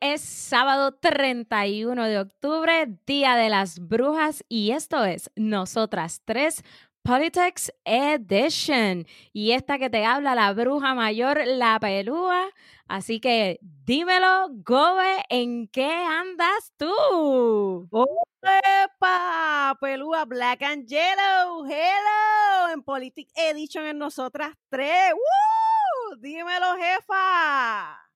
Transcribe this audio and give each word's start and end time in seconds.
Es 0.00 0.20
sábado 0.20 0.92
31 0.92 2.04
de 2.04 2.18
octubre, 2.18 2.86
Día 3.06 3.34
de 3.36 3.48
las 3.48 3.78
Brujas, 3.78 4.44
y 4.48 4.72
esto 4.72 5.04
es 5.04 5.30
Nosotras 5.36 6.22
Tres 6.24 6.62
Politics 7.02 7.72
Edition. 7.84 9.06
Y 9.32 9.52
esta 9.52 9.78
que 9.78 9.90
te 9.90 10.04
habla 10.04 10.34
la 10.34 10.52
bruja 10.52 10.94
mayor, 10.94 11.40
la 11.46 11.78
pelúa. 11.80 12.50
Así 12.86 13.20
que 13.20 13.58
dímelo, 13.62 14.48
Gobe, 14.64 15.24
¿en 15.28 15.68
qué 15.68 15.90
andas 15.90 16.72
tú? 16.76 17.88
¡Opa! 17.90 19.78
Pelúa 19.80 20.24
Black 20.24 20.62
and 20.62 20.86
Yellow. 20.86 21.64
Hello. 21.64 22.72
En 22.72 22.82
Politics 22.82 23.32
Edition 23.34 23.86
en 23.86 23.98
Nosotras 23.98 24.54
Tres. 24.68 25.12
¡Woo! 25.12 26.16
Dímelo, 26.18 26.76
jefa. 26.76 28.09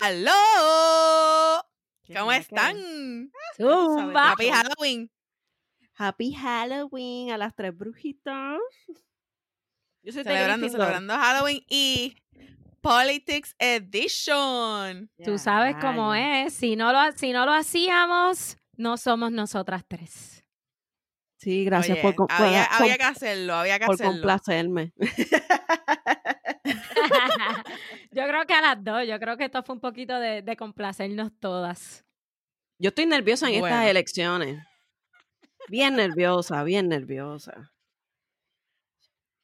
¡Aló! 0.00 1.62
¿Qué 2.04 2.14
¿Cómo 2.14 2.32
están? 2.32 3.30
Zumba. 3.56 4.32
Happy 4.32 4.48
Halloween. 4.48 5.10
Happy 5.94 6.34
Halloween 6.34 7.30
a 7.30 7.38
las 7.38 7.54
tres 7.54 7.76
brujitas. 7.76 8.58
Yo 10.02 10.12
soy 10.12 10.22
Celebrando, 10.22 11.14
Halloween 11.14 11.64
y 11.68 12.14
Politics 12.80 13.56
Edition. 13.58 15.10
Tú 15.24 15.38
sabes 15.38 15.76
cómo 15.80 16.14
es. 16.14 16.52
Si 16.52 16.76
no, 16.76 16.92
lo, 16.92 17.12
si 17.16 17.32
no 17.32 17.46
lo 17.46 17.52
hacíamos, 17.52 18.58
no 18.76 18.98
somos 18.98 19.32
nosotras 19.32 19.84
tres. 19.88 20.35
Sí, 21.46 21.64
gracias 21.64 21.98
Oye, 22.02 22.12
por, 22.12 22.26
había, 22.28 22.64
por- 22.68 22.82
había 22.82 22.96
que 22.98 23.04
hacerlo, 23.04 23.54
había 23.54 23.78
que 23.78 23.86
por 23.86 23.94
hacerlo. 23.94 24.12
complacerme. 24.14 24.92
yo 28.10 28.26
creo 28.26 28.44
que 28.46 28.52
a 28.54 28.60
las 28.60 28.82
dos, 28.82 29.06
yo 29.06 29.20
creo 29.20 29.36
que 29.36 29.44
esto 29.44 29.62
fue 29.62 29.76
un 29.76 29.80
poquito 29.80 30.18
de, 30.18 30.42
de 30.42 30.56
complacernos 30.56 31.30
todas. 31.38 32.04
Yo 32.80 32.88
estoy 32.88 33.06
nerviosa 33.06 33.48
en 33.48 33.60
Bueno. 33.60 33.76
estas 33.76 33.88
elecciones. 33.90 34.60
Bien 35.68 35.94
nerviosa, 35.94 36.64
bien 36.64 36.88
nerviosa. 36.88 37.72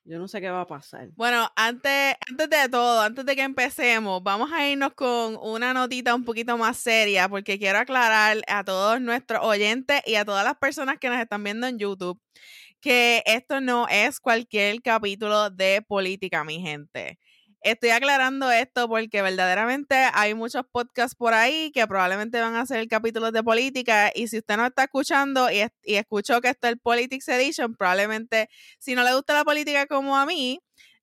Yo 0.05 0.19
no 0.19 0.27
sé 0.27 0.41
qué 0.41 0.51
va 0.51 0.63
a 0.63 0.67
pasar. 0.67 1.11
Bueno, 1.15 1.49
antes, 1.55 2.17
antes 2.29 2.51
de 2.51 2.69
todo, 2.69 3.03
antes 3.03 3.25
de 3.25 3.37
que 3.37 3.43
empecemos, 3.43 4.21
vamos 4.23 4.51
a 4.53 4.69
irnos 4.69 4.95
con 4.95 5.37
una 5.41 5.73
notita 5.73 6.15
un 6.15 6.25
poquito 6.25 6.59
más 6.59 6.77
seria, 6.77 7.29
porque 7.29 7.59
quiero 7.59 7.79
aclarar 7.79 8.39
a 8.49 8.65
todos 8.65 9.01
nuestros 9.01 9.45
oyentes 9.45 10.03
y 10.05 10.17
a 10.17 10.25
todas 10.25 10.45
las 10.45 10.57
personas 10.57 10.99
que 10.99 11.09
nos 11.09 11.21
están 11.21 11.45
viendo 11.45 11.67
en 11.69 11.79
YouTube 11.79 12.21
que 12.81 13.23
esto 13.27 13.61
no 13.61 13.87
es 13.89 14.21
cualquier 14.21 14.83
capítulo 14.83 15.51
de 15.51 15.83
política, 15.87 16.45
mi 16.45 16.61
gente. 16.61 17.19
Estoy 17.63 17.91
aclarando 17.91 18.51
esto 18.51 18.89
porque 18.89 19.23
verdaderamente 19.23 19.95
hay 20.15 20.35
muchos 20.35 20.65
podcasts 20.73 21.15
por 21.15 21.33
ahí 21.33 21.71
que 21.73 21.87
probablemente 21.87 22.41
van 22.41 22.57
a 22.57 22.63
hacer 22.63 22.89
capítulos 22.89 23.33
de 23.33 23.45
política 23.45 24.11
y 24.13 24.27
si 24.27 24.39
usted 24.39 24.57
no 24.57 24.67
está 24.67 24.85
escuchando 24.85 25.49
y, 25.49 25.63
y 25.85 25.95
escuchó 25.95 26.41
que 26.41 26.49
esto 26.49 26.67
es 26.67 26.73
el 26.73 26.81
Politics 26.81 27.29
Edition, 27.29 27.77
probablemente 27.77 28.49
si 28.81 28.97
no 28.97 29.05
le 29.05 29.15
gusta 29.15 29.35
la 29.35 29.45
política 29.45 29.87
como 29.87 30.17
a 30.17 30.27
mí, 30.27 30.61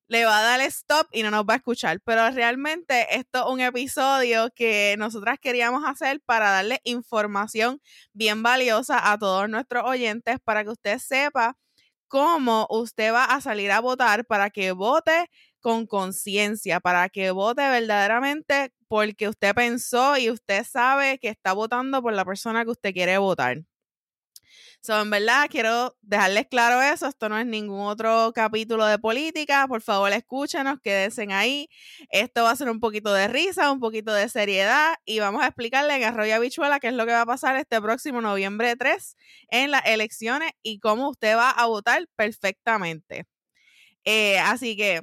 le 0.09 0.25
va 0.25 0.39
a 0.39 0.41
dar 0.41 0.59
stop 0.61 1.07
y 1.13 1.23
no 1.23 1.31
nos 1.31 1.45
va 1.45 1.53
a 1.53 1.57
escuchar. 1.57 2.01
Pero 2.03 2.29
realmente 2.31 3.15
esto 3.15 3.45
es 3.47 3.53
un 3.53 3.61
episodio 3.61 4.49
que 4.53 4.95
nosotras 4.97 5.37
queríamos 5.39 5.83
hacer 5.85 6.19
para 6.25 6.49
darle 6.49 6.81
información 6.83 7.79
bien 8.11 8.43
valiosa 8.43 9.11
a 9.11 9.17
todos 9.17 9.47
nuestros 9.49 9.85
oyentes 9.85 10.37
para 10.43 10.65
que 10.65 10.71
usted 10.71 10.99
sepa 10.99 11.55
cómo 12.09 12.67
usted 12.69 13.13
va 13.13 13.25
a 13.25 13.39
salir 13.39 13.71
a 13.71 13.79
votar 13.79 14.25
para 14.25 14.49
que 14.49 14.71
vote 14.73 15.29
con 15.61 15.85
conciencia, 15.87 16.79
para 16.79 17.09
que 17.09 17.31
vote 17.31 17.61
verdaderamente 17.69 18.71
porque 18.87 19.29
usted 19.29 19.53
pensó 19.55 20.17
y 20.17 20.29
usted 20.31 20.65
sabe 20.65 21.19
que 21.19 21.29
está 21.29 21.53
votando 21.53 22.01
por 22.01 22.13
la 22.13 22.25
persona 22.25 22.63
que 22.65 22.71
usted 22.71 22.93
quiere 22.93 23.17
votar. 23.17 23.63
So, 24.81 25.01
en 25.01 25.09
verdad, 25.09 25.47
quiero 25.49 25.97
dejarles 26.01 26.47
claro 26.47 26.81
eso. 26.81 27.07
Esto 27.07 27.27
no 27.27 27.37
es 27.37 27.45
ningún 27.45 27.81
otro 27.81 28.31
capítulo 28.33 28.85
de 28.85 28.97
política. 28.97 29.67
Por 29.67 29.81
favor, 29.81 30.11
escúchenos, 30.13 30.79
quédense 30.81 31.27
ahí. 31.33 31.67
Esto 32.11 32.43
va 32.43 32.51
a 32.51 32.55
ser 32.55 32.69
un 32.69 32.79
poquito 32.79 33.13
de 33.13 33.27
risa, 33.27 33.71
un 33.71 33.81
poquito 33.81 34.13
de 34.13 34.29
seriedad 34.29 34.95
y 35.05 35.19
vamos 35.19 35.43
a 35.43 35.47
explicarle 35.47 35.95
en 35.95 36.03
Arroyo 36.03 36.35
Habichuela 36.35 36.79
qué 36.79 36.87
es 36.87 36.93
lo 36.93 37.05
que 37.05 37.11
va 37.11 37.21
a 37.21 37.25
pasar 37.25 37.57
este 37.57 37.81
próximo 37.81 38.21
noviembre 38.21 38.75
3 38.77 39.17
en 39.49 39.71
las 39.71 39.85
elecciones 39.85 40.51
y 40.63 40.79
cómo 40.79 41.09
usted 41.09 41.35
va 41.35 41.49
a 41.51 41.65
votar 41.65 42.07
perfectamente. 42.15 43.25
Eh, 44.05 44.39
así 44.39 44.77
que 44.77 45.01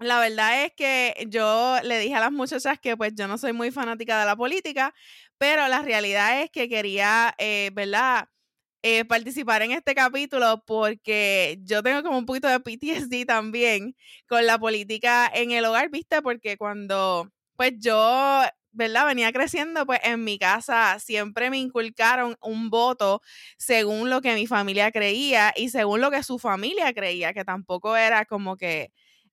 la 0.00 0.20
verdad 0.20 0.64
es 0.64 0.72
que 0.74 1.26
yo 1.28 1.76
le 1.82 1.98
dije 1.98 2.14
a 2.14 2.20
las 2.20 2.32
muchachas 2.32 2.78
que 2.80 2.96
pues 2.96 3.14
yo 3.14 3.26
no 3.28 3.38
soy 3.38 3.52
muy 3.52 3.70
fanática 3.72 4.18
de 4.20 4.26
la 4.26 4.36
política, 4.36 4.94
pero 5.38 5.66
la 5.68 5.82
realidad 5.82 6.42
es 6.42 6.50
que 6.50 6.68
quería, 6.68 7.34
eh, 7.38 7.70
¿verdad? 7.74 8.28
eh, 8.82 9.04
participar 9.06 9.62
en 9.62 9.72
este 9.72 9.94
capítulo 9.94 10.62
porque 10.66 11.58
yo 11.64 11.82
tengo 11.82 12.02
como 12.02 12.18
un 12.18 12.26
poquito 12.26 12.48
de 12.48 12.60
PTSD 12.60 13.26
también 13.26 13.96
con 14.28 14.46
la 14.46 14.58
política 14.58 15.30
en 15.34 15.50
el 15.52 15.64
hogar, 15.66 15.90
¿viste? 15.90 16.22
Porque 16.22 16.56
cuando 16.56 17.28
pues 17.56 17.72
yo, 17.78 18.42
¿verdad? 18.72 19.06
Venía 19.06 19.32
creciendo, 19.32 19.84
pues 19.86 20.00
en 20.04 20.24
mi 20.24 20.38
casa 20.38 20.98
siempre 21.00 21.50
me 21.50 21.58
inculcaron 21.58 22.36
un 22.40 22.70
voto 22.70 23.20
según 23.58 24.10
lo 24.10 24.20
que 24.22 24.34
mi 24.34 24.46
familia 24.46 24.92
creía 24.92 25.52
y 25.56 25.70
según 25.70 26.00
lo 26.00 26.10
que 26.10 26.22
su 26.22 26.38
familia 26.38 26.92
creía, 26.94 27.32
que 27.34 27.44
tampoco 27.44 27.96
era 27.96 28.24
como 28.26 28.56
que, 28.56 28.92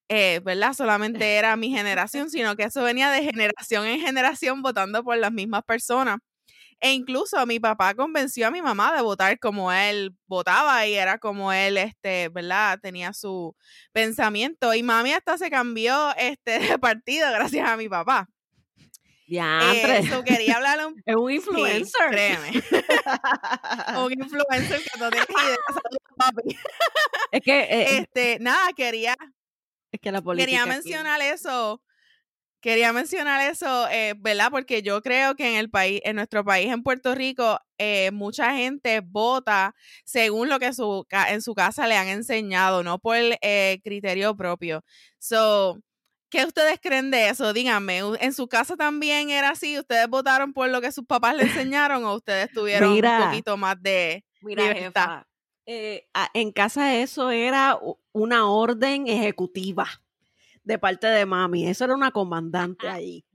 eh, 0.10 0.42
¿verdad? 0.44 0.74
Solamente 0.74 1.36
era 1.36 1.56
mi 1.56 1.70
generación, 1.72 2.30
sino 2.30 2.56
que 2.56 2.64
eso 2.64 2.84
venía 2.84 3.10
de 3.12 3.24
generación 3.24 3.86
en 3.88 4.00
generación 4.02 4.62
votando 4.62 5.04
por 5.04 5.18
las 5.18 5.32
mismas 5.32 5.64
personas. 5.64 6.18
E 6.82 6.94
incluso 6.94 7.46
mi 7.48 7.60
papá 7.60 7.96
convenció 7.96 8.48
a 8.48 8.52
mi 8.52 8.62
mamá 8.62 8.94
de 8.96 9.02
votar 9.02 9.40
como 9.40 9.72
él 9.72 10.14
votaba 10.28 10.86
y 10.88 10.94
era 10.96 11.18
como 11.20 11.54
él, 11.54 11.78
este, 11.78 12.30
¿verdad? 12.30 12.80
Tenía 12.82 13.14
su 13.14 13.56
pensamiento. 13.94 14.74
Y 14.74 14.84
mami 14.84 15.14
hasta 15.14 15.38
se 15.38 15.50
cambió 15.50 16.14
este, 16.18 16.60
de 16.78 16.80
partido 16.80 17.30
gracias 17.32 17.68
a 17.70 17.78
mi 17.78 17.90
papá. 17.90 18.28
Diantre. 19.28 20.00
Eh, 20.00 20.24
quería 20.26 20.58
hablar 20.58 20.86
un 20.86 21.02
es 21.06 21.16
un 21.16 21.30
Sí, 21.30 21.36
influencer. 21.38 22.10
créeme. 22.12 22.52
un 23.98 24.12
influencer 24.14 24.82
que 24.84 25.00
no 25.00 25.10
tienes 25.10 25.30
idea. 25.30 25.58
Papi. 26.18 26.58
es 27.32 27.42
que 27.42 27.60
eh, 27.62 27.98
Este, 28.00 28.38
nada, 28.40 28.72
quería 28.76 29.16
es 29.96 30.02
que 30.02 30.12
la 30.12 30.22
política 30.22 30.46
quería 30.46 30.62
aquí- 30.64 30.70
mencionar 30.70 31.22
eso. 31.22 31.82
Quería 32.62 32.92
mencionar 32.94 33.42
eso, 33.52 33.88
eh, 33.90 34.16
¿verdad? 34.18 34.50
Porque 34.50 34.82
yo 34.82 35.00
creo 35.04 35.36
que 35.36 35.48
en 35.52 35.56
el 35.58 35.70
país, 35.70 36.02
en 36.04 36.16
nuestro 36.16 36.44
país, 36.44 36.72
en 36.72 36.82
Puerto 36.82 37.14
Rico, 37.14 37.60
eh, 37.78 38.10
mucha 38.12 38.56
gente 38.56 39.02
vota 39.02 39.76
según 40.04 40.50
lo 40.50 40.58
que 40.58 40.74
su, 40.74 41.06
en 41.30 41.42
su 41.44 41.54
casa 41.54 41.86
le 41.86 41.96
han 41.96 42.08
enseñado, 42.08 42.82
no 42.82 42.98
por 42.98 43.18
eh, 43.20 43.80
criterio 43.84 44.36
propio. 44.36 44.84
So, 45.20 45.78
¿qué 46.32 46.44
ustedes 46.44 46.80
creen 46.82 47.12
de 47.12 47.30
eso? 47.30 47.54
Díganme, 47.54 48.04
¿u- 48.04 48.18
¿en 48.20 48.34
su 48.34 48.48
casa 48.48 48.76
también 48.76 49.30
era 49.30 49.50
así? 49.52 49.78
¿Ustedes 49.78 50.08
votaron 50.08 50.52
por 50.52 50.68
lo 50.70 50.82
que 50.82 50.92
sus 50.92 51.06
papás 51.06 51.36
le 51.36 51.44
enseñaron 51.72 52.04
o 52.06 52.16
ustedes 52.16 52.50
tuvieron 52.52 52.94
Mira. 52.94 53.20
un 53.20 53.26
poquito 53.30 53.58
más 53.58 53.80
de... 53.80 54.26
Mira, 54.42 54.64
libertad. 54.74 55.02
jefa, 55.04 55.28
eh, 55.68 56.08
en 56.34 56.52
casa 56.52 56.96
eso 56.96 57.30
era 57.30 57.78
una 58.16 58.50
orden 58.50 59.08
ejecutiva 59.08 59.86
de 60.64 60.80
parte 60.80 61.08
de 61.08 61.26
mami. 61.26 61.68
Eso 61.68 61.84
era 61.84 61.94
una 61.94 62.12
comandante 62.12 62.88
ahí. 62.88 63.26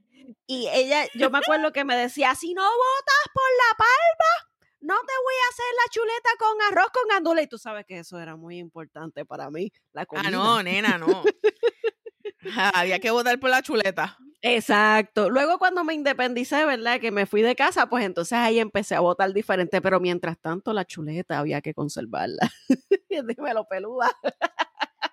Y 0.47 0.67
ella, 0.73 1.05
yo 1.13 1.29
me 1.29 1.37
acuerdo 1.37 1.71
que 1.71 1.85
me 1.85 1.95
decía, 1.95 2.33
si 2.33 2.55
no 2.55 2.63
votas 2.63 3.25
por 3.31 3.43
la 3.57 3.77
palma, 3.77 4.51
no 4.79 4.95
te 4.95 5.13
voy 5.23 5.35
a 5.35 5.49
hacer 5.49 5.65
la 5.75 5.91
chuleta 5.91 6.29
con 6.39 6.61
arroz 6.67 6.91
con 6.91 7.07
gandules. 7.09 7.45
Y 7.45 7.47
tú 7.47 7.59
sabes 7.59 7.85
que 7.85 7.99
eso 7.99 8.19
era 8.19 8.35
muy 8.35 8.57
importante 8.57 9.23
para 9.23 9.51
mí, 9.51 9.71
la 9.93 10.07
comida. 10.07 10.29
Ah, 10.29 10.31
no, 10.31 10.63
nena, 10.63 10.97
no. 10.97 11.23
Había 12.73 12.99
que 12.99 13.11
votar 13.11 13.39
por 13.39 13.51
la 13.51 13.61
chuleta. 13.61 14.17
Exacto. 14.41 15.29
Luego 15.29 15.59
cuando 15.59 15.83
me 15.83 15.93
independicé, 15.93 16.65
¿verdad? 16.65 16.99
Que 16.99 17.11
me 17.11 17.27
fui 17.27 17.43
de 17.43 17.55
casa, 17.55 17.87
pues 17.87 18.03
entonces 18.03 18.33
ahí 18.39 18.57
empecé 18.57 18.95
a 18.95 18.99
votar 18.99 19.31
diferente, 19.31 19.79
pero 19.79 19.99
mientras 19.99 20.39
tanto 20.39 20.73
la 20.73 20.85
chuleta 20.85 21.37
había 21.37 21.61
que 21.61 21.75
conservarla. 21.75 22.51
Dímelo, 23.09 23.67
peluda. 23.67 24.09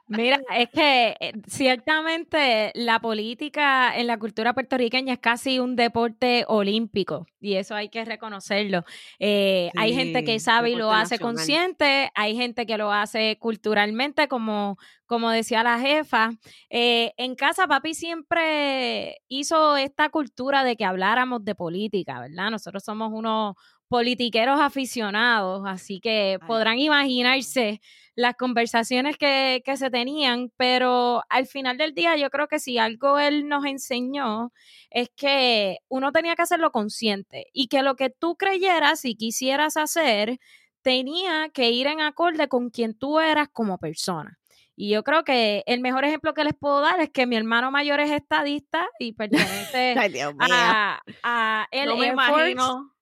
Mira, 0.08 0.40
es 0.54 0.70
que 0.70 1.16
eh, 1.20 1.32
ciertamente 1.46 2.72
la 2.74 3.00
política 3.00 3.96
en 3.96 4.06
la 4.06 4.18
cultura 4.18 4.54
puertorriqueña 4.54 5.14
es 5.14 5.18
casi 5.18 5.58
un 5.58 5.76
deporte 5.76 6.44
olímpico 6.48 7.26
y 7.40 7.54
eso 7.54 7.74
hay 7.74 7.88
que 7.88 8.04
reconocerlo. 8.04 8.84
Eh, 9.18 9.70
hay 9.76 9.94
gente 9.94 10.24
que 10.24 10.40
sabe 10.40 10.70
y 10.70 10.74
lo 10.76 10.92
hace 10.92 11.16
nacional. 11.16 11.34
consciente, 11.34 12.10
hay 12.14 12.36
gente 12.36 12.66
que 12.66 12.78
lo 12.78 12.92
hace 12.92 13.36
culturalmente, 13.38 14.28
como, 14.28 14.78
como 15.06 15.30
decía 15.30 15.62
la 15.62 15.78
jefa. 15.78 16.30
Eh, 16.70 17.12
en 17.16 17.34
casa, 17.34 17.66
papi 17.66 17.94
siempre 17.94 19.18
hizo 19.28 19.76
esta 19.76 20.08
cultura 20.08 20.64
de 20.64 20.76
que 20.76 20.84
habláramos 20.84 21.44
de 21.44 21.54
política, 21.54 22.20
¿verdad? 22.20 22.50
Nosotros 22.50 22.82
somos 22.82 23.10
unos 23.12 23.56
politiqueros 23.88 24.60
aficionados, 24.60 25.62
así 25.66 26.00
que 26.00 26.38
podrán 26.46 26.78
imaginarse 26.78 27.80
las 28.14 28.34
conversaciones 28.34 29.16
que, 29.16 29.62
que, 29.64 29.76
se 29.76 29.90
tenían, 29.90 30.52
pero 30.56 31.22
al 31.28 31.46
final 31.46 31.78
del 31.78 31.94
día 31.94 32.16
yo 32.16 32.30
creo 32.30 32.48
que 32.48 32.58
si 32.58 32.76
algo 32.76 33.18
él 33.18 33.48
nos 33.48 33.64
enseñó 33.64 34.52
es 34.90 35.08
que 35.16 35.78
uno 35.88 36.10
tenía 36.12 36.34
que 36.34 36.42
hacerlo 36.42 36.72
consciente 36.72 37.46
y 37.52 37.68
que 37.68 37.82
lo 37.82 37.94
que 37.94 38.10
tú 38.10 38.36
creyeras 38.36 39.04
y 39.04 39.14
quisieras 39.14 39.76
hacer 39.76 40.40
tenía 40.82 41.48
que 41.52 41.70
ir 41.70 41.86
en 41.86 42.00
acorde 42.00 42.48
con 42.48 42.70
quien 42.70 42.98
tú 42.98 43.20
eras 43.20 43.48
como 43.52 43.78
persona. 43.78 44.38
Y 44.74 44.90
yo 44.90 45.02
creo 45.02 45.24
que 45.24 45.64
el 45.66 45.80
mejor 45.80 46.04
ejemplo 46.04 46.34
que 46.34 46.44
les 46.44 46.54
puedo 46.54 46.80
dar 46.80 47.00
es 47.00 47.10
que 47.10 47.26
mi 47.26 47.36
hermano 47.36 47.70
mayor 47.70 47.98
es 48.00 48.10
estadista 48.10 48.88
y 48.98 49.12
pertenece 49.14 49.94
a, 50.40 51.02
a, 51.22 51.68
el 51.72 51.88
no 51.88 51.96
me 51.96 52.06
imagino. 52.06 52.97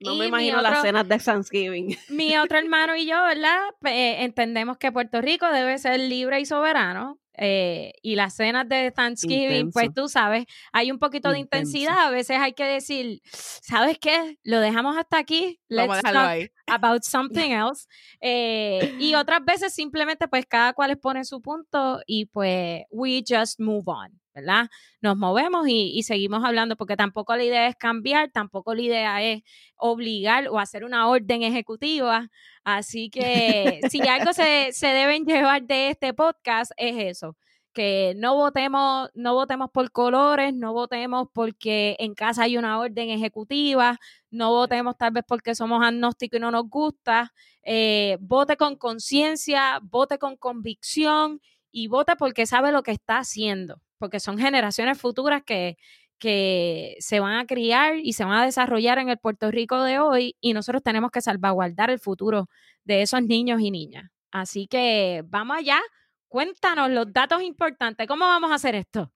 No 0.00 0.14
me 0.16 0.26
imagino 0.26 0.60
las 0.60 0.82
cenas 0.82 1.06
de 1.08 1.18
Thanksgiving. 1.18 1.96
Mi 2.08 2.36
otro 2.36 2.58
hermano 2.58 2.96
y 2.96 3.06
yo, 3.06 3.22
¿verdad? 3.22 3.60
Eh, 3.84 4.24
entendemos 4.24 4.78
que 4.78 4.90
Puerto 4.92 5.20
Rico 5.20 5.46
debe 5.50 5.78
ser 5.78 6.00
libre 6.00 6.40
y 6.40 6.46
soberano. 6.46 7.18
Eh, 7.42 7.92
y 8.02 8.16
las 8.16 8.34
cenas 8.34 8.68
de 8.68 8.90
Thanksgiving, 8.90 9.70
pues 9.72 9.94
tú 9.94 10.08
sabes, 10.08 10.44
hay 10.72 10.90
un 10.90 10.98
poquito 10.98 11.30
de 11.30 11.38
intensidad. 11.38 12.06
A 12.06 12.10
veces 12.10 12.36
hay 12.38 12.52
que 12.52 12.64
decir, 12.64 13.22
¿sabes 13.24 13.98
qué? 13.98 14.38
Lo 14.42 14.60
dejamos 14.60 14.98
hasta 14.98 15.16
aquí. 15.16 15.58
Let's 15.68 16.02
talk 16.02 16.50
about 16.66 17.02
something 17.02 17.50
else. 17.50 17.86
Eh, 18.20 18.94
y 18.98 19.14
otras 19.14 19.42
veces 19.42 19.72
simplemente, 19.72 20.28
pues 20.28 20.44
cada 20.44 20.74
cual 20.74 20.90
expone 20.90 21.24
su 21.24 21.40
punto 21.40 22.00
y 22.04 22.26
pues 22.26 22.82
we 22.90 23.22
just 23.26 23.58
move 23.58 23.84
on. 23.86 24.20
¿Verdad? 24.40 24.68
Nos 25.00 25.16
movemos 25.16 25.66
y, 25.68 26.02
seguimos 26.02 26.44
hablando 26.44 26.76
porque 26.76 26.96
tampoco 26.96 27.36
la 27.36 27.44
idea 27.44 27.66
es 27.68 27.76
cambiar, 27.76 28.30
tampoco 28.30 28.74
la 28.74 28.82
idea 28.82 29.22
es 29.22 29.42
obligar 29.76 30.48
o 30.48 30.58
hacer 30.58 30.84
una 30.84 31.08
orden 31.08 31.42
ejecutiva. 31.42 32.28
Así 32.64 33.10
que 33.10 33.80
si 33.90 34.00
algo 34.08 34.32
se, 34.32 34.70
se 34.72 34.88
deben 34.88 35.24
llevar 35.24 35.62
de 35.62 35.90
este 35.90 36.14
podcast 36.14 36.72
es 36.76 36.96
eso, 37.18 37.36
que 37.72 38.14
no 38.16 38.34
votemos, 38.34 39.10
no 39.14 39.34
votemos 39.34 39.70
por 39.70 39.90
colores, 39.92 40.54
no 40.54 40.72
votemos 40.72 41.28
porque 41.32 41.96
en 41.98 42.14
casa 42.14 42.44
hay 42.44 42.56
una 42.56 42.78
orden 42.80 43.10
ejecutiva, 43.10 43.98
no 44.30 44.50
votemos 44.50 44.96
tal 44.96 45.12
vez 45.12 45.24
porque 45.26 45.54
somos 45.54 45.82
agnósticos 45.84 46.38
y 46.38 46.40
no 46.40 46.50
nos 46.50 46.68
gusta, 46.68 47.32
eh, 47.62 48.18
vote 48.20 48.56
con 48.56 48.76
conciencia, 48.76 49.80
vote 49.82 50.18
con 50.18 50.36
convicción 50.36 51.40
y 51.70 51.88
vote 51.88 52.16
porque 52.16 52.46
sabe 52.46 52.72
lo 52.72 52.82
que 52.82 52.92
está 52.92 53.18
haciendo 53.18 53.80
porque 54.00 54.18
son 54.18 54.38
generaciones 54.38 54.98
futuras 54.98 55.42
que, 55.44 55.76
que 56.18 56.96
se 57.00 57.20
van 57.20 57.36
a 57.36 57.46
criar 57.46 57.96
y 57.98 58.14
se 58.14 58.24
van 58.24 58.38
a 58.38 58.44
desarrollar 58.46 58.98
en 58.98 59.10
el 59.10 59.18
Puerto 59.18 59.50
Rico 59.50 59.82
de 59.84 60.00
hoy 60.00 60.36
y 60.40 60.54
nosotros 60.54 60.82
tenemos 60.82 61.10
que 61.10 61.20
salvaguardar 61.20 61.90
el 61.90 62.00
futuro 62.00 62.48
de 62.84 63.02
esos 63.02 63.22
niños 63.22 63.60
y 63.60 63.70
niñas. 63.70 64.10
Así 64.32 64.66
que 64.66 65.22
vamos 65.26 65.58
allá, 65.58 65.80
cuéntanos 66.28 66.90
los 66.90 67.12
datos 67.12 67.42
importantes, 67.42 68.06
¿cómo 68.08 68.26
vamos 68.26 68.50
a 68.50 68.54
hacer 68.54 68.74
esto? 68.74 69.12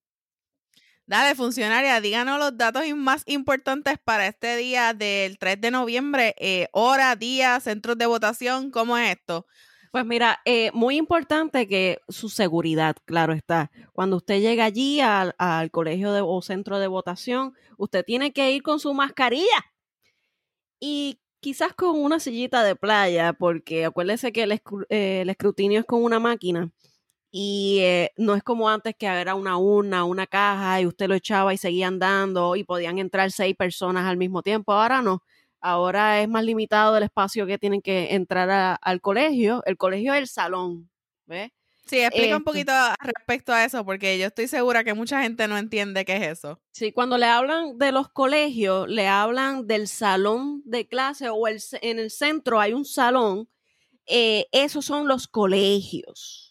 Dale, 1.07 1.35
funcionaria, 1.35 2.01
díganos 2.01 2.39
los 2.39 2.57
datos 2.57 2.83
más 2.97 3.23
importantes 3.27 3.99
para 4.03 4.27
este 4.27 4.57
día 4.57 4.95
del 4.95 5.39
3 5.39 5.61
de 5.61 5.71
noviembre, 5.71 6.35
eh, 6.39 6.69
hora, 6.73 7.15
día, 7.17 7.61
centros 7.61 7.99
de 7.99 8.07
votación, 8.07 8.71
¿cómo 8.71 8.97
es 8.97 9.17
esto? 9.19 9.47
Pues 9.95 10.05
mira, 10.07 10.41
eh, 10.45 10.73
muy 10.73 10.97
importante 10.97 11.69
que 11.69 12.01
su 12.09 12.29
seguridad, 12.29 12.97
claro 13.05 13.33
está. 13.33 13.71
Cuando 13.93 14.17
usted 14.17 14.41
llega 14.41 14.65
allí 14.65 14.99
al, 15.01 15.33
colegio 15.71 16.13
de, 16.13 16.21
o 16.21 16.43
centro 16.43 16.81
de 16.81 16.89
votación, 16.89 17.55
usted 17.77 18.05
tiene 18.05 18.33
que 18.33 18.51
ir 18.51 18.65
con 18.65 18.81
su 18.81 18.93
mascarilla 18.93 19.71
y 20.81 21.21
quizás 21.39 21.75
con 21.75 21.97
una 22.03 22.19
sillita 22.19 22.65
de 22.65 22.75
playa, 22.75 23.35
porque 23.35 23.85
acuérdese 23.85 24.33
que 24.33 24.43
el, 24.43 24.61
eh, 24.89 25.25
escrutinio 25.29 25.79
es 25.79 25.87
con 25.87 26.03
una 26.03 26.19
máquina 26.19 26.73
y 27.31 27.79
eh, 27.83 28.11
no 28.17 28.35
es 28.35 28.43
como 28.43 28.69
antes 28.69 28.97
que 28.99 29.07
era 29.07 29.37
una 29.37 29.59
urna, 29.59 30.03
una 30.05 30.27
caja 30.27 30.81
y 30.81 30.87
usted 30.87 31.07
lo 31.07 31.15
echaba 31.15 31.55
y 31.55 31.59
seguía 31.59 31.87
andando 31.87 32.57
y 32.57 32.65
podían 32.65 32.99
entrar 32.99 33.31
seis 33.31 33.55
personas 33.55 34.07
al 34.07 34.17
mismo 34.17 34.43
tiempo. 34.43 34.73
Ahora 34.73 35.03
no 35.03 35.23
Ahora 35.67 36.21
es 36.21 36.29
más 36.29 36.45
limitado 36.45 36.95
el 36.95 37.05
espacio 37.05 37.47
que 37.47 37.57
tienen 37.57 37.81
que 37.81 38.15
entrar 38.15 38.79
al 38.83 39.01
colegio. 39.01 39.63
El 39.65 39.79
colegio 39.79 40.13
es 40.13 40.21
el 40.21 40.29
salón, 40.29 40.91
¿ves? 41.25 41.53
Sí, 41.87 42.01
explica 42.01 42.37
un 42.37 42.43
este 42.43 42.45
poquito 42.45 42.73
respecto 43.01 43.51
a 43.51 43.65
eso, 43.65 43.83
porque 43.83 44.19
yo 44.19 44.27
estoy 44.27 44.47
segura 44.47 44.85
que 44.85 44.93
mucha 44.93 45.23
gente 45.23 45.49
no 45.49 45.57
entiende 45.57 46.05
qué 46.05 46.17
es 46.17 46.39
eso. 46.39 46.61
Sí, 46.71 46.93
cuando 46.93 47.17
le 47.17 47.25
hablan 47.25 47.79
de 47.79 47.93
los 47.93 48.11
colegios, 48.11 48.87
le 48.91 49.09
hablan 49.09 49.67
del 49.67 49.89
salón 49.89 50.61
de 50.67 50.87
clase 50.87 51.31
o 51.31 51.49
el, 51.49 51.59
en 51.81 51.99
el 51.99 52.11
centro 52.11 52.61
hay 52.61 52.75
un 52.75 52.85
salón. 52.85 53.49
Eh, 54.05 54.49
esos 54.53 54.85
son 54.85 55.09
los 55.09 55.29
colegios. 55.29 56.44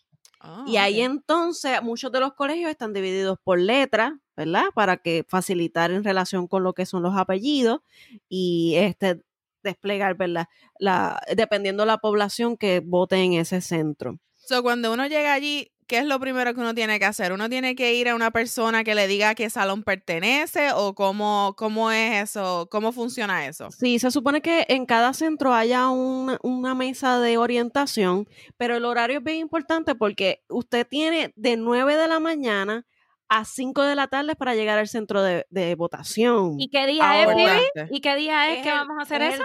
Ah, 0.44 0.66
y 0.68 0.76
ahí 0.78 1.02
entonces 1.02 1.82
muchos 1.82 2.12
de 2.12 2.20
los 2.20 2.34
colegios 2.34 2.70
están 2.70 2.94
divididos 2.94 3.38
por 3.44 3.60
letras, 3.60 4.14
¿verdad? 4.36 4.66
Para 4.76 4.98
que 4.98 5.26
facilitar 5.28 5.92
en 5.92 6.04
relación 6.04 6.48
con 6.48 6.64
lo 6.64 6.74
que 6.74 6.86
son 6.86 7.02
los 7.02 7.16
apellidos 7.16 7.80
y 8.28 8.76
este 8.76 9.24
desplegar, 9.64 10.16
¿verdad? 10.16 10.48
La, 10.78 11.22
dependiendo 11.36 11.84
de 11.84 11.88
la 11.88 11.98
población 11.98 12.58
que 12.58 12.82
vote 12.82 13.16
en 13.16 13.34
ese 13.34 13.62
centro. 13.62 14.20
So, 14.36 14.62
cuando 14.62 14.92
uno 14.92 15.08
llega 15.08 15.34
allí, 15.34 15.72
¿qué 15.88 16.00
es 16.00 16.06
lo 16.06 16.20
primero 16.20 16.54
que 16.54 16.60
uno 16.60 16.74
tiene 16.74 17.00
que 17.00 17.06
hacer? 17.06 17.34
¿Uno 17.34 17.50
tiene 17.50 17.76
que 17.76 17.94
ir 17.94 18.10
a 18.10 18.16
una 18.16 18.32
persona 18.32 18.84
que 18.84 18.96
le 18.96 19.08
diga 19.08 19.30
a 19.30 19.36
qué 19.36 19.50
salón 19.50 19.84
pertenece 19.84 20.72
o 20.74 20.96
cómo, 20.96 21.56
cómo 21.58 21.92
es 21.92 22.30
eso? 22.30 22.68
¿Cómo 22.72 22.92
funciona 22.92 23.48
eso? 23.48 23.72
Sí, 23.72 24.00
se 24.00 24.12
supone 24.12 24.42
que 24.42 24.66
en 24.70 24.86
cada 24.86 25.14
centro 25.14 25.54
haya 25.54 25.90
una 25.90 26.76
mesa 26.76 27.20
de 27.20 27.38
orientación, 27.38 28.28
pero 28.58 28.76
el 28.76 28.86
horario 28.86 29.20
es 29.20 29.24
bien 29.24 29.38
importante 29.38 29.96
porque 29.96 30.44
usted 30.50 30.88
tiene 30.88 31.34
de 31.36 31.58
9 31.58 31.96
de 31.96 32.08
la 32.08 32.20
mañana 32.20 32.86
a 33.30 33.46
5 33.46 33.82
de 33.82 33.96
la 33.96 34.08
tarde 34.08 34.36
para 34.36 34.56
llegar 34.56 34.78
al 34.78 34.88
centro 34.88 35.24
de, 35.24 35.76
votación. 35.76 36.60
¿Y 36.60 36.70
qué 36.70 36.86
día 36.86 37.24
es, 37.24 37.36
Bibi? 37.36 37.88
¿Y 37.98 38.02
qué 38.02 38.16
día 38.16 38.54
es, 38.54 38.64
que 38.64 38.70
vamos 38.70 38.98
a 39.00 39.02
hacer 39.02 39.22
eso? 39.22 39.44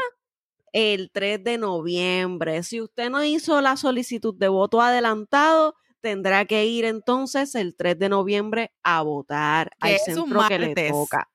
El, 0.73 1.11
3 1.11 1.43
de 1.43 1.58
noviembre. 1.58 2.62
Si 2.62 2.81
usted 2.81 3.08
no 3.11 3.25
hizo 3.25 3.61
la 3.61 3.76
solicitud 3.76 4.34
de 4.34 4.49
voto 4.49 4.82
adelantado, 4.82 5.75
tendrá 6.00 6.45
que 6.45 6.65
ir 6.67 6.85
entonces 6.85 7.55
el 7.55 7.75
3 7.77 7.99
de 7.99 8.08
noviembre 8.08 8.72
a 8.82 9.03
votar 9.03 9.70
al 9.81 9.99
centro 9.99 10.43
que 10.49 10.58
le 10.58 10.75
toca. 10.91 11.31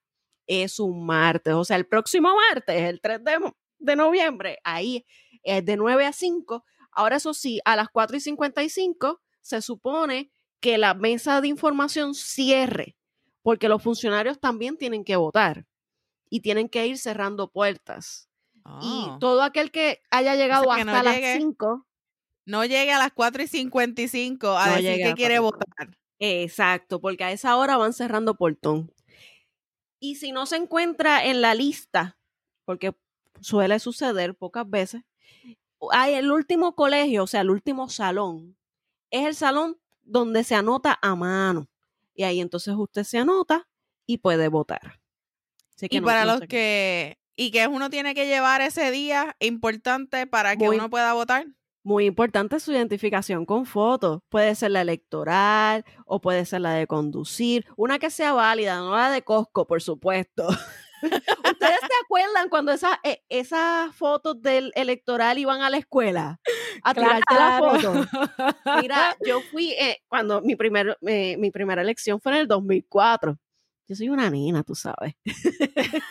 Es 0.45 0.79
un 0.79 1.05
martes, 1.05 1.53
o 1.53 1.63
sea, 1.63 1.77
el 1.77 1.87
próximo 1.87 2.35
martes, 2.35 2.81
el 2.81 2.99
3 3.01 3.23
de, 3.23 3.53
de 3.79 3.95
noviembre, 3.95 4.59
ahí 4.63 5.05
es 5.43 5.63
de 5.65 5.77
9 5.77 6.05
a 6.05 6.13
5. 6.13 6.65
Ahora, 6.91 7.17
eso 7.17 7.33
sí, 7.33 7.59
a 7.65 7.75
las 7.75 7.89
4 7.89 8.17
y 8.17 8.19
55 8.19 9.21
se 9.41 9.61
supone 9.61 10.31
que 10.59 10.77
la 10.77 10.93
mesa 10.93 11.41
de 11.41 11.47
información 11.49 12.13
cierre, 12.13 12.95
porque 13.41 13.67
los 13.67 13.83
funcionarios 13.83 14.39
también 14.39 14.77
tienen 14.77 15.03
que 15.03 15.15
votar 15.15 15.65
y 16.29 16.41
tienen 16.41 16.69
que 16.69 16.87
ir 16.87 16.97
cerrando 16.97 17.51
puertas. 17.51 18.29
Y 18.81 19.07
ah. 19.09 19.17
todo 19.19 19.43
aquel 19.43 19.71
que 19.71 20.01
haya 20.09 20.35
llegado 20.35 20.71
hasta 20.71 21.03
las 21.03 21.17
5. 21.37 21.85
No 22.45 22.65
llegue 22.65 22.91
a 22.91 22.99
las 22.99 23.11
4 23.13 23.43
y 23.43 23.47
55 23.47 24.57
a 24.57 24.75
decir 24.75 25.03
que 25.03 25.13
quiere 25.13 25.39
votar. 25.39 25.97
Exacto, 26.19 26.99
porque 27.01 27.23
a 27.23 27.31
esa 27.31 27.55
hora 27.57 27.77
van 27.77 27.93
cerrando 27.93 28.35
portón. 28.35 28.91
Y 29.99 30.15
si 30.15 30.31
no 30.31 30.45
se 30.45 30.57
encuentra 30.57 31.25
en 31.25 31.41
la 31.41 31.55
lista, 31.55 32.17
porque 32.65 32.93
suele 33.39 33.79
suceder 33.79 34.35
pocas 34.35 34.69
veces, 34.69 35.03
hay 35.91 36.13
el 36.13 36.31
último 36.31 36.75
colegio, 36.75 37.23
o 37.23 37.27
sea, 37.27 37.41
el 37.41 37.49
último 37.49 37.89
salón, 37.89 38.57
es 39.11 39.25
el 39.25 39.35
salón 39.35 39.77
donde 40.03 40.43
se 40.43 40.55
anota 40.55 40.97
a 41.01 41.15
mano. 41.15 41.69
Y 42.13 42.23
ahí 42.23 42.41
entonces 42.41 42.73
usted 42.77 43.03
se 43.03 43.17
anota 43.17 43.67
y 44.05 44.17
puede 44.17 44.47
votar. 44.47 44.99
y 45.81 46.01
para 46.01 46.25
los 46.25 46.41
que... 46.41 47.17
¿Y 47.35 47.49
que 47.49 47.65
uno 47.67 47.89
tiene 47.89 48.13
que 48.13 48.27
llevar 48.27 48.61
ese 48.61 48.91
día 48.91 49.35
importante 49.39 50.27
para 50.27 50.55
que 50.55 50.69
uno 50.69 50.89
pueda 50.91 51.13
votar? 51.13 51.47
Muy 51.83 52.05
importante 52.05 52.59
su 52.59 52.71
identificación 52.71 53.45
con 53.45 53.65
fotos. 53.65 54.21
Puede 54.29 54.55
ser 54.55 54.71
la 54.71 54.81
electoral 54.81 55.83
o 56.05 56.21
puede 56.21 56.45
ser 56.45 56.61
la 56.61 56.71
de 56.71 56.87
conducir. 56.87 57.65
Una 57.75 57.99
que 57.99 58.09
sea 58.09 58.31
válida, 58.31 58.77
no 58.77 58.95
la 58.95 59.11
de 59.11 59.21
Costco, 59.21 59.67
por 59.67 59.81
supuesto. 59.81 60.47
¿Ustedes 61.03 61.79
se 61.81 62.03
acuerdan 62.05 62.47
cuando 62.49 62.71
esas 62.71 62.97
eh, 63.03 63.21
esas 63.27 63.93
fotos 63.93 64.41
del 64.41 64.71
electoral 64.75 65.37
iban 65.37 65.61
a 65.61 65.69
la 65.69 65.77
escuela 65.77 66.39
a 66.81 66.93
tirarte 66.93 67.33
la 67.33 67.59
foto? 67.59 67.93
Mira, 68.81 69.17
yo 69.25 69.41
fui 69.51 69.71
eh, 69.71 70.01
cuando 70.07 70.41
mi 70.41 70.55
primer 70.55 70.97
eh, 71.05 71.35
mi 71.37 71.51
primera 71.51 71.81
elección 71.81 72.21
fue 72.21 72.31
en 72.33 72.37
el 72.39 72.47
2004. 72.47 73.37
Yo 73.89 73.95
soy 73.95 74.07
una 74.07 74.29
nena, 74.29 74.63
tú 74.63 74.75
sabes. 74.75 75.15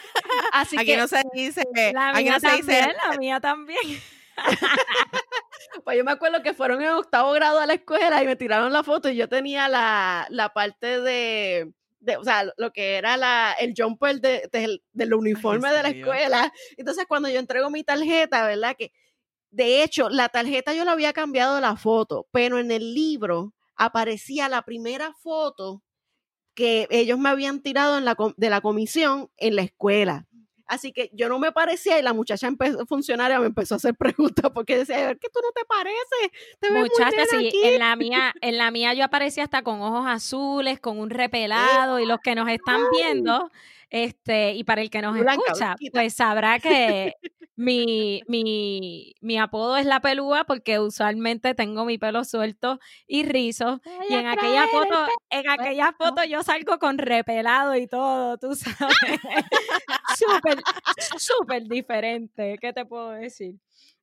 Así 0.52 0.76
aquí 0.78 0.94
no 0.94 1.08
se 1.08 1.22
dice, 1.32 1.64
la 1.94 2.12
mía 2.12 2.38
también, 2.38 2.90
la 3.10 3.16
mía 3.16 3.40
también. 3.40 4.00
pues 5.84 5.96
yo 5.96 6.04
me 6.04 6.12
acuerdo 6.12 6.42
que 6.42 6.54
fueron 6.54 6.82
en 6.82 6.90
octavo 6.90 7.32
grado 7.32 7.58
a 7.58 7.66
la 7.66 7.74
escuela 7.74 8.22
y 8.22 8.26
me 8.26 8.36
tiraron 8.36 8.72
la 8.72 8.82
foto 8.82 9.08
y 9.08 9.16
yo 9.16 9.28
tenía 9.28 9.68
la, 9.68 10.26
la 10.30 10.52
parte 10.52 11.00
de 11.00 11.72
de, 12.02 12.16
o 12.16 12.24
sea, 12.24 12.44
lo 12.56 12.72
que 12.72 12.96
era 12.96 13.16
la, 13.16 13.54
el 13.60 13.74
jumper 13.76 14.20
de, 14.20 14.50
del 14.92 15.14
uniforme 15.14 15.70
de 15.70 15.82
la 15.84 15.88
escuela. 15.90 16.52
Entonces, 16.76 17.06
cuando 17.06 17.28
yo 17.28 17.38
entrego 17.38 17.70
mi 17.70 17.84
tarjeta, 17.84 18.44
¿verdad? 18.44 18.74
Que 18.76 18.92
de 19.52 19.82
hecho, 19.82 20.08
la 20.08 20.28
tarjeta 20.30 20.74
yo 20.74 20.84
la 20.84 20.92
había 20.92 21.12
cambiado 21.12 21.60
la 21.60 21.76
foto, 21.76 22.26
pero 22.32 22.58
en 22.58 22.70
el 22.70 22.94
libro 22.94 23.54
aparecía 23.76 24.48
la 24.48 24.62
primera 24.62 25.12
foto 25.12 25.82
que 26.54 26.86
ellos 26.90 27.18
me 27.18 27.28
habían 27.28 27.62
tirado 27.62 27.98
en 27.98 28.04
la, 28.04 28.16
de 28.36 28.50
la 28.50 28.60
comisión 28.62 29.30
en 29.36 29.56
la 29.56 29.62
escuela. 29.62 30.26
Así 30.72 30.90
que 30.90 31.10
yo 31.12 31.28
no 31.28 31.38
me 31.38 31.52
parecía 31.52 31.98
y 31.98 32.02
la 32.02 32.14
muchacha 32.14 32.46
empezó, 32.46 32.86
funcionaria 32.86 33.38
me 33.38 33.44
empezó 33.44 33.74
a 33.74 33.76
hacer 33.76 33.94
preguntas 33.98 34.50
porque 34.54 34.78
decía, 34.78 35.04
a 35.04 35.06
ver, 35.08 35.18
que 35.18 35.28
tú 35.28 35.38
no 35.42 35.52
te 35.52 35.66
pareces. 35.66 36.56
Te 36.60 36.70
muchacha, 36.70 37.26
sí, 37.30 37.52
en 37.62 37.78
la 37.78 37.94
mía, 37.96 38.34
en 38.40 38.56
la 38.56 38.70
mía 38.70 38.94
yo 38.94 39.04
aparecía 39.04 39.44
hasta 39.44 39.60
con 39.60 39.82
ojos 39.82 40.06
azules, 40.06 40.80
con 40.80 40.98
un 40.98 41.10
repelado 41.10 42.00
y 42.00 42.06
los 42.06 42.20
que 42.20 42.34
nos 42.34 42.48
están 42.48 42.80
viendo 42.90 43.50
este, 43.92 44.54
y 44.54 44.64
para 44.64 44.80
el 44.80 44.88
que 44.88 45.02
nos 45.02 45.14
escucha, 45.14 45.76
pues 45.92 46.14
sabrá 46.14 46.58
que 46.58 47.12
mi, 47.56 48.22
mi, 48.26 49.14
mi, 49.20 49.38
apodo 49.38 49.76
es 49.76 49.84
la 49.84 50.00
pelúa 50.00 50.44
porque 50.44 50.78
usualmente 50.78 51.54
tengo 51.54 51.84
mi 51.84 51.98
pelo 51.98 52.24
suelto 52.24 52.80
y 53.06 53.24
rizo. 53.24 53.82
y 54.08 54.14
en 54.14 54.28
aquella 54.28 54.66
foto, 54.68 55.06
en 55.28 55.50
aquella 55.50 55.92
foto 55.92 56.24
yo 56.24 56.42
salgo 56.42 56.78
con 56.78 56.96
repelado 56.96 57.76
y 57.76 57.86
todo, 57.86 58.38
tú 58.38 58.54
sabes. 58.54 58.96
súper, 60.18 60.62
súper 61.18 61.64
diferente. 61.64 62.56
¿Qué 62.62 62.72
te 62.72 62.86
puedo 62.86 63.10
decir? 63.10 63.56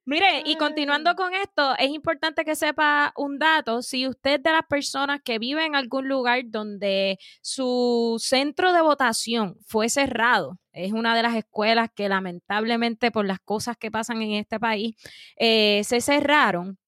Mire, 0.09 0.41
y 0.43 0.55
continuando 0.55 1.13
con 1.13 1.35
esto, 1.35 1.75
es 1.77 1.91
importante 1.91 2.43
que 2.43 2.55
sepa 2.55 3.13
un 3.15 3.37
dato. 3.37 3.83
Si 3.83 4.07
usted 4.07 4.39
de 4.39 4.51
las 4.51 4.63
personas 4.67 5.21
que 5.23 5.37
vive 5.37 5.63
en 5.63 5.75
algún 5.75 6.07
lugar 6.07 6.41
donde 6.47 7.19
su 7.43 8.15
centro 8.19 8.73
de 8.73 8.81
votación 8.81 9.57
fue 9.67 9.87
cerrado, 9.87 10.57
es 10.71 10.93
una 10.93 11.15
de 11.15 11.21
las 11.21 11.35
escuelas 11.35 11.89
que 11.93 12.09
lamentablemente 12.09 13.11
por 13.11 13.27
las 13.27 13.39
cosas 13.39 13.77
que 13.77 13.91
pasan 13.91 14.23
en 14.23 14.31
este 14.31 14.59
país 14.59 14.95
eh, 15.37 15.83
se 15.83 16.01
cerraron, 16.01 16.79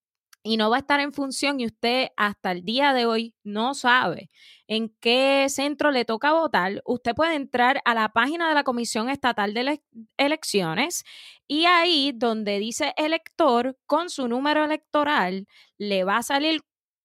y 0.43 0.57
no 0.57 0.69
va 0.69 0.77
a 0.77 0.79
estar 0.79 0.99
en 0.99 1.13
función 1.13 1.59
y 1.59 1.65
usted 1.65 2.09
hasta 2.17 2.51
el 2.51 2.63
día 2.63 2.93
de 2.93 3.05
hoy 3.05 3.35
no 3.43 3.73
sabe 3.73 4.29
en 4.67 4.89
qué 4.99 5.47
centro 5.49 5.91
le 5.91 6.05
toca 6.05 6.33
votar, 6.33 6.81
usted 6.85 7.13
puede 7.13 7.35
entrar 7.35 7.81
a 7.85 7.93
la 7.93 8.09
página 8.09 8.49
de 8.49 8.55
la 8.55 8.63
Comisión 8.63 9.09
Estatal 9.09 9.53
de 9.53 9.81
Elecciones 10.17 11.03
y 11.47 11.65
ahí 11.65 12.13
donde 12.15 12.59
dice 12.59 12.93
elector 12.95 13.77
con 13.85 14.09
su 14.09 14.27
número 14.27 14.63
electoral 14.63 15.47
le 15.77 16.03
va 16.05 16.17
a 16.17 16.23
salir 16.23 16.61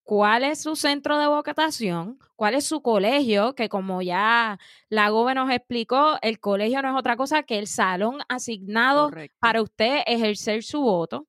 cuál 0.06 0.44
es 0.44 0.62
su 0.62 0.76
centro 0.76 1.18
de 1.18 1.26
votación, 1.26 2.20
cuál 2.36 2.54
es 2.54 2.64
su 2.64 2.80
colegio, 2.80 3.56
que 3.56 3.68
como 3.68 4.02
ya 4.02 4.58
la 4.88 5.10
GOBE 5.10 5.34
nos 5.34 5.50
explicó, 5.50 6.18
el 6.22 6.38
colegio 6.38 6.80
no 6.80 6.90
es 6.90 6.96
otra 6.96 7.16
cosa 7.16 7.42
que 7.42 7.58
el 7.58 7.66
salón 7.66 8.20
asignado 8.28 9.10
para 9.40 9.60
usted 9.60 10.02
ejercer 10.06 10.62
su 10.62 10.80
voto. 10.80 11.26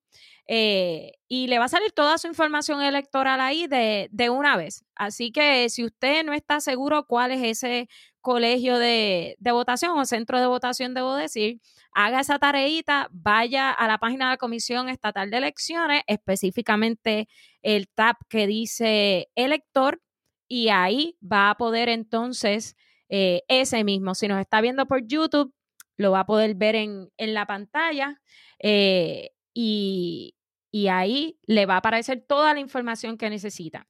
Eh, 0.50 1.12
y 1.28 1.48
le 1.48 1.60
va 1.60 1.66
a 1.66 1.70
salir 1.70 1.92
toda 1.92 2.18
su 2.18 2.28
información 2.28 2.82
electoral 2.82 3.42
ahí 3.42 3.68
de, 3.68 4.08
de, 4.12 4.30
una 4.30 4.56
vez. 4.56 4.86
Así 4.96 5.32
que 5.32 5.68
si 5.70 5.84
usted 5.84 6.24
no 6.24 6.32
está 6.34 6.62
seguro 6.62 7.06
cuál 7.06 7.32
es 7.32 7.44
ese 7.44 7.90
colegio 8.22 8.78
de, 8.78 9.36
de, 9.40 9.52
votación 9.52 9.98
o 9.98 10.06
centro 10.06 10.40
de 10.40 10.48
votación, 10.48 10.94
debo 10.94 11.16
decir, 11.16 11.60
haga 11.92 12.22
esa 12.22 12.40
tareita, 12.40 13.10
vaya 13.12 13.72
a 13.72 13.88
la 13.88 13.98
página 13.98 14.26
de 14.26 14.32
la 14.32 14.38
Comisión 14.38 14.88
Estatal 14.88 15.30
de 15.30 15.38
Elecciones, 15.38 16.04
específicamente 16.08 17.28
el 17.62 17.90
tab 17.90 18.16
que 18.30 18.48
dice 18.48 19.30
elector, 19.36 20.02
y 20.48 20.70
ahí 20.70 21.18
va 21.22 21.50
a 21.50 21.58
poder 21.58 21.90
entonces 21.90 22.76
eh, 23.10 23.44
ese 23.50 23.84
mismo. 23.84 24.16
Si 24.16 24.28
nos 24.28 24.40
está 24.40 24.62
viendo 24.62 24.86
por 24.86 25.06
YouTube, 25.06 25.54
lo 25.98 26.12
va 26.12 26.22
a 26.22 26.26
poder 26.26 26.56
ver 26.56 26.76
en, 26.76 27.10
en 27.18 27.34
la 27.34 27.46
pantalla. 27.46 28.22
Eh, 28.60 29.32
y, 29.54 30.36
y 30.72 30.88
ahí 30.88 31.40
le 31.46 31.66
va 31.66 31.76
a 31.76 31.78
aparecer 31.78 32.24
toda 32.28 32.54
la 32.54 32.60
información 32.60 33.18
que 33.18 33.30
necesita. 33.30 33.88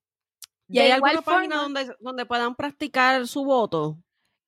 ¿Y 0.70 0.80
hay 0.80 0.92
alguna 0.92 1.22
página 1.22 1.58
donde, 1.58 1.96
donde 2.00 2.26
puedan 2.26 2.56
practicar 2.56 3.26
su 3.28 3.46
voto? 3.46 3.98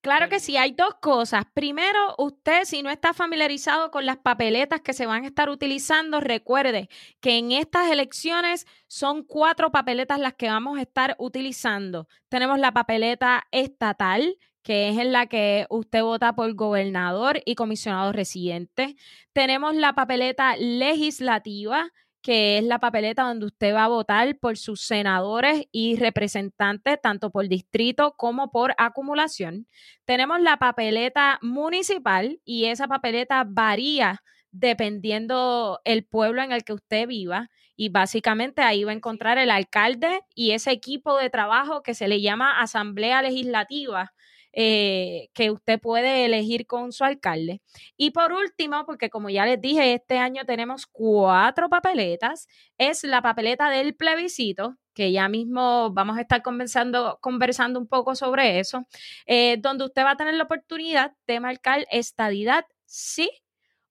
Claro 0.01 0.29
que 0.29 0.39
sí, 0.39 0.55
hay 0.55 0.71
dos 0.71 0.95
cosas. 1.01 1.43
Primero, 1.53 2.15
usted 2.17 2.63
si 2.63 2.81
no 2.81 2.89
está 2.89 3.13
familiarizado 3.13 3.91
con 3.91 4.05
las 4.05 4.15
papeletas 4.15 4.79
que 4.79 4.93
se 4.93 5.05
van 5.05 5.25
a 5.25 5.27
estar 5.27 5.49
utilizando, 5.49 6.21
recuerde 6.21 6.87
que 7.19 7.37
en 7.37 7.51
estas 7.51 7.91
elecciones 7.91 8.65
son 8.87 9.23
cuatro 9.23 9.71
papeletas 9.73 10.19
las 10.19 10.35
que 10.35 10.47
vamos 10.47 10.77
a 10.77 10.83
estar 10.83 11.17
utilizando. 11.19 12.07
Tenemos 12.29 12.59
la 12.59 12.71
papeleta 12.71 13.45
estatal, 13.51 14.37
que 14.63 14.87
es 14.87 14.97
en 14.97 15.11
la 15.11 15.27
que 15.27 15.67
usted 15.69 16.01
vota 16.01 16.33
por 16.33 16.53
gobernador 16.53 17.41
y 17.43 17.55
comisionado 17.55 18.13
residente. 18.13 18.95
Tenemos 19.33 19.75
la 19.75 19.93
papeleta 19.93 20.55
legislativa, 20.55 21.91
que 22.21 22.57
es 22.57 22.63
la 22.63 22.79
papeleta 22.79 23.23
donde 23.23 23.45
usted 23.45 23.73
va 23.73 23.85
a 23.85 23.87
votar 23.87 24.37
por 24.39 24.57
sus 24.57 24.81
senadores 24.81 25.65
y 25.71 25.95
representantes, 25.95 26.99
tanto 27.01 27.31
por 27.31 27.47
distrito 27.47 28.13
como 28.17 28.51
por 28.51 28.73
acumulación. 28.77 29.67
Tenemos 30.05 30.41
la 30.41 30.57
papeleta 30.57 31.39
municipal 31.41 32.39
y 32.43 32.65
esa 32.65 32.87
papeleta 32.87 33.45
varía 33.47 34.21
dependiendo 34.51 35.79
el 35.85 36.05
pueblo 36.05 36.41
en 36.41 36.51
el 36.51 36.63
que 36.63 36.73
usted 36.73 37.07
viva 37.07 37.49
y 37.75 37.89
básicamente 37.89 38.61
ahí 38.61 38.83
va 38.83 38.91
a 38.91 38.95
encontrar 38.95 39.37
el 39.37 39.51
alcalde 39.51 40.21
y 40.35 40.51
ese 40.51 40.71
equipo 40.71 41.17
de 41.17 41.29
trabajo 41.29 41.81
que 41.83 41.93
se 41.93 42.07
le 42.07 42.21
llama 42.21 42.59
asamblea 42.59 43.21
legislativa 43.21 44.11
eh, 44.53 45.29
que 45.33 45.51
usted 45.51 45.79
puede 45.79 46.25
elegir 46.25 46.65
con 46.67 46.91
su 46.91 47.03
alcalde. 47.03 47.61
Y 47.97 48.11
por 48.11 48.31
último, 48.31 48.85
porque 48.85 49.09
como 49.09 49.29
ya 49.29 49.45
les 49.45 49.61
dije, 49.61 49.93
este 49.93 50.17
año 50.17 50.45
tenemos 50.45 50.87
cuatro 50.87 51.69
papeletas, 51.69 52.47
es 52.77 53.03
la 53.03 53.21
papeleta 53.21 53.69
del 53.69 53.95
plebiscito, 53.95 54.75
que 54.93 55.11
ya 55.11 55.29
mismo 55.29 55.91
vamos 55.91 56.17
a 56.17 56.21
estar 56.21 56.41
conversando, 56.41 57.19
conversando 57.21 57.79
un 57.79 57.87
poco 57.87 58.15
sobre 58.15 58.59
eso, 58.59 58.85
eh, 59.25 59.57
donde 59.59 59.85
usted 59.85 60.03
va 60.03 60.11
a 60.11 60.17
tener 60.17 60.33
la 60.33 60.43
oportunidad 60.43 61.13
de 61.27 61.39
marcar 61.39 61.85
estadidad 61.91 62.65
sí 62.85 63.29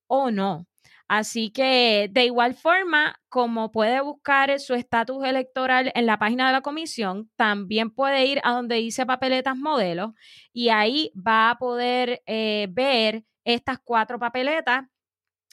o 0.07 0.31
no. 0.31 0.67
Así 1.09 1.51
que 1.51 2.09
de 2.13 2.27
igual 2.27 2.55
forma, 2.55 3.19
como 3.31 3.73
puede 3.73 4.01
buscar 4.03 4.61
su 4.61 4.75
estatus 4.75 5.25
electoral 5.25 5.91
en 5.95 6.05
la 6.05 6.19
página 6.19 6.47
de 6.49 6.53
la 6.53 6.61
comisión, 6.61 7.31
también 7.37 7.91
puede 7.91 8.27
ir 8.27 8.41
a 8.45 8.53
donde 8.53 8.77
dice 8.77 9.07
papeletas 9.07 9.57
modelo 9.57 10.15
y 10.53 10.69
ahí 10.69 11.11
va 11.17 11.51
a 11.51 11.59
poder 11.59 12.23
eh, 12.27 12.69
ver 12.71 13.25
estas 13.45 13.79
cuatro 13.83 14.19
papeletas 14.19 14.85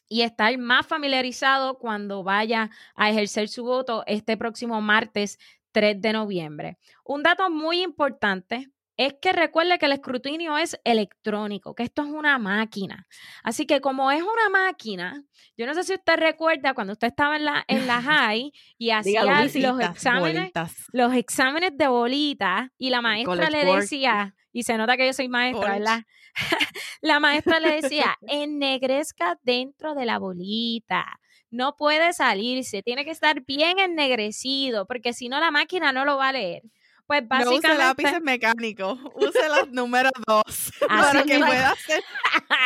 y 0.09 0.21
estar 0.21 0.57
más 0.57 0.85
familiarizado 0.85 1.77
cuando 1.79 2.23
vaya 2.23 2.69
a 2.95 3.09
ejercer 3.09 3.47
su 3.47 3.63
voto 3.63 4.03
este 4.07 4.37
próximo 4.37 4.81
martes 4.81 5.39
3 5.71 6.01
de 6.01 6.13
noviembre. 6.13 6.77
Un 7.05 7.23
dato 7.23 7.49
muy 7.49 7.81
importante 7.81 8.69
es 8.97 9.15
que 9.21 9.33
recuerde 9.33 9.77
que 9.77 9.85
el 9.87 9.91
escrutinio 9.93 10.57
es 10.57 10.79
electrónico, 10.83 11.75
que 11.75 11.83
esto 11.83 12.03
es 12.03 12.09
una 12.09 12.37
máquina. 12.37 13.07
Así 13.43 13.65
que 13.65 13.81
como 13.81 14.11
es 14.11 14.21
una 14.21 14.49
máquina, 14.49 15.23
yo 15.57 15.65
no 15.65 15.73
sé 15.73 15.83
si 15.83 15.93
usted 15.93 16.17
recuerda 16.17 16.73
cuando 16.73 16.93
usted 16.93 17.07
estaba 17.07 17.35
en 17.35 17.45
la, 17.45 17.65
en 17.67 17.87
la 17.87 18.01
high 18.01 18.51
y 18.77 18.91
hacía 18.91 19.23
los 19.23 19.79
exámenes, 19.79 20.51
los 20.91 21.13
exámenes 21.13 21.71
de 21.75 21.87
bolita 21.87 22.71
y 22.77 22.89
la 22.89 23.01
maestra 23.01 23.49
le 23.49 23.65
decía, 23.65 24.35
y 24.51 24.63
se 24.63 24.77
nota 24.77 24.95
que 24.95 25.05
yo 25.05 25.13
soy 25.13 25.27
maestra, 25.27 25.73
¿verdad? 25.73 26.03
la 27.01 27.19
maestra 27.19 27.59
le 27.59 27.81
decía, 27.81 28.17
ennegrezca 28.27 29.37
dentro 29.43 29.95
de 29.95 30.05
la 30.05 30.17
bolita. 30.19 31.19
No 31.51 31.75
puede 31.75 32.13
salirse, 32.13 32.81
tiene 32.81 33.05
que 33.05 33.11
estar 33.11 33.43
bien 33.45 33.79
ennegrecido, 33.79 34.85
porque 34.87 35.13
si 35.13 35.29
no 35.29 35.39
la 35.39 35.51
máquina 35.51 35.91
no 35.91 36.05
lo 36.05 36.17
va 36.17 36.29
a 36.29 36.33
leer. 36.33 36.63
Pues 37.07 37.27
básicamente. 37.27 37.67
No 37.67 37.73
use 37.73 37.77
lápices 37.77 38.21
mecánicos, 38.21 38.99
use 39.13 39.49
los 39.49 39.69
números 39.71 40.11
dos 40.25 40.71
para 40.87 41.23
que 41.23 41.37
pueda 41.39 41.71
hacer. 41.71 42.03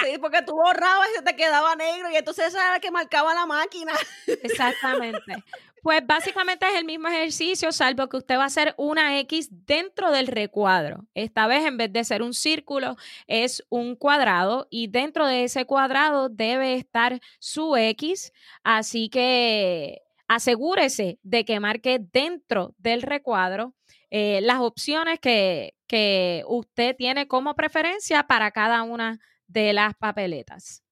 Sí, 0.03 0.17
porque 0.17 0.41
tú 0.41 0.53
borrabas 0.53 1.09
y 1.11 1.17
se 1.17 1.23
te 1.23 1.35
quedaba 1.35 1.75
negro 1.75 2.09
y 2.09 2.15
entonces 2.15 2.47
esa 2.47 2.69
era 2.69 2.79
que 2.79 2.89
marcaba 2.89 3.33
la 3.33 3.45
máquina. 3.45 3.91
Exactamente. 4.27 5.43
Pues 5.81 6.05
básicamente 6.05 6.65
es 6.67 6.75
el 6.75 6.85
mismo 6.85 7.07
ejercicio, 7.07 7.71
salvo 7.71 8.07
que 8.07 8.17
usted 8.17 8.37
va 8.37 8.43
a 8.43 8.47
hacer 8.47 8.73
una 8.77 9.19
X 9.19 9.49
dentro 9.65 10.11
del 10.11 10.27
recuadro. 10.27 11.05
Esta 11.13 11.47
vez, 11.47 11.65
en 11.65 11.77
vez 11.77 11.91
de 11.91 12.03
ser 12.03 12.21
un 12.21 12.33
círculo, 12.33 12.97
es 13.27 13.63
un 13.69 13.95
cuadrado 13.95 14.67
y 14.69 14.87
dentro 14.87 15.25
de 15.25 15.45
ese 15.45 15.65
cuadrado 15.65 16.29
debe 16.29 16.75
estar 16.75 17.19
su 17.39 17.75
X. 17.75 18.33
Así 18.63 19.09
que 19.09 20.01
asegúrese 20.27 21.19
de 21.23 21.45
que 21.45 21.59
marque 21.59 21.99
dentro 21.99 22.75
del 22.77 23.01
recuadro 23.01 23.73
eh, 24.11 24.41
las 24.41 24.59
opciones 24.59 25.19
que, 25.19 25.75
que 25.87 26.43
usted 26.47 26.95
tiene 26.95 27.27
como 27.27 27.55
preferencia 27.55 28.23
para 28.23 28.51
cada 28.51 28.83
una 28.83 29.19
de 29.47 29.73
las 29.73 29.95
papeletas. 29.95 30.83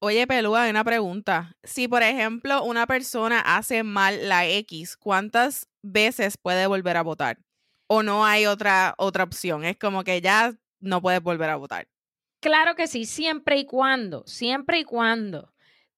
Oye, 0.00 0.26
Pelúa, 0.26 0.64
hay 0.64 0.70
una 0.70 0.82
pregunta. 0.82 1.56
Si, 1.62 1.86
por 1.86 2.02
ejemplo, 2.02 2.64
una 2.64 2.86
persona 2.88 3.40
hace 3.40 3.84
mal 3.84 4.28
la 4.28 4.46
X, 4.48 4.96
¿cuántas 4.96 5.68
veces 5.80 6.36
puede 6.36 6.66
volver 6.66 6.96
a 6.96 7.02
votar? 7.02 7.38
¿O 7.86 8.02
no 8.02 8.24
hay 8.24 8.46
otra, 8.46 8.94
otra 8.98 9.22
opción? 9.22 9.64
Es 9.64 9.78
como 9.78 10.02
que 10.02 10.20
ya 10.20 10.54
no 10.80 11.00
puedes 11.00 11.22
volver 11.22 11.50
a 11.50 11.56
votar. 11.56 11.86
Claro 12.40 12.74
que 12.74 12.88
sí, 12.88 13.06
siempre 13.06 13.58
y 13.58 13.64
cuando, 13.64 14.24
siempre 14.26 14.80
y 14.80 14.84
cuando 14.84 15.54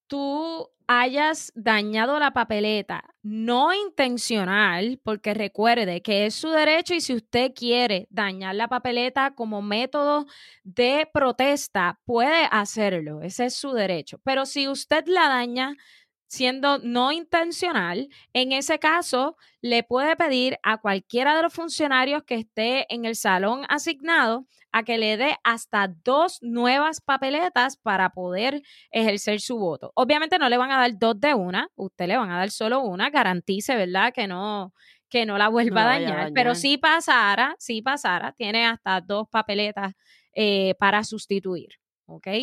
tú 0.06 0.68
hayas 0.86 1.52
dañado 1.54 2.18
la 2.18 2.32
papeleta, 2.32 3.04
no 3.22 3.72
intencional, 3.74 5.00
porque 5.02 5.34
recuerde 5.34 6.02
que 6.02 6.26
es 6.26 6.34
su 6.34 6.50
derecho 6.50 6.94
y 6.94 7.00
si 7.00 7.14
usted 7.14 7.52
quiere 7.54 8.06
dañar 8.10 8.54
la 8.54 8.68
papeleta 8.68 9.34
como 9.34 9.62
método 9.62 10.26
de 10.62 11.08
protesta, 11.12 12.00
puede 12.04 12.48
hacerlo, 12.50 13.22
ese 13.22 13.46
es 13.46 13.54
su 13.54 13.72
derecho. 13.72 14.18
Pero 14.24 14.46
si 14.46 14.68
usted 14.68 15.04
la 15.06 15.28
daña 15.28 15.74
siendo 16.34 16.78
no 16.78 17.12
intencional, 17.12 18.08
en 18.32 18.52
ese 18.52 18.78
caso 18.78 19.36
le 19.62 19.82
puede 19.82 20.16
pedir 20.16 20.58
a 20.62 20.78
cualquiera 20.78 21.36
de 21.36 21.42
los 21.42 21.54
funcionarios 21.54 22.24
que 22.24 22.34
esté 22.34 22.92
en 22.92 23.04
el 23.04 23.14
salón 23.14 23.64
asignado 23.68 24.46
a 24.72 24.82
que 24.82 24.98
le 24.98 25.16
dé 25.16 25.36
hasta 25.44 25.88
dos 26.04 26.38
nuevas 26.42 27.00
papeletas 27.00 27.76
para 27.76 28.10
poder 28.10 28.62
ejercer 28.90 29.40
su 29.40 29.56
voto. 29.56 29.92
Obviamente 29.94 30.38
no 30.38 30.48
le 30.48 30.58
van 30.58 30.72
a 30.72 30.78
dar 30.78 30.98
dos 30.98 31.18
de 31.20 31.32
una, 31.32 31.68
usted 31.76 32.08
le 32.08 32.16
van 32.16 32.30
a 32.30 32.38
dar 32.38 32.50
solo 32.50 32.80
una, 32.80 33.10
garantice, 33.10 33.76
¿verdad? 33.76 34.12
Que 34.12 34.26
no 34.26 34.72
que 35.08 35.26
no 35.26 35.38
la 35.38 35.46
vuelva 35.46 35.82
a, 35.82 35.98
dañar, 36.00 36.32
pero 36.34 36.56
si 36.56 36.76
pasara, 36.76 37.54
si 37.60 37.82
pasara, 37.82 38.32
tiene 38.32 38.66
hasta 38.66 39.00
dos 39.00 39.28
papeletas 39.30 39.92
eh, 40.34 40.74
para 40.80 41.04
sustituir. 41.04 41.68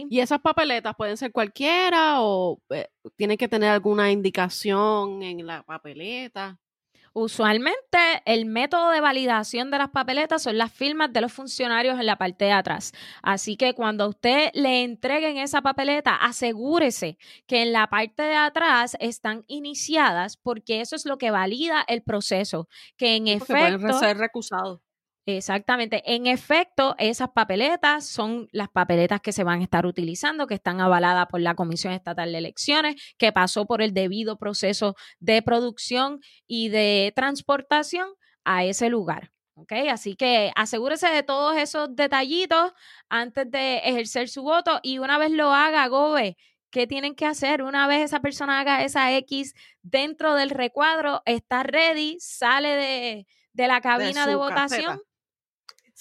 ¿Y 0.10 0.20
esas 0.20 0.40
papeletas 0.40 0.96
pueden 0.96 1.18
ser 1.18 1.32
cualquiera 1.32 2.22
o 2.22 2.62
eh, 2.70 2.88
tiene 3.16 3.38
que 3.38 3.48
tener 3.48 3.70
alguna 3.70 4.12
indicación 4.12 5.22
en 5.24 5.46
la 5.46 5.64
papeleta? 5.64 6.60
Usualmente 7.14 8.22
el 8.26 8.46
método 8.46 8.90
de 8.92 9.02
validación 9.02 9.70
de 9.70 9.78
las 9.78 9.90
papeletas 9.90 10.44
son 10.44 10.58
las 10.58 10.72
firmas 10.72 11.12
de 11.12 11.20
los 11.20 11.34
funcionarios 11.34 12.00
en 12.00 12.06
la 12.06 12.16
parte 12.16 12.46
de 12.46 12.54
atrás. 12.54 12.94
Así 13.22 13.58
que 13.58 13.74
cuando 13.74 14.08
usted 14.08 14.50
le 14.54 14.84
entreguen 14.84 15.38
esa 15.38 15.62
papeleta, 15.62 16.16
asegúrese 16.16 17.18
que 17.48 17.64
en 17.64 17.74
la 17.74 17.88
parte 17.88 18.24
de 18.24 18.36
atrás 18.36 18.96
están 19.02 19.44
iniciadas 19.48 20.38
porque 20.38 20.80
eso 20.80 20.96
es 20.96 21.06
lo 21.06 21.18
que 21.18 21.32
valida 21.32 21.84
el 21.86 22.02
proceso. 22.02 22.70
Que 22.96 23.18
en 23.18 23.28
efecto... 23.28 23.78
Pueden 23.80 23.94
ser 23.96 24.18
recusados. 24.18 24.80
Exactamente. 25.26 26.02
En 26.06 26.26
efecto, 26.26 26.96
esas 26.98 27.30
papeletas 27.30 28.08
son 28.08 28.48
las 28.52 28.70
papeletas 28.70 29.22
que 29.22 29.32
se 29.32 29.44
van 29.44 29.60
a 29.60 29.64
estar 29.64 29.86
utilizando, 29.86 30.48
que 30.48 30.56
están 30.56 30.82
avaladas 30.82 31.28
por 31.28 31.42
la 31.42 31.54
Comisión 31.54 31.94
Estatal 31.94 32.32
de 32.32 32.40
Elecciones, 32.40 32.96
que 33.18 33.32
pasó 33.32 33.66
por 33.66 33.82
el 33.82 33.94
debido 33.94 34.38
proceso 34.38 34.96
de 35.20 35.42
producción 35.44 36.22
y 36.48 36.70
de 36.70 37.14
transportación 37.16 38.08
a 38.44 38.64
ese 38.64 38.90
lugar. 38.90 39.32
¿ok? 39.54 39.74
Así 39.92 40.16
que 40.16 40.52
asegúrese 40.56 41.08
de 41.10 41.22
todos 41.22 41.56
esos 41.56 41.96
detallitos 41.96 42.74
antes 43.10 43.50
de 43.52 43.78
ejercer 43.78 44.28
su 44.28 44.42
voto 44.42 44.80
y 44.82 44.98
una 44.98 45.20
vez 45.20 45.32
lo 45.32 45.54
haga, 45.54 45.88
Gobe, 45.88 46.36
¿qué 46.72 46.88
tienen 46.88 47.14
que 47.14 47.28
hacer? 47.28 47.62
Una 47.62 47.86
vez 47.86 48.02
esa 48.02 48.22
persona 48.22 48.60
haga 48.60 48.84
esa 48.84 49.16
X 49.18 49.54
dentro 49.84 50.34
del 50.34 50.50
recuadro, 50.50 51.22
está 51.26 51.62
ready, 51.62 52.18
sale 52.20 53.26
de, 53.54 53.68
la 53.68 53.82
cabina 53.82 54.26
de, 54.26 54.36
votación. 54.36 55.00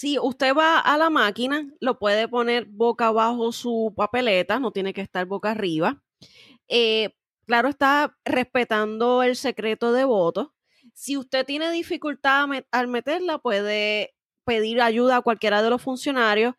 Si 0.01 0.19
usted 0.19 0.55
va 0.55 0.79
a 0.79 0.97
la 0.97 1.11
máquina, 1.11 1.69
lo 1.79 1.99
puede 1.99 2.27
poner 2.27 2.65
boca 2.65 3.09
abajo 3.09 3.53
su 3.53 3.93
papeleta, 3.95 4.59
no 4.59 4.73
tiene 4.73 4.95
que 4.95 5.03
estar 5.03 5.27
boca 5.27 5.51
arriba. 5.51 6.03
Eh, 6.69 7.11
claro, 7.45 7.69
está 7.69 8.17
respetando 8.25 9.23
el 9.23 9.37
secreto 9.37 9.93
de 9.93 10.05
voto. 10.05 10.55
Si 10.95 11.19
usted 11.19 11.45
tiene 11.45 11.71
dificultad 11.71 12.49
al 12.71 12.89
meterla, 12.89 13.37
puede 13.41 14.15
pedir 14.47 14.81
ayuda 14.81 15.19
a 15.19 15.21
cualquiera 15.21 15.63
de 15.63 15.69
los 15.69 15.83
funcionarios. 15.83 16.55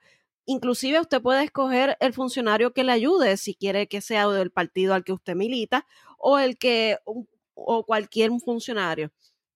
Inclusive 0.46 1.00
usted 1.00 1.20
puede 1.20 1.44
escoger 1.46 1.98
el 2.00 2.14
funcionario 2.14 2.74
que 2.74 2.84
le 2.84 2.92
ayude, 2.92 3.38
si 3.38 3.56
quiere 3.56 3.88
que 3.88 4.02
sea 4.02 4.28
del 4.28 4.52
partido 4.52 4.94
al 4.94 5.04
que 5.04 5.14
usted 5.14 5.34
milita 5.34 5.88
o 6.20 6.38
el 6.38 6.60
que 6.60 7.00
o 7.56 7.86
cualquier 7.88 8.30
funcionario. 8.46 9.12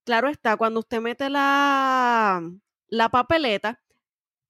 Claro 0.06 0.28
está, 0.30 0.58
cuando 0.58 0.80
usted 0.80 1.02
mete 1.02 1.30
la, 1.30 2.41
la 2.98 3.10
papeleta 3.10 3.82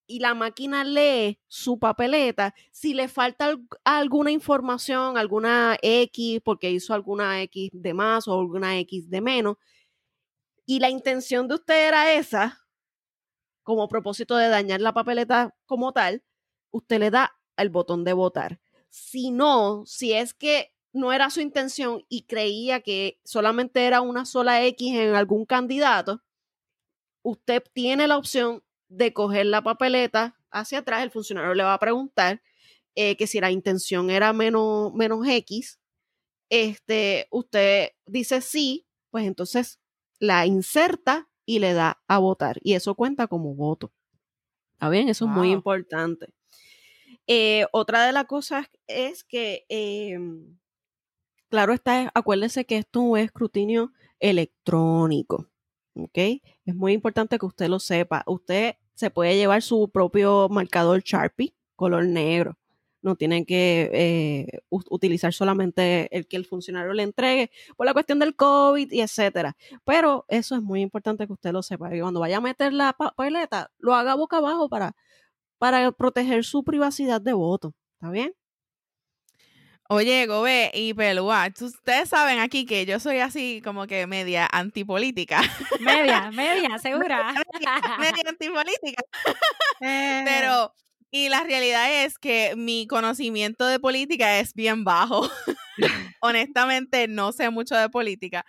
y 0.07 0.19
la 0.19 0.33
máquina 0.33 0.83
lee 0.83 1.39
su 1.47 1.79
papeleta, 1.79 2.53
si 2.71 2.93
le 2.93 3.07
falta 3.07 3.57
alguna 3.83 4.31
información, 4.31 5.17
alguna 5.17 5.77
X, 5.81 6.41
porque 6.43 6.71
hizo 6.71 6.93
alguna 6.93 7.41
X 7.41 7.71
de 7.73 7.93
más 7.93 8.27
o 8.27 8.39
alguna 8.39 8.77
X 8.79 9.09
de 9.09 9.21
menos, 9.21 9.57
y 10.65 10.79
la 10.79 10.89
intención 10.89 11.47
de 11.47 11.55
usted 11.55 11.87
era 11.87 12.13
esa, 12.13 12.65
como 13.63 13.87
propósito 13.87 14.35
de 14.35 14.47
dañar 14.47 14.81
la 14.81 14.93
papeleta 14.93 15.55
como 15.65 15.91
tal, 15.91 16.23
usted 16.71 16.99
le 16.99 17.09
da 17.09 17.35
el 17.57 17.69
botón 17.69 18.03
de 18.03 18.13
votar. 18.13 18.59
Si 18.89 19.31
no, 19.31 19.85
si 19.85 20.13
es 20.13 20.33
que 20.33 20.73
no 20.93 21.13
era 21.13 21.29
su 21.29 21.41
intención 21.41 22.05
y 22.09 22.23
creía 22.23 22.81
que 22.81 23.19
solamente 23.23 23.85
era 23.85 24.01
una 24.01 24.25
sola 24.25 24.63
X 24.65 24.95
en 24.95 25.15
algún 25.15 25.45
candidato, 25.45 26.21
usted 27.25 27.63
tiene 27.73 28.07
la 28.07 28.17
opción 28.17 28.63
de 28.87 29.11
coger 29.11 29.47
la 29.47 29.63
papeleta 29.63 30.37
hacia 30.51 30.79
atrás, 30.79 31.01
el 31.01 31.09
funcionario 31.09 31.55
le 31.55 31.63
va 31.63 31.73
a 31.73 31.79
preguntar 31.79 32.41
eh, 32.93 33.17
que 33.17 33.25
si 33.25 33.41
la 33.41 33.49
intención 33.49 34.11
era 34.11 34.31
menos, 34.31 34.93
menos 34.93 35.27
X, 35.27 35.79
este, 36.49 37.27
usted 37.31 37.89
dice 38.05 38.41
sí, 38.41 38.85
pues 39.09 39.25
entonces 39.25 39.79
la 40.19 40.45
inserta 40.45 41.27
y 41.47 41.57
le 41.59 41.73
da 41.73 41.99
a 42.07 42.19
votar. 42.19 42.59
Y 42.61 42.73
eso 42.73 42.93
cuenta 42.93 43.27
como 43.27 43.55
voto. 43.55 43.91
¿Está 44.73 44.89
bien? 44.89 45.09
Eso 45.09 45.25
es 45.25 45.31
muy 45.31 45.51
importante. 45.51 46.27
Eh, 47.25 47.65
otra 47.71 48.05
de 48.05 48.11
las 48.13 48.25
cosas 48.25 48.67
es 48.85 49.23
que, 49.23 49.65
em, 49.67 50.59
claro 51.49 51.73
está, 51.73 52.11
acuérdese 52.13 52.65
que 52.65 52.77
esto 52.77 53.17
es 53.17 53.25
escrutinio 53.25 53.93
electrónico. 54.19 55.49
¿Ok? 55.95 56.17
Es 56.65 56.75
muy 56.75 56.93
importante 56.93 57.39
que 57.39 57.45
usted 57.45 57.67
lo 57.67 57.79
sepa. 57.79 58.23
Usted 58.27 58.75
se 58.93 59.09
puede 59.09 59.35
llevar 59.35 59.61
su 59.61 59.89
propio 59.89 60.47
marcador 60.49 61.01
Sharpie, 61.03 61.55
color 61.75 62.05
negro. 62.05 62.57
No 63.01 63.15
tiene 63.15 63.45
que 63.45 63.91
eh, 63.93 64.59
utilizar 64.69 65.31
solamente 65.31 66.07
el 66.15 66.27
que 66.27 66.37
el 66.37 66.45
funcionario 66.45 66.91
le 66.93 67.03
entregue 67.03 67.51
por 67.77 67.85
la 67.85 67.93
cuestión 67.93 68.17
del 68.17 68.35
COVID 68.35 68.91
y 68.91 69.01
etcétera. 69.01 69.55
Pero 69.83 70.25
eso 70.27 70.55
es 70.55 70.61
muy 70.63 70.81
importante 70.81 71.27
que 71.27 71.33
usted 71.33 71.51
lo 71.51 71.61
sepa. 71.61 71.89
Que 71.91 72.01
cuando 72.01 72.19
vaya 72.19 72.37
a 72.37 72.41
meter 72.41 72.73
la 72.73 72.93
papeleta, 72.93 73.71
lo 73.77 73.93
haga 73.93 74.15
boca 74.15 74.37
abajo 74.37 74.69
para, 74.69 74.95
para 75.59 75.91
proteger 75.91 76.43
su 76.43 76.63
privacidad 76.63 77.21
de 77.21 77.33
voto. 77.33 77.75
¿Está 77.99 78.09
bien? 78.09 78.33
Oye, 79.87 80.25
Gobe 80.25 80.71
y 80.73 80.95
Pelúa, 80.95 81.47
ustedes 81.61 82.09
saben 82.09 82.39
aquí 82.39 82.65
que 82.65 82.87
yo 82.87 82.99
soy 82.99 83.19
así 83.19 83.61
como 83.63 83.85
que 83.85 84.07
media 84.07 84.47
antipolítica. 84.51 85.41
Media, 85.79 86.31
media, 86.31 86.77
segura. 86.81 87.33
media, 87.99 88.23
antipolítica. 88.27 89.03
Eh. 89.81 90.23
Pero, 90.25 90.73
y 91.15 91.29
la 91.29 91.43
realidad 91.43 92.03
es 92.03 92.19
que 92.19 92.55
mi 92.57 92.87
conocimiento 92.87 93.65
de 93.65 93.79
política 93.79 94.37
es 94.41 94.53
bien 94.53 94.83
bajo. 94.83 95.29
Honestamente, 96.19 97.07
no 97.07 97.31
sé 97.31 97.49
mucho 97.49 97.73
de 97.73 97.87
política. 97.87 98.45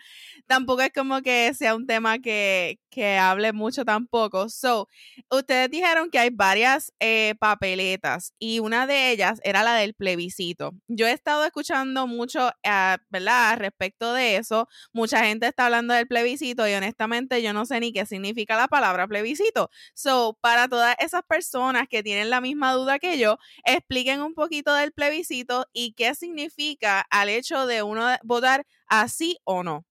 Tampoco 0.48 0.82
es 0.82 0.90
como 0.92 1.22
que 1.22 1.54
sea 1.54 1.76
un 1.76 1.86
tema 1.86 2.18
que, 2.18 2.80
que 2.96 3.18
hable 3.18 3.52
mucho 3.52 3.84
tampoco. 3.84 4.48
So, 4.48 4.88
ustedes 5.30 5.70
dijeron 5.70 6.10
que 6.10 6.18
hay 6.18 6.30
varias 6.30 6.92
eh, 6.98 7.34
papeletas 7.38 8.32
y 8.38 8.60
una 8.60 8.86
de 8.86 9.10
ellas 9.10 9.38
era 9.44 9.62
la 9.62 9.74
del 9.74 9.92
plebiscito. 9.94 10.72
Yo 10.88 11.06
he 11.06 11.12
estado 11.12 11.44
escuchando 11.44 12.06
mucho, 12.06 12.48
uh, 12.48 12.96
¿verdad? 13.10 13.58
Respecto 13.58 14.14
de 14.14 14.36
eso, 14.36 14.66
mucha 14.94 15.24
gente 15.24 15.46
está 15.46 15.66
hablando 15.66 15.92
del 15.94 16.08
plebiscito 16.08 16.66
y 16.66 16.72
honestamente 16.72 17.42
yo 17.42 17.52
no 17.52 17.66
sé 17.66 17.78
ni 17.80 17.92
qué 17.92 18.06
significa 18.06 18.56
la 18.56 18.66
palabra 18.66 19.06
plebiscito. 19.06 19.68
So, 19.94 20.38
para 20.40 20.66
todas 20.66 20.96
esas 20.98 21.22
personas 21.28 21.88
que 21.88 22.02
tienen 22.02 22.30
la 22.30 22.40
misma 22.40 22.55
duda 22.74 22.98
que 22.98 23.18
yo, 23.18 23.38
expliquen 23.64 24.22
un 24.22 24.34
poquito 24.34 24.74
del 24.74 24.92
plebiscito 24.92 25.66
y 25.72 25.92
qué 25.94 26.14
significa 26.14 27.04
al 27.10 27.28
hecho 27.28 27.66
de 27.66 27.82
uno 27.82 28.06
votar 28.22 28.66
así 28.88 29.38
o 29.44 29.62
no. 29.62 29.84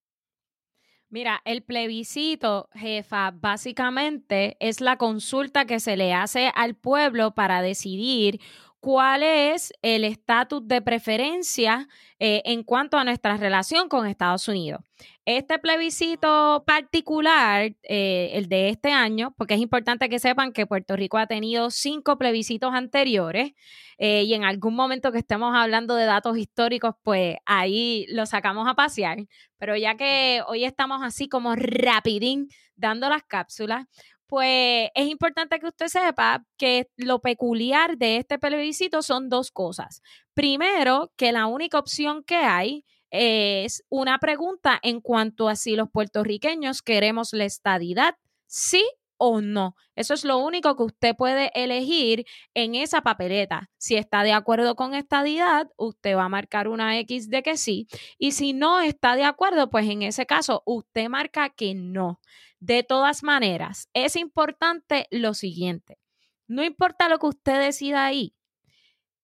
Mira, 1.10 1.42
el 1.46 1.64
plebiscito, 1.64 2.68
jefa, 2.74 3.32
básicamente 3.32 4.58
es 4.60 4.82
la 4.82 4.98
consulta 4.98 5.66
que 5.66 5.80
se 5.80 5.96
le 5.96 6.14
hace 6.14 6.52
al 6.56 6.76
pueblo 6.76 7.36
para 7.36 7.62
decidir 7.62 8.42
cuál 8.86 9.24
es 9.24 9.74
el 9.82 10.04
estatus 10.04 10.68
de 10.68 10.80
preferencia 10.80 11.88
eh, 12.20 12.44
en 12.46 12.62
cuanto 12.62 13.00
a 13.00 13.04
nuestra 13.04 13.36
relación 13.36 13.90
con 13.90 14.06
Estados 14.06 14.48
Unidos. 14.48 14.82
Este 15.26 15.58
plebiscito 15.58 16.64
particular, 16.68 17.74
eh, 17.82 18.30
el 18.34 18.48
de 18.48 18.70
este 18.70 18.92
año, 18.92 19.34
porque 19.40 19.56
es 19.56 19.60
importante 19.60 20.08
que 20.08 20.20
sepan 20.20 20.54
que 20.54 20.68
Puerto 20.68 20.96
Rico 20.96 21.18
ha 21.18 21.26
tenido 21.26 21.72
cinco 21.72 22.20
plebiscitos 22.20 22.76
anteriores 22.76 23.54
eh, 23.98 24.22
y 24.22 24.36
en 24.36 24.44
algún 24.44 24.76
momento 24.76 25.12
que 25.12 25.18
estemos 25.18 25.56
hablando 25.56 25.96
de 25.96 26.06
datos 26.06 26.38
históricos, 26.38 26.94
pues 27.02 27.38
ahí 27.48 28.06
lo 28.10 28.28
sacamos 28.28 28.68
a 28.70 28.76
pasear. 28.76 29.18
Pero 29.58 29.76
ya 29.76 29.96
que 29.96 30.44
hoy 30.48 30.64
estamos 30.64 31.02
así 31.02 31.28
como 31.28 31.56
rapidín 31.56 32.50
dando 32.76 33.10
las 33.10 33.24
cápsulas, 33.24 33.88
pues 34.28 34.90
es 34.96 35.08
importante 35.08 35.60
que 35.60 35.68
usted 35.68 35.88
sepa 35.88 36.44
que 36.58 36.90
lo 36.98 37.20
peculiar 37.20 37.98
de 37.98 38.18
este 38.18 38.40
plebiscito 38.40 39.02
son 39.02 39.30
dos 39.30 39.52
cosas. 39.52 40.02
Primero, 40.34 41.12
que 41.16 41.32
la 41.32 41.48
única 41.48 41.80
opción 41.80 42.24
que 42.24 42.38
hay 42.38 42.86
es 43.12 43.84
una 43.90 44.18
pregunta 44.20 44.80
en 44.82 45.00
cuanto 45.00 45.48
a 45.48 45.56
si 45.56 45.76
los 45.76 45.90
puertorriqueños 45.90 46.82
queremos 46.82 47.34
la 47.34 47.46
estadidad, 47.46 48.16
sí 48.48 48.84
o 49.18 49.42
no. 49.42 49.76
Eso 49.96 50.14
es 50.14 50.26
lo 50.26 50.38
único 50.38 50.76
que 50.76 50.84
usted 50.84 51.16
puede 51.16 51.52
elegir 51.56 52.26
en 52.54 52.76
esa 52.76 53.02
papeleta. 53.02 53.70
Si 53.78 53.96
está 53.96 54.24
de 54.24 54.34
acuerdo 54.34 54.76
con 54.76 54.94
estadidad, 54.94 55.70
usted 55.78 56.16
va 56.18 56.26
a 56.26 56.30
marcar 56.30 56.68
una 56.68 57.00
X 57.00 57.30
de 57.30 57.44
que 57.44 57.58
sí. 57.58 57.88
Y 58.18 58.32
si 58.32 58.54
no 58.54 58.82
está 58.82 59.16
de 59.16 59.24
acuerdo, 59.24 59.70
pues 59.70 59.88
en 59.90 60.02
ese 60.02 60.26
caso 60.26 60.64
usted 60.66 61.08
marca 61.08 61.50
que 61.50 61.74
no. 61.74 62.20
De 62.66 62.82
todas 62.82 63.22
maneras, 63.22 63.90
es 63.94 64.16
importante 64.16 65.06
lo 65.12 65.36
siguiente. 65.36 66.00
No 66.48 66.64
importa 66.64 67.10
lo 67.10 67.20
que 67.20 67.28
usted 67.28 67.60
decida 67.60 68.08
ahí, 68.08 68.34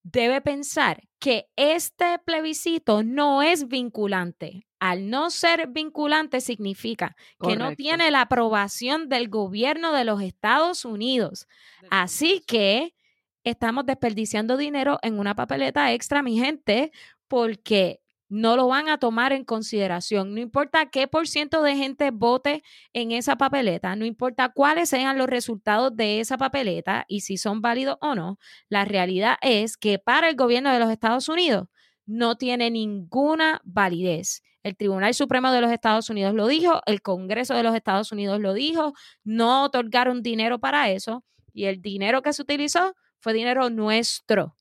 debe 0.04 0.40
pensar 0.40 1.08
que 1.18 1.48
este 1.56 2.20
plebiscito 2.24 3.02
no 3.02 3.42
es 3.42 3.66
vinculante. 3.66 4.68
Al 4.78 5.10
no 5.10 5.30
ser 5.30 5.66
vinculante 5.66 6.40
significa 6.40 7.16
que 7.40 7.56
no 7.56 7.74
tiene 7.74 8.12
la 8.12 8.20
aprobación 8.20 9.08
del 9.08 9.28
gobierno 9.28 9.92
de 9.92 10.04
los 10.04 10.22
Estados 10.22 10.84
Unidos. 10.84 11.48
Así 11.90 12.44
que 12.46 12.94
estamos 13.42 13.86
desperdiciando 13.86 14.56
dinero 14.56 15.00
en 15.02 15.18
una 15.18 15.34
papeleta 15.34 15.92
extra, 15.92 16.22
mi 16.22 16.38
gente, 16.38 16.92
porque 17.26 18.01
no 18.32 18.56
lo 18.56 18.66
van 18.66 18.88
a 18.88 18.96
tomar 18.96 19.34
en 19.34 19.44
consideración. 19.44 20.32
No 20.32 20.40
importa 20.40 20.86
qué 20.86 21.06
por 21.06 21.28
ciento 21.28 21.62
de 21.62 21.76
gente 21.76 22.10
vote 22.10 22.62
en 22.94 23.12
esa 23.12 23.36
papeleta, 23.36 23.94
no 23.94 24.06
importa 24.06 24.48
cuáles 24.48 24.88
sean 24.88 25.18
los 25.18 25.26
resultados 25.26 25.94
de 25.94 26.18
esa 26.18 26.38
papeleta 26.38 27.04
y 27.08 27.20
si 27.20 27.36
son 27.36 27.60
válidos 27.60 27.98
o 28.00 28.14
no, 28.14 28.38
la 28.70 28.86
realidad 28.86 29.36
es 29.42 29.76
que 29.76 29.98
para 29.98 30.30
el 30.30 30.36
gobierno 30.36 30.72
de 30.72 30.78
los 30.78 30.90
Estados 30.90 31.28
Unidos 31.28 31.68
no 32.06 32.36
tiene 32.36 32.70
ninguna 32.70 33.60
validez. 33.64 34.42
El 34.62 34.78
Tribunal 34.78 35.12
Supremo 35.12 35.52
de 35.52 35.60
los 35.60 35.70
Estados 35.70 36.08
Unidos 36.08 36.32
lo 36.32 36.46
dijo, 36.46 36.80
el 36.86 37.02
Congreso 37.02 37.52
de 37.54 37.64
los 37.64 37.74
Estados 37.74 38.12
Unidos 38.12 38.40
lo 38.40 38.54
dijo, 38.54 38.94
no 39.24 39.64
otorgaron 39.64 40.22
dinero 40.22 40.58
para 40.58 40.88
eso 40.90 41.22
y 41.52 41.66
el 41.66 41.82
dinero 41.82 42.22
que 42.22 42.32
se 42.32 42.40
utilizó 42.40 42.94
fue 43.18 43.34
dinero 43.34 43.68
nuestro 43.68 44.56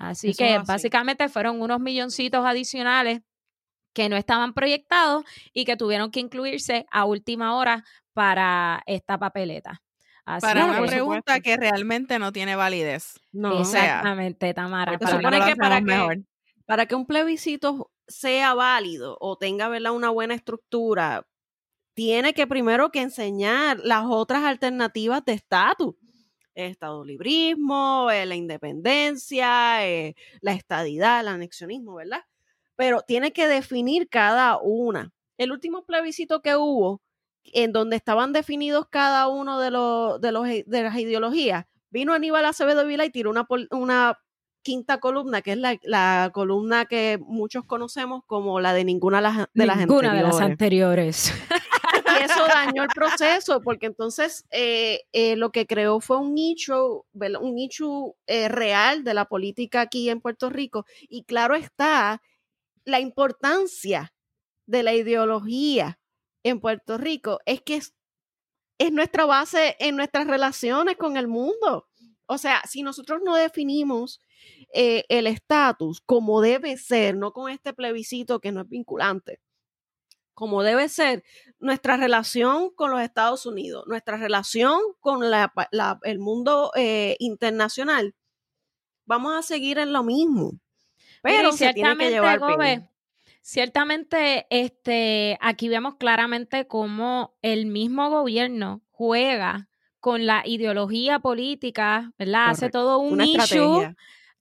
Así 0.00 0.32
que 0.32 0.58
básicamente 0.66 1.28
fueron 1.28 1.60
unos 1.60 1.78
milloncitos 1.78 2.44
adicionales 2.46 3.20
que 3.92 4.08
no 4.08 4.16
estaban 4.16 4.54
proyectados 4.54 5.24
y 5.52 5.66
que 5.66 5.76
tuvieron 5.76 6.10
que 6.10 6.20
incluirse 6.20 6.86
a 6.90 7.04
última 7.04 7.54
hora 7.54 7.84
para 8.14 8.82
esta 8.86 9.18
papeleta. 9.18 9.82
para 10.24 10.64
una 10.64 10.86
pregunta 10.86 11.40
que 11.40 11.54
realmente 11.58 12.18
no 12.18 12.32
tiene 12.32 12.56
validez. 12.56 13.20
No, 13.30 13.60
exactamente, 13.60 14.54
Tamara. 14.54 14.98
Para, 14.98 15.18
que 15.44 15.56
para, 15.56 15.82
que, 15.82 16.22
para 16.64 16.86
que 16.86 16.94
un 16.94 17.04
plebiscito 17.04 17.90
sea 18.08 18.54
válido 18.54 19.18
o 19.20 19.36
tenga 19.36 19.68
una 19.92 20.08
buena 20.08 20.32
estructura, 20.32 21.26
tiene 21.92 22.32
que 22.32 22.46
primero 22.46 22.90
que 22.90 23.02
enseñar 23.02 23.80
las 23.84 24.04
otras 24.06 24.44
alternativas 24.44 25.22
de 25.26 25.34
estatus 25.34 25.94
estado 26.54 27.04
librismo, 27.04 28.10
eh, 28.10 28.26
la 28.26 28.36
independencia, 28.36 29.86
eh, 29.86 30.14
la 30.40 30.52
estadidad, 30.52 31.20
el 31.20 31.28
anexionismo, 31.28 31.94
¿verdad? 31.94 32.22
Pero 32.76 33.02
tiene 33.02 33.32
que 33.32 33.46
definir 33.46 34.08
cada 34.08 34.58
una. 34.58 35.12
El 35.38 35.52
último 35.52 35.84
plebiscito 35.84 36.42
que 36.42 36.56
hubo, 36.56 37.00
en 37.44 37.72
donde 37.72 37.96
estaban 37.96 38.32
definidos 38.32 38.86
cada 38.90 39.28
uno 39.28 39.58
de, 39.58 39.70
los, 39.70 40.20
de, 40.20 40.32
los, 40.32 40.46
de 40.46 40.82
las 40.82 40.96
ideologías, 40.98 41.66
vino 41.90 42.12
Aníbal 42.12 42.44
Acevedo 42.44 42.86
Vila 42.86 43.04
y 43.04 43.10
tiró 43.10 43.30
una, 43.30 43.46
una 43.70 44.18
quinta 44.62 44.98
columna, 44.98 45.42
que 45.42 45.52
es 45.52 45.58
la, 45.58 46.30
columna 46.32 46.84
que 46.84 47.18
muchos 47.20 47.64
conocemos 47.64 48.22
como 48.26 48.60
la 48.60 48.72
de 48.72 48.84
ninguna 48.84 49.18
de 49.18 49.22
las, 49.22 49.36
de 49.54 49.66
ninguna 49.66 50.14
de 50.14 50.22
las 50.22 50.40
anteriores. 50.40 51.32
Eso 52.24 52.46
dañó 52.46 52.82
el 52.82 52.88
proceso, 52.88 53.60
porque 53.62 53.86
entonces 53.86 54.44
eh, 54.50 55.02
eh, 55.12 55.36
lo 55.36 55.50
que 55.50 55.66
creó 55.66 56.00
fue 56.00 56.18
un 56.18 56.34
nicho, 56.34 57.06
un 57.12 57.54
nicho 57.54 58.16
eh, 58.26 58.48
real 58.48 59.04
de 59.04 59.14
la 59.14 59.26
política 59.26 59.82
aquí 59.82 60.08
en 60.10 60.20
Puerto 60.20 60.50
Rico. 60.50 60.84
Y 61.08 61.24
claro 61.24 61.54
está 61.54 62.22
la 62.84 63.00
importancia 63.00 64.12
de 64.66 64.82
la 64.82 64.94
ideología 64.94 65.98
en 66.42 66.60
Puerto 66.60 66.96
Rico, 66.96 67.40
es 67.44 67.60
que 67.62 67.76
es 68.78 68.92
nuestra 68.92 69.26
base 69.26 69.76
en 69.78 69.96
nuestras 69.96 70.26
relaciones 70.26 70.96
con 70.96 71.16
el 71.16 71.28
mundo. 71.28 71.88
O 72.26 72.38
sea, 72.38 72.62
si 72.68 72.82
nosotros 72.82 73.20
no 73.24 73.34
definimos 73.34 74.20
el 74.72 75.26
estatus 75.26 76.00
como 76.00 76.40
debe 76.40 76.76
ser, 76.76 77.16
no 77.16 77.32
con 77.32 77.50
este 77.50 77.74
plebiscito 77.74 78.40
que 78.40 78.52
no 78.52 78.62
es 78.62 78.68
vinculante, 78.68 79.40
como 80.40 80.62
debe 80.62 80.88
ser 80.88 81.22
nuestra 81.58 81.98
relación 81.98 82.70
con 82.70 82.90
los 82.90 83.02
Estados 83.02 83.44
Unidos, 83.44 83.84
nuestra 83.86 84.16
relación 84.16 84.80
con 84.98 85.20
el 85.22 86.18
mundo 86.18 86.72
eh, 86.74 87.14
internacional, 87.18 88.14
vamos 89.04 89.34
a 89.38 89.42
seguir 89.42 89.76
en 89.76 89.92
lo 89.92 90.02
mismo. 90.02 90.52
Pero 91.22 91.52
se 91.52 91.74
tiene 91.74 91.94
que 91.98 92.08
llevar 92.08 92.40
Ciertamente, 93.42 94.46
este, 94.48 95.36
aquí 95.42 95.68
vemos 95.68 95.96
claramente 95.96 96.66
cómo 96.66 97.36
el 97.42 97.66
mismo 97.66 98.08
gobierno 98.08 98.80
juega 98.90 99.68
con 99.98 100.24
la 100.24 100.42
ideología 100.46 101.18
política, 101.18 102.14
¿verdad? 102.18 102.48
Hace 102.48 102.70
todo 102.70 102.98
un 102.98 103.20
issue 103.20 103.94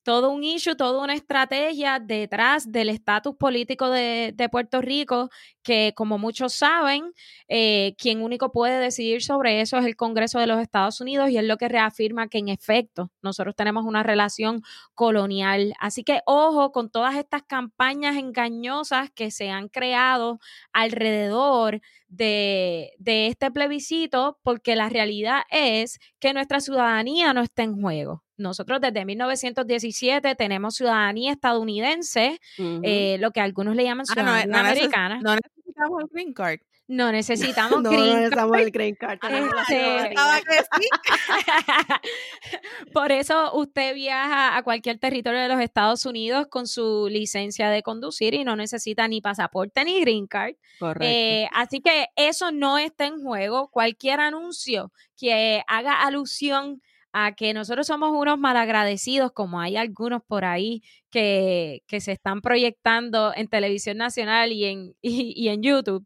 todo 0.09 0.31
un 0.31 0.43
issue, 0.43 0.75
toda 0.75 1.03
una 1.03 1.13
estrategia 1.13 1.99
detrás 1.99 2.71
del 2.71 2.89
estatus 2.89 3.35
político 3.35 3.91
de, 3.91 4.33
Puerto 4.51 4.81
Rico, 4.81 5.29
que 5.69 5.93
como 5.95 6.17
muchos 6.17 6.55
saben, 6.55 7.13
eh, 7.47 7.93
quien 7.99 8.23
único 8.23 8.51
puede 8.51 8.79
decidir 8.79 9.21
sobre 9.21 9.61
eso 9.61 9.77
es 9.77 9.85
el 9.85 9.95
Congreso 9.95 10.39
de 10.39 10.47
los 10.47 10.59
Estados 10.59 10.99
Unidos 10.99 11.29
y 11.29 11.37
es 11.37 11.43
lo 11.43 11.57
que 11.57 11.69
reafirma 11.69 12.27
que 12.27 12.39
en 12.39 12.49
efecto 12.49 13.11
nosotros 13.21 13.55
tenemos 13.55 13.85
una 13.85 14.01
relación 14.01 14.63
colonial. 14.95 15.75
Así 15.79 16.03
que 16.03 16.21
ojo 16.25 16.71
con 16.71 16.89
todas 16.89 17.17
estas 17.17 17.43
campañas 17.43 18.17
engañosas 18.17 19.11
que 19.11 19.29
se 19.29 19.51
han 19.51 19.67
creado 19.67 20.39
alrededor 20.73 21.81
de, 22.07 22.93
de 22.97 23.27
este 23.27 23.51
plebiscito, 23.51 24.39
porque 24.41 24.75
la 24.75 24.89
realidad 24.89 25.43
es 25.51 25.99
que 26.19 26.33
nuestra 26.33 26.61
ciudadanía 26.61 27.31
no 27.33 27.43
está 27.43 27.61
en 27.61 27.79
juego. 27.79 28.23
Nosotros 28.39 28.79
desde 28.79 29.05
1917 29.05 30.33
tenemos 30.35 30.75
ciudadanía 30.75 31.33
estadounidense, 31.33 32.39
eh, 32.57 33.17
lo 33.19 33.31
que 33.31 33.41
algunos 33.41 33.75
le 33.75 33.83
llaman 33.83 34.05
ah, 34.09 34.13
ciudadanía 34.13 34.59
americana. 34.61 35.19
no 35.21 35.35
necesitamos 35.69 36.01
el 36.01 36.07
green 36.11 36.33
card. 36.33 36.59
No 36.87 37.11
necesitamos 37.11 37.79
no, 37.83 37.91
green 37.91 38.07
no 38.07 38.15
necesitamos 38.15 38.57
el 38.57 38.71
green 38.71 38.95
card. 38.95 39.19
Este, 39.69 40.15
por 42.93 43.11
eso 43.11 43.53
usted 43.53 43.93
viaja 43.93 44.57
a 44.57 44.63
cualquier 44.63 44.99
territorio 44.99 45.39
de 45.39 45.47
los 45.47 45.61
Estados 45.61 46.05
Unidos 46.05 46.47
con 46.49 46.67
su 46.67 47.07
licencia 47.09 47.69
de 47.69 47.83
conducir 47.83 48.33
y 48.33 48.43
no 48.43 48.55
necesita 48.55 49.07
ni 49.07 49.21
pasaporte 49.21 49.85
ni 49.85 50.01
green 50.01 50.27
card. 50.27 50.55
Correcto. 50.79 51.05
Eh, 51.05 51.47
así 51.53 51.81
que 51.81 52.07
eso 52.15 52.51
no 52.51 52.77
está 52.77 53.05
en 53.05 53.21
juego. 53.21 53.69
Cualquier 53.69 54.19
anuncio 54.19 54.91
que 55.15 55.63
haga 55.67 56.01
alusión 56.01 56.81
a 57.11 57.33
que 57.33 57.53
nosotros 57.53 57.87
somos 57.87 58.11
unos 58.13 58.37
malagradecidos, 58.37 59.31
como 59.31 59.59
hay 59.59 59.77
algunos 59.77 60.21
por 60.23 60.45
ahí 60.45 60.83
que, 61.09 61.83
que 61.87 62.01
se 62.01 62.11
están 62.11 62.41
proyectando 62.41 63.33
en 63.35 63.47
televisión 63.47 63.97
nacional 63.97 64.51
y 64.51 64.65
en, 64.65 64.95
y, 65.01 65.47
en 65.47 65.61
YouTube, 65.61 66.05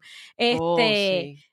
oh, 0.59 0.77
este, 0.77 1.49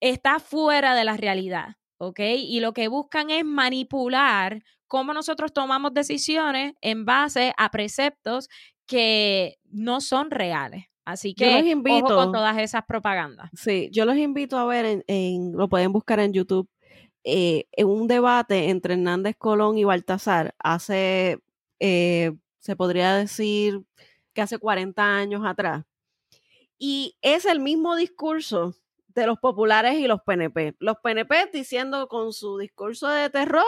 está 0.00 0.38
fuera 0.38 0.94
de 0.94 1.04
la 1.04 1.16
realidad, 1.16 1.76
¿ok? 1.98 2.20
Y 2.20 2.60
lo 2.60 2.72
que 2.72 2.88
buscan 2.88 3.30
es 3.30 3.44
manipular 3.44 4.62
cómo 4.86 5.12
nosotros 5.12 5.52
tomamos 5.52 5.92
decisiones 5.92 6.74
en 6.80 7.04
base 7.04 7.52
a 7.56 7.70
preceptos 7.70 8.48
que 8.86 9.56
no 9.64 10.00
son 10.00 10.30
reales. 10.30 10.84
Así 11.04 11.34
que 11.34 11.50
los 11.50 11.66
invito, 11.66 12.06
ojo 12.06 12.16
con 12.16 12.32
todas 12.32 12.56
esas 12.58 12.84
propagandas. 12.86 13.50
Sí, 13.52 13.90
yo 13.92 14.06
los 14.06 14.16
invito 14.16 14.56
a 14.56 14.64
ver, 14.64 15.04
en, 15.06 15.52
lo 15.52 15.68
pueden 15.68 15.92
buscar 15.92 16.18
en 16.20 16.32
YouTube, 16.32 16.68
eh, 17.24 17.66
en 17.72 17.88
un 17.88 18.06
debate 18.06 18.68
entre 18.70 18.94
Hernández 18.94 19.36
Colón 19.38 19.78
y 19.78 19.84
Baltasar 19.84 20.54
hace, 20.58 21.40
eh, 21.80 22.32
se 22.60 22.76
podría 22.76 23.14
decir 23.16 23.80
que 24.34 24.42
hace 24.42 24.58
40 24.58 25.02
años 25.02 25.42
atrás. 25.46 25.84
Y 26.78 27.16
es 27.22 27.46
el 27.46 27.60
mismo 27.60 27.96
discurso 27.96 28.74
de 29.08 29.26
los 29.26 29.38
populares 29.38 29.94
y 29.98 30.06
los 30.06 30.20
PNP. 30.22 30.74
Los 30.80 30.96
PNP 31.02 31.50
diciendo 31.52 32.08
con 32.08 32.32
su 32.32 32.58
discurso 32.58 33.08
de 33.08 33.30
terror 33.30 33.64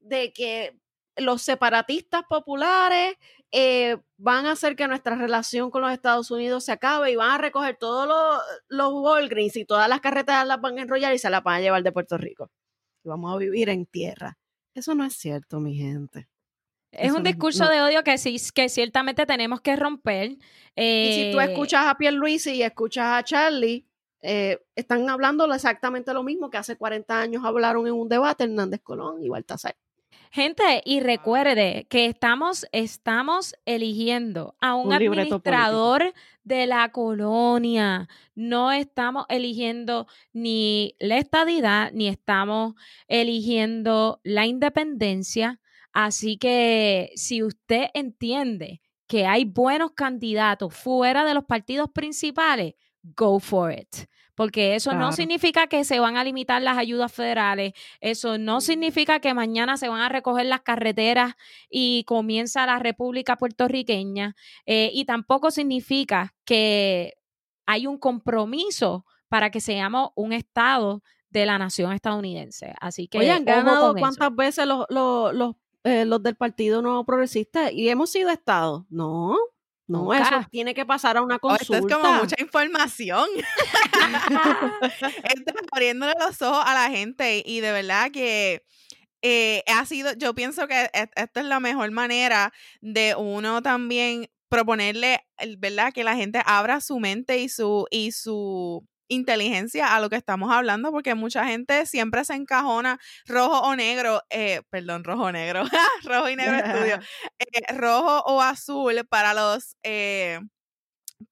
de 0.00 0.32
que 0.32 0.78
los 1.16 1.42
separatistas 1.42 2.22
populares 2.28 3.16
eh, 3.52 3.98
van 4.16 4.46
a 4.46 4.52
hacer 4.52 4.76
que 4.76 4.88
nuestra 4.88 5.14
relación 5.16 5.70
con 5.70 5.82
los 5.82 5.92
Estados 5.92 6.30
Unidos 6.30 6.64
se 6.64 6.72
acabe 6.72 7.12
y 7.12 7.16
van 7.16 7.32
a 7.32 7.38
recoger 7.38 7.76
todos 7.76 8.08
los, 8.08 8.42
los 8.68 8.92
Walgreens 8.92 9.56
y 9.56 9.64
todas 9.64 9.88
las 9.88 10.00
carreteras 10.00 10.46
las 10.46 10.60
van 10.60 10.78
a 10.78 10.82
enrollar 10.82 11.14
y 11.14 11.18
se 11.18 11.30
las 11.30 11.42
van 11.42 11.56
a 11.56 11.60
llevar 11.60 11.82
de 11.82 11.92
Puerto 11.92 12.18
Rico. 12.18 12.50
Vamos 13.08 13.34
a 13.34 13.38
vivir 13.38 13.68
en 13.68 13.86
tierra. 13.86 14.38
Eso 14.74 14.94
no 14.94 15.04
es 15.04 15.14
cierto, 15.14 15.60
mi 15.60 15.76
gente. 15.76 16.28
Es 16.90 17.12
un 17.12 17.24
discurso 17.24 17.68
de 17.68 17.82
odio 17.82 18.04
que 18.04 18.18
sí, 18.18 18.36
que 18.54 18.68
ciertamente 18.68 19.26
tenemos 19.26 19.60
que 19.60 19.76
romper. 19.76 20.36
y 20.76 21.12
si 21.12 21.30
tú 21.32 21.40
eh, 21.40 21.44
escuchas 21.44 21.86
a 21.86 21.96
Pierluisi 21.96 22.52
y 22.52 22.62
escuchas 22.62 23.06
a 23.06 23.24
Charlie, 23.24 23.86
eh, 24.22 24.64
están 24.74 25.08
hablando 25.10 25.52
exactamente 25.52 26.14
lo 26.14 26.22
mismo 26.22 26.50
que 26.50 26.56
hace 26.56 26.76
40 26.76 27.20
años 27.20 27.44
hablaron 27.44 27.86
en 27.86 27.94
un 27.94 28.08
debate 28.08 28.44
Hernández 28.44 28.80
Colón 28.82 29.22
y 29.22 29.28
Baltasar. 29.28 29.76
Gente, 30.34 30.82
y 30.84 30.98
recuerde 30.98 31.86
que 31.88 32.06
estamos, 32.06 32.66
estamos 32.72 33.54
eligiendo 33.66 34.56
a 34.60 34.74
un, 34.74 34.92
administrador 34.92 36.12
de 36.42 36.66
la 36.66 36.90
colonia. 36.90 38.08
No 38.34 38.72
estamos 38.72 39.26
eligiendo 39.28 40.08
ni 40.32 40.96
la 40.98 41.18
estadidad, 41.18 41.92
ni 41.92 42.08
estamos 42.08 42.74
eligiendo 43.06 44.20
la 44.24 44.44
independencia. 44.44 45.60
Así 45.92 46.36
que 46.36 47.12
si 47.14 47.44
usted 47.44 47.90
entiende 47.94 48.82
que 49.06 49.26
hay 49.26 49.44
buenos 49.44 49.92
candidatos 49.92 50.74
fuera 50.74 51.24
de 51.24 51.34
los 51.34 51.44
partidos 51.44 51.90
principales, 51.92 52.74
go 53.04 53.38
for 53.38 53.70
it 53.70 54.08
porque 54.34 54.74
eso 54.74 54.92
no 54.94 55.12
significa 55.12 55.66
que 55.66 55.84
se 55.84 56.00
van 56.00 56.16
a 56.16 56.24
limitar 56.24 56.60
las 56.62 56.78
ayudas 56.78 57.12
federales, 57.12 57.72
eso 58.00 58.38
no 58.38 58.60
significa 58.60 59.20
que 59.20 59.34
mañana 59.34 59.76
se 59.76 59.88
van 59.88 60.00
a 60.00 60.08
recoger 60.08 60.46
las 60.46 60.62
carreteras 60.62 61.34
y 61.70 62.04
comienza 62.04 62.66
la 62.66 62.78
República 62.78 63.36
puertorriqueña, 63.36 64.34
eh, 64.66 64.90
y 64.92 65.04
tampoco 65.04 65.50
significa 65.50 66.34
que 66.44 67.14
hay 67.66 67.86
un 67.86 67.98
compromiso 67.98 69.06
para 69.28 69.50
que 69.50 69.60
seamos 69.60 70.10
un 70.14 70.32
Estado 70.32 71.02
de 71.30 71.46
la 71.46 71.58
nación 71.58 71.92
estadounidense. 71.92 72.74
Así 72.80 73.08
que... 73.08 73.18
Oye, 73.18 73.32
han 73.32 73.44
ganado 73.44 73.94
cuántas 73.94 74.34
veces 74.34 74.66
los, 74.66 74.86
los, 74.88 75.56
eh, 75.82 76.04
los 76.04 76.22
del 76.22 76.36
Partido 76.36 76.80
No 76.80 77.04
Progresista 77.04 77.72
y 77.72 77.88
hemos 77.88 78.10
sido 78.10 78.30
Estado. 78.30 78.86
No, 78.88 79.36
no, 79.86 80.14
eso 80.14 80.46
tiene 80.50 80.74
que 80.74 80.86
pasar 80.86 81.16
a 81.16 81.22
una 81.22 81.38
consulta. 81.38 81.76
esto 81.76 81.88
es 81.88 81.94
como 81.94 82.12
mucha 82.14 82.36
información. 82.38 83.28
Estás 85.24 85.54
abriéndole 85.72 86.14
los 86.18 86.40
ojos 86.40 86.64
a 86.64 86.74
la 86.74 86.90
gente 86.90 87.42
y 87.44 87.60
de 87.60 87.72
verdad 87.72 88.10
que 88.10 88.64
eh, 89.20 89.62
ha 89.66 89.84
sido, 89.84 90.12
yo 90.14 90.34
pienso 90.34 90.66
que 90.68 90.90
esta 90.92 91.40
es 91.40 91.46
la 91.46 91.60
mejor 91.60 91.90
manera 91.90 92.52
de 92.80 93.14
uno 93.16 93.62
también 93.62 94.28
proponerle, 94.48 95.26
¿verdad? 95.58 95.92
Que 95.92 96.04
la 96.04 96.16
gente 96.16 96.40
abra 96.44 96.80
su 96.80 97.00
mente 97.00 97.38
y 97.38 97.48
su, 97.48 97.86
y 97.90 98.12
su 98.12 98.86
inteligencia 99.08 99.94
a 99.94 100.00
lo 100.00 100.10
que 100.10 100.16
estamos 100.16 100.52
hablando, 100.52 100.90
porque 100.90 101.14
mucha 101.14 101.44
gente 101.46 101.86
siempre 101.86 102.24
se 102.24 102.34
encajona 102.34 102.98
rojo 103.26 103.60
o 103.60 103.76
negro, 103.76 104.22
eh, 104.30 104.62
perdón, 104.70 105.04
rojo 105.04 105.24
o 105.24 105.32
negro, 105.32 105.62
rojo 106.04 106.28
y 106.28 106.36
negro 106.36 106.56
estudio, 106.56 107.00
eh, 107.38 107.74
rojo 107.74 108.20
o 108.26 108.40
azul 108.40 109.06
para 109.08 109.34
los, 109.34 109.76
eh, 109.82 110.40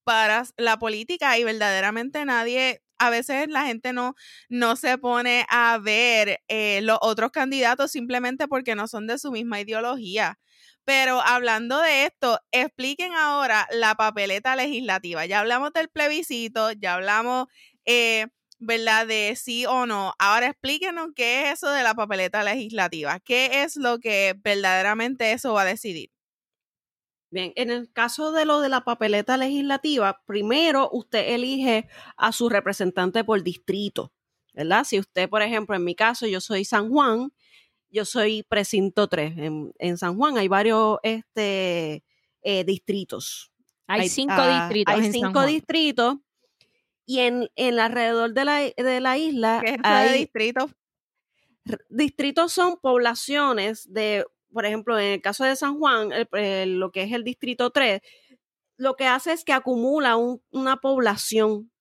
para 0.05 0.45
la 0.57 0.79
política 0.79 1.39
y 1.39 1.45
verdaderamente 1.45 2.25
nadie, 2.25 2.83
a 2.99 3.11
veces 3.11 3.49
la 3.49 3.67
gente 3.67 3.93
no, 3.93 4.15
no 4.49 4.77
se 4.77 4.97
pone 4.99 5.45
a 5.49 5.79
ver 5.79 6.39
los 6.83 6.99
otros 7.01 7.33
candidatos 7.33 7.91
simplemente 7.91 8.47
porque 8.47 8.77
no 8.77 8.87
son 8.87 9.07
de 9.09 9.19
su 9.19 9.33
misma 9.33 9.61
ideología. 9.61 10.39
Pero 10.85 11.21
hablando 11.21 11.81
de 11.81 12.07
esto, 12.07 12.40
expliquen 12.51 13.12
ahora 13.14 13.68
la 13.73 13.95
papeleta 13.95 14.57
legislativa. 14.57 15.27
Ya 15.27 15.40
hablamos 15.40 15.73
del 15.73 15.88
plebiscito, 15.88 16.73
ya 16.73 16.95
hablamos, 16.95 17.47
eh, 17.85 18.27
¿verdad? 18.59 19.07
De 19.07 19.35
sí 19.37 19.64
o 19.66 19.87
no. 19.87 20.14
Ahora 20.18 20.49
explíquenos 20.49 21.09
qué 21.14 21.45
es 21.49 21.55
eso 21.55 21.71
de 21.71 21.83
la 21.85 21.95
papeleta 21.95 22.42
legislativa. 22.42 23.21
¿Qué 23.21 23.62
es 23.62 23.77
lo 23.77 23.99
que 24.01 24.35
verdaderamente 24.42 25.33
eso 25.33 25.53
va 25.55 25.62
a 25.62 25.66
decidir? 25.66 26.11
Bien, 27.31 27.53
en 27.57 27.71
el 27.71 27.90
caso 27.90 28.31
de 28.33 28.45
lo 28.45 28.61
de 28.61 28.68
la 28.68 28.83
papeleta 28.85 29.38
legislativa, 29.38 30.21
primero 30.27 30.90
usted 30.92 31.33
elige 31.33 31.88
a 32.18 32.31
su 32.31 32.51
representante 32.51 33.25
por 33.25 33.42
distrito, 33.42 34.12
¿verdad? 34.53 34.85
Si 34.85 34.99
usted, 34.99 35.31
por 35.31 35.40
ejemplo, 35.40 35.75
en 35.75 35.83
mi 35.83 35.95
caso, 35.95 36.27
yo 36.27 36.42
soy 36.42 36.66
San 36.66 36.90
Juan, 36.90 37.33
yo 37.92 38.05
soy 38.05 38.42
precinto 38.42 39.07
3. 39.07 39.35
En, 39.78 39.98
San 39.98 40.16
Juan 40.16 40.38
hay 40.38 40.48
varios 40.48 40.98
este, 41.02 42.02
eh, 42.42 42.64
distritos. 42.64 43.52
Hay, 43.87 44.09
cinco 44.09 44.35
ah, 44.37 44.68
distritos. 44.68 44.94
Hay 44.94 45.12
cinco 45.12 45.46
distritos. 45.46 46.16
Y 47.05 47.18
en, 47.18 47.48
en 47.57 47.78
alrededor 47.78 48.33
de 48.33 48.44
la, 48.44 48.59
de 48.61 49.00
la 49.00 49.18
isla 49.18 49.61
¿Qué 49.62 49.72
es 49.74 49.81
hay 49.83 50.20
distritos. 50.20 50.70
Distritos 51.90 52.52
son 52.52 52.78
poblaciones 52.81 53.92
de, 53.92 54.24
por 54.52 54.64
ejemplo, 54.64 54.98
en 54.98 55.12
el 55.12 55.20
caso 55.20 55.44
de 55.44 55.55
San 55.55 55.78
Juan, 55.78 56.11
lo 56.78 56.90
que 56.90 57.02
es 57.02 57.12
el 57.12 57.24
distrito 57.24 57.70
3, 57.70 58.00
lo 58.78 58.96
que 58.96 59.07
hace 59.07 59.33
es 59.33 59.44
que 59.44 59.52
acumula 59.52 60.16
una 60.16 60.76
población 60.78 61.72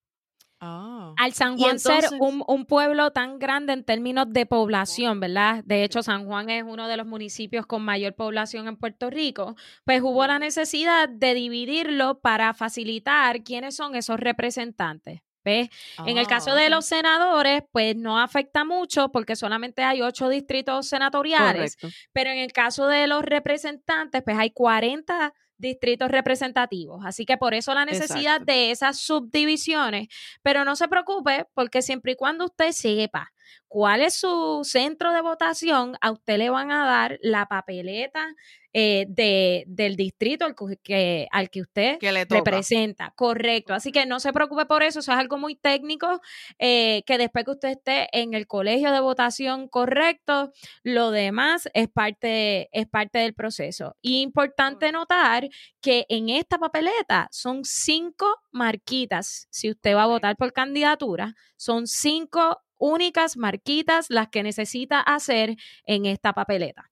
Ah. 0.63 1.15
Al 1.17 1.33
San 1.33 1.57
Juan 1.57 1.79
ser 1.79 2.05
un, 2.19 2.65
pueblo 2.65 3.09
tan 3.09 3.39
grande 3.39 3.73
en 3.73 3.83
términos 3.83 4.27
de 4.29 4.45
población, 4.45 5.19
¿verdad? 5.19 5.63
De 5.65 5.83
hecho, 5.83 6.03
San 6.03 6.25
Juan 6.25 6.51
es 6.51 6.63
uno 6.63 6.87
de 6.87 6.97
los 6.97 7.07
municipios 7.07 7.65
con 7.65 7.81
mayor 7.81 8.13
población 8.13 8.67
en 8.67 8.77
Puerto 8.77 9.09
Rico, 9.09 9.55
pues 9.85 10.03
hubo 10.03 10.25
la 10.27 10.37
necesidad 10.37 11.09
de 11.09 11.33
dividirlo 11.33 12.19
para 12.19 12.53
facilitar 12.53 13.41
quiénes 13.43 13.75
son 13.75 13.95
esos 13.95 14.19
representantes. 14.19 15.21
¿Ves? 15.43 15.69
en 16.05 16.19
el 16.19 16.27
caso 16.27 16.51
ah, 16.51 16.55
de 16.55 16.69
los 16.69 16.85
senadores, 16.85 17.63
pues 17.71 17.95
no 17.95 18.19
afecta 18.19 18.63
mucho 18.63 19.11
porque 19.11 19.35
solamente 19.35 19.81
hay 19.81 20.03
ocho 20.03 20.29
distritos 20.29 20.87
senatoriales, 20.87 21.77
pero 22.13 22.29
en 22.29 22.37
el 22.37 22.53
caso 22.53 22.85
de 22.85 23.07
los 23.07 23.23
representantes, 23.23 24.21
pues 24.21 24.37
hay 24.37 24.51
40 24.51 25.33
distritos 25.61 26.11
representativos. 26.11 27.05
Así 27.05 27.25
que 27.25 27.37
por 27.37 27.53
eso 27.53 27.73
la 27.73 27.85
necesidad 27.85 28.41
de 28.41 28.71
esas 28.71 28.99
subdivisiones. 28.99 30.07
Pero 30.41 30.65
no 30.65 30.75
se 30.75 30.87
preocupe, 30.87 31.45
porque 31.53 31.81
siempre 31.81 32.13
y 32.13 32.15
cuando 32.15 32.45
usted 32.45 32.71
sepa 32.71 33.31
cuál 33.67 34.01
es 34.01 34.15
su 34.15 34.61
centro 34.63 35.13
de 35.13 35.21
votación, 35.21 35.95
a 36.01 36.11
usted 36.11 36.37
le 36.37 36.49
van 36.49 36.71
a 36.71 36.85
dar 36.85 37.17
la 37.21 37.45
papeleta 37.45 38.27
eh, 38.73 39.05
de, 39.09 39.65
del 39.67 39.97
distrito 39.97 40.45
al 40.45 40.55
que, 40.81 41.27
al 41.31 41.49
que 41.49 41.61
usted 41.61 41.97
representa. 42.29 43.13
Correcto. 43.17 43.73
Así 43.73 43.91
que 43.91 44.05
no 44.05 44.21
se 44.21 44.31
preocupe 44.31 44.65
por 44.65 44.81
eso, 44.81 44.99
eso 44.99 45.11
es 45.11 45.17
algo 45.17 45.37
muy 45.37 45.55
técnico, 45.55 46.21
eh, 46.57 47.03
que 47.05 47.17
después 47.17 47.43
que 47.43 47.51
usted 47.51 47.69
esté 47.69 48.07
en 48.13 48.33
el 48.33 48.47
colegio 48.47 48.91
de 48.93 49.01
votación 49.01 49.67
correcto, 49.67 50.53
lo 50.83 51.11
demás 51.11 51.69
es 51.73 51.89
parte, 51.89 52.69
es 52.71 52.87
parte 52.87 53.19
del 53.19 53.33
proceso. 53.33 53.97
Y 54.01 54.21
importante 54.21 54.91
notar 54.93 55.49
que 55.81 56.05
en 56.07 56.29
esta 56.29 56.57
papeleta 56.57 57.27
son 57.31 57.65
cinco 57.65 58.37
marquitas. 58.51 59.47
Si 59.49 59.69
usted 59.69 59.95
va 59.95 60.03
a 60.03 60.07
votar 60.07 60.37
por 60.37 60.53
candidatura, 60.53 61.35
son 61.57 61.87
cinco 61.87 62.61
únicas 62.81 63.37
marquitas 63.37 64.07
las 64.09 64.29
que 64.29 64.43
necesita 64.43 64.99
hacer 64.99 65.55
en 65.85 66.05
esta 66.07 66.33
papeleta. 66.33 66.91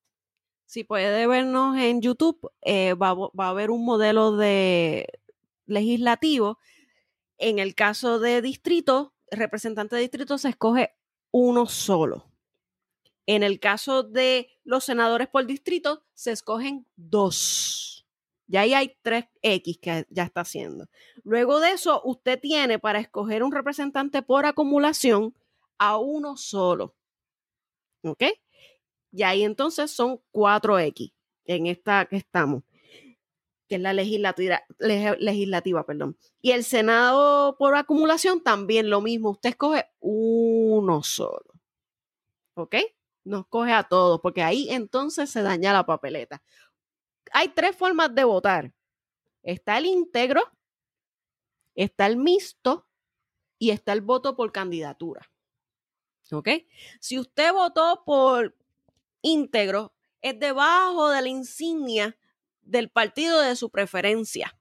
Si 0.66 0.84
puede 0.84 1.26
vernos 1.26 1.78
en 1.78 2.00
YouTube, 2.00 2.52
eh, 2.62 2.94
va, 2.94 3.10
a 3.10 3.50
haber 3.50 3.72
un 3.72 3.84
modelo 3.84 4.38
de 4.38 5.08
legislativo. 5.66 6.60
En 7.40 7.58
el 7.58 7.74
caso 7.74 8.20
de 8.20 8.44
distrito, 8.44 9.16
representante 9.32 9.96
de 9.96 10.04
distrito 10.04 10.38
se 10.38 10.50
escoge 10.50 10.94
uno 11.32 11.66
solo. 11.66 12.28
En 13.26 13.42
el 13.42 13.60
caso 13.60 14.04
de 14.04 14.48
los 14.64 14.84
senadores 14.84 15.28
por 15.28 15.48
distrito, 15.48 16.04
se 16.14 16.32
escogen 16.32 16.86
dos. 16.96 18.06
Ya 18.46 18.62
ahí 18.62 18.76
hay 18.76 18.96
tres 19.02 19.26
X 19.42 19.80
que 19.82 20.06
ya 20.10 20.24
está 20.24 20.42
haciendo. 20.42 20.88
Luego 21.24 21.60
de 21.60 21.72
eso, 21.72 22.02
usted 22.04 22.40
tiene 22.40 22.78
para 22.78 23.00
escoger 23.00 23.42
un 23.42 23.52
representante 23.52 24.22
por 24.22 24.46
acumulación 24.46 25.34
a 25.80 25.98
uno 25.98 26.38
solo. 26.38 26.96
¿Ok? 28.04 28.24
Y 29.12 29.24
ahí 29.24 29.44
entonces 29.44 29.92
son 29.92 30.22
4X 30.32 31.12
en 31.46 31.66
esta 31.66 32.06
que 32.06 32.18
estamos, 32.18 32.64
que 33.68 33.76
es 33.76 33.82
la 33.82 33.94
legislativa, 33.94 34.62
legislativa, 34.78 35.86
perdón. 35.86 36.18
Y 36.42 36.52
el 36.52 36.64
Senado 36.64 37.58
por 37.58 37.76
acumulación 37.76 38.44
también 38.44 38.90
lo 38.90 39.02
mismo, 39.02 39.32
usted 39.32 39.50
escoge 39.50 39.90
uno 40.00 41.02
solo. 41.02 41.54
¿Ok? 42.54 42.76
No 43.24 43.40
escoge 43.40 43.74
a 43.74 43.84
todos, 43.84 44.20
porque 44.22 44.44
ahí 44.44 44.70
entonces 44.70 45.30
se 45.30 45.42
daña 45.42 45.74
la 45.74 45.86
papeleta. 45.86 46.44
Hay 47.32 47.50
tres 47.50 47.76
formas 47.76 48.14
de 48.14 48.24
votar. 48.24 48.74
Está 49.42 49.78
el 49.78 49.86
íntegro, 49.86 50.42
está 51.76 52.06
el 52.06 52.18
mixto 52.18 52.88
y 53.58 53.72
está 53.72 53.94
el 53.94 54.02
voto 54.02 54.36
por 54.36 54.52
candidatura. 54.52 55.30
¿Ok? 56.32 56.50
Si 57.00 57.18
usted 57.18 57.54
votó 57.54 58.04
por 58.06 58.56
íntegro, 59.22 59.94
es 60.22 60.40
debajo 60.40 61.10
de 61.10 61.22
la 61.22 61.28
insignia 61.28 62.18
del 62.62 62.90
partido 62.90 63.42
de 63.42 63.56
su 63.56 63.70
preferencia. 63.70 64.58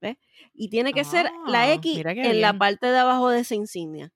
¿Ve? 0.00 0.18
Y 0.52 0.68
tiene 0.68 0.92
que 0.92 1.04
ser 1.04 1.30
la 1.46 1.62
ah, 1.62 1.72
X 1.74 2.02
en 2.04 2.40
la 2.40 2.56
parte 2.58 2.86
de 2.86 2.98
abajo 2.98 3.30
de 3.30 3.40
esa 3.40 3.54
insignia. 3.54 4.12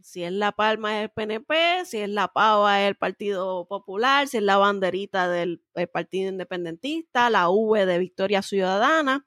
Si 0.00 0.22
es 0.22 0.32
la 0.32 0.52
palma 0.52 0.98
es 0.98 1.04
el 1.04 1.10
PNP, 1.10 1.84
si 1.84 1.98
es 1.98 2.08
la 2.08 2.28
pava 2.28 2.82
es 2.82 2.88
el 2.88 2.94
Partido 2.94 3.66
Popular, 3.66 4.28
si 4.28 4.38
es 4.38 4.42
la 4.42 4.56
banderita 4.56 5.28
del 5.28 5.60
Partido 5.92 6.30
Independentista, 6.30 7.28
la 7.30 7.50
V 7.50 7.84
de 7.84 7.98
Victoria 7.98 8.42
Ciudadana. 8.42 9.26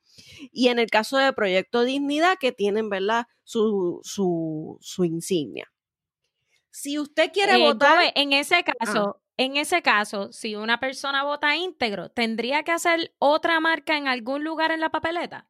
Y 0.52 0.70
en 0.70 0.80
el 0.80 0.90
caso 0.90 1.18
del 1.18 1.36
Proyecto 1.36 1.84
Dignidad, 1.84 2.38
que 2.40 2.52
tienen, 2.52 2.90
¿verdad? 2.90 3.26
Su, 3.44 4.00
su, 4.04 4.78
su 4.82 5.04
insignia. 5.04 5.72
Si 6.72 6.98
usted 6.98 7.32
quiere 7.32 7.56
Eh, 7.56 7.64
votar... 7.68 7.96
Gobe, 7.96 8.14
en 8.16 8.34
ese 8.34 8.64
caso, 8.64 9.22
en 9.38 9.58
ese 9.58 9.82
caso, 9.82 10.32
si 10.32 10.56
una 10.56 10.80
persona 10.80 11.24
vota 11.24 11.56
íntegro, 11.56 12.10
¿tendría 12.10 12.64
que 12.64 12.72
hacer 12.72 13.14
otra 13.20 13.60
marca 13.60 13.98
en 13.98 14.08
algún 14.08 14.44
lugar 14.44 14.72
en 14.72 14.80
la 14.82 14.90
papeleta? 14.90 15.48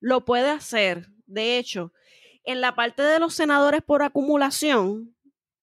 lo 0.00 0.24
puede 0.24 0.48
hacer. 0.50 1.08
De 1.26 1.58
hecho, 1.58 1.92
en 2.44 2.60
la 2.60 2.74
parte 2.74 3.02
de 3.02 3.18
los 3.18 3.34
senadores 3.34 3.82
por 3.82 4.02
acumulación 4.02 5.14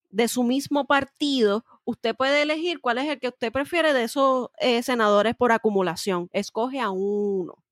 de 0.10 0.28
su 0.28 0.44
mismo 0.44 0.86
partido, 0.86 1.66
usted 1.84 2.16
puede 2.16 2.42
elegir 2.42 2.80
cuál 2.82 2.98
es 2.98 3.08
el 3.10 3.20
que 3.20 3.30
usted 3.30 3.52
prefiere 3.52 3.94
de 3.94 4.04
esos 4.04 4.50
eh, 4.60 4.84
senadores 4.84 5.36
por 5.36 5.52
acumulación. 5.52 6.30
Escoge 6.34 6.80
a 6.80 6.90
uno. 6.90 7.64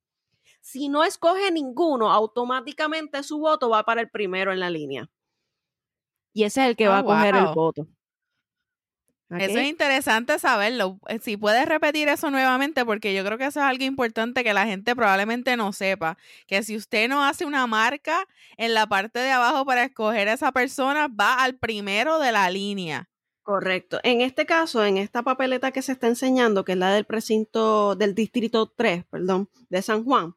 Si 0.62 0.88
no 0.88 1.04
escoge 1.04 1.52
ninguno, 1.52 2.12
automáticamente 2.12 3.22
su 3.24 3.40
voto 3.40 3.70
va 3.70 3.84
para 3.84 4.02
el 4.02 4.10
primero 4.10 4.54
en 4.54 4.60
la 4.62 4.70
línea. 4.70 5.10
Y 6.34 6.43
ese 6.43 6.62
es 6.63 6.67
el 6.69 6.76
que 6.76 6.88
va 6.88 6.98
Oh, 6.98 7.00
a 7.00 7.04
coger 7.04 7.36
el 7.36 7.46
voto. 7.54 7.88
Eso 9.30 9.58
es 9.58 9.65
interesante 9.67 10.38
saberlo. 10.38 11.00
Eh, 11.08 11.17
Si 11.19 11.38
puedes 11.38 11.65
repetir 11.67 12.08
eso 12.08 12.30
nuevamente, 12.30 12.86
porque 12.86 13.15
yo 13.15 13.26
creo 13.26 13.38
que 13.39 13.46
eso 13.46 13.62
es 13.62 13.65
algo 13.65 13.84
importante 13.84 14.43
que 14.43 14.54
la 14.54 14.65
gente 14.67 14.96
probablemente 14.96 15.58
no 15.58 15.74
sepa. 15.74 16.17
Que 16.46 16.62
si 16.62 16.76
usted 16.78 17.10
no 17.10 17.24
hace 17.26 17.46
una 17.46 17.65
marca 17.65 18.28
en 18.58 18.76
la 18.76 18.86
parte 18.86 19.19
de 19.19 19.32
abajo 19.32 19.65
para 19.65 19.86
escoger 19.86 20.30
a 20.30 20.34
esa 20.34 20.52
persona, 20.52 21.08
va 21.08 21.43
al 21.43 21.56
primero 21.58 22.19
de 22.19 22.32
la 22.32 22.50
línea. 22.52 23.10
Correcto. 23.41 24.00
En 24.04 24.22
este 24.22 24.46
caso, 24.46 24.86
en 24.86 24.98
esta 24.98 25.22
papeleta 25.24 25.72
que 25.72 25.82
se 25.82 25.91
está 25.91 26.08
enseñando, 26.08 26.63
que 26.63 26.74
es 26.74 26.78
la 26.78 26.93
del 26.93 27.06
precinto 27.06 27.96
del 27.96 28.15
distrito 28.15 28.67
3, 28.76 29.04
perdón, 29.10 29.50
de 29.69 29.82
San 29.82 30.06
Juan, 30.06 30.36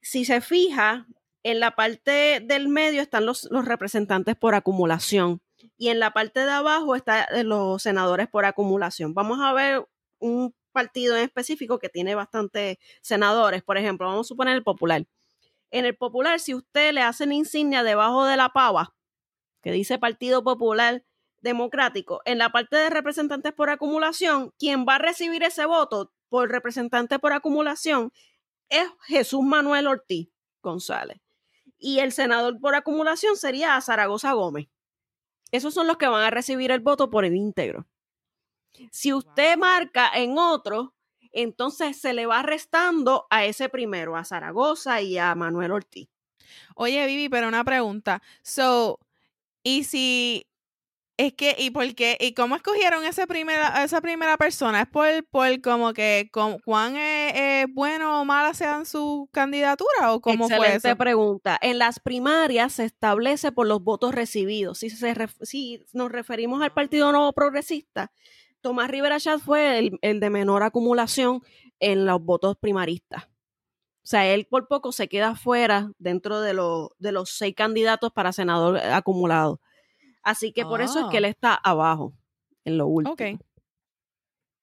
si 0.00 0.24
se 0.24 0.40
fija, 0.40 1.06
en 1.46 1.60
la 1.60 1.76
parte 1.76 2.40
del 2.40 2.66
medio 2.66 3.00
están 3.00 3.24
los, 3.24 3.48
representantes 3.50 4.34
por 4.34 4.56
acumulación 4.56 5.40
y 5.78 5.90
en 5.90 6.00
la 6.00 6.10
parte 6.10 6.40
de 6.40 6.50
abajo 6.50 6.96
están 6.96 7.24
los 7.44 7.80
senadores 7.80 8.26
por 8.26 8.44
acumulación. 8.44 9.14
Vamos 9.14 9.38
a 9.40 9.52
ver 9.52 9.86
un 10.18 10.56
partido 10.72 11.16
en 11.16 11.22
específico 11.22 11.78
que 11.78 11.88
tiene 11.88 12.16
bastantes 12.16 12.78
senadores. 13.00 13.62
Por 13.62 13.78
ejemplo, 13.78 14.08
vamos 14.08 14.26
a 14.26 14.28
suponer 14.28 14.56
el 14.56 14.64
popular. 14.64 15.06
En 15.70 15.84
el 15.84 15.96
popular, 15.96 16.40
si 16.40 16.52
usted 16.52 16.92
le 16.92 17.02
hace 17.02 17.26
la 17.26 17.34
insignia 17.34 17.84
debajo 17.84 18.24
de 18.24 18.36
la 18.36 18.48
pava, 18.48 18.96
que 19.62 19.70
dice 19.70 20.00
Partido 20.00 20.42
Popular 20.42 21.04
Democrático, 21.42 22.22
en 22.24 22.38
la 22.38 22.50
parte 22.50 22.74
de 22.74 22.90
representantes 22.90 23.52
por 23.52 23.70
acumulación, 23.70 24.52
quien 24.58 24.84
va 24.84 24.96
a 24.96 24.98
recibir 24.98 25.44
ese 25.44 25.64
voto 25.64 26.12
por 26.28 26.50
representante 26.50 27.20
por 27.20 27.32
acumulación 27.32 28.10
es 28.68 28.88
Jesús 29.04 29.44
Manuel 29.44 29.86
Ortiz 29.86 30.28
González. 30.60 31.20
Y 31.86 32.00
el 32.00 32.10
senador 32.10 32.58
por 32.58 32.74
acumulación 32.74 33.36
sería 33.36 33.80
Zaragoza 33.80 34.32
Gómez. 34.32 34.66
Esos 35.52 35.72
son 35.72 35.86
los 35.86 35.98
que 35.98 36.08
van 36.08 36.24
a 36.24 36.30
recibir 36.30 36.72
el 36.72 36.80
voto 36.80 37.10
por 37.10 37.24
el 37.24 37.36
íntegro. 37.36 37.86
Si 38.90 39.12
usted 39.12 39.56
marca 39.56 40.10
en 40.12 40.36
otro, 40.36 40.96
entonces 41.30 42.00
se 42.00 42.12
le 42.12 42.26
va 42.26 42.42
restando 42.42 43.28
a 43.30 43.44
ese 43.44 43.68
primero, 43.68 44.16
a 44.16 44.24
Zaragoza 44.24 45.00
y 45.00 45.16
a 45.16 45.32
Manuel 45.36 45.70
Ortiz. 45.70 46.08
Oye, 46.74 47.06
Vivi, 47.06 47.28
pero 47.28 47.46
una 47.46 47.62
pregunta. 47.62 48.20
So, 48.42 48.98
¿y 49.62 49.84
si 49.84 50.48
es 51.18 51.32
que, 51.32 51.56
y 51.58 51.70
por 51.70 51.94
qué, 51.94 52.18
y 52.20 52.34
cómo 52.34 52.56
escogieron 52.56 53.04
ese 53.04 53.26
primera, 53.26 53.82
esa 53.82 54.00
primera 54.00 54.36
persona? 54.36 54.82
¿Es 54.82 54.88
por, 54.88 55.06
por 55.30 55.60
como 55.62 55.92
que 55.92 56.28
con, 56.32 56.58
cuán 56.58 56.96
eh, 56.96 57.62
eh, 57.62 57.66
bueno 57.70 58.20
o 58.20 58.24
mala 58.24 58.52
sean 58.52 58.84
su 58.84 59.28
candidatura 59.32 60.12
o 60.12 60.20
cómo 60.20 60.46
fue 60.46 60.56
Excelente 60.56 60.88
eso? 60.88 60.96
pregunta. 60.96 61.58
En 61.62 61.78
las 61.78 62.00
primarias 62.00 62.74
se 62.74 62.84
establece 62.84 63.50
por 63.52 63.66
los 63.66 63.82
votos 63.82 64.14
recibidos. 64.14 64.78
Si, 64.78 64.90
se 64.90 65.14
ref- 65.14 65.42
si 65.42 65.84
nos 65.92 66.12
referimos 66.12 66.60
al 66.62 66.72
Partido 66.72 67.10
Nuevo 67.12 67.32
Progresista, 67.32 68.12
Tomás 68.60 68.90
Rivera 68.90 69.18
Chat 69.18 69.40
fue 69.40 69.78
el, 69.78 69.98
el 70.02 70.20
de 70.20 70.28
menor 70.28 70.62
acumulación 70.64 71.42
en 71.80 72.04
los 72.04 72.20
votos 72.22 72.56
primaristas. 72.58 73.24
O 73.24 74.08
sea, 74.08 74.26
él 74.26 74.46
por 74.46 74.68
poco 74.68 74.92
se 74.92 75.08
queda 75.08 75.34
fuera 75.34 75.90
dentro 75.98 76.40
de, 76.40 76.52
los 76.52 76.90
de 76.98 77.12
los 77.12 77.30
seis 77.30 77.54
candidatos 77.56 78.12
para 78.12 78.32
senador 78.32 78.76
acumulado. 78.78 79.60
Así 80.26 80.50
que 80.52 80.64
por 80.64 80.80
eso 80.80 80.98
es 80.98 81.06
que 81.06 81.18
Ah. 81.18 81.20
él 81.20 81.24
está 81.26 81.54
abajo, 81.54 82.12
en 82.64 82.78
lo 82.78 82.88
último. 82.88 83.12
Ok. 83.12 83.20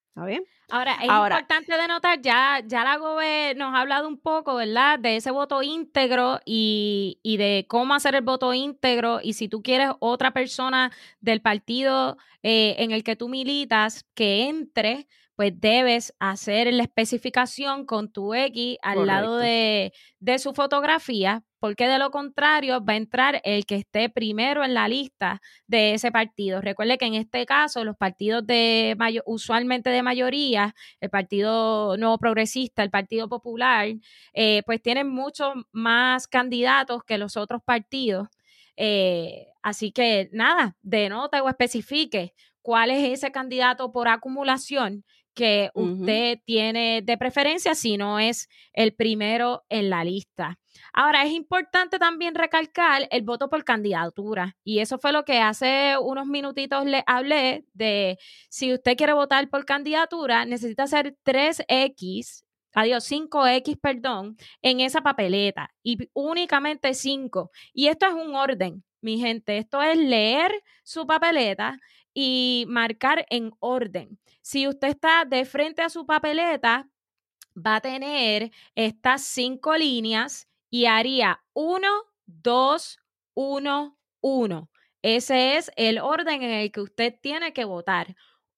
¿Está 0.10 0.26
bien? 0.26 0.44
Ahora, 0.70 0.96
es 1.02 1.10
Ahora- 1.10 1.40
importante 1.40 1.78
de 1.78 1.88
notar, 1.88 2.22
ya, 2.22 2.62
ya 2.66 2.84
la 2.84 2.98
Gobe 2.98 3.56
nos 3.56 3.74
ha 3.74 3.80
hablado 3.82 4.08
un 4.08 4.20
poco, 4.20 4.56
¿verdad? 4.56 5.00
De 5.00 5.16
ese 5.16 5.32
voto 5.32 5.64
íntegro 5.64 6.40
y, 6.46 7.20
y 7.24 7.38
de 7.38 7.66
cómo 7.70 7.94
hacer 7.94 8.14
el 8.16 8.24
voto 8.24 8.54
íntegro. 8.54 9.20
Y 9.24 9.34
si 9.34 9.48
tú 9.48 9.62
quieres 9.64 9.92
otra 10.00 10.32
persona 10.32 10.92
del 11.22 11.42
partido 11.42 12.18
eh, 12.44 12.76
en 12.80 12.92
el 12.92 13.04
que 13.06 13.16
tú 13.16 13.30
militas 13.30 14.06
que 14.16 14.50
entre, 14.50 15.08
pues 15.36 15.54
debes 15.60 16.14
hacer 16.20 16.72
la 16.74 16.84
especificación 16.84 17.86
con 17.86 18.12
tu 18.12 18.34
X 18.34 18.78
al 18.82 19.08
lado 19.08 19.38
de, 19.38 19.94
de 20.20 20.40
su 20.40 20.54
fotografía, 20.54 21.44
porque 21.64 21.88
de 21.88 21.98
lo 21.98 22.12
contrario 22.12 22.84
va 22.84 22.92
a 22.92 22.98
entrar 22.98 23.40
el 23.46 23.66
que 23.66 23.76
esté 23.76 24.10
primero 24.10 24.66
en 24.66 24.74
la 24.74 24.90
lista 24.90 25.42
de 25.66 25.94
ese 25.94 26.12
partido. 26.12 26.60
Recuerde 26.60 26.98
que 26.98 27.06
en 27.06 27.14
este 27.14 27.46
caso 27.46 27.86
los 27.86 27.96
partidos 27.96 28.46
de 28.46 28.98
usualmente 29.26 29.90
de 29.90 30.04
mayoría, 30.04 30.76
el 31.00 31.10
Partido 31.10 31.96
Nuevo 31.96 32.18
Progresista, 32.18 32.84
el 32.84 32.90
Partido 32.90 33.30
Popular, 33.30 33.88
eh, 34.34 34.62
pues 34.66 34.82
tienen 34.82 35.08
muchos 35.08 35.54
más 35.72 36.28
candidatos 36.28 37.02
que 37.06 37.18
los 37.18 37.38
otros 37.38 37.62
partidos. 37.64 38.28
Eh, 38.76 39.48
así 39.62 39.94
que 39.94 40.28
nada, 40.34 40.76
denote 40.82 41.40
o 41.40 41.48
especifique 41.48 42.34
cuál 42.62 42.92
es 42.92 43.20
ese 43.20 43.32
candidato 43.32 43.94
por 43.94 44.10
acumulación 44.10 45.06
que 45.34 45.70
usted 45.74 46.40
tiene 46.46 47.02
de 47.02 47.18
preferencia 47.18 47.76
si 47.76 47.98
no 47.98 48.20
es 48.20 48.48
el 48.74 48.94
primero 48.94 49.64
en 49.70 49.90
la 49.90 50.04
lista. 50.04 50.60
Ahora, 50.94 51.24
es 51.24 51.32
importante 51.32 52.00
también 52.00 52.36
recalcar 52.36 53.08
el 53.12 53.24
voto 53.24 53.50
por 53.50 53.64
candidatura. 53.64 54.56
Y 54.64 54.80
eso 54.80 54.98
fue 55.00 55.12
lo 55.12 55.26
que 55.26 55.40
hace 55.40 55.96
unos 56.00 56.28
minutitos 56.28 56.86
le 56.86 57.04
hablé 57.08 57.66
de 57.74 58.18
si 58.50 58.74
usted 58.74 58.96
quiere 58.96 59.14
votar 59.14 59.50
por 59.50 59.66
candidatura, 59.66 60.46
necesita 60.46 60.84
hacer 60.84 61.16
3X, 61.26 62.44
adiós, 62.74 63.10
5X, 63.10 63.80
perdón, 63.80 64.38
en 64.62 64.80
esa 64.80 65.02
papeleta 65.02 65.74
y 65.84 65.98
únicamente 66.14 66.94
5. 66.94 67.52
Y 67.74 67.88
esto 67.88 68.08
es 68.08 68.14
un 68.14 68.36
orden, 68.36 68.84
mi 69.02 69.20
gente. 69.20 69.58
Esto 69.58 69.82
es 69.82 69.98
leer 69.98 70.52
su 70.84 71.06
papeleta 71.06 71.80
y 72.14 72.66
marcar 72.68 73.26
en 73.30 73.52
orden. 73.60 74.20
Si 74.42 74.68
usted 74.68 74.90
está 74.90 75.26
de 75.26 75.46
frente 75.46 75.82
a 75.82 75.90
su 75.90 76.06
papeleta, 76.06 76.90
va 77.56 77.76
a 77.76 77.82
tener 77.82 78.52
estas 78.76 79.24
cinco 79.24 79.76
líneas 79.76 80.48
y 80.70 80.86
haría 80.86 81.44
1, 81.54 81.88
2, 82.26 83.00
1, 83.36 83.98
1. 84.22 84.70
Ese 85.02 85.58
es 85.58 85.72
el 85.76 86.00
orden 86.00 86.44
en 86.44 86.52
el 86.52 86.72
que 86.72 86.82
usted 86.82 87.16
tiene 87.22 87.54
que 87.54 87.66
votar. 87.66 88.16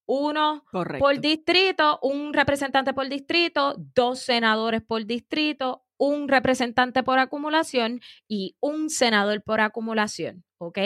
Uno 0.08 0.64
Correcto. 0.72 1.04
por 1.04 1.20
distrito, 1.20 2.00
un 2.04 2.32
representante 2.32 2.94
por 2.94 3.10
distrito, 3.10 3.76
dos 3.96 4.20
senadores 4.20 4.84
por 4.84 5.06
distrito, 5.06 5.84
un 5.98 6.28
representante 6.28 7.02
por 7.02 7.18
acumulación 7.18 8.02
y 8.28 8.56
un 8.60 8.92
senador 8.92 9.42
por 9.42 9.62
acumulación, 9.62 10.44
¿ok? 10.68 10.80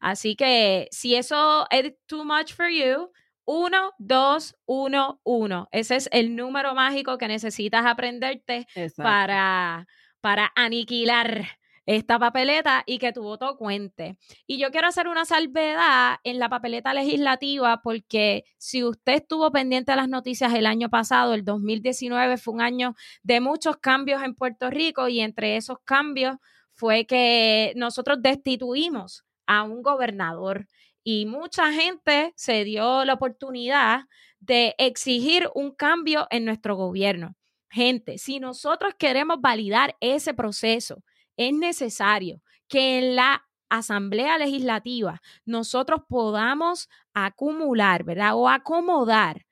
Así 0.00 0.36
que 0.36 0.88
si 0.90 1.16
eso 1.16 1.66
es 1.70 1.94
too 2.06 2.24
much 2.24 2.52
for 2.52 2.68
you, 2.68 3.10
1, 3.44 3.92
2, 3.98 4.56
1, 4.66 5.20
1. 5.24 5.68
Ese 5.72 5.96
es 5.96 6.08
el 6.12 6.36
número 6.36 6.74
mágico 6.74 7.18
que 7.18 7.26
necesitas 7.28 7.84
aprenderte 7.84 8.66
Exacto. 8.74 9.02
para, 9.02 9.88
para 10.20 10.52
aniquilar 10.54 11.46
esta 11.86 12.20
papeleta 12.20 12.84
y 12.86 12.98
que 12.98 13.12
tu 13.12 13.22
voto 13.22 13.56
cuente. 13.56 14.16
Y 14.46 14.58
yo 14.58 14.70
quiero 14.70 14.86
hacer 14.86 15.08
una 15.08 15.24
salvedad 15.24 16.18
en 16.22 16.38
la 16.38 16.48
papeleta 16.48 16.94
legislativa 16.94 17.80
porque 17.82 18.44
si 18.58 18.84
usted 18.84 19.14
estuvo 19.14 19.50
pendiente 19.50 19.90
de 19.90 19.96
las 19.96 20.08
noticias 20.08 20.54
el 20.54 20.66
año 20.66 20.88
pasado, 20.88 21.34
el 21.34 21.44
2019 21.44 22.36
fue 22.36 22.54
un 22.54 22.60
año 22.60 22.94
de 23.24 23.40
muchos 23.40 23.78
cambios 23.78 24.22
en 24.22 24.36
Puerto 24.36 24.70
Rico 24.70 25.08
y 25.08 25.20
entre 25.20 25.56
esos 25.56 25.78
cambios 25.84 26.36
fue 26.80 27.04
que 27.04 27.74
nosotros 27.76 28.22
destituimos 28.22 29.22
a 29.46 29.64
un 29.64 29.82
gobernador 29.82 30.66
y 31.04 31.26
mucha 31.26 31.70
gente 31.74 32.32
se 32.36 32.64
dio 32.64 33.04
la 33.04 33.12
oportunidad 33.12 34.04
de 34.38 34.74
exigir 34.78 35.50
un 35.54 35.72
cambio 35.72 36.26
en 36.30 36.46
nuestro 36.46 36.76
gobierno. 36.76 37.36
Gente, 37.68 38.16
si 38.16 38.40
nosotros 38.40 38.94
queremos 38.98 39.42
validar 39.42 39.94
ese 40.00 40.32
proceso, 40.32 41.04
es 41.36 41.52
necesario 41.52 42.40
que 42.66 42.96
en 42.96 43.14
la 43.14 43.46
asamblea 43.68 44.38
legislativa 44.38 45.20
nosotros 45.44 46.00
podamos 46.08 46.88
acumular, 47.12 48.04
¿verdad? 48.04 48.36
O 48.36 48.48
acomodar 48.48 49.44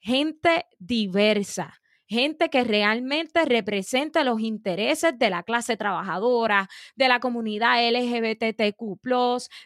gente 0.00 0.66
diversa, 0.80 1.80
gente 2.12 2.50
que 2.50 2.62
realmente 2.62 3.44
represente 3.44 4.22
los 4.22 4.40
intereses 4.40 5.18
de 5.18 5.30
la 5.30 5.42
clase 5.42 5.76
trabajadora, 5.76 6.68
de 6.94 7.08
la 7.08 7.18
comunidad 7.18 7.80
LGBTQ, 7.90 9.00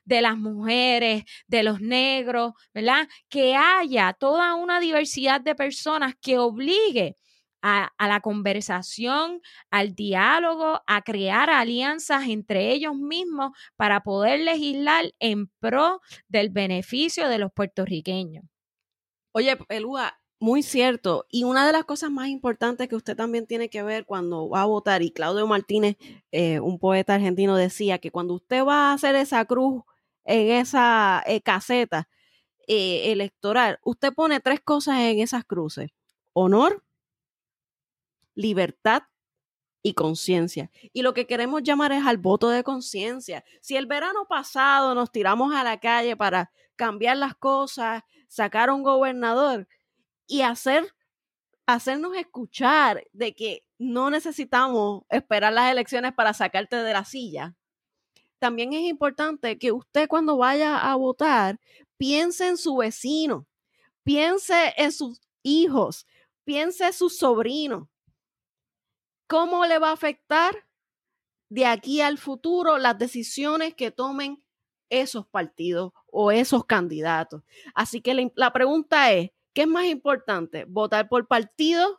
de 0.05 0.23
las 0.23 0.39
mujeres, 0.39 1.25
de 1.49 1.63
los 1.63 1.81
negros, 1.81 2.53
¿verdad? 2.73 3.09
Que 3.29 3.57
haya 3.57 4.13
toda 4.13 4.55
una 4.55 4.81
diversidad 4.81 5.41
de 5.41 5.55
personas 5.55 6.15
que 6.21 6.39
obligue 6.39 7.17
a, 7.63 7.91
la 8.07 8.21
conversación, 8.21 9.41
al 9.71 9.95
diálogo, 9.95 10.83
a 10.87 11.03
crear 11.03 11.51
alianzas 11.51 12.29
entre 12.29 12.73
ellos 12.73 12.95
mismos 12.95 13.57
para 13.77 14.03
poder 14.03 14.41
legislar 14.41 15.13
en 15.19 15.49
pro 15.59 16.01
del 16.29 16.51
beneficio 16.51 17.29
de 17.29 17.39
los 17.39 17.53
puertorriqueños. 17.53 18.45
Oye, 19.33 19.59
Elúa, 19.69 20.17
muy 20.39 20.63
cierto. 20.63 21.27
Y 21.31 21.45
una 21.45 21.67
de 21.67 21.73
las 21.73 21.85
cosas 21.85 22.11
más 22.11 22.29
importantes 22.29 22.89
que 22.89 22.97
usted 22.97 23.17
también 23.17 23.47
tiene 23.47 23.69
que 23.69 23.83
ver 23.83 24.05
cuando 24.07 24.49
va 24.49 24.63
a 24.63 24.67
votar, 24.67 25.03
y 25.03 25.11
Claudio 25.11 25.47
Martínez, 25.47 25.97
eh, 26.33 26.61
un 26.61 26.79
poeta 26.79 27.15
argentino, 27.15 27.57
decía 27.57 27.99
que 27.99 28.11
cuando 28.11 28.35
usted 28.35 28.65
va 28.65 28.91
a 28.91 28.93
hacer 28.95 29.15
esa 29.17 29.45
cruz 29.45 29.83
en 30.25 30.51
esa 30.51 31.23
eh, 31.27 31.41
caseta 31.41 32.09
eh, 32.67 33.13
electoral, 33.13 33.79
usted 33.85 34.13
pone 34.13 34.41
tres 34.41 34.61
cosas 34.61 35.01
en 35.01 35.21
esas 35.21 35.45
cruces. 35.45 35.91
Honor, 36.33 36.85
libertad 38.35 39.05
y 39.83 39.95
conciencia. 39.95 40.71
Y 40.93 41.03
lo 41.03 41.15
que 41.15 41.27
queremos 41.27 41.63
llamar 41.63 41.93
es 41.93 42.05
al 42.05 42.19
voto 42.19 42.51
de 42.51 42.65
conciencia. 42.65 43.45
Si 43.61 43.77
el 43.77 43.87
verano 43.87 44.27
pasado 44.29 44.95
nos 44.95 45.13
tiramos 45.13 45.55
a 45.55 45.63
la 45.63 45.79
calle 45.79 46.17
para 46.17 46.51
cambiar 46.75 47.17
las 47.17 47.37
cosas, 47.37 48.03
sacar 48.29 48.71
un 48.71 48.83
gobernador, 48.83 49.69
y 50.27 50.43
hacer, 50.43 50.95
hacernos 51.67 52.17
escuchar 52.17 53.05
de 53.13 53.35
que 53.35 53.65
no 53.79 54.11
necesitamos 54.11 55.03
esperar 55.11 55.53
las 55.53 55.71
elecciones 55.71 56.13
para 56.13 56.35
sacarte 56.35 56.77
de 56.77 56.93
la 56.93 57.05
silla. 57.05 57.55
También 58.39 58.73
es 58.73 58.83
importante 58.83 59.59
que 59.59 59.73
usted 59.73 60.09
cuando 60.09 60.37
vaya 60.37 60.79
a 60.79 60.95
votar 60.97 61.59
piense 61.97 62.47
en 62.49 62.57
su 62.57 62.77
vecino, 62.77 63.47
piense 64.03 64.75
en 64.77 64.93
sus 64.93 65.21
hijos, 65.43 66.07
piense 66.45 66.87
en 66.87 66.93
sus 66.93 67.19
sobrinos. 67.19 67.89
¿Cómo 69.27 69.67
le 69.67 69.79
va 69.79 69.91
a 69.91 69.95
afectar 69.95 70.67
de 71.49 71.67
aquí 71.67 72.01
al 72.01 72.19
futuro 72.19 72.79
las 72.79 72.99
decisiones 72.99 73.75
que 73.75 73.91
tomen 73.91 74.45
esos 74.89 75.27
partidos 75.27 75.93
o 76.07 76.31
esos 76.31 76.65
candidatos? 76.65 77.43
Así 77.75 78.01
que 78.01 78.15
la, 78.15 78.31
la 78.37 78.53
pregunta 78.53 79.13
es, 79.13 79.31
¿Qué 79.57 79.63
es 79.63 79.69
más 79.69 79.87
importante? 79.87 80.67
¿Votar 80.69 81.09
por 81.09 81.27
partidos 81.27 81.97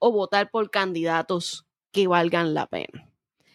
o 0.00 0.10
votar 0.10 0.50
por 0.50 0.68
candidatos 0.68 1.64
que 1.92 2.08
valgan 2.08 2.54
la 2.54 2.66
pena? 2.66 3.08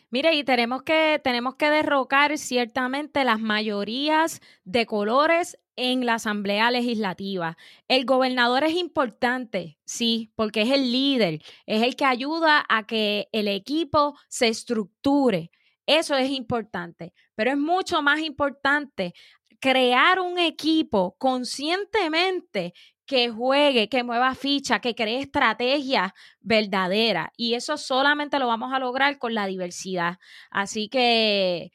Mire, 0.10 0.34
y 0.36 0.46
tenemos 0.46 0.84
que, 0.84 1.20
tenemos 1.22 1.56
que 1.56 1.70
derrocar 1.70 2.38
ciertamente 2.38 3.26
las 3.26 3.42
mayorías 3.42 4.40
de 4.64 4.86
colores 4.86 5.60
en 5.76 6.06
la 6.06 6.14
Asamblea 6.14 6.72
Legislativa. 6.72 7.58
El 7.90 8.06
gobernador 8.06 8.64
es 8.64 8.76
importante, 8.76 9.78
sí, 9.84 10.32
porque 10.36 10.62
es 10.62 10.72
el 10.72 10.94
líder, 10.94 11.42
es 11.66 11.84
el 11.84 11.98
que 11.98 12.06
ayuda 12.06 12.66
a 12.70 12.88
que 12.88 13.28
el 13.34 13.50
equipo 13.50 14.18
se 14.30 14.48
estructure. 14.48 15.52
Eso 15.86 16.16
es 16.16 16.30
importante, 16.30 17.12
pero 17.36 17.52
es 17.52 17.58
mucho 17.58 18.02
más 18.02 18.22
importante 18.22 19.14
crear 19.60 20.22
un 20.22 20.40
equipo 20.40 21.16
conscientemente 21.18 22.74
que 23.08 23.30
juegue, 23.30 23.90
que 23.90 24.04
mueva 24.04 24.36
ficha, 24.36 24.80
que 24.80 24.94
cree 24.94 25.22
estrategia 25.22 26.14
verdadera. 26.42 27.32
Y 27.38 27.56
eso 27.56 27.78
solamente 27.78 28.38
lo 28.38 28.48
vamos 28.48 28.74
a 28.74 28.80
lograr 28.80 29.18
con 29.18 29.34
la 29.34 29.48
diversidad. 29.48 30.20
Así 30.52 30.90
que 30.90 31.72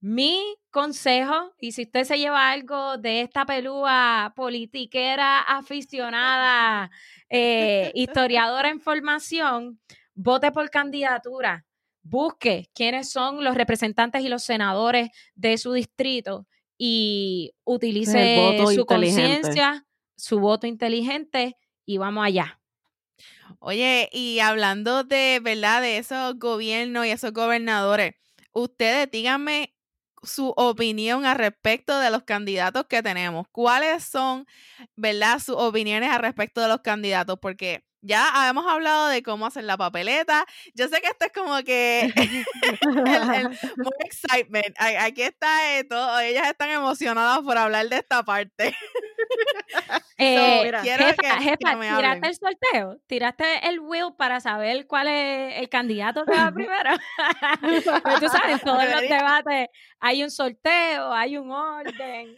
mi 0.00 0.56
consejo, 0.70 1.54
y 1.60 1.72
si 1.72 1.82
usted 1.82 2.02
se 2.02 2.18
lleva 2.18 2.50
algo 2.50 2.98
de 2.98 3.20
esta 3.20 3.46
pelúa 3.46 4.32
politiquera 4.34 5.40
aficionada, 5.40 6.90
eh, 7.30 7.92
historiadora 7.94 8.68
en 8.68 8.80
formación, 8.80 9.80
vote 10.14 10.50
por 10.50 10.68
candidatura. 10.70 11.64
Busque 12.02 12.68
quiénes 12.74 13.10
son 13.10 13.44
los 13.44 13.54
representantes 13.54 14.24
y 14.24 14.28
los 14.28 14.42
senadores 14.42 15.10
de 15.36 15.56
su 15.56 15.72
distrito 15.72 16.48
y 16.76 17.54
utilice 17.64 18.58
su 18.74 18.84
conciencia 18.84 19.86
su 20.22 20.38
voto 20.38 20.68
inteligente 20.68 21.56
y 21.84 21.98
vamos 21.98 22.24
allá. 22.24 22.60
Oye, 23.58 24.08
y 24.12 24.38
hablando 24.38 25.02
de, 25.02 25.40
¿verdad? 25.42 25.82
De 25.82 25.98
esos 25.98 26.38
gobiernos 26.38 27.06
y 27.06 27.10
esos 27.10 27.32
gobernadores, 27.32 28.14
ustedes 28.52 29.10
díganme 29.10 29.74
su 30.22 30.50
opinión 30.56 31.26
al 31.26 31.38
respecto 31.38 31.98
de 31.98 32.10
los 32.10 32.22
candidatos 32.22 32.86
que 32.86 33.02
tenemos. 33.02 33.48
¿Cuáles 33.50 34.04
son, 34.04 34.46
verdad, 34.94 35.40
sus 35.40 35.56
opiniones 35.56 36.10
al 36.10 36.20
respecto 36.20 36.60
de 36.60 36.68
los 36.68 36.82
candidatos? 36.82 37.40
Porque 37.40 37.84
ya 38.00 38.48
hemos 38.48 38.66
hablado 38.66 39.08
de 39.08 39.24
cómo 39.24 39.46
hacer 39.46 39.64
la 39.64 39.76
papeleta. 39.76 40.46
Yo 40.74 40.86
sé 40.88 41.00
que 41.00 41.08
esto 41.08 41.26
es 41.26 41.32
como 41.32 41.60
que 41.64 42.12
el, 42.14 43.48
muy 43.76 43.92
excitement. 44.04 44.76
Aquí 44.78 45.22
está 45.22 45.78
eh, 45.78 45.84
todo. 45.84 46.20
Ellas 46.20 46.48
están 46.48 46.70
emocionadas 46.70 47.40
por 47.40 47.58
hablar 47.58 47.88
de 47.88 47.96
esta 47.96 48.22
parte. 48.24 48.76
Eh, 50.18 50.70
jefa, 50.84 51.80
¿tiraste 51.96 52.28
el 52.28 52.34
sorteo? 52.36 53.00
¿Tiraste 53.08 53.68
el 53.68 53.80
will 53.80 54.14
para 54.16 54.38
saber 54.38 54.86
cuál 54.86 55.08
es 55.08 55.58
el 55.58 55.68
candidato 55.68 56.24
que 56.24 56.36
va 56.36 56.52
primero? 56.54 56.90
pues 58.04 58.20
tú 58.20 58.28
sabes, 58.28 58.52
en 58.52 58.60
todos 58.60 58.84
los 58.84 59.00
debates 59.00 59.68
hay 59.98 60.22
un 60.22 60.30
sorteo, 60.30 61.12
hay 61.12 61.36
un 61.36 61.50
orden. 61.50 62.36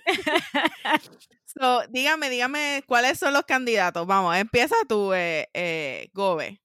dígame, 1.91 2.31
dígame 2.31 2.85
cuáles 2.87 3.19
son 3.19 3.35
los 3.35 3.43
candidatos. 3.43 4.07
Vamos, 4.07 4.35
empieza 4.37 4.77
tú, 4.89 5.13
eh, 5.13 5.51
eh 5.53 6.09
Gobe. 6.15 6.63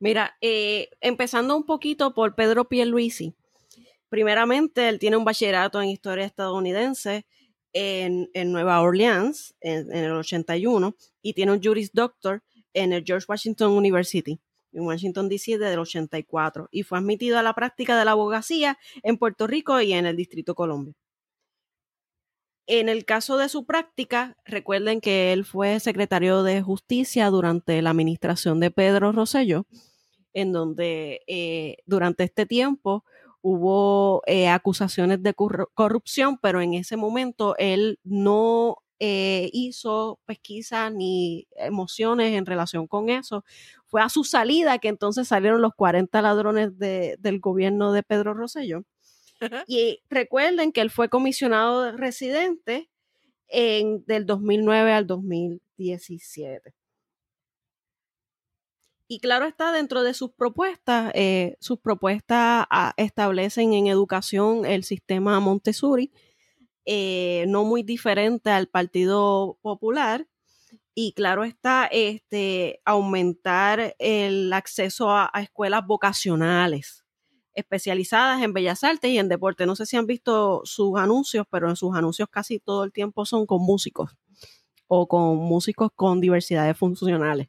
Mira, 0.00 0.36
eh, 0.42 0.90
empezando 1.00 1.56
un 1.56 1.64
poquito 1.64 2.12
por 2.12 2.34
Pedro 2.34 2.68
Pierluisi. 2.68 3.34
Primeramente, 4.10 4.88
él 4.88 4.98
tiene 4.98 5.16
un 5.16 5.24
bachillerato 5.24 5.80
en 5.80 5.88
historia 5.88 6.24
estadounidense 6.24 7.26
en, 7.72 8.28
Nueva 8.52 8.80
Orleans 8.80 9.54
en, 9.60 9.92
el 9.92 10.12
81 10.12 10.94
y 11.22 11.34
tiene 11.34 11.52
un 11.52 11.62
Juris 11.62 11.92
Doctor 11.92 12.42
en 12.72 12.92
el 12.92 13.04
George 13.04 13.26
Washington 13.28 13.72
University 13.72 14.40
en 14.72 14.82
Washington, 14.82 15.28
D.C. 15.28 15.58
desde 15.58 15.74
el 15.74 15.78
84 15.80 16.68
y 16.70 16.82
fue 16.82 16.98
admitido 16.98 17.38
a 17.38 17.42
la 17.42 17.54
práctica 17.54 17.98
de 17.98 18.04
la 18.04 18.12
abogacía 18.12 18.78
en 19.02 19.16
Puerto 19.16 19.46
Rico 19.46 19.80
y 19.80 19.92
en 19.92 20.06
el 20.06 20.16
Distrito 20.16 20.54
Colombia. 20.54 20.94
En 22.66 22.90
el 22.90 23.06
caso 23.06 23.38
de 23.38 23.48
su 23.48 23.64
práctica, 23.64 24.36
recuerden 24.44 25.00
que 25.00 25.32
él 25.32 25.46
fue 25.46 25.80
secretario 25.80 26.42
de 26.42 26.60
Justicia 26.60 27.30
durante 27.30 27.80
la 27.80 27.90
administración 27.90 28.60
de 28.60 28.70
Pedro 28.70 29.10
Rosselló, 29.12 29.66
en 30.34 30.52
donde 30.52 31.22
eh, 31.26 31.78
durante 31.86 32.24
este 32.24 32.44
tiempo 32.44 33.04
hubo 33.42 34.22
eh, 34.26 34.48
acusaciones 34.48 35.22
de 35.22 35.34
corrupción, 35.34 36.38
pero 36.40 36.60
en 36.60 36.74
ese 36.74 36.96
momento 36.96 37.54
él 37.58 37.98
no 38.04 38.78
eh, 39.00 39.48
hizo 39.52 40.18
pesquisa 40.26 40.90
ni 40.90 41.46
emociones 41.56 42.34
en 42.34 42.46
relación 42.46 42.86
con 42.86 43.10
eso. 43.10 43.44
Fue 43.86 44.02
a 44.02 44.08
su 44.08 44.24
salida 44.24 44.78
que 44.78 44.88
entonces 44.88 45.28
salieron 45.28 45.62
los 45.62 45.74
40 45.74 46.20
ladrones 46.20 46.78
del 46.78 47.40
gobierno 47.40 47.92
de 47.92 48.02
Pedro 48.02 48.34
Rosselló. 48.34 48.82
Y 49.68 50.00
recuerden 50.10 50.72
que 50.72 50.80
él 50.80 50.90
fue 50.90 51.08
comisionado 51.08 51.92
residente 51.92 52.90
en, 53.46 54.04
del 54.06 54.26
2009 54.26 54.92
al 54.92 55.06
2017. 55.06 56.74
Y 59.10 59.20
claro 59.20 59.46
está, 59.46 59.72
dentro 59.72 60.02
de 60.02 60.12
sus 60.12 60.32
propuestas, 60.32 61.10
eh, 61.14 61.56
sus 61.60 61.80
propuestas 61.80 62.66
ah, 62.68 62.92
establecen 62.98 63.72
en 63.72 63.86
educación 63.86 64.66
el 64.66 64.84
sistema 64.84 65.40
Montessori, 65.40 66.12
eh, 66.84 67.46
no 67.48 67.64
muy 67.64 67.82
diferente 67.82 68.50
al 68.50 68.68
Partido 68.68 69.58
Popular. 69.62 70.28
Y 70.94 71.12
claro 71.14 71.44
está, 71.44 71.86
este, 71.86 72.82
aumentar 72.84 73.94
el 73.98 74.52
acceso 74.52 75.10
a 75.10 75.30
escuelas 75.40 75.86
vocacionales 75.86 77.06
especializadas 77.54 78.42
en 78.42 78.52
bellas 78.52 78.84
artes 78.84 79.10
y 79.10 79.18
en 79.18 79.28
deporte. 79.28 79.66
No 79.66 79.74
sé 79.74 79.86
si 79.86 79.96
han 79.96 80.06
visto 80.06 80.60
sus 80.64 80.98
anuncios, 80.98 81.46
pero 81.50 81.68
en 81.68 81.76
sus 81.76 81.96
anuncios 81.96 82.28
casi 82.30 82.60
todo 82.60 82.84
el 82.84 82.92
tiempo 82.92 83.24
son 83.26 83.46
con 83.46 83.62
músicos 83.62 84.16
o 84.86 85.08
con 85.08 85.36
músicos 85.36 85.90
con 85.94 86.20
diversidades 86.20 86.76
funcionales. 86.76 87.48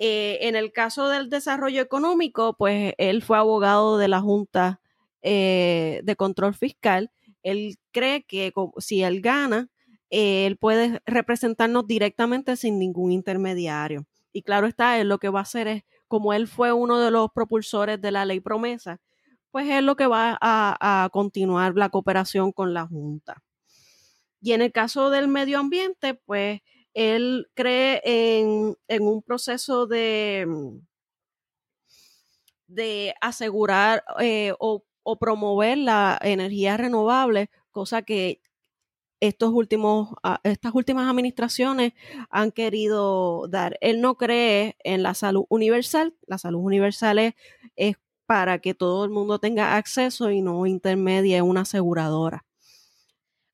Eh, 0.00 0.48
en 0.48 0.56
el 0.56 0.72
caso 0.72 1.08
del 1.08 1.30
desarrollo 1.30 1.80
económico, 1.80 2.56
pues 2.56 2.94
él 2.98 3.22
fue 3.22 3.38
abogado 3.38 3.98
de 3.98 4.08
la 4.08 4.20
Junta 4.20 4.80
eh, 5.22 6.00
de 6.02 6.16
Control 6.16 6.54
Fiscal 6.54 7.12
él 7.42 7.78
cree 7.92 8.24
que 8.24 8.52
si 8.78 9.02
él 9.02 9.20
gana, 9.20 9.68
él 10.10 10.56
puede 10.56 11.00
representarnos 11.06 11.86
directamente 11.86 12.56
sin 12.56 12.78
ningún 12.78 13.12
intermediario. 13.12 14.06
Y 14.32 14.42
claro 14.42 14.66
está, 14.66 14.98
él 14.98 15.08
lo 15.08 15.18
que 15.18 15.28
va 15.28 15.40
a 15.40 15.42
hacer 15.42 15.68
es, 15.68 15.84
como 16.08 16.32
él 16.32 16.48
fue 16.48 16.72
uno 16.72 16.98
de 16.98 17.10
los 17.10 17.30
propulsores 17.32 18.00
de 18.00 18.10
la 18.10 18.24
ley 18.24 18.40
promesa, 18.40 19.00
pues 19.50 19.68
es 19.68 19.82
lo 19.82 19.96
que 19.96 20.06
va 20.06 20.38
a, 20.40 21.08
continuar 21.12 21.74
la 21.74 21.88
cooperación 21.88 22.52
con 22.52 22.74
la 22.74 22.86
Junta. 22.86 23.42
Y 24.40 24.52
en 24.52 24.62
el 24.62 24.72
caso 24.72 25.10
del 25.10 25.28
medio 25.28 25.58
ambiente, 25.58 26.14
pues 26.14 26.60
él 26.94 27.48
cree 27.54 28.00
en, 28.04 28.76
un 29.00 29.22
proceso 29.22 29.86
de, 29.86 30.46
de 32.66 33.14
asegurar 33.20 34.04
eh, 34.20 34.52
o, 34.58 34.84
o, 35.02 35.18
promover 35.18 35.78
la 35.78 36.18
energía 36.22 36.76
renovable, 36.76 37.50
cosa 37.70 38.02
que 38.02 38.40
estos 39.20 39.50
últimos, 39.52 40.14
ah, 40.22 40.40
estas 40.44 40.74
últimas 40.74 41.08
administraciones 41.08 41.92
han 42.30 42.50
querido 42.50 43.46
dar. 43.48 43.76
Él 43.80 44.00
no 44.00 44.16
cree 44.16 44.76
en 44.82 45.02
la 45.02 45.14
salud 45.14 45.44
universal. 45.48 46.14
La 46.26 46.38
salud 46.38 46.60
universal 46.60 47.34
es, 47.76 47.96
para 48.26 48.60
que 48.60 48.74
todo 48.74 49.04
el 49.04 49.10
mundo 49.10 49.40
tenga 49.40 49.76
acceso 49.76 50.30
y 50.30 50.40
no 50.40 50.64
intermedie 50.64 51.42
una 51.42 51.62
aseguradora. 51.62 52.44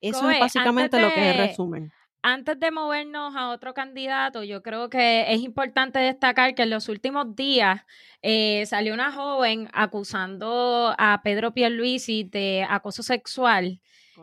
Eso 0.01 0.29
es 0.29 0.39
básicamente 0.39 1.01
lo 1.01 1.11
que 1.11 1.31
es 1.31 1.37
resumen. 1.37 1.91
Antes 2.29 2.59
de 2.59 2.71
movernos 2.71 3.37
a 3.37 3.51
otro 3.51 3.73
candidato, 3.73 4.43
yo 4.43 4.61
creo 4.61 4.89
que 4.89 5.31
es 5.31 5.39
importante 5.39 5.97
destacar 5.99 6.55
que 6.55 6.63
en 6.63 6.71
los 6.71 6.89
últimos 6.89 7.37
días 7.37 7.85
eh, 8.21 8.65
salió 8.65 8.93
una 8.93 9.13
joven 9.13 9.69
acusando 9.71 10.93
a 10.97 11.21
Pedro 11.23 11.53
Pierluisi 11.53 12.25
de 12.25 12.67
acoso 12.69 13.01
sexual 13.01 13.79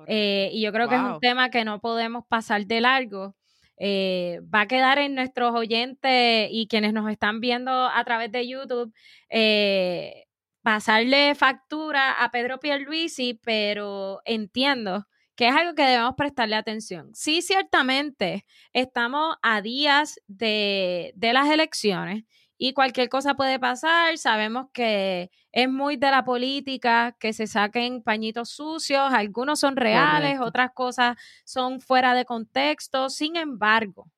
eh, 0.06 0.50
y 0.52 0.60
yo 0.60 0.70
creo 0.70 0.86
que 0.86 0.96
es 0.96 1.00
un 1.00 1.18
tema 1.18 1.48
que 1.48 1.64
no 1.64 1.80
podemos 1.80 2.26
pasar 2.28 2.66
de 2.66 2.82
largo. 2.82 3.36
Eh, 3.78 4.38
va 4.54 4.60
a 4.60 4.68
quedar 4.68 4.98
en 4.98 5.14
nuestros 5.14 5.54
oyentes 5.54 6.50
y 6.52 6.66
quienes 6.68 6.92
nos 6.92 7.10
están 7.10 7.40
viendo 7.40 7.72
a 7.72 8.04
través 8.04 8.30
de 8.30 8.46
YouTube, 8.46 8.92
pasarle 10.60 11.34
factura 11.34 12.22
a 12.22 12.30
Pedro 12.30 12.60
Pierluisi, 12.60 13.40
pero 13.42 14.20
entiendo 14.26 15.06
que 15.36 15.48
es 15.48 15.54
algo 15.54 15.74
que 15.74 15.82
debemos 15.82 16.14
prestarle 16.16 16.56
atención. 16.56 17.10
Sí, 17.14 17.42
ciertamente, 17.42 18.44
estamos 18.72 19.36
a 19.42 19.60
días 19.60 20.20
de, 20.26 21.12
de 21.16 21.32
las 21.32 21.48
elecciones 21.48 22.24
y 22.56 22.72
cualquier 22.72 23.08
cosa 23.08 23.34
puede 23.34 23.58
pasar. 23.58 24.16
Sabemos 24.18 24.66
que 24.72 25.30
es 25.52 25.68
muy 25.68 25.96
de 25.96 26.10
la 26.10 26.24
política 26.24 27.16
que 27.18 27.32
se 27.32 27.46
saquen 27.46 28.02
pañitos 28.02 28.50
sucios, 28.50 29.12
algunos 29.12 29.60
son 29.60 29.76
reales, 29.76 30.40
otras 30.40 30.70
cosas 30.72 31.16
son 31.44 31.80
fuera 31.80 32.14
de 32.14 32.24
contexto. 32.24 33.10
Sin 33.10 33.36
embargo, 33.36 34.10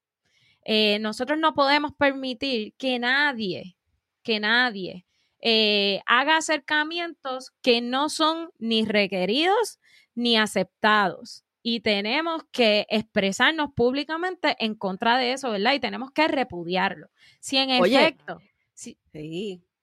eh, 0.64 0.98
nosotros 1.00 1.38
no 1.38 1.54
podemos 1.54 1.92
permitir 1.92 2.74
que 2.76 2.98
nadie, 2.98 3.76
que 4.22 4.40
nadie 4.40 5.05
eh, 5.41 6.01
haga 6.07 6.37
acercamientos 6.39 7.53
que 7.62 7.80
no 7.80 8.09
son 8.09 8.51
ni 8.59 8.84
requeridos 8.84 9.78
ni 10.14 10.37
aceptados 10.37 11.45
y 11.62 11.80
tenemos 11.80 12.45
que 12.53 12.87
expresarnos 12.89 13.70
públicamente 13.74 14.57
en 14.61 14.76
contra 14.76 15.18
de 15.18 15.32
eso, 15.32 15.51
¿verdad? 15.51 15.74
Y 15.74 15.80
tenemos 15.80 16.12
que 16.12 16.28
repudiarlo. 16.28 17.11
Si 17.41 17.57
en 17.57 17.70
efecto, 17.70 18.41
si, 18.72 18.97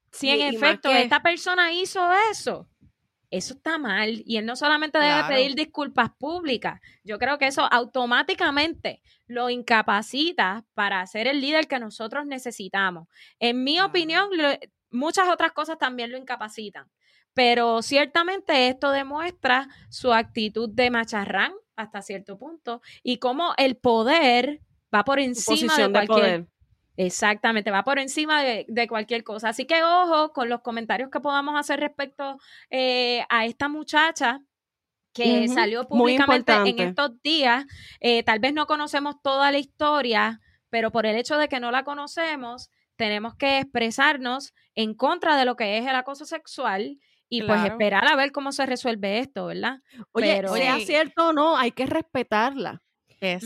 si 0.10 0.30
en 0.30 0.56
efecto 0.56 0.90
esta 0.90 1.22
persona 1.22 1.74
hizo 1.74 2.02
eso, 2.32 2.70
eso 3.30 3.56
está 3.56 3.78
mal 3.80 4.24
y 4.26 4.38
él 4.38 4.46
no 4.46 4.56
solamente 4.56 4.98
debe 4.98 5.24
pedir 5.28 5.56
disculpas 5.56 6.12
públicas, 6.18 6.80
yo 7.04 7.18
creo 7.18 7.38
que 7.38 7.48
eso 7.48 7.68
automáticamente 7.70 9.02
lo 9.28 9.50
incapacita 9.50 10.66
para 10.76 11.06
ser 11.08 11.28
el 11.28 11.42
líder 11.42 11.68
que 11.68 11.80
nosotros 11.80 12.26
necesitamos. 12.26 13.08
En 13.40 13.64
mi 13.64 13.82
opinión, 13.82 14.30
muchas 14.94 15.28
otras 15.30 15.52
cosas 15.52 15.78
también 15.78 16.12
lo 16.12 16.18
incapacitan, 16.18 16.90
pero 17.34 17.82
ciertamente 17.82 18.70
esto 18.70 18.92
demuestra 18.92 19.68
su 19.90 20.14
actitud 20.14 20.70
de 20.70 20.90
macharrán 20.90 21.54
hasta 21.76 22.02
cierto 22.02 22.38
punto 22.38 22.82
y 23.02 23.18
cómo 23.18 23.54
el 23.58 23.76
poder 23.76 24.62
va 24.94 25.04
por 25.04 25.20
encima 25.20 25.76
de 25.76 25.92
cualquier... 25.92 26.48
Exactamente, 26.96 27.72
va 27.72 27.84
por 27.84 27.98
encima 27.98 28.44
de, 28.44 28.88
cualquier 28.88 29.24
cosa. 29.24 29.50
Así 29.50 29.66
que 29.66 29.84
ojo 29.84 30.32
con 30.32 30.48
los 30.48 30.62
comentarios 30.62 31.10
que 31.10 31.20
podamos 31.20 31.60
hacer 31.60 31.80
respecto 31.80 32.38
eh, 32.70 33.26
a 33.30 33.46
esta 33.46 33.68
muchacha 33.68 34.42
que 35.12 35.48
salió 35.48 35.88
públicamente 35.88 36.54
en 36.54 36.80
estos 36.80 37.22
días. 37.22 37.66
Eh, 38.00 38.24
tal 38.24 38.40
vez 38.40 38.54
no 38.54 38.68
conocemos 38.68 39.16
toda 39.22 39.52
la 39.52 39.58
historia, 39.58 40.40
pero 40.70 40.92
por 40.92 41.06
el 41.06 41.16
hecho 41.16 41.38
de 41.38 41.48
que 41.48 41.60
no 41.60 41.72
la 41.72 41.84
conocemos, 41.84 42.70
tenemos 42.96 43.36
que 43.36 43.60
expresarnos 43.60 44.54
en 44.76 44.94
contra 44.94 45.38
de 45.38 45.46
lo 45.46 45.56
que 45.56 45.78
es 45.78 45.86
el 45.86 45.96
acoso 45.96 46.26
sexual 46.26 47.00
y 47.30 47.42
pues 47.42 47.66
esperar 47.66 48.08
a 48.08 48.16
ver 48.16 48.32
cómo 48.32 48.52
se 48.52 48.66
resuelve 48.66 49.20
esto, 49.20 49.48
¿verdad? 49.48 49.80
Oye, 50.12 50.36
Pero, 50.36 50.54
sea 50.54 50.80
cierto 50.80 51.30
o 51.30 51.34
no, 51.34 51.58
hay 51.58 51.72
que 51.72 51.86
respetarla. 51.86 52.84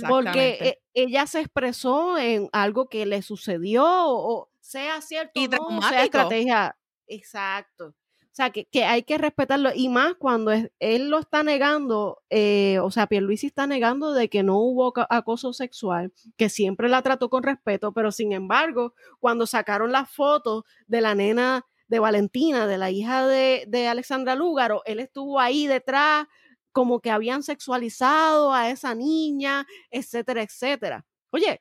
Porque 0.09 0.79
ella 0.93 1.27
se 1.27 1.39
expresó 1.39 2.17
en 2.17 2.49
algo 2.51 2.89
que 2.89 3.05
le 3.05 3.21
sucedió, 3.21 3.85
o 3.85 4.49
sea 4.59 5.01
cierto 5.01 5.39
o 5.39 5.71
no, 5.71 5.81
sea 5.81 6.03
estrategia. 6.03 6.75
Exacto. 7.05 7.93
O 8.37 8.39
sea, 8.39 8.51
que, 8.51 8.67
hay 8.85 9.01
que 9.01 9.17
respetarlo. 9.17 9.71
Y 9.73 9.89
más 9.89 10.13
cuando 10.13 10.51
él 10.51 11.09
lo 11.09 11.17
está 11.17 11.41
negando, 11.41 12.21
eh, 12.29 12.77
o 12.83 12.91
sea, 12.91 13.07
Pierluisi 13.07 13.47
está 13.47 13.65
negando 13.65 14.13
de 14.13 14.29
que 14.29 14.43
no 14.43 14.59
hubo 14.59 14.93
acoso 15.09 15.53
sexual, 15.53 16.13
que 16.37 16.47
siempre 16.47 16.87
la 16.87 17.01
trató 17.01 17.31
con 17.31 17.41
respeto, 17.41 17.93
pero 17.93 18.11
sin 18.11 18.33
embargo, 18.33 18.93
cuando 19.19 19.47
sacaron 19.47 19.91
las 19.91 20.11
fotos 20.11 20.65
de 20.85 21.01
la 21.01 21.15
nena 21.15 21.65
de 21.87 21.97
Valentina, 21.97 22.67
de 22.67 22.77
la 22.77 22.91
hija 22.91 23.25
de, 23.25 23.65
de 23.67 23.87
Alexandra 23.87 24.35
Lúgaro, 24.35 24.83
él 24.85 24.99
estuvo 24.99 25.39
ahí 25.39 25.65
detrás, 25.65 26.27
como 26.71 26.99
que 26.99 27.09
habían 27.09 27.41
sexualizado 27.41 28.53
a 28.53 28.69
esa 28.69 28.93
niña, 28.93 29.65
etcétera, 29.89 30.43
etcétera. 30.43 31.07
Oye, 31.31 31.59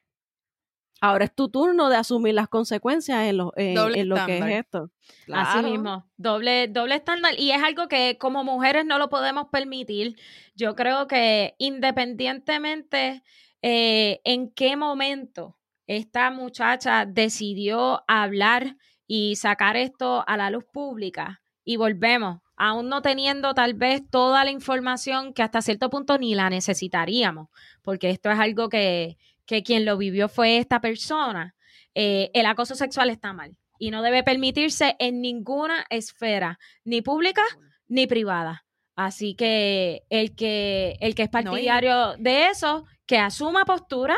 ahora 1.00 1.24
es 1.24 1.34
tu 1.34 1.48
turno 1.48 1.88
de 1.88 1.96
asumir 1.96 2.34
las 2.34 2.48
consecuencias 2.48 3.22
en 3.24 3.36
lo, 3.38 3.52
en, 3.56 4.08
lo 4.08 4.26
que 4.26 4.38
es 4.38 4.64
esto. 4.64 4.90
Así 5.32 5.62
mismo, 5.62 6.06
doble, 6.16 6.68
doble 6.68 6.96
estándar. 6.96 7.34
Y 7.38 7.50
es 7.50 7.62
algo 7.62 7.88
que 7.88 8.16
como 8.18 8.44
mujeres 8.44 8.84
no 8.84 8.98
lo 8.98 9.08
podemos 9.08 9.46
permitir. 9.50 10.16
Yo 10.54 10.74
creo 10.74 11.06
que 11.06 11.54
independientemente 11.58 13.22
eh, 13.62 14.20
en 14.24 14.50
qué 14.50 14.76
momento 14.76 15.58
esta 15.86 16.30
muchacha 16.30 17.06
decidió 17.06 18.02
hablar 18.08 18.76
y 19.06 19.36
sacar 19.36 19.76
esto 19.76 20.24
a 20.26 20.36
la 20.36 20.50
luz 20.50 20.64
pública. 20.64 21.42
Y 21.64 21.76
volvemos, 21.76 22.40
aún 22.56 22.88
no 22.88 23.02
teniendo 23.02 23.54
tal 23.54 23.74
vez 23.74 24.08
toda 24.08 24.44
la 24.44 24.50
información 24.50 25.32
que 25.32 25.42
hasta 25.42 25.62
cierto 25.62 25.90
punto 25.90 26.18
ni 26.18 26.34
la 26.34 26.48
necesitaríamos, 26.48 27.48
porque 27.82 28.10
esto 28.10 28.30
es 28.30 28.38
algo 28.38 28.68
que, 28.68 29.16
que 29.46 29.62
quien 29.62 29.84
lo 29.84 29.96
vivió 29.96 30.28
fue 30.28 30.58
esta 30.58 30.80
persona. 30.80 31.54
Eh, 31.94 32.30
el 32.34 32.46
acoso 32.46 32.74
sexual 32.74 33.10
está 33.10 33.32
mal 33.32 33.56
y 33.78 33.90
no 33.90 34.02
debe 34.02 34.22
permitirse 34.22 34.96
en 34.98 35.20
ninguna 35.20 35.86
esfera, 35.90 36.58
ni 36.84 37.02
pública 37.02 37.42
ni 37.88 38.06
privada. 38.06 38.64
Así 38.96 39.34
que 39.34 40.04
el 40.08 40.34
que, 40.34 40.96
el 41.00 41.14
que 41.14 41.22
es 41.24 41.28
partidario 41.28 42.16
de 42.18 42.48
eso, 42.48 42.86
que 43.06 43.18
asuma 43.18 43.64
postura 43.64 44.16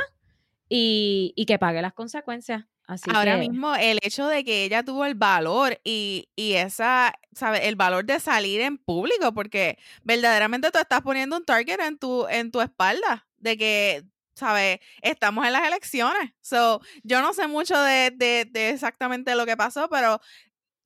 y, 0.68 1.32
y 1.36 1.46
que 1.46 1.58
pague 1.58 1.82
las 1.82 1.92
consecuencias. 1.92 2.64
Ahora 3.12 3.36
mismo 3.36 3.74
el 3.74 3.98
hecho 4.02 4.28
de 4.28 4.44
que 4.44 4.64
ella 4.64 4.82
tuvo 4.82 5.04
el 5.04 5.14
valor 5.14 5.78
y, 5.84 6.30
y 6.34 6.54
esa, 6.54 7.12
¿sabes? 7.32 7.60
El 7.64 7.76
valor 7.76 8.06
de 8.06 8.18
salir 8.18 8.62
en 8.62 8.78
público, 8.78 9.34
porque 9.34 9.76
verdaderamente 10.04 10.70
tú 10.70 10.78
estás 10.78 11.02
poniendo 11.02 11.36
un 11.36 11.44
target 11.44 11.80
en 11.80 11.98
tu, 11.98 12.26
en 12.28 12.50
tu 12.50 12.62
espalda, 12.62 13.26
de 13.36 13.58
que, 13.58 14.04
¿sabes? 14.38 14.80
Estamos 15.02 15.46
en 15.46 15.52
las 15.52 15.66
elecciones. 15.66 16.32
So, 16.40 16.80
yo 17.02 17.20
no 17.20 17.32
sé 17.34 17.46
mucho 17.46 17.80
de, 17.80 18.10
de, 18.14 18.46
de 18.50 18.70
exactamente 18.70 19.34
lo 19.34 19.46
que 19.46 19.56
pasó, 19.56 19.88
pero 19.88 20.20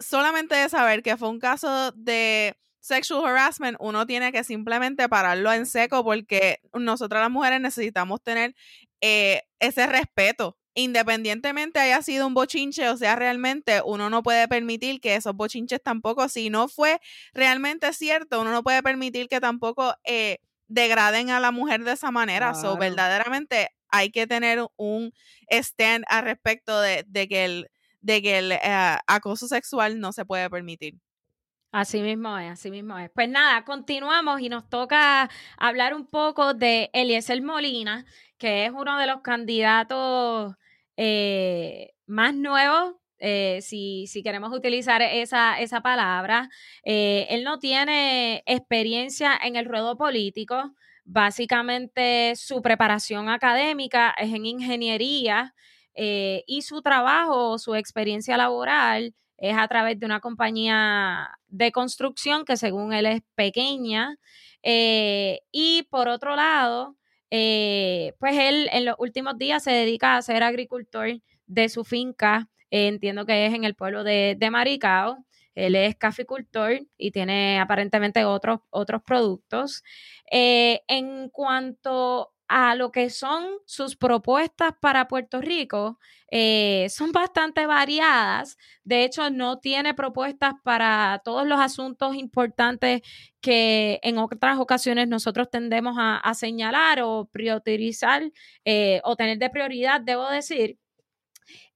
solamente 0.01 0.55
de 0.55 0.69
saber 0.69 1.03
que 1.03 1.17
fue 1.17 1.29
un 1.29 1.39
caso 1.39 1.93
de 1.93 2.57
sexual 2.81 3.25
harassment, 3.27 3.77
uno 3.81 4.07
tiene 4.07 4.33
que 4.33 4.43
simplemente 4.45 5.09
pararlo 5.09 5.53
en 5.53 5.67
seco 5.67 6.03
porque 6.05 6.61
nosotras 6.75 7.23
las 7.23 7.31
mujeres 7.31 7.61
necesitamos 7.61 8.21
tener 8.23 8.55
eh, 9.01 9.43
ese 9.61 9.87
respeto 9.87 10.59
independientemente 10.75 11.81
haya 11.81 12.01
sido 12.03 12.27
un 12.27 12.35
bochinche, 12.35 12.89
o 12.89 12.97
sea, 12.97 13.17
realmente 13.17 13.83
uno 13.85 14.09
no 14.11 14.23
puede 14.23 14.49
permitir 14.49 15.01
que 15.01 15.17
esos 15.17 15.35
bochinches 15.35 15.83
tampoco, 15.83 16.29
si 16.29 16.51
no 16.51 16.69
fue 16.69 17.01
realmente 17.35 17.93
cierto, 17.93 18.41
uno 18.41 18.53
no 18.53 18.63
puede 18.63 18.83
permitir 18.83 19.29
que 19.29 19.41
tampoco 19.41 19.95
eh, 20.05 20.39
degraden 20.73 21.31
a 21.31 21.41
la 21.41 21.51
mujer 21.51 21.85
de 21.85 21.93
esa 21.93 22.11
manera. 22.11 22.55
So, 22.55 22.77
verdaderamente 22.77 23.69
hay 23.89 24.11
que 24.11 24.27
tener 24.27 24.65
un 24.77 25.13
stand 25.49 26.05
al 26.09 26.25
respecto 26.25 26.81
de, 26.81 27.05
que 27.29 27.45
el, 27.45 27.69
de 28.01 28.23
que 28.23 28.39
el 28.39 28.53
eh, 28.53 28.97
acoso 29.07 29.47
sexual 29.47 30.01
no 30.01 30.13
se 30.13 30.25
puede 30.25 30.49
permitir. 30.49 30.95
Así 31.73 32.03
mismo 32.03 32.37
es, 32.39 32.53
así 32.53 32.71
mismo 32.71 32.99
es. 32.99 33.11
Pues 33.15 33.29
nada, 33.29 33.65
continuamos 33.65 34.41
y 34.41 34.49
nos 34.49 34.69
toca 34.69 35.31
hablar 35.57 35.95
un 35.95 36.07
poco 36.07 36.53
de 36.55 36.91
Eliezer 36.93 37.41
Molina, 37.43 38.05
que 38.37 38.67
es 38.67 38.73
uno 38.73 38.99
de 38.99 39.07
los 39.07 39.23
candidatos 39.23 40.55
eh, 40.97 41.93
más 42.07 42.35
nuevos 42.35 42.95
eh, 43.23 43.61
si, 43.63 44.07
si, 44.07 44.23
queremos 44.23 44.53
utilizar 44.53 45.01
esa, 45.01 45.61
esa 45.61 45.81
palabra. 45.81 46.51
Eh, 46.85 47.27
él 47.31 47.45
no 47.45 47.59
tiene 47.59 48.43
experiencia 48.47 49.39
en 49.43 49.57
el 49.57 49.65
ruedo 49.65 49.97
político. 49.97 50.75
Básicamente 51.05 52.35
su 52.37 52.61
preparación 52.61 53.29
académica 53.29 54.15
es 54.19 54.33
en 54.35 54.47
ingeniería 54.47 55.55
y 55.95 56.63
su 56.63 56.81
trabajo, 56.81 57.59
su 57.59 57.75
experiencia 57.75 58.37
laboral 58.39 59.15
es 59.43 59.57
a 59.59 59.67
través 59.67 59.99
de 59.99 60.07
una 60.07 60.21
compañía 60.21 61.39
de 61.49 61.73
construcción 61.73 62.45
que 62.45 62.57
según 62.57 62.93
él 62.93 63.07
es 63.07 63.23
pequeña. 63.35 64.17
Eh, 64.63 65.41
y 65.51 65.83
por 65.91 66.07
otro 66.07 66.37
lado, 66.37 66.97
eh, 67.31 68.15
pues 68.21 68.37
él 68.39 68.69
en 68.73 68.85
los 68.85 68.95
últimos 68.99 69.37
días 69.39 69.65
se 69.65 69.73
dedica 69.73 70.17
a 70.17 70.23
ser 70.23 70.45
agricultor 70.45 71.21
de 71.47 71.69
su 71.69 71.83
finca, 71.83 72.49
eh, 72.73 72.89
entiendo 72.89 73.27
que 73.27 73.47
es 73.47 73.55
en 73.55 73.65
el 73.65 73.77
pueblo 73.77 74.05
de, 74.05 74.37
de 74.39 74.51
Maricao. 74.51 75.25
Él 75.55 75.77
es 75.77 75.97
caficultor 75.97 76.81
y 76.97 77.11
tiene 77.13 77.61
aparentemente 77.61 78.25
otros, 78.25 78.61
otros 78.71 79.03
productos. 79.03 79.85
en 80.31 81.29
cuanto 81.29 82.33
a 82.53 82.75
lo 82.75 82.93
que 82.93 83.09
son 83.09 83.47
sus 83.65 83.97
propuestas 83.97 84.75
para 84.81 85.09
Puerto 85.09 85.41
Rico, 85.41 85.99
eh, 86.31 86.87
son 86.91 87.11
bastante 87.11 87.67
variadas. 87.67 88.59
De 88.85 89.05
hecho, 89.05 89.31
no 89.31 89.59
tiene 89.59 89.95
propuestas 89.95 90.55
para 90.63 91.23
todos 91.25 91.47
los 91.47 91.59
asuntos 91.59 92.15
importantes 92.15 93.01
que 93.41 94.01
en 94.03 94.19
otras 94.19 94.59
ocasiones 94.59 95.09
nosotros 95.09 95.49
tendemos 95.51 95.97
a, 95.99 96.35
señalar 96.35 97.01
o 97.03 97.27
priorizar 97.33 98.23
eh, 98.67 99.01
o 99.05 99.17
tener 99.17 99.39
de 99.39 99.49
prioridad, 99.49 100.03
debo 100.03 100.29
decir. 100.29 100.79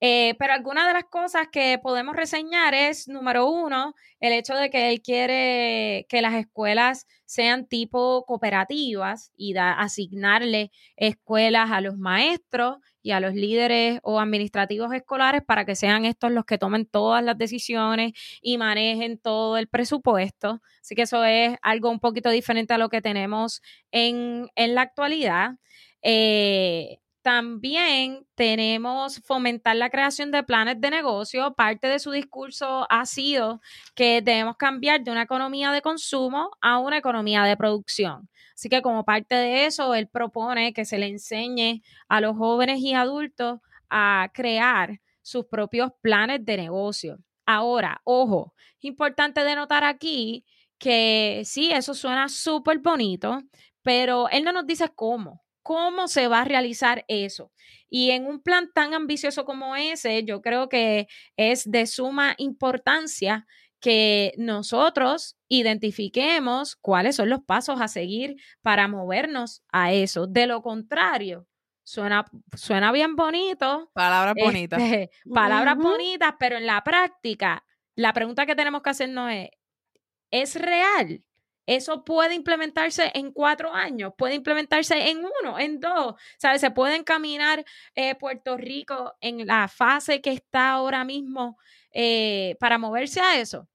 Eh, 0.01 0.35
pero 0.39 0.53
algunas 0.53 0.87
de 0.87 0.93
las 0.93 1.05
cosas 1.05 1.49
que 1.51 1.79
podemos 1.83 2.15
reseñar 2.17 2.75
es, 2.75 3.09
número 3.09 3.49
uno, 3.49 3.95
el 4.21 4.33
hecho 4.33 4.55
de 4.55 4.71
que 4.71 4.91
él 4.91 5.01
quiere 5.03 6.07
que 6.09 6.23
las 6.23 6.35
escuelas 6.35 7.07
sean 7.25 7.67
tipo 7.67 8.25
cooperativas 8.27 9.33
y 9.37 9.53
da, 9.55 9.73
asignarle 9.73 10.71
escuelas 10.97 11.71
a 11.71 11.81
los 11.81 11.97
maestros 11.97 12.79
y 13.03 13.13
a 13.13 13.21
los 13.21 13.35
líderes 13.35 14.01
o 14.03 14.21
administrativos 14.21 14.93
escolares 14.93 15.43
para 15.47 15.65
que 15.65 15.77
sean 15.77 16.05
estos 16.05 16.33
los 16.33 16.45
que 16.45 16.59
tomen 16.59 16.87
todas 16.87 17.23
las 17.23 17.39
decisiones 17.39 18.13
y 18.43 18.59
manejen 18.59 19.19
todo 19.19 19.57
el 19.57 19.69
presupuesto. 19.69 20.61
Así 20.81 20.95
que 20.95 21.03
eso 21.03 21.25
es 21.25 21.57
algo 21.63 21.91
un 21.91 22.01
poquito 22.01 22.31
diferente 22.31 22.75
a 22.75 22.79
lo 22.79 22.89
que 22.89 23.03
tenemos 23.03 23.63
en, 23.93 24.49
en 24.57 24.75
la 24.75 24.83
actualidad. 24.83 25.53
Eh, 26.03 26.99
también 27.27 28.25
tenemos 28.37 29.21
fomentar 29.25 29.75
la 29.75 29.91
creación 29.91 30.31
de 30.31 30.45
planes 30.45 30.81
de 30.81 30.91
negocio. 30.91 31.55
Parte 31.55 31.89
de 31.89 31.99
su 31.99 32.13
discurso 32.13 32.87
ha 32.89 33.05
sido 33.05 33.61
que 33.97 34.23
debemos 34.23 34.57
cambiar 34.57 35.03
de 35.03 35.11
una 35.11 35.23
economía 35.23 35.73
de 35.73 35.83
consumo 35.83 36.53
a 36.61 36.79
una 36.79 36.99
economía 36.99 37.43
de 37.43 37.57
producción. 37.57 38.31
Así 38.55 38.69
que 38.69 38.81
como 38.81 39.05
parte 39.05 39.35
de 39.35 39.67
eso, 39.67 39.93
él 39.97 40.07
propone 40.07 40.73
que 40.73 40.85
se 40.85 40.99
le 40.99 41.09
enseñe 41.09 41.83
a 42.09 42.21
los 42.21 42.37
jóvenes 42.37 42.79
y 42.79 42.95
adultos 42.95 43.59
a 43.91 44.31
crear 44.33 45.01
sus 45.21 45.47
propios 45.47 45.91
planes 46.01 46.45
de 46.45 46.57
negocio. 46.57 47.19
Ahora, 47.45 48.03
ojo, 48.05 48.55
importante 48.83 49.43
denotar 49.43 49.83
aquí 49.83 50.45
que 50.79 51.43
sí, 51.45 51.73
eso 51.73 51.93
suena 51.93 52.29
súper 52.29 52.79
bonito, 52.79 53.43
pero 53.83 54.29
él 54.29 54.45
no 54.45 54.53
nos 54.53 54.65
dice 54.65 54.89
cómo 54.95 55.43
cómo 55.67 56.07
se 56.07 56.29
va 56.29 56.43
a 56.43 56.45
realizar 56.45 57.05
eso. 57.09 57.51
Y 57.91 58.13
en 58.13 58.25
un 58.25 58.41
plan 58.41 58.71
tan 58.73 58.95
ambicioso 58.95 59.45
como 59.45 59.75
ese, 59.75 60.23
yo 60.23 60.41
creo 60.41 60.69
que 60.69 61.09
es 61.37 61.69
de 61.69 61.89
suma 61.89 62.37
importancia 62.39 63.49
que 63.81 64.33
nosotros 64.39 65.37
identifiquemos 65.49 66.77
cuáles 66.77 67.17
son 67.17 67.31
los 67.31 67.41
pasos 67.43 67.81
a 67.81 67.89
seguir 67.89 68.37
para 68.63 68.87
movernos 68.87 69.65
a 69.73 69.93
eso. 69.93 70.29
De 70.29 70.47
lo 70.47 70.63
contrario, 70.63 71.49
suena, 71.83 72.27
suena 72.55 72.93
bien 72.93 73.17
bonito. 73.17 73.91
Palabras 73.93 74.37
bonitas. 74.41 74.81
Este, 74.81 75.11
palabras 75.35 75.77
bonitas, 75.79 76.35
pero 76.39 76.59
en 76.59 76.67
la 76.67 76.85
práctica, 76.85 77.65
la 77.97 78.13
pregunta 78.13 78.47
que 78.47 78.55
tenemos 78.55 78.83
que 78.83 78.91
hacernos 78.91 79.33
es, 79.33 79.51
¿es 80.31 80.55
real? 80.55 81.25
Eso 81.67 82.05
puede 82.05 82.35
implementarse 82.35 83.11
en 83.15 83.33
cuatro 83.33 83.75
años, 83.75 84.13
puede 84.17 84.35
implementarse 84.37 85.11
en 85.11 85.19
uno, 85.19 85.59
en 85.59 85.81
dos. 85.81 86.15
¿Sabes? 86.39 86.61
Se 86.61 86.71
puede 86.71 86.95
encaminar 86.97 87.65
eh, 87.97 88.15
Puerto 88.15 88.57
Rico 88.57 89.15
en 89.21 89.47
la 89.47 89.69
fase 89.69 90.21
que 90.21 90.31
está 90.33 90.71
ahora 90.71 91.05
mismo 91.05 91.59
eh, 91.93 92.57
para 92.61 92.79
moverse 92.79 93.21
a 93.21 93.39
eso. 93.41 93.69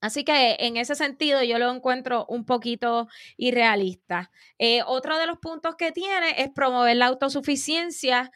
Así 0.00 0.22
que 0.24 0.56
en 0.60 0.76
ese 0.76 0.94
sentido 0.94 1.42
yo 1.42 1.58
lo 1.58 1.70
encuentro 1.72 2.26
un 2.28 2.44
poquito 2.44 3.08
irrealista. 3.36 4.30
Eh, 4.58 4.82
otro 4.86 5.18
de 5.18 5.26
los 5.26 5.38
puntos 5.38 5.76
que 5.76 5.92
tiene 5.92 6.42
es 6.42 6.50
promover 6.50 6.96
la 6.96 7.06
autosuficiencia, 7.06 8.30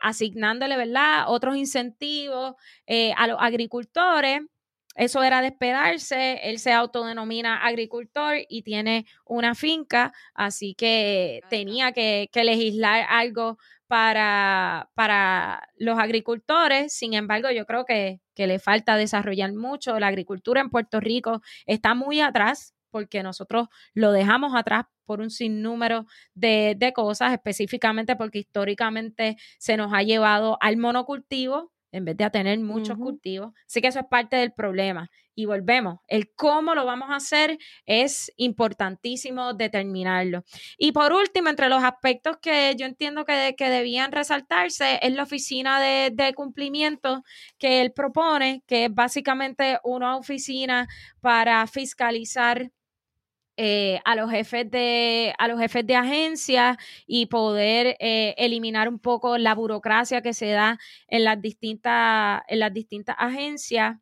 asignándole, 0.00 0.76
¿verdad?, 0.76 1.24
otros 1.28 1.56
incentivos 1.56 2.54
a 3.16 3.26
los 3.26 3.38
agricultores 3.40 4.40
eso 4.96 5.22
era 5.22 5.42
despedarse. 5.42 6.40
Él 6.42 6.58
se 6.58 6.72
autodenomina 6.72 7.64
agricultor 7.64 8.36
y 8.48 8.62
tiene 8.62 9.06
una 9.24 9.54
finca, 9.54 10.12
así 10.34 10.74
que 10.74 11.42
tenía 11.50 11.92
que, 11.92 12.28
legislar 12.34 13.06
algo 13.08 13.58
para, 13.86 14.90
para, 14.94 15.68
los 15.76 15.98
agricultores. 15.98 16.92
Sin 16.92 17.14
embargo, 17.14 17.50
yo 17.50 17.66
creo 17.66 17.84
que, 17.84 18.20
le 18.36 18.58
falta 18.58 18.96
desarrollar 18.96 19.52
mucho. 19.52 19.98
La 19.98 20.08
agricultura 20.08 20.60
en 20.60 20.70
Puerto 20.70 21.00
Rico 21.00 21.42
está 21.66 21.94
muy 21.94 22.20
atrás 22.20 22.74
porque 22.90 23.22
nosotros 23.22 23.68
lo 23.94 24.12
dejamos 24.12 24.54
atrás 24.54 24.86
por 25.04 25.20
un 25.20 25.30
sinnúmero 25.30 26.06
de, 26.34 26.74
de 26.76 26.92
cosas, 26.92 27.32
específicamente 27.32 28.16
porque 28.16 28.38
históricamente 28.38 29.36
se 29.58 29.76
nos 29.76 29.92
ha 29.92 30.02
llevado 30.02 30.56
al 30.60 30.76
monocultivo, 30.78 31.72
en 31.96 32.04
vez 32.04 32.16
de 32.16 32.24
a 32.24 32.30
tener 32.30 32.58
muchos 32.60 32.98
cultivos. 32.98 33.52
Así 33.66 33.80
que 33.80 33.88
eso 33.88 34.00
es 34.00 34.06
parte 34.06 34.36
del 34.36 34.52
problema. 34.52 35.10
Y 35.34 35.44
volvemos, 35.44 35.98
el 36.08 36.32
cómo 36.34 36.74
lo 36.74 36.86
vamos 36.86 37.10
a 37.10 37.16
hacer 37.16 37.58
es 37.84 38.32
importantísimo 38.36 39.52
determinarlo. 39.52 40.44
Y 40.78 40.92
por 40.92 41.12
último, 41.12 41.50
entre 41.50 41.68
los 41.68 41.82
aspectos 41.84 42.38
que 42.40 42.74
yo 42.78 42.86
entiendo 42.86 43.24
que, 43.24 43.54
que 43.56 43.68
debían 43.68 44.12
resaltarse 44.12 44.98
es 45.02 45.14
la 45.14 45.24
oficina 45.24 45.80
de, 45.80 46.10
de, 46.12 46.32
cumplimiento 46.32 47.22
que 47.58 47.82
él 47.82 47.92
propone, 47.92 48.62
que 48.66 48.86
es 48.86 48.94
básicamente 48.94 49.78
una 49.84 50.16
oficina 50.16 50.88
para 51.20 51.66
fiscalizar 51.66 52.70
eh, 53.56 54.00
a 54.04 54.14
los 54.16 54.30
jefes 54.30 54.70
de 54.70 55.34
a 55.38 55.48
los 55.48 55.58
jefes 55.58 55.86
de 55.86 55.96
agencia 55.96 56.78
y 57.06 57.26
poder 57.26 57.96
eh, 58.00 58.34
eliminar 58.38 58.88
un 58.88 58.98
poco 58.98 59.38
la 59.38 59.54
burocracia 59.54 60.22
que 60.22 60.34
se 60.34 60.48
da 60.50 60.78
en 61.08 61.24
las 61.24 61.40
distintas 61.40 62.42
en 62.48 62.58
las 62.60 62.72
distintas 62.72 63.16
agencias 63.18 63.96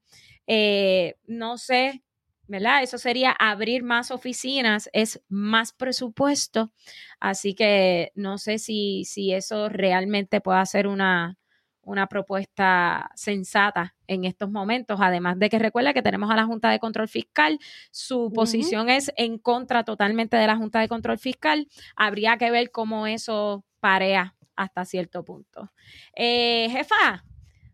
eh, 0.47 1.15
no 1.27 1.59
sé 1.59 2.03
¿verdad? 2.47 2.83
Eso 2.83 2.99
sería 2.99 3.33
abrir 3.33 3.83
más 3.83 4.11
oficinas, 4.11 4.91
es 4.93 5.23
más 5.29 5.73
presupuesto, 5.73 6.73
así 7.19 7.55
que 7.55 8.13
no 8.15 8.37
sé 8.39 8.59
si, 8.59 9.05
si 9.07 9.33
eso 9.33 9.71
realmente 9.71 10.43
puede 10.43 10.67
ser 10.67 10.87
una, 10.87 11.39
una 11.87 12.07
propuesta 12.07 13.11
sensata 13.15 13.95
en 14.07 14.25
estos 14.25 14.51
momentos, 14.51 14.99
además 15.01 15.39
de 15.39 15.49
que 15.49 15.59
recuerda 15.59 15.95
que 15.95 16.03
tenemos 16.03 16.31
a 16.31 16.37
la 16.37 16.45
Junta 16.45 16.71
de 16.71 16.79
Control 16.79 17.09
Fiscal, 17.09 17.59
su 17.91 18.33
posición 18.35 18.89
es 18.89 19.13
en 19.17 19.39
contra 19.39 19.85
totalmente 19.85 20.37
de 20.37 20.47
la 20.47 20.57
Junta 20.57 20.81
de 20.81 20.89
Control 20.89 21.19
Fiscal, 21.19 21.69
habría 21.97 22.37
que 22.37 22.51
ver 22.51 22.71
cómo 22.71 23.07
eso 23.07 23.65
parea 23.81 24.35
hasta 24.57 24.85
cierto 24.85 25.25
punto. 25.25 25.73
Eh, 26.15 26.69
jefa, 26.71 27.25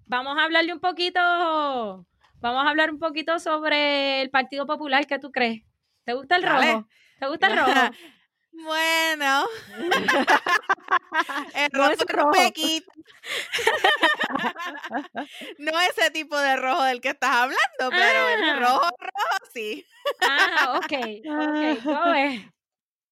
vamos 0.07 0.39
a 0.39 0.45
hablarle 0.45 0.73
un 0.73 0.81
poquito, 0.81 1.21
vamos 2.41 2.67
a 2.67 2.71
hablar 2.71 2.91
un 2.91 2.99
poquito 2.99 3.39
sobre 3.39 4.23
el 4.23 4.31
Partido 4.31 4.67
Popular, 4.67 5.07
¿qué 5.07 5.19
tú 5.19 5.31
crees? 5.31 5.63
¿Te 6.05 6.15
gusta 6.15 6.37
el 6.37 6.43
rojo? 6.43 6.89
¿Te 7.19 7.27
gusta 7.27 7.47
el 7.49 7.57
rojo? 7.59 7.95
Bueno. 8.53 9.47
el 11.55 11.71
rojo 11.73 11.91
es 11.91 11.99
rojo. 12.07 12.31
no 15.59 15.81
ese 15.81 16.11
tipo 16.13 16.39
de 16.39 16.57
rojo 16.57 16.85
del 16.85 17.01
que 17.01 17.09
estás 17.11 17.31
hablando, 17.31 17.91
pero 17.91 18.29
el 18.29 18.45
ah. 18.45 18.61
rojo, 18.61 18.89
rojo 18.99 19.39
sí. 19.53 19.85
ah, 20.23 20.79
ok. 20.79 20.93
Ok, 21.27 21.81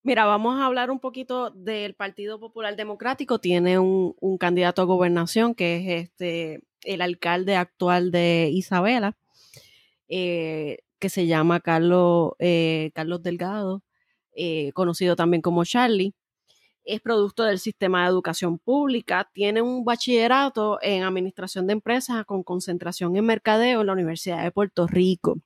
Mira, 0.05 0.25
vamos 0.25 0.59
a 0.59 0.67
hablar 0.67 0.91
un 0.91 1.01
poquito 1.01 1.51
del 1.51 1.95
Partido 1.95 2.41
Popular 2.41 2.77
Democrático. 2.77 3.41
Tiene 3.41 3.79
un, 3.79 4.17
un, 4.21 4.39
candidato 4.39 4.81
a 4.81 4.87
gobernación 4.87 5.55
que 5.55 5.77
es 5.77 5.87
este 6.05 6.63
el 6.83 7.03
alcalde 7.03 7.57
actual 7.57 8.11
de 8.11 8.49
Isabela. 8.53 9.19
Eh, 10.09 10.79
que 10.99 11.09
se 11.09 11.27
llama 11.27 11.61
Carlos, 11.61 12.33
eh, 12.39 12.91
Carlos 12.95 13.23
Delgado, 13.23 13.83
eh, 14.41 14.71
conocido 14.73 15.17
también 15.17 15.43
como 15.43 15.65
Charlie. 15.65 16.15
Es 16.85 17.01
producto 17.01 17.43
del 17.43 17.59
sistema 17.59 18.03
de 18.03 18.11
educación 18.11 18.59
pública, 18.61 19.29
tiene 19.35 19.63
un 19.63 19.85
bachillerato 19.85 20.79
en 20.81 21.03
administración 21.03 21.67
de 21.67 21.73
empresas 21.73 22.25
con 22.25 22.45
concentración 22.45 23.17
en 23.17 23.27
mercadeo 23.27 23.81
en 23.81 23.89
la 23.89 23.95
Universidad 23.95 24.45
de 24.45 24.53
Puerto 24.53 24.87
Rico. 24.87 25.39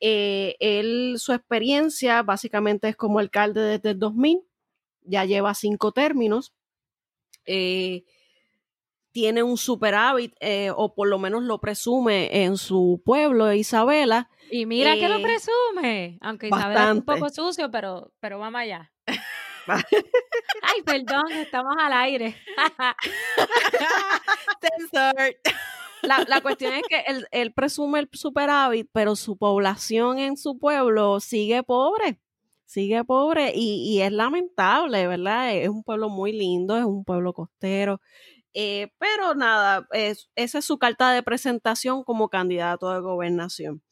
Eh, 0.00 0.56
él, 0.58 1.16
su 1.18 1.34
experiencia 1.34 2.22
básicamente 2.22 2.88
es 2.88 2.96
como 2.96 3.18
alcalde 3.18 3.60
desde 3.60 3.90
el 3.90 3.98
2000, 3.98 4.40
ya 5.02 5.26
lleva 5.26 5.52
cinco 5.52 5.92
términos. 5.92 6.54
Eh, 7.44 8.04
tiene 9.12 9.42
un 9.42 9.58
superávit, 9.58 10.34
eh, 10.40 10.70
o 10.74 10.94
por 10.94 11.08
lo 11.08 11.18
menos 11.18 11.42
lo 11.42 11.60
presume 11.60 12.44
en 12.44 12.56
su 12.56 13.02
pueblo, 13.04 13.52
Isabela. 13.52 14.30
Y 14.50 14.64
mira 14.66 14.94
que 14.94 15.08
lo 15.08 15.18
eh, 15.18 15.22
presume, 15.22 16.18
aunque 16.20 16.48
Isabela 16.48 16.90
es 16.90 16.96
un 16.96 17.04
poco 17.04 17.28
sucio, 17.28 17.70
pero, 17.70 18.12
pero 18.20 18.38
vamos 18.38 18.60
allá. 18.60 18.90
Ay, 19.66 20.82
perdón, 20.84 21.30
estamos 21.32 21.74
al 21.78 21.92
aire. 21.92 22.34
la, 26.02 26.24
la, 26.26 26.40
cuestión 26.40 26.72
es 26.72 26.82
que 26.88 27.04
él, 27.30 27.52
presume 27.52 28.00
el 28.00 28.08
superávit, 28.12 28.88
pero 28.92 29.14
su 29.14 29.36
población 29.36 30.18
en 30.18 30.36
su 30.36 30.58
pueblo 30.58 31.20
sigue 31.20 31.62
pobre, 31.62 32.18
sigue 32.64 33.04
pobre 33.04 33.52
y, 33.54 33.84
y 33.88 34.02
es 34.02 34.10
lamentable, 34.10 35.06
¿verdad? 35.06 35.54
Es 35.54 35.68
un 35.68 35.84
pueblo 35.84 36.08
muy 36.08 36.32
lindo, 36.32 36.76
es 36.76 36.84
un 36.84 37.04
pueblo 37.04 37.32
costero, 37.32 38.00
eh, 38.54 38.92
pero 38.98 39.34
nada, 39.34 39.86
es, 39.92 40.30
esa 40.36 40.58
es 40.58 40.64
su 40.64 40.78
carta 40.78 41.12
de 41.12 41.22
presentación 41.22 42.04
como 42.04 42.28
candidato 42.28 42.90
de 42.90 43.00
gobernación. 43.00 43.82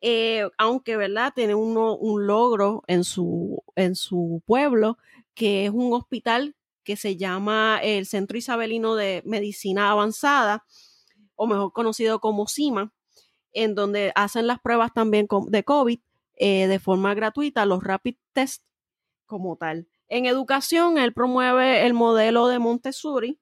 Eh, 0.00 0.48
aunque, 0.58 0.96
¿verdad? 0.96 1.32
Tiene 1.34 1.54
uno, 1.54 1.96
un 1.96 2.26
logro 2.26 2.82
en 2.86 3.04
su, 3.04 3.62
en 3.74 3.96
su 3.96 4.42
pueblo, 4.44 4.98
que 5.34 5.66
es 5.66 5.70
un 5.70 5.92
hospital 5.94 6.56
que 6.84 6.96
se 6.96 7.16
llama 7.16 7.80
el 7.82 8.06
Centro 8.06 8.36
Isabelino 8.36 8.94
de 8.94 9.22
Medicina 9.24 9.90
Avanzada, 9.90 10.64
o 11.36 11.46
mejor 11.46 11.72
conocido 11.72 12.20
como 12.20 12.46
CIMA, 12.46 12.92
en 13.52 13.74
donde 13.74 14.12
hacen 14.14 14.46
las 14.46 14.60
pruebas 14.60 14.92
también 14.92 15.26
de 15.48 15.64
COVID 15.64 15.98
eh, 16.36 16.66
de 16.66 16.78
forma 16.78 17.14
gratuita, 17.14 17.64
los 17.64 17.82
rapid 17.82 18.16
test 18.32 18.62
como 19.26 19.56
tal. 19.56 19.88
En 20.08 20.26
educación, 20.26 20.98
él 20.98 21.14
promueve 21.14 21.86
el 21.86 21.94
modelo 21.94 22.48
de 22.48 22.58
Montessori, 22.58 23.40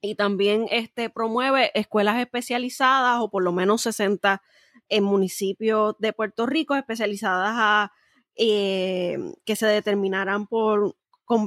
y 0.00 0.14
también 0.14 0.66
este, 0.70 1.10
promueve 1.10 1.70
escuelas 1.74 2.20
especializadas 2.20 3.20
o 3.20 3.30
por 3.30 3.42
lo 3.42 3.52
menos 3.52 3.82
60 3.82 4.42
en 4.88 5.04
municipios 5.04 5.96
de 5.98 6.12
Puerto 6.12 6.46
Rico 6.46 6.74
especializadas 6.74 7.52
a 7.56 7.92
eh, 8.36 9.18
que 9.44 9.56
se 9.56 9.66
determinarán 9.66 10.46
por 10.46 10.96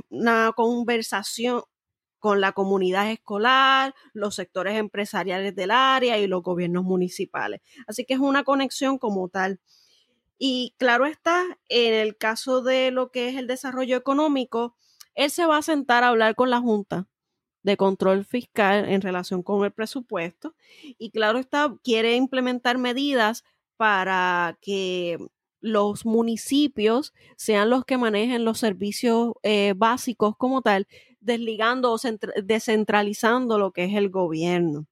una 0.09 0.51
conversación 0.55 1.63
con 2.19 2.39
la 2.39 2.51
comunidad 2.51 3.09
escolar, 3.09 3.95
los 4.13 4.35
sectores 4.35 4.77
empresariales 4.77 5.55
del 5.55 5.71
área 5.71 6.19
y 6.19 6.27
los 6.27 6.43
gobiernos 6.43 6.83
municipales. 6.83 7.61
Así 7.87 8.05
que 8.05 8.13
es 8.13 8.19
una 8.19 8.43
conexión 8.43 8.99
como 8.99 9.29
tal. 9.29 9.59
Y 10.37 10.75
claro 10.77 11.05
está, 11.05 11.43
en 11.67 11.93
el 11.93 12.17
caso 12.17 12.61
de 12.61 12.91
lo 12.91 13.09
que 13.09 13.29
es 13.29 13.37
el 13.37 13.47
desarrollo 13.47 13.97
económico, 13.97 14.75
él 15.15 15.31
se 15.31 15.45
va 15.45 15.57
a 15.57 15.61
sentar 15.61 16.03
a 16.03 16.09
hablar 16.09 16.35
con 16.35 16.49
la 16.49 16.59
Junta 16.59 17.07
de 17.63 17.77
control 17.77 18.25
fiscal 18.25 18.89
en 18.89 19.01
relación 19.01 19.43
con 19.43 19.63
el 19.63 19.71
presupuesto 19.71 20.55
y 20.97 21.11
claro 21.11 21.39
está, 21.39 21.75
quiere 21.83 22.15
implementar 22.15 22.77
medidas 22.77 23.43
para 23.77 24.57
que 24.61 25.17
los 25.61 26.05
municipios 26.05 27.13
sean 27.37 27.69
los 27.69 27.85
que 27.85 27.97
manejen 27.97 28.45
los 28.45 28.59
servicios 28.59 29.33
eh, 29.43 29.73
básicos 29.77 30.35
como 30.35 30.61
tal, 30.61 30.87
desligando 31.19 31.93
o 31.93 31.97
descentralizando 32.43 33.59
lo 33.59 33.71
que 33.71 33.85
es 33.85 33.95
el 33.95 34.09
gobierno. 34.09 34.87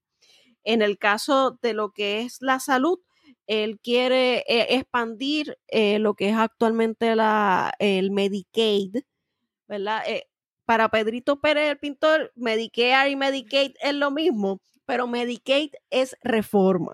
En 0.63 0.81
el 0.81 0.97
caso 0.97 1.57
de 1.61 1.73
lo 1.73 1.91
que 1.91 2.21
es 2.21 2.41
la 2.41 2.59
salud, 2.59 2.99
él 3.47 3.79
quiere 3.79 4.39
eh, 4.47 4.75
expandir 4.75 5.57
eh, 5.67 5.97
lo 5.99 6.13
que 6.13 6.29
es 6.29 6.35
actualmente 6.35 7.15
la, 7.15 7.73
el 7.79 8.11
Medicaid, 8.11 8.97
¿verdad? 9.67 10.03
Para 10.69 10.89
Pedrito 10.89 11.41
Pérez, 11.41 11.67
el 11.67 11.79
pintor, 11.79 12.31
Medicare 12.35 13.09
y 13.09 13.15
Medicaid 13.15 13.71
es 13.81 13.95
lo 13.95 14.11
mismo, 14.11 14.61
pero 14.85 15.07
Medicaid 15.07 15.71
es 15.89 16.15
reforma 16.21 16.93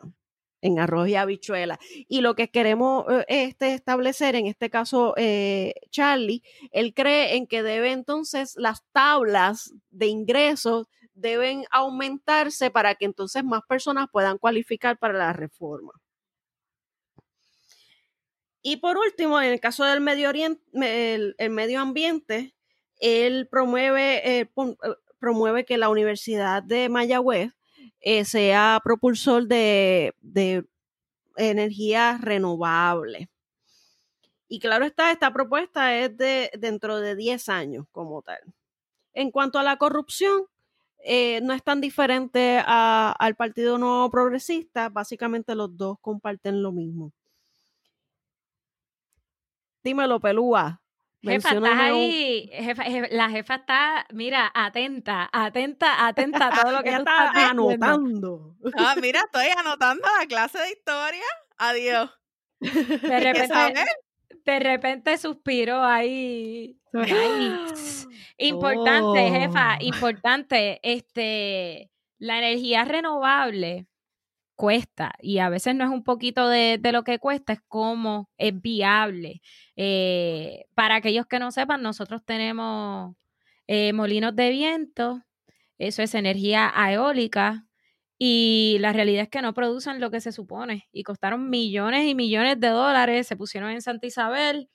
en 0.61 0.79
arroz 0.79 1.09
y 1.09 1.15
habichuela. 1.15 1.77
Y 2.07 2.21
lo 2.21 2.35
que 2.35 2.49
queremos 2.49 3.03
eh, 3.11 3.25
este, 3.27 3.73
establecer, 3.73 4.35
en 4.35 4.47
este 4.47 4.69
caso 4.69 5.13
eh, 5.17 5.73
Charlie, 5.89 6.41
él 6.71 6.93
cree 6.93 7.35
en 7.35 7.47
que 7.47 7.63
debe 7.63 7.91
entonces 7.91 8.53
las 8.55 8.81
tablas 8.93 9.73
de 9.89 10.07
ingresos 10.07 10.87
deben 11.13 11.65
aumentarse 11.69 12.71
para 12.71 12.95
que 12.95 13.03
entonces 13.03 13.43
más 13.43 13.63
personas 13.67 14.07
puedan 14.09 14.37
cualificar 14.37 14.97
para 14.97 15.17
la 15.17 15.33
reforma. 15.33 15.91
Y 18.61 18.77
por 18.77 18.97
último, 18.97 19.41
en 19.41 19.51
el 19.51 19.59
caso 19.59 19.83
del 19.83 19.99
medio, 19.99 20.29
oriente, 20.29 20.63
el 21.37 21.49
medio 21.49 21.81
ambiente, 21.81 22.55
él 22.99 23.47
promueve, 23.49 24.39
eh, 24.39 24.41
eh, 24.41 24.75
promueve 25.19 25.65
que 25.65 25.77
la 25.77 25.89
Universidad 25.89 26.63
de 26.63 26.89
Mayagüez 26.89 27.53
eh, 28.01 28.25
sea 28.25 28.79
propulsor 28.83 29.47
de, 29.47 30.13
energía 31.37 32.17
renovable. 32.21 33.29
Y 34.47 34.59
claro 34.59 34.85
está, 34.85 35.11
esta 35.11 35.33
propuesta 35.33 35.97
es 35.97 36.15
de 36.15 36.49
dentro 36.57 36.99
de 36.99 37.15
10 37.15 37.49
años 37.49 37.85
como 37.91 38.21
tal. 38.21 38.39
En 39.13 39.31
cuanto 39.31 39.59
a 39.59 39.63
la 39.63 39.77
corrupción, 39.77 40.43
no 41.43 41.53
es 41.53 41.63
tan 41.63 41.81
diferente 41.81 42.61
al 42.65 43.35
Partido 43.35 43.77
Nuevo 43.77 44.09
Progresista, 44.09 44.89
básicamente 44.89 45.55
los 45.55 45.75
dos 45.75 45.97
comparten 45.99 46.61
lo 46.61 46.71
mismo. 46.71 47.11
Dímelo, 49.83 50.19
Pelúa, 50.19 50.81
Jefa, 51.25 51.51
estás 51.53 51.79
ahí, 51.79 52.51
la 53.09 53.29
jefa 53.29 53.55
está, 53.55 54.05
mira, 54.11 54.51
atenta, 54.53 55.29
atenta, 55.31 56.05
atenta 56.05 56.47
a 56.47 56.61
todo 56.61 56.71
lo 56.71 56.83
que 56.83 56.91
tú 56.91 56.97
está 56.97 57.27
estás 57.27 57.51
anotando. 57.51 58.55
Ah, 58.77 58.95
mira, 59.01 59.21
estoy 59.21 59.47
anotando 59.57 60.07
la 60.19 60.27
clase 60.27 60.59
de 60.59 60.69
historia. 60.69 61.25
Adiós. 61.57 62.11
De 62.59 62.69
repente, 63.19 63.85
de 64.45 64.59
repente 64.59 65.17
suspiró 65.17 65.83
ahí. 65.83 66.79
Importante, 68.37 69.29
jefa, 69.29 69.77
oh. 69.79 69.83
importante. 69.83 70.79
Este, 70.83 71.91
la 72.19 72.37
energía 72.37 72.85
renovable 72.85 73.87
cuesta 74.55 75.13
y 75.21 75.39
a 75.39 75.49
veces 75.49 75.75
no 75.75 75.83
es 75.83 75.89
un 75.89 76.03
poquito 76.03 76.47
de, 76.49 76.79
lo 76.91 77.03
que 77.03 77.19
cuesta, 77.19 77.53
es 77.53 77.61
cómo 77.67 78.29
es 78.37 78.59
viable. 78.61 79.41
Eh, 79.75 80.65
para 80.75 80.95
aquellos 80.95 81.25
que 81.27 81.39
no 81.39 81.51
sepan, 81.51 81.81
nosotros 81.81 82.23
tenemos 82.25 83.15
eh, 83.67 83.93
molinos 83.93 84.35
de 84.35 84.49
viento, 84.51 85.23
eso 85.77 86.01
es 86.03 86.15
energía 86.15 86.73
eólica 86.89 87.65
y 88.17 88.77
la 88.79 88.93
realidad 88.93 89.23
es 89.23 89.29
que 89.29 89.41
no 89.41 89.53
producen 89.53 89.99
lo 89.99 90.11
que 90.11 90.21
se 90.21 90.31
supone 90.31 90.87
y 90.91 91.03
costaron 91.03 91.49
millones 91.49 92.07
y 92.07 92.15
millones 92.15 92.59
de 92.59 92.69
dólares, 92.69 93.27
se 93.27 93.35
pusieron 93.35 93.71
en 93.71 93.81
Santa 93.81 94.07
Isabel 94.07 94.69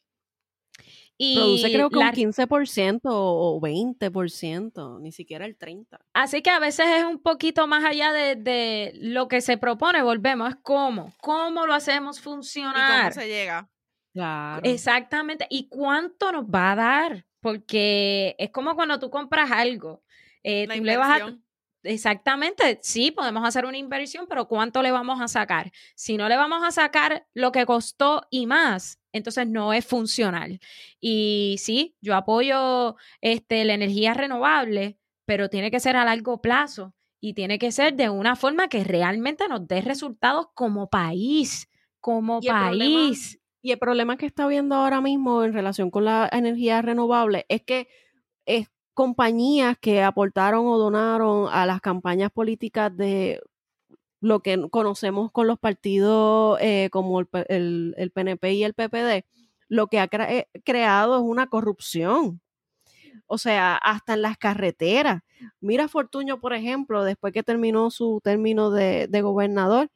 y 1.23 1.35
Produce 1.37 1.71
creo 1.71 1.91
que 1.91 1.99
un 1.99 2.05
15% 2.07 3.01
o 3.05 3.61
20%, 3.61 5.01
ni 5.03 5.13
siquiera 5.13 5.45
el 5.45 5.59
30%. 5.59 5.99
Así 6.15 6.41
que 6.41 6.49
a 6.49 6.59
veces 6.59 6.87
es 6.97 7.05
un 7.05 7.21
poquito 7.21 7.67
más 7.67 7.85
allá 7.85 8.11
de, 8.11 8.93
lo 8.95 9.29
que 9.29 9.43
se 9.43 9.59
propone, 9.59 10.03
volvemos, 10.03 10.49
es 10.49 10.57
cómo, 10.63 11.13
cómo 11.21 11.67
lo 11.67 11.75
hacemos 11.75 12.23
funcionar. 12.23 12.75
¿Y 12.75 13.03
cómo 13.03 13.13
se 13.13 13.29
llega? 13.29 13.69
Claro. 14.15 14.63
Exactamente. 14.65 15.47
¿Y 15.51 15.69
cuánto 15.69 16.33
nos 16.33 16.47
va 16.47 16.73
a 16.73 16.77
dar? 16.77 17.27
Porque 17.41 18.35
es 18.39 18.49
como 18.49 18.75
cuando 18.75 18.99
tú 18.99 19.11
compras 19.11 19.51
algo. 19.51 20.03
Eh, 20.43 20.69
tú 20.75 20.83
le 20.83 20.97
vas 20.97 21.21
a, 21.21 21.37
Exactamente, 21.83 22.79
sí, 22.83 23.11
podemos 23.11 23.43
hacer 23.47 23.65
una 23.65 23.79
inversión, 23.79 24.27
pero 24.29 24.47
¿cuánto 24.47 24.83
le 24.83 24.93
vamos 24.93 25.21
a 25.21 25.29
sacar? 25.29 25.73
Si 25.95 26.19
no 26.19 26.29
le 26.29 26.37
vamos 26.37 26.63
a 26.63 26.71
sacar 26.71 27.27
lo 27.33 27.53
que 27.53 27.65
costó 27.65 28.27
y 28.31 28.47
más, 28.47 29.01
entonces 29.13 29.49
no 29.49 29.73
es 29.73 29.87
funcional. 29.87 30.61
Y 31.01 31.57
sí, 31.59 31.97
yo 32.03 32.15
apoyo 32.17 32.97
este, 33.23 33.65
la 33.65 33.75
energía 33.75 34.13
renovable, 34.13 34.99
pero 35.25 35.49
tiene 35.49 35.71
que 35.71 35.81
ser 35.81 35.97
a 35.97 36.05
largo 36.05 36.43
plazo 36.43 36.95
y 37.19 37.33
tiene 37.33 37.59
que 37.59 37.73
ser 37.73 37.95
de 37.95 38.11
una 38.11 38.37
forma 38.37 38.69
que 38.69 38.85
realmente 38.85 39.49
nos 39.49 39.67
dé 39.67 39.81
resultados 39.81 40.49
como 40.55 40.91
país, 40.91 41.69
como 42.01 42.41
país. 42.41 43.39
y 43.63 43.73
el 43.73 43.79
problema 43.79 44.17
que 44.19 44.27
está 44.27 44.47
viendo 44.47 44.75
ahora 44.75 45.01
mismo 45.01 45.45
en 45.45 45.53
relación 45.55 45.91
con 45.91 46.05
la 46.05 46.29
energía 46.33 46.83
renovable 46.83 47.47
es 47.49 47.63
que 47.63 47.89
es 48.45 48.69
compañías 48.95 49.77
que 49.79 50.03
aportaron 50.03 50.67
o 50.67 50.79
donaron 50.79 51.49
a 51.53 51.67
las 51.67 51.81
campañas 51.81 52.31
políticas 52.31 52.95
de 52.97 53.41
lo 54.21 54.41
que 54.41 54.69
conocemos 54.71 55.33
con 55.33 55.47
los 55.47 55.59
partidos 55.59 56.59
eh, 56.61 56.89
como 56.93 57.21
el, 57.21 57.95
el, 57.97 58.11
PNP 58.11 58.53
y 58.53 58.65
el 58.65 58.75
PPD, 58.75 59.25
lo 59.69 59.87
que 59.87 59.99
ha 59.99 60.09
eh, 60.13 60.49
creado 60.65 61.17
es 61.17 61.23
una 61.23 61.47
corrupción. 61.47 62.41
O 63.27 63.39
sea, 63.39 63.77
hasta 63.77 64.15
en 64.15 64.23
las 64.23 64.37
carreteras. 64.37 65.23
Mira 65.61 65.89
Fortuño, 65.89 66.41
por 66.41 66.53
ejemplo, 66.53 67.05
después 67.05 67.33
que 67.33 67.45
terminó 67.45 67.91
su 67.91 68.21
término 68.23 68.71
de, 68.71 69.09
gobernador, 69.23 69.89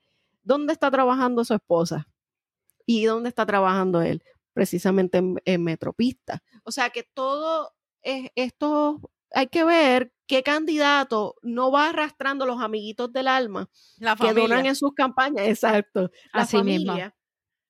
¿dónde 0.45 0.73
está 0.73 0.91
trabajando 0.91 1.45
su 1.45 1.55
esposa? 1.55 2.07
¿Y 2.87 3.05
dónde 3.05 3.31
está 3.31 3.45
trabajando 3.45 4.03
él? 4.03 4.23
Precisamente 4.53 5.21
en, 5.45 5.65
Metropista. 5.65 6.43
O 6.63 6.71
sea 6.71 6.91
que 6.91 7.03
todo 7.03 7.73
esto 8.05 9.01
hay 9.31 9.49
que 9.49 9.65
ver 9.65 10.13
qué 10.27 10.43
candidato 10.43 11.37
no 11.43 11.71
va 11.71 11.91
arrastrando 11.91 12.47
los 12.47 12.61
amiguitos 12.63 13.13
del 13.13 13.29
alma 13.29 13.69
la 13.99 14.17
que 14.17 14.33
donan 14.33 14.67
en 14.67 14.77
sus 14.77 14.93
campañas, 14.95 15.47
exacto, 15.49 16.11
la 16.33 16.43
Así 16.43 16.57
familia, 16.57 17.17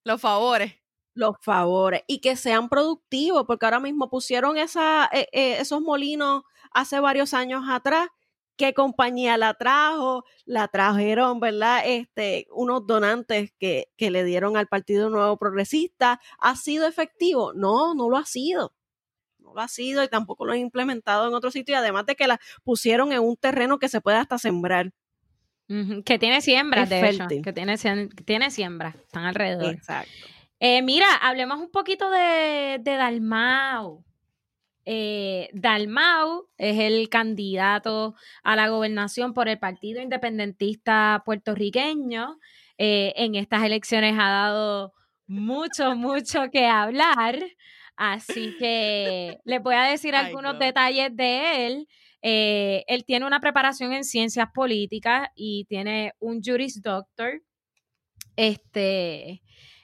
los 0.05 0.21
favores. 0.21 0.75
Los 1.17 1.37
favores 1.41 2.03
y 2.09 2.21
que 2.21 2.35
sean 2.35 2.69
productivos, 2.69 3.45
porque 3.47 3.67
ahora 3.67 3.79
mismo 3.79 4.11
pusieron 4.11 4.59
esa, 4.59 5.09
eh, 5.13 5.29
eh, 5.33 5.59
esos 5.61 5.81
molinos 5.81 6.43
hace 6.73 6.99
varios 6.99 7.35
años 7.35 7.63
atrás. 7.69 8.09
¿Qué 8.57 8.75
compañía 8.75 9.37
la 9.37 9.55
trajo? 9.55 10.25
La 10.45 10.67
trajeron, 10.67 11.39
¿verdad? 11.39 11.83
Este, 11.87 12.49
unos 12.51 12.87
donantes 12.89 13.53
que, 13.61 13.93
que 13.97 14.11
le 14.11 14.25
dieron 14.25 14.57
al 14.57 14.67
Partido 14.67 15.09
Nuevo 15.09 15.37
Progresista. 15.37 16.21
¿Ha 16.41 16.57
sido 16.57 16.87
efectivo? 16.87 17.53
No, 17.55 17.95
no 17.95 18.11
lo 18.11 18.17
ha 18.17 18.27
sido 18.27 18.75
lo 19.53 19.61
ha 19.61 19.69
sido 19.69 20.03
y 20.03 20.09
tampoco 20.09 20.47
lo 20.47 20.53
han 20.53 20.59
implementado 20.59 21.29
en 21.29 21.35
otro 21.35 21.51
sitio, 21.51 21.75
y 21.75 21.77
además 21.77 22.07
de 22.07 22.17
que 22.17 22.27
la 22.27 22.41
pusieron 22.63 23.13
en 23.13 23.21
un 23.21 23.37
terreno 23.37 23.79
que 23.79 23.89
se 23.89 24.01
puede 24.01 24.17
hasta 24.17 24.39
sembrar. 24.39 24.93
Que 25.67 26.19
tiene 26.19 26.41
siembra, 26.41 26.85
de 26.85 27.09
hecho, 27.09 27.27
que 27.43 27.53
tiene, 27.53 27.77
tiene 28.27 28.51
siembra, 28.51 28.95
están 29.01 29.25
alrededor. 29.25 29.75
Exacto. 29.75 30.11
Eh, 30.61 30.83
mira, 30.83 31.07
hablemos 31.23 31.59
un 31.59 31.71
poquito 31.71 32.11
de, 32.11 32.79
de 32.83 32.97
Dalmau. 32.97 34.05
Eh, 34.87 35.49
Dalmau 35.55 36.49
es 36.59 36.79
el 36.79 37.09
candidato 37.09 38.15
a 38.43 38.57
la 38.57 38.69
gobernación 38.69 39.33
por 39.33 39.49
el 39.49 39.59
Partido 39.59 40.03
Independentista 40.03 41.23
puertorriqueño. 41.25 42.39
Eh, 42.77 43.15
en 43.17 43.35
estas 43.35 43.65
elecciones 43.65 44.15
ha 44.19 44.29
dado 44.29 44.93
mucho, 45.27 45.97
mucho 45.97 46.51
que 46.53 46.67
hablar. 46.67 47.39
Así 47.97 48.57
que 48.59 49.39
les 49.45 49.63
voy 49.63 49.75
a 49.75 49.85
decir 49.85 50.15
algunos 50.15 50.59
detalles 50.59 51.15
de 51.15 51.67
él. 51.67 51.89
Eh, 52.23 52.85
él 52.89 53.05
tiene 53.05 53.27
una 53.27 53.41
preparación 53.41 53.93
en 53.93 54.05
ciencias 54.05 54.49
políticas 54.55 55.29
y 55.35 55.67
tiene 55.67 56.15
un 56.19 56.43
Juris 56.43 56.83
Doctor. 56.83 57.43
Este, 58.37 59.43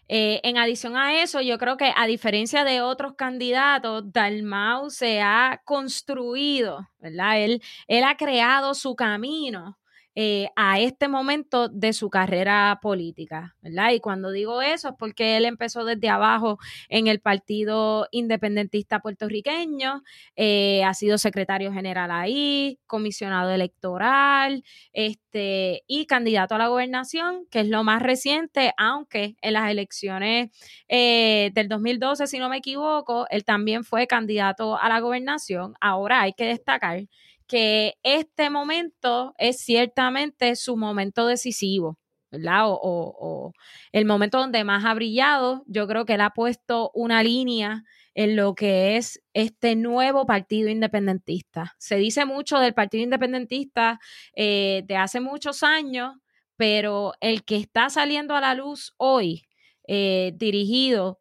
eh, 0.08 0.40
en 0.42 0.58
adición 0.58 0.96
a 0.96 1.22
eso, 1.22 1.40
yo 1.40 1.58
creo 1.58 1.76
que 1.76 1.92
a 1.94 2.06
diferencia 2.06 2.64
de 2.64 2.80
otros 2.80 3.14
candidatos, 3.14 4.12
Dalmau 4.12 4.90
se 4.90 5.20
ha 5.20 5.62
construido, 5.64 6.88
¿verdad? 6.98 7.40
Él, 7.42 7.62
él 7.86 8.04
ha 8.04 8.16
creado 8.16 8.74
su 8.74 8.96
camino 8.96 9.79
eh, 10.14 10.48
a 10.56 10.80
este 10.80 11.08
momento 11.08 11.68
de 11.68 11.92
su 11.92 12.10
carrera 12.10 12.78
política, 12.82 13.56
¿verdad? 13.62 13.92
Y 13.92 14.00
cuando 14.00 14.30
digo 14.30 14.60
eso 14.62 14.88
es 14.90 14.94
porque 14.98 15.36
él 15.36 15.44
empezó 15.44 15.84
desde 15.84 16.08
abajo 16.08 16.58
en 16.88 17.06
el 17.06 17.20
Partido 17.20 18.08
Independentista 18.10 19.00
puertorriqueño, 19.00 20.02
eh, 20.36 20.82
ha 20.84 20.94
sido 20.94 21.18
secretario 21.18 21.72
general 21.72 22.10
ahí, 22.10 22.78
comisionado 22.86 23.50
electoral, 23.50 24.64
este, 24.92 25.82
y 25.86 26.06
candidato 26.06 26.54
a 26.54 26.58
la 26.58 26.68
gobernación, 26.68 27.46
que 27.50 27.60
es 27.60 27.68
lo 27.68 27.84
más 27.84 28.02
reciente, 28.02 28.72
aunque 28.76 29.36
en 29.42 29.52
las 29.54 29.70
elecciones 29.70 30.50
eh, 30.88 31.50
del 31.54 31.68
2012, 31.68 32.26
si 32.26 32.38
no 32.38 32.48
me 32.48 32.58
equivoco, 32.58 33.26
él 33.30 33.44
también 33.44 33.84
fue 33.84 34.06
candidato 34.06 34.78
a 34.78 34.88
la 34.88 35.00
gobernación. 35.00 35.74
Ahora 35.80 36.22
hay 36.22 36.32
que 36.32 36.44
destacar 36.46 37.04
que 37.50 37.98
este 38.04 38.48
momento 38.48 39.34
es 39.36 39.58
ciertamente 39.58 40.54
su 40.54 40.76
momento 40.76 41.26
decisivo, 41.26 41.98
¿verdad? 42.30 42.66
O, 42.68 43.52
el 43.90 44.04
momento 44.04 44.38
donde 44.38 44.62
más 44.62 44.84
ha 44.84 44.94
brillado. 44.94 45.64
Yo 45.66 45.88
creo 45.88 46.04
que 46.04 46.14
él 46.14 46.20
ha 46.20 46.30
puesto 46.30 46.92
una 46.94 47.24
línea 47.24 47.82
en 48.14 48.36
lo 48.36 48.54
que 48.54 48.96
es 48.96 49.20
este 49.34 49.74
nuevo 49.74 50.26
partido 50.26 50.68
independentista. 50.68 51.74
Se 51.78 51.96
dice 51.96 52.24
mucho 52.24 52.60
del 52.60 52.72
partido 52.72 53.02
independentista 53.02 53.98
eh, 54.36 54.84
de 54.86 54.94
hace 54.94 55.18
muchos 55.18 55.64
años, 55.64 56.14
pero 56.56 57.14
el 57.20 57.44
que 57.44 57.56
está 57.56 57.90
saliendo 57.90 58.36
a 58.36 58.40
la 58.40 58.54
luz 58.54 58.94
hoy, 58.96 59.48
eh, 59.88 60.34
dirigido 60.36 61.20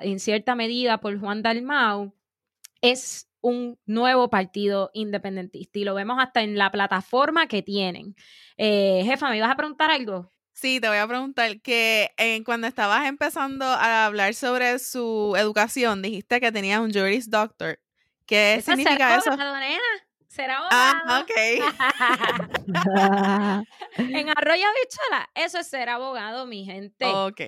en 0.00 0.20
cierta 0.20 0.54
medida 0.54 1.00
por 1.00 1.20
Juan 1.20 1.42
Dalmau, 1.42 2.14
es 2.80 3.28
un 3.44 3.78
nuevo 3.84 4.30
partido 4.30 4.90
independentista 4.94 5.78
y 5.78 5.84
lo 5.84 5.94
vemos 5.94 6.16
hasta 6.18 6.40
en 6.40 6.56
la 6.56 6.72
plataforma 6.72 7.46
que 7.46 7.62
tienen. 7.62 8.16
Eh, 8.56 9.02
jefa, 9.04 9.28
¿me 9.28 9.36
ibas 9.36 9.50
a 9.50 9.56
preguntar 9.56 9.90
algo? 9.90 10.32
Sí, 10.54 10.80
te 10.80 10.88
voy 10.88 10.96
a 10.96 11.06
preguntar 11.06 11.60
que 11.60 12.10
eh, 12.16 12.42
cuando 12.42 12.66
estabas 12.66 13.06
empezando 13.06 13.66
a 13.66 14.06
hablar 14.06 14.32
sobre 14.32 14.78
su 14.78 15.34
educación, 15.36 16.00
dijiste 16.00 16.40
que 16.40 16.52
tenías 16.52 16.80
un 16.80 16.90
Juris 16.90 17.28
Doctor. 17.28 17.78
¿Qué 18.24 18.62
significa 18.64 19.16
eso? 19.16 19.30
Será 20.26 20.60
ah, 20.70 20.94
abogado. 21.04 21.04
Ah, 21.06 21.20
ok. 21.20 21.32
en 23.98 24.28
Arroyo 24.30 24.66
Bichola, 24.82 25.28
eso 25.34 25.58
es 25.58 25.68
ser 25.68 25.90
abogado, 25.90 26.46
mi 26.46 26.64
gente. 26.64 27.04
Ok. 27.04 27.42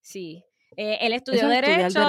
Sí. 0.00 0.42
Eh, 0.76 0.98
él 1.02 1.12
estudió 1.12 1.48
derecho, 1.48 2.00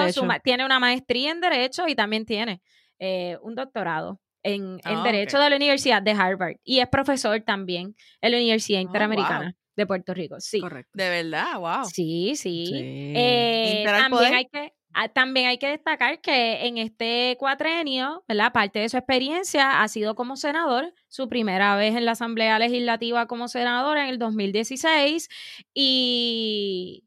tiene 0.42 0.64
una 0.64 0.80
maestría 0.80 1.30
en 1.30 1.40
Derecho 1.40 1.86
y 1.86 1.94
también 1.94 2.24
tiene 2.24 2.62
eh, 2.98 3.38
un 3.42 3.54
doctorado 3.54 4.20
en, 4.42 4.80
ah, 4.84 5.02
Derecho 5.02 5.38
de 5.38 5.50
la 5.50 5.56
Universidad 5.56 6.02
de 6.02 6.12
Harvard 6.12 6.56
y 6.62 6.78
es 6.78 6.88
profesor 6.88 7.40
también 7.40 7.96
en 8.20 8.30
la 8.30 8.38
Universidad 8.38 8.80
oh, 8.80 8.82
Interamericana. 8.82 9.56
de 9.74 9.86
Puerto 9.86 10.14
Rico, 10.14 10.36
sí. 10.38 10.60
Correcto. 10.60 10.90
De 10.94 11.08
verdad, 11.08 11.58
wow. 11.58 11.84
Sí, 11.84 12.34
sí. 12.36 12.70
Eh, 12.72 13.84
también 13.84 14.34
hay 14.34 14.46
que 14.46 14.72
ah, 14.94 15.08
también 15.08 15.46
hay 15.48 15.58
que 15.58 15.68
destacar 15.68 16.20
que 16.20 16.66
en 16.66 16.78
este 16.78 17.36
cuatrenio, 17.38 18.24
¿verdad? 18.28 18.52
Parte 18.52 18.78
de 18.78 18.88
su 18.88 18.96
experiencia 18.96 19.82
ha 19.82 19.88
sido 19.88 20.14
como 20.14 20.36
senador, 20.36 20.94
su 21.08 21.28
primera 21.28 21.76
vez 21.76 21.96
en 21.96 22.04
la 22.04 22.12
Asamblea 22.12 22.58
Legislativa 22.58 23.26
como 23.26 23.48
senador 23.48 23.98
en 23.98 24.06
el 24.06 24.18
2016 24.18 25.28
y 25.74 27.05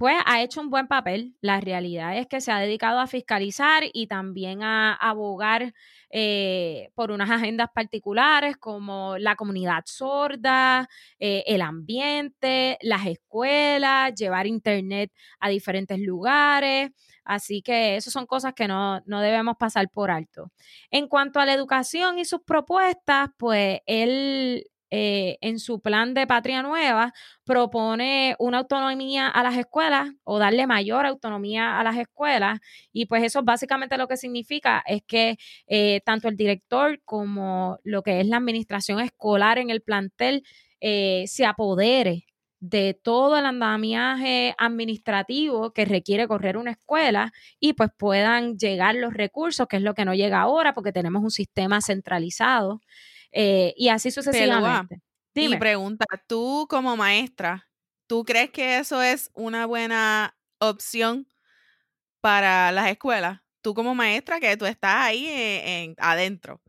pues 0.00 0.16
ha 0.24 0.40
hecho 0.40 0.62
un 0.62 0.70
buen 0.70 0.88
papel. 0.88 1.36
La 1.42 1.60
realidad 1.60 2.16
es 2.16 2.26
que 2.26 2.40
se 2.40 2.50
ha 2.50 2.58
dedicado 2.58 3.00
a 3.00 3.06
fiscalizar 3.06 3.82
y 3.92 4.06
también 4.06 4.62
a 4.62 4.94
abogar 4.94 5.74
eh, 6.08 6.88
por 6.94 7.10
unas 7.10 7.28
agendas 7.30 7.68
particulares 7.74 8.56
como 8.56 9.18
la 9.18 9.36
comunidad 9.36 9.82
sorda, 9.84 10.88
eh, 11.18 11.44
el 11.46 11.60
ambiente, 11.60 12.78
las 12.80 13.06
escuelas, 13.06 14.14
llevar 14.14 14.46
internet 14.46 15.12
a 15.38 15.50
diferentes 15.50 15.98
lugares. 15.98 16.92
Así 17.22 17.60
que 17.60 17.96
esas 17.96 18.14
son 18.14 18.24
cosas 18.24 18.54
que 18.54 18.66
no, 18.66 19.02
no 19.04 19.20
debemos 19.20 19.56
pasar 19.58 19.90
por 19.90 20.10
alto. 20.10 20.50
En 20.90 21.08
cuanto 21.08 21.40
a 21.40 21.44
la 21.44 21.52
educación 21.52 22.18
y 22.18 22.24
sus 22.24 22.40
propuestas, 22.40 23.28
pues 23.36 23.80
él 23.84 24.64
eh, 24.90 25.38
en 25.40 25.58
su 25.58 25.80
plan 25.80 26.14
de 26.14 26.26
Patria 26.26 26.62
Nueva 26.62 27.12
propone 27.44 28.34
una 28.38 28.58
autonomía 28.58 29.28
a 29.28 29.42
las 29.42 29.56
escuelas 29.56 30.10
o 30.24 30.38
darle 30.38 30.66
mayor 30.66 31.06
autonomía 31.06 31.78
a 31.78 31.84
las 31.84 31.96
escuelas 31.96 32.60
y 32.92 33.06
pues 33.06 33.22
eso 33.22 33.42
básicamente 33.42 33.96
lo 33.98 34.08
que 34.08 34.16
significa 34.16 34.82
es 34.86 35.02
que 35.06 35.36
eh, 35.66 36.00
tanto 36.04 36.28
el 36.28 36.36
director 36.36 37.00
como 37.04 37.78
lo 37.84 38.02
que 38.02 38.20
es 38.20 38.26
la 38.26 38.38
administración 38.38 39.00
escolar 39.00 39.58
en 39.58 39.70
el 39.70 39.80
plantel 39.82 40.44
eh, 40.80 41.24
se 41.26 41.44
apodere 41.44 42.26
de 42.60 42.94
todo 42.94 43.38
el 43.38 43.46
andamiaje 43.46 44.54
administrativo 44.58 45.72
que 45.72 45.86
requiere 45.86 46.28
correr 46.28 46.56
una 46.58 46.72
escuela 46.72 47.32
y 47.58 47.72
pues 47.72 47.90
puedan 47.96 48.58
llegar 48.58 48.94
los 48.94 49.14
recursos, 49.14 49.66
que 49.66 49.76
es 49.76 49.82
lo 49.82 49.94
que 49.94 50.04
no 50.04 50.14
llega 50.14 50.40
ahora 50.40 50.74
porque 50.74 50.92
tenemos 50.92 51.22
un 51.22 51.30
sistema 51.30 51.80
centralizado. 51.80 52.80
Eh, 53.32 53.74
y 53.76 53.88
así 53.88 54.10
sucesivamente. 54.10 55.00
Dime. 55.34 55.56
Y 55.56 55.58
pregunta, 55.58 56.04
tú 56.26 56.66
como 56.68 56.96
maestra, 56.96 57.68
¿tú 58.06 58.24
crees 58.24 58.50
que 58.50 58.78
eso 58.78 59.00
es 59.02 59.30
una 59.34 59.66
buena 59.66 60.36
opción 60.58 61.28
para 62.20 62.72
las 62.72 62.90
escuelas? 62.90 63.40
Tú 63.62 63.74
como 63.74 63.94
maestra 63.94 64.40
que 64.40 64.56
tú 64.56 64.66
estás 64.66 64.96
ahí 64.96 65.26
en, 65.28 65.94
adentro. 65.98 66.60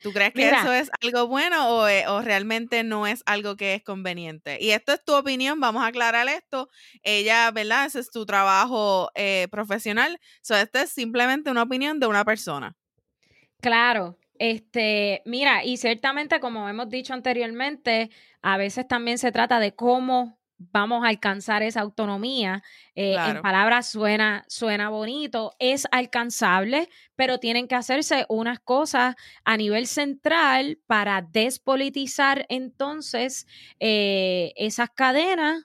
¿Tú 0.00 0.12
crees 0.12 0.32
que 0.32 0.48
eso 0.48 0.72
es 0.72 0.90
algo 1.02 1.28
bueno 1.28 1.86
eh, 1.88 2.06
o, 2.08 2.20
realmente 2.20 2.82
no 2.82 3.06
es 3.06 3.22
algo 3.26 3.56
que 3.56 3.74
es 3.74 3.82
conveniente? 3.82 4.58
Y 4.60 4.70
esto 4.70 4.92
es 4.92 5.04
tu 5.04 5.14
opinión, 5.14 5.60
vamos 5.60 5.82
a 5.82 5.88
aclarar 5.88 6.28
esto. 6.28 6.70
Ella, 7.02 7.50
¿verdad? 7.50 7.86
Ese 7.86 8.00
es 8.00 8.10
tu 8.10 8.24
trabajo 8.24 9.10
eh, 9.14 9.46
profesional. 9.50 10.18
So, 10.40 10.56
esto 10.56 10.78
es 10.78 10.90
simplemente 10.90 11.50
una 11.50 11.62
opinión 11.62 12.00
de 12.00 12.06
una 12.06 12.24
persona. 12.24 12.76
Claro, 13.60 14.18
Este, 14.38 15.22
mira, 15.24 15.64
y 15.64 15.76
ciertamente, 15.76 16.40
como 16.40 16.68
hemos 16.68 16.88
dicho 16.88 17.14
anteriormente, 17.14 18.10
a 18.42 18.56
veces 18.56 18.86
también 18.88 19.18
se 19.18 19.32
trata 19.32 19.60
de 19.60 19.74
cómo 19.74 20.38
vamos 20.58 21.04
a 21.04 21.08
alcanzar 21.08 21.62
esa 21.62 21.80
autonomía. 21.80 22.62
Eh, 22.94 23.16
en 23.16 23.42
palabras 23.42 23.88
suena, 23.88 24.44
suena 24.48 24.88
bonito, 24.88 25.54
es 25.58 25.86
alcanzable, 25.90 26.88
pero 27.16 27.38
tienen 27.38 27.68
que 27.68 27.74
hacerse 27.74 28.26
unas 28.28 28.60
cosas 28.60 29.16
a 29.44 29.56
nivel 29.56 29.86
central 29.86 30.78
para 30.86 31.22
despolitizar 31.22 32.46
entonces 32.48 33.46
eh, 33.80 34.52
esas 34.56 34.90
cadenas 34.90 35.64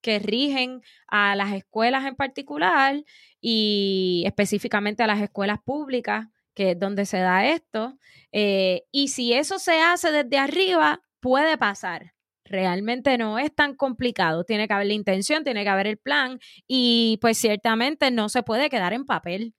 que 0.00 0.18
rigen 0.18 0.82
a 1.08 1.36
las 1.36 1.52
escuelas 1.52 2.06
en 2.06 2.16
particular 2.16 3.04
y 3.40 4.22
específicamente 4.26 5.02
a 5.02 5.06
las 5.06 5.20
escuelas 5.20 5.58
públicas, 5.62 6.26
que 6.54 6.72
es 6.72 6.78
donde 6.78 7.06
se 7.06 7.18
da 7.18 7.46
esto. 7.46 7.98
Eh, 8.32 8.82
y 8.92 9.08
si 9.08 9.32
eso 9.32 9.58
se 9.58 9.80
hace 9.80 10.12
desde 10.12 10.38
arriba, 10.38 11.02
puede 11.20 11.58
pasar 11.58 12.14
realmente 12.50 13.16
no 13.16 13.38
es 13.38 13.54
tan 13.54 13.74
complicado. 13.74 14.44
Tiene 14.44 14.66
que 14.66 14.74
haber 14.74 14.88
la 14.88 14.94
intención, 14.94 15.44
tiene 15.44 15.62
que 15.62 15.68
haber 15.70 15.86
el 15.86 15.98
plan 15.98 16.40
y 16.66 17.18
pues 17.20 17.38
ciertamente 17.38 18.10
no 18.10 18.28
se 18.28 18.42
puede 18.42 18.68
quedar 18.68 18.92
en 18.92 19.06
papel. 19.06 19.54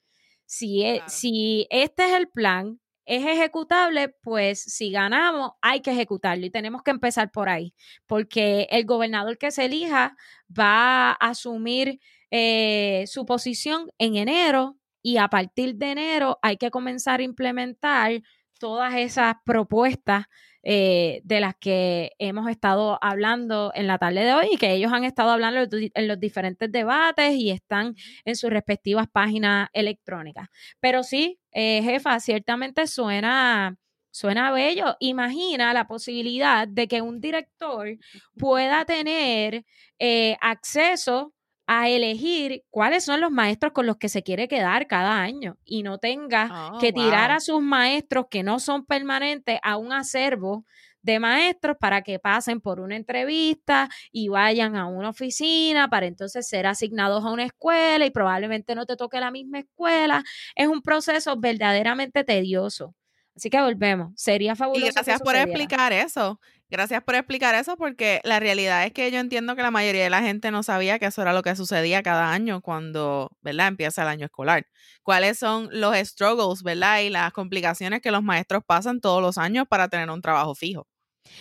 Si, 0.45 0.83
e, 0.83 1.01
si 1.07 1.67
este 1.69 2.05
es 2.05 2.11
el 2.11 2.27
plan, 2.27 2.79
es 3.05 3.25
ejecutable, 3.25 4.09
pues 4.21 4.61
si 4.61 4.91
ganamos 4.91 5.51
hay 5.61 5.81
que 5.81 5.91
ejecutarlo 5.91 6.45
y 6.45 6.51
tenemos 6.51 6.83
que 6.83 6.91
empezar 6.91 7.31
por 7.31 7.49
ahí, 7.49 7.73
porque 8.05 8.67
el 8.69 8.85
gobernador 8.85 9.37
que 9.37 9.51
se 9.51 9.65
elija 9.65 10.15
va 10.57 11.11
a 11.11 11.13
asumir 11.13 11.99
eh, 12.29 13.05
su 13.07 13.25
posición 13.25 13.89
en 13.97 14.17
enero 14.17 14.77
y 15.01 15.17
a 15.17 15.27
partir 15.27 15.75
de 15.75 15.91
enero 15.91 16.39
hay 16.41 16.57
que 16.57 16.71
comenzar 16.71 17.19
a 17.19 17.23
implementar 17.23 18.21
todas 18.59 18.93
esas 18.95 19.35
propuestas 19.43 20.25
eh, 20.63 21.21
de 21.23 21.39
las 21.39 21.55
que 21.59 22.11
hemos 22.19 22.47
estado 22.47 22.99
hablando 23.01 23.71
en 23.73 23.87
la 23.87 23.97
tarde 23.97 24.23
de 24.23 24.33
hoy 24.35 24.47
y 24.51 24.57
que 24.57 24.73
ellos 24.73 24.93
han 24.93 25.03
estado 25.03 25.31
hablando 25.31 25.67
en 25.71 26.07
los 26.07 26.19
diferentes 26.19 26.71
debates 26.71 27.33
y 27.33 27.49
están 27.49 27.95
en 28.25 28.35
sus 28.35 28.51
respectivas 28.51 29.07
páginas 29.11 29.69
electrónicas. 29.73 30.49
Pero 30.79 31.01
sí, 31.01 31.39
eh, 31.51 31.81
jefa, 31.83 32.19
ciertamente 32.19 32.87
suena... 32.87 33.77
Suena 34.13 34.51
bello. 34.51 34.97
Imagina 34.99 35.73
la 35.73 35.87
posibilidad 35.87 36.67
de 36.67 36.89
que 36.89 37.01
un 37.01 37.21
director 37.21 37.97
pueda 38.37 38.83
tener 38.83 39.63
eh, 39.99 40.35
acceso 40.41 41.33
a 41.73 41.87
elegir 41.87 42.65
cuáles 42.69 43.05
son 43.05 43.21
los 43.21 43.31
maestros 43.31 43.71
con 43.71 43.85
los 43.85 43.95
que 43.95 44.09
se 44.09 44.23
quiere 44.23 44.49
quedar 44.49 44.87
cada 44.87 45.21
año 45.21 45.57
y 45.63 45.83
no 45.83 45.99
tenga 45.99 46.73
oh, 46.73 46.79
que 46.79 46.91
tirar 46.91 47.31
a 47.31 47.39
sus 47.39 47.61
maestros 47.61 48.25
que 48.29 48.43
no 48.43 48.59
son 48.59 48.85
permanentes 48.85 49.57
a 49.63 49.77
un 49.77 49.93
acervo 49.93 50.65
de 51.01 51.19
maestros 51.19 51.77
para 51.79 52.01
que 52.01 52.19
pasen 52.19 52.59
por 52.59 52.81
una 52.81 52.97
entrevista 52.97 53.87
y 54.11 54.27
vayan 54.27 54.75
a 54.75 54.85
una 54.87 55.11
oficina 55.11 55.87
para 55.89 56.07
entonces 56.07 56.45
ser 56.45 56.67
asignados 56.67 57.23
a 57.23 57.31
una 57.31 57.45
escuela 57.45 58.05
y 58.05 58.11
probablemente 58.11 58.75
no 58.75 58.85
te 58.85 58.97
toque 58.97 59.21
la 59.21 59.31
misma 59.31 59.59
escuela. 59.59 60.25
Es 60.55 60.67
un 60.67 60.81
proceso 60.81 61.37
verdaderamente 61.37 62.25
tedioso. 62.25 62.95
Así 63.33 63.49
que 63.49 63.61
volvemos. 63.61 64.11
Sería 64.17 64.57
fabuloso. 64.57 64.87
Y 64.87 64.91
gracias 64.91 65.21
por 65.21 65.37
explicar 65.37 65.93
eso. 65.93 66.37
Gracias 66.71 67.03
por 67.03 67.15
explicar 67.15 67.53
eso 67.53 67.75
porque 67.75 68.21
la 68.23 68.39
realidad 68.39 68.85
es 68.85 68.93
que 68.93 69.11
yo 69.11 69.19
entiendo 69.19 69.57
que 69.57 69.61
la 69.61 69.71
mayoría 69.71 70.05
de 70.05 70.09
la 70.09 70.21
gente 70.21 70.51
no 70.51 70.63
sabía 70.63 70.99
que 70.99 71.07
eso 71.07 71.21
era 71.21 71.33
lo 71.33 71.43
que 71.43 71.53
sucedía 71.57 72.01
cada 72.01 72.31
año 72.31 72.61
cuando, 72.61 73.29
¿verdad? 73.41 73.67
Empieza 73.67 74.03
el 74.03 74.07
año 74.07 74.27
escolar. 74.27 74.65
¿Cuáles 75.03 75.37
son 75.37 75.67
los 75.73 75.97
struggles, 75.97 76.63
¿verdad? 76.63 77.01
Y 77.01 77.09
las 77.09 77.33
complicaciones 77.33 78.01
que 78.01 78.09
los 78.09 78.23
maestros 78.23 78.63
pasan 78.65 79.01
todos 79.01 79.21
los 79.21 79.37
años 79.37 79.67
para 79.67 79.89
tener 79.89 80.09
un 80.09 80.21
trabajo 80.21 80.55
fijo. 80.55 80.87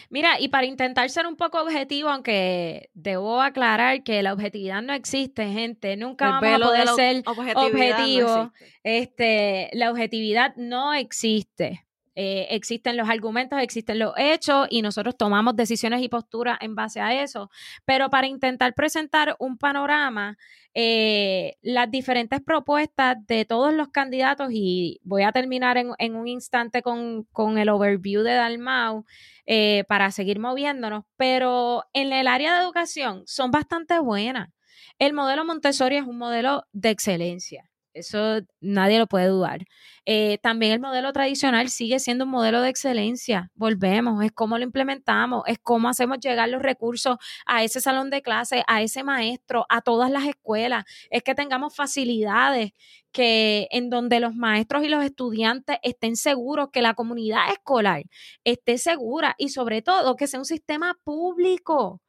Mira, 0.08 0.40
y 0.40 0.48
para 0.48 0.66
intentar 0.66 1.08
ser 1.10 1.28
un 1.28 1.36
poco 1.36 1.62
objetivo, 1.62 2.08
aunque 2.08 2.90
debo 2.92 3.40
aclarar 3.40 4.02
que 4.02 4.24
la 4.24 4.32
objetividad 4.32 4.82
no 4.82 4.92
existe, 4.92 5.46
gente, 5.46 5.96
nunca 5.96 6.40
vamos 6.40 6.54
a 6.54 6.58
poder 6.58 6.88
ser 6.88 7.22
objetivo. 7.24 8.52
este, 8.82 9.70
la 9.74 9.92
objetividad 9.92 10.56
no 10.56 10.92
existe. 10.92 11.86
Eh, 12.16 12.48
existen 12.50 12.96
los 12.96 13.08
argumentos, 13.08 13.60
existen 13.60 13.98
los 13.98 14.12
hechos 14.16 14.66
y 14.68 14.82
nosotros 14.82 15.16
tomamos 15.16 15.54
decisiones 15.54 16.02
y 16.02 16.08
posturas 16.08 16.58
en 16.60 16.74
base 16.74 17.00
a 17.00 17.22
eso. 17.22 17.50
Pero 17.84 18.10
para 18.10 18.26
intentar 18.26 18.74
presentar 18.74 19.36
un 19.38 19.56
panorama, 19.56 20.36
eh, 20.74 21.56
las 21.62 21.90
diferentes 21.90 22.40
propuestas 22.40 23.16
de 23.26 23.44
todos 23.44 23.72
los 23.74 23.88
candidatos, 23.88 24.50
y 24.52 25.00
voy 25.02 25.22
a 25.22 25.32
terminar 25.32 25.76
en, 25.78 26.14
un 26.14 26.28
instante 26.28 26.82
con, 26.82 27.26
el 27.58 27.68
overview 27.68 28.22
de 28.22 28.34
Dalmau 28.34 29.04
eh, 29.46 29.84
para 29.88 30.10
seguir 30.10 30.38
moviéndonos, 30.38 31.04
pero 31.16 31.84
en 31.92 32.12
el 32.12 32.28
área 32.28 32.54
de 32.54 32.64
educación 32.64 33.22
son 33.26 33.50
bastante 33.50 33.98
buenas. 33.98 34.50
El 34.98 35.12
modelo 35.14 35.44
Montessori 35.44 35.96
es 35.96 36.04
un 36.04 36.18
modelo 36.18 36.64
de 36.72 36.90
excelencia. 36.90 37.69
Eso 37.92 38.40
nadie 38.60 38.98
lo 38.98 39.06
puede 39.08 39.26
dudar. 39.26 39.64
Eh, 40.06 40.38
también 40.42 40.72
el 40.72 40.80
modelo 40.80 41.12
tradicional 41.12 41.68
sigue 41.70 41.98
siendo 41.98 42.24
un 42.24 42.30
modelo 42.30 42.62
de 42.62 42.68
excelencia. 42.68 43.50
Volvemos, 43.54 44.24
es 44.24 44.30
cómo 44.32 44.58
lo 44.58 44.64
implementamos, 44.64 45.42
es 45.46 45.58
cómo 45.58 45.88
hacemos 45.88 46.18
llegar 46.20 46.48
los 46.48 46.62
recursos 46.62 47.16
a 47.46 47.64
ese 47.64 47.80
salón 47.80 48.10
de 48.10 48.22
clase, 48.22 48.62
a 48.68 48.82
ese 48.82 49.02
maestro, 49.02 49.66
a 49.68 49.82
todas 49.82 50.10
las 50.10 50.24
escuelas. 50.26 50.84
Es 51.10 51.22
que 51.22 51.34
tengamos 51.34 51.74
facilidades 51.74 52.72
que 53.12 53.66
en 53.72 53.90
donde 53.90 54.20
los 54.20 54.34
maestros 54.36 54.84
y 54.84 54.88
los 54.88 55.04
estudiantes 55.04 55.78
estén 55.82 56.14
seguros, 56.16 56.68
que 56.72 56.82
la 56.82 56.94
comunidad 56.94 57.50
escolar 57.50 58.04
esté 58.44 58.78
segura 58.78 59.34
y 59.36 59.48
sobre 59.48 59.82
todo 59.82 60.14
que 60.14 60.28
sea 60.28 60.38
un 60.40 60.46
sistema 60.46 60.96
público 61.02 62.00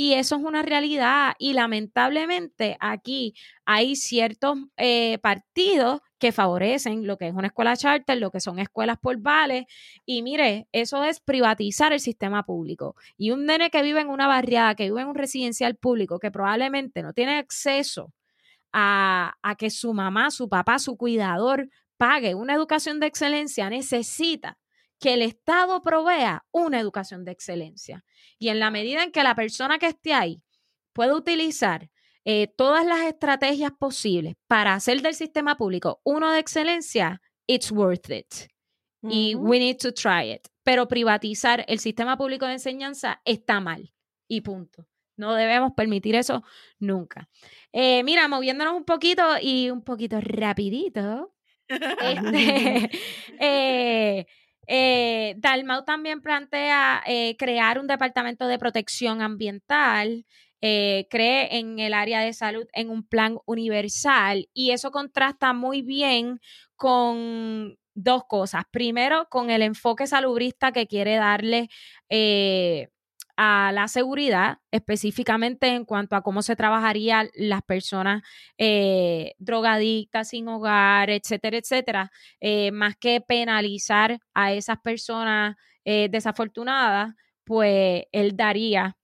y 0.00 0.14
eso 0.14 0.36
es 0.36 0.42
una 0.44 0.62
realidad. 0.62 1.34
Y 1.40 1.54
lamentablemente 1.54 2.76
aquí 2.78 3.34
hay 3.64 3.96
ciertos 3.96 4.56
eh, 4.76 5.18
partidos 5.18 6.02
que 6.20 6.30
favorecen 6.30 7.04
lo 7.04 7.16
que 7.16 7.26
es 7.26 7.34
una 7.34 7.48
escuela 7.48 7.76
charter, 7.76 8.16
lo 8.16 8.30
que 8.30 8.38
son 8.38 8.60
escuelas 8.60 8.98
por 9.02 9.18
vales. 9.18 9.64
Y 10.06 10.22
mire, 10.22 10.68
eso 10.70 11.02
es 11.02 11.18
privatizar 11.18 11.92
el 11.92 11.98
sistema 11.98 12.44
público. 12.44 12.94
Y 13.16 13.32
un 13.32 13.44
nene 13.44 13.70
que 13.70 13.82
vive 13.82 14.00
en 14.00 14.08
una 14.08 14.28
barriada, 14.28 14.76
que 14.76 14.84
vive 14.84 15.00
en 15.00 15.08
un 15.08 15.16
residencial 15.16 15.74
público, 15.74 16.20
que 16.20 16.30
probablemente 16.30 17.02
no 17.02 17.12
tiene 17.12 17.36
acceso 17.36 18.12
a, 18.72 19.34
a 19.42 19.56
que 19.56 19.68
su 19.68 19.94
mamá, 19.94 20.30
su 20.30 20.48
papá, 20.48 20.78
su 20.78 20.96
cuidador 20.96 21.70
pague 21.96 22.36
una 22.36 22.54
educación 22.54 23.00
de 23.00 23.08
excelencia, 23.08 23.68
necesita 23.68 24.58
que 24.98 25.14
el 25.14 25.22
Estado 25.22 25.82
provea 25.82 26.44
una 26.50 26.80
educación 26.80 27.24
de 27.24 27.32
excelencia. 27.32 28.04
Y 28.38 28.48
en 28.48 28.60
la 28.60 28.70
medida 28.70 29.02
en 29.02 29.12
que 29.12 29.22
la 29.22 29.34
persona 29.34 29.78
que 29.78 29.86
esté 29.86 30.14
ahí 30.14 30.42
puede 30.92 31.14
utilizar 31.14 31.90
eh, 32.24 32.48
todas 32.56 32.84
las 32.84 33.00
estrategias 33.02 33.72
posibles 33.78 34.34
para 34.46 34.74
hacer 34.74 35.00
del 35.00 35.14
sistema 35.14 35.56
público 35.56 36.00
uno 36.04 36.30
de 36.32 36.40
excelencia, 36.40 37.22
it's 37.46 37.70
worth 37.70 38.10
it. 38.10 38.50
Y 39.02 39.36
we 39.36 39.58
need 39.58 39.76
to 39.78 39.92
try 39.92 40.32
it. 40.32 40.48
Pero 40.64 40.88
privatizar 40.88 41.64
el 41.68 41.78
sistema 41.78 42.18
público 42.18 42.46
de 42.46 42.54
enseñanza 42.54 43.22
está 43.24 43.60
mal. 43.60 43.94
Y 44.26 44.40
punto. 44.40 44.86
No 45.16 45.34
debemos 45.34 45.72
permitir 45.72 46.14
eso 46.14 46.44
nunca. 46.78 47.28
Eh, 47.72 48.02
mira, 48.04 48.28
moviéndonos 48.28 48.74
un 48.74 48.84
poquito 48.84 49.22
y 49.40 49.70
un 49.70 49.82
poquito 49.82 50.20
rapidito. 50.20 51.34
este, 51.68 52.90
eh, 53.40 54.26
eh, 54.68 55.34
Dalmau 55.38 55.84
también 55.84 56.20
plantea 56.20 57.02
eh, 57.06 57.36
crear 57.38 57.78
un 57.78 57.86
departamento 57.86 58.46
de 58.46 58.58
protección 58.58 59.22
ambiental, 59.22 60.26
eh, 60.60 61.06
cree 61.10 61.58
en 61.58 61.78
el 61.78 61.94
área 61.94 62.20
de 62.20 62.32
salud 62.34 62.66
en 62.72 62.90
un 62.90 63.02
plan 63.02 63.38
universal 63.46 64.48
y 64.52 64.72
eso 64.72 64.90
contrasta 64.90 65.52
muy 65.54 65.82
bien 65.82 66.40
con 66.76 67.78
dos 67.94 68.24
cosas. 68.28 68.64
Primero, 68.70 69.26
con 69.30 69.50
el 69.50 69.62
enfoque 69.62 70.06
salubrista 70.06 70.70
que 70.72 70.86
quiere 70.86 71.16
darle 71.16 71.68
a 73.40 73.70
la 73.72 73.86
seguridad, 73.86 74.58
específicamente 74.72 75.68
en 75.68 75.84
cuanto 75.84 76.16
a 76.16 76.22
cómo 76.22 76.42
se 76.42 76.56
trabajaría 76.56 77.28
las 77.34 77.62
personas 77.62 78.22
eh, 78.58 79.34
drogadictas, 79.38 80.30
sin 80.30 80.48
hogar, 80.48 81.08
etcétera, 81.08 81.56
etcétera, 81.56 82.10
eh, 82.40 82.72
más 82.72 82.96
que 82.96 83.20
penalizar 83.20 84.18
a 84.34 84.52
esas 84.52 84.78
personas 84.80 85.54
eh, 85.84 86.08
desafortunadas, 86.10 87.14
pues 87.44 88.02
él 88.10 88.36
daría, 88.36 88.96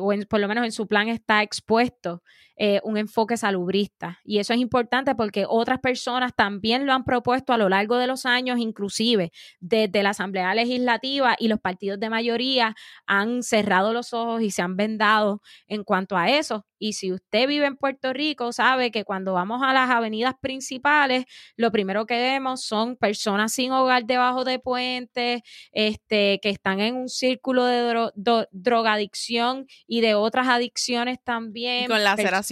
o 0.00 0.12
por 0.28 0.40
lo 0.40 0.48
menos 0.48 0.64
en 0.64 0.72
su 0.72 0.88
plan 0.88 1.08
está 1.08 1.42
expuesto 1.42 2.22
eh, 2.64 2.80
un 2.84 2.96
enfoque 2.96 3.36
salubrista. 3.36 4.20
Y 4.22 4.38
eso 4.38 4.52
es 4.52 4.60
importante 4.60 5.16
porque 5.16 5.46
otras 5.48 5.80
personas 5.80 6.32
también 6.32 6.86
lo 6.86 6.92
han 6.92 7.02
propuesto 7.02 7.52
a 7.52 7.56
lo 7.56 7.68
largo 7.68 7.96
de 7.96 8.06
los 8.06 8.24
años, 8.24 8.60
inclusive 8.60 9.32
desde 9.58 10.04
la 10.04 10.10
Asamblea 10.10 10.54
Legislativa 10.54 11.34
y 11.36 11.48
los 11.48 11.58
partidos 11.58 11.98
de 11.98 12.08
mayoría 12.08 12.76
han 13.04 13.42
cerrado 13.42 13.92
los 13.92 14.12
ojos 14.12 14.42
y 14.42 14.52
se 14.52 14.62
han 14.62 14.76
vendado 14.76 15.42
en 15.66 15.82
cuanto 15.82 16.16
a 16.16 16.30
eso. 16.30 16.64
Y 16.78 16.94
si 16.94 17.12
usted 17.12 17.46
vive 17.46 17.66
en 17.66 17.76
Puerto 17.76 18.12
Rico, 18.12 18.52
sabe 18.52 18.90
que 18.90 19.04
cuando 19.04 19.34
vamos 19.34 19.62
a 19.62 19.72
las 19.72 19.88
avenidas 19.88 20.34
principales, 20.40 21.26
lo 21.56 21.70
primero 21.70 22.06
que 22.06 22.20
vemos 22.20 22.64
son 22.64 22.96
personas 22.96 23.52
sin 23.52 23.70
hogar 23.70 24.04
debajo 24.04 24.42
de 24.42 24.58
puentes, 24.58 25.42
este, 25.70 26.40
que 26.42 26.50
están 26.50 26.80
en 26.80 26.96
un 26.96 27.08
círculo 27.08 27.66
de 27.66 28.10
drogadicción 28.50 29.66
y 29.86 30.00
de 30.00 30.16
otras 30.16 30.48
adicciones 30.48 31.18
también. 31.22 31.86
con 31.86 32.02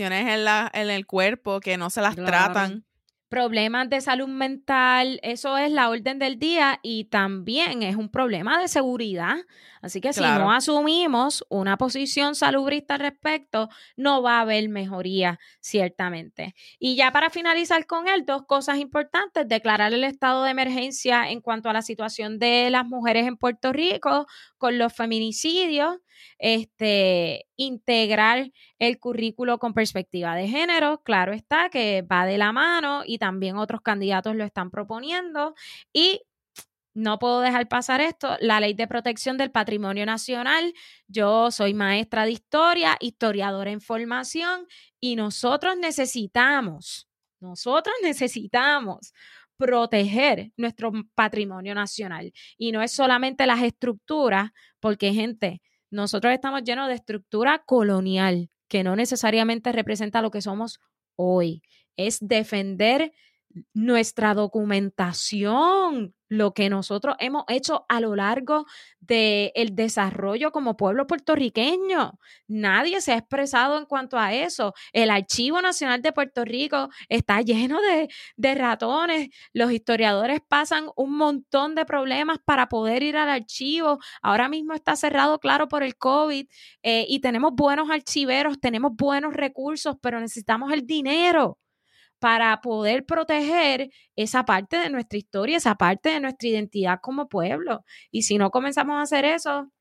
en, 0.07 0.45
la, 0.45 0.71
en 0.73 0.91
el 0.91 1.07
cuerpo 1.07 1.61
que 1.61 1.77
no 1.77 1.91
se 1.91 2.01
las 2.01 2.17
tratan 2.17 2.85
problemas 3.31 3.89
de 3.89 4.01
salud 4.01 4.27
mental, 4.27 5.21
eso 5.23 5.57
es 5.57 5.71
la 5.71 5.89
orden 5.89 6.19
del 6.19 6.39
día 6.39 6.81
y 6.83 7.05
también 7.05 7.85
es 7.85 7.95
un 7.95 8.11
problema 8.11 8.61
de 8.61 8.67
seguridad. 8.67 9.37
Así 9.81 10.01
que 10.01 10.13
si 10.13 10.21
no 10.21 10.53
asumimos 10.53 11.47
una 11.49 11.79
posición 11.79 12.35
salubrista 12.35 12.95
al 12.95 13.01
respecto, 13.01 13.69
no 13.97 14.21
va 14.21 14.39
a 14.39 14.41
haber 14.41 14.69
mejoría, 14.69 15.39
ciertamente. 15.61 16.57
Y 16.81 16.97
ya 16.97 17.13
para 17.13 17.31
finalizar 17.31 17.87
con 17.87 18.09
él, 18.09 18.27
dos 18.27 18.43
cosas 18.47 18.79
importantes. 18.79 19.49
Declarar 19.49 19.95
el 19.95 20.05
estado 20.05 20.43
de 20.43 20.51
emergencia 20.51 21.31
en 21.31 21.41
cuanto 21.41 21.71
a 21.71 21.73
la 21.73 21.83
situación 21.83 22.41
de 22.41 22.69
las 22.71 22.85
mujeres 22.85 23.27
en 23.27 23.37
Puerto 23.37 23.73
Rico 23.73 24.27
con 24.59 24.77
los 24.77 24.93
feminicidios 24.93 25.99
este, 26.39 27.47
integrar 27.57 28.51
el 28.79 28.99
currículo 28.99 29.59
con 29.59 29.75
perspectiva 29.75 30.35
de 30.35 30.49
género, 30.49 31.03
claro 31.03 31.33
está 31.33 31.69
que 31.71 32.03
va 32.03 32.27
de 32.27 32.39
la 32.39 32.53
mano 32.53 33.03
y 33.07 33.19
también 33.19 33.57
otros 33.57 33.81
candidatos 33.83 34.37
lo 34.37 34.45
están 34.45 34.71
proponiendo 34.71 35.55
y 35.93 36.23
no 36.95 37.19
puedo 37.19 37.41
dejar 37.41 37.69
pasar 37.69 38.01
esto, 38.01 38.37
la 38.41 38.61
ley 38.61 38.75
de 38.75 38.89
protección 38.89 39.37
del 39.37 39.51
patrimonio 39.51 40.05
nacional. 40.07 40.75
Yo 41.07 41.51
soy 41.51 41.73
maestra 41.73 42.25
de 42.25 42.33
historia, 42.33 42.97
historiadora 43.01 43.71
en 43.71 43.81
formación 43.81 44.67
y 45.01 45.17
nosotros 45.17 45.77
necesitamos, 45.77 47.09
nosotros 47.41 47.95
necesitamos 48.03 49.13
proteger 49.57 50.53
nuestro 50.57 50.91
patrimonio 51.15 51.75
nacional. 51.75 52.33
Y 52.57 52.73
no 52.73 52.83
es 52.83 52.93
solamente 52.93 53.47
las 53.47 53.63
estructuras, 53.63 54.51
porque 54.81 55.13
gente, 55.13 55.61
nosotros 55.91 56.33
estamos 56.33 56.63
llenos 56.65 56.89
de 56.89 56.95
estructura 56.95 57.63
colonial, 57.67 58.51
que 58.69 58.85
no 58.85 58.97
necesariamente 58.97 59.73
representa 59.73 60.23
lo 60.23 60.31
que 60.31 60.41
somos 60.41 60.81
hoy. 61.17 61.63
Es 61.97 62.19
defender 62.21 63.13
nuestra 63.75 64.35
documentación, 64.35 66.15
lo 66.29 66.55
que 66.55 66.71
nosotros 66.71 67.17
hemos 67.19 67.45
hecho 67.49 67.85
a 67.89 68.01
lo 68.01 68.15
largo 68.15 68.65
del 69.01 69.51
el 69.55 69.75
desarrollo 69.75 70.53
como 70.53 70.77
pueblo 70.77 71.07
puertorriqueño. 71.07 72.19
Nadie 72.47 73.01
se 73.01 73.13
ha 73.13 73.17
expresado 73.19 73.79
en 73.79 73.87
cuanto 73.87 74.17
a 74.17 74.33
eso. 74.33 74.73
El 74.93 75.11
Archivo 75.11 75.61
Nacional 75.61 76.03
de 76.03 76.13
Puerto 76.13 76.45
Rico 76.45 76.89
está 77.09 77.43
lleno 77.43 77.81
de, 77.83 78.09
de 78.37 78.55
ratones. 78.55 79.31
Los 79.53 79.73
historiadores 79.73 80.41
pasan 80.47 80.87
un 80.97 81.17
montón 81.17 81.75
de 81.75 81.85
problemas 81.85 82.39
para 82.45 82.69
poder 82.69 83.03
ir 83.03 83.17
al 83.17 83.29
archivo. 83.29 83.99
Ahora 84.23 84.49
mismo 84.49 84.73
está 84.75 84.95
cerrado, 84.95 85.41
claro, 85.41 85.69
por 85.69 85.83
el 85.83 85.97
COVID 85.97 86.47
eh, 86.83 87.07
y 87.09 87.21
tenemos 87.21 87.53
buenos 87.55 87.91
archiveros, 87.91 88.61
tenemos 88.61 88.93
buenos 88.95 89.35
recursos, 89.35 89.97
pero 90.01 90.21
necesitamos 90.21 90.73
el 90.73 90.87
dinero 90.87 91.59
para 92.21 92.61
poder 92.61 93.05
proteger 93.07 93.91
esa 94.15 94.45
parte 94.45 94.77
de 94.77 94.91
nuestra 94.91 95.19
historia, 95.19 95.57
esa 95.57 95.75
parte 95.75 96.11
de 96.11 96.21
nuestra 96.21 96.49
identidad 96.49 97.01
como 97.03 97.29
pueblo. 97.29 97.85
Y 98.13 98.23
si 98.23 98.39
no 98.39 98.51
comenzamos 98.51 98.97
a 98.99 99.03
hacer 99.03 99.25
eso, 99.25 99.73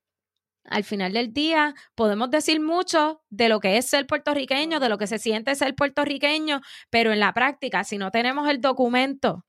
al 0.64 0.84
final 0.84 1.12
del 1.12 1.32
día 1.32 1.74
podemos 1.94 2.30
decir 2.30 2.60
mucho 2.60 3.22
de 3.30 3.48
lo 3.48 3.60
que 3.60 3.76
es 3.76 3.86
ser 3.86 4.06
puertorriqueño, 4.06 4.80
de 4.80 4.88
lo 4.88 4.98
que 4.98 5.06
se 5.06 5.18
siente 5.18 5.54
ser 5.54 5.74
puertorriqueño, 5.74 6.60
pero 6.90 7.12
en 7.12 7.20
la 7.20 7.32
práctica, 7.34 7.84
si 7.84 7.98
no 7.98 8.10
tenemos 8.10 8.48
el 8.48 8.60
documento 8.60 9.44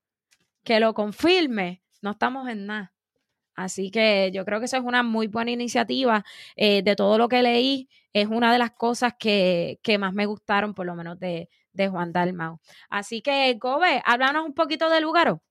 que 0.64 0.80
lo 0.80 0.94
confirme, 0.94 1.82
no 2.02 2.12
estamos 2.12 2.48
en 2.48 2.66
nada. 2.66 2.92
Así 3.54 3.90
que 3.90 4.30
yo 4.34 4.44
creo 4.44 4.60
que 4.60 4.66
esa 4.66 4.78
es 4.78 4.84
una 4.84 5.02
muy 5.02 5.28
buena 5.28 5.50
iniciativa. 5.50 6.24
Eh, 6.56 6.82
de 6.82 6.96
todo 6.96 7.18
lo 7.18 7.28
que 7.28 7.42
leí, 7.42 7.88
es 8.12 8.28
una 8.28 8.52
de 8.52 8.58
las 8.58 8.72
cosas 8.72 9.14
que, 9.18 9.78
que 9.82 9.98
más 9.98 10.14
me 10.14 10.26
gustaron, 10.26 10.74
por 10.74 10.86
lo 10.86 10.94
menos 10.94 11.18
de, 11.18 11.48
de 11.72 11.88
Juan 11.88 12.12
Dalmau. 12.12 12.60
Así 12.88 13.22
que, 13.22 13.54
Gobe, 13.60 14.02
háblanos 14.04 14.46
un 14.46 14.54
poquito 14.54 14.90
de 14.90 15.00
Lugaro. 15.00 15.42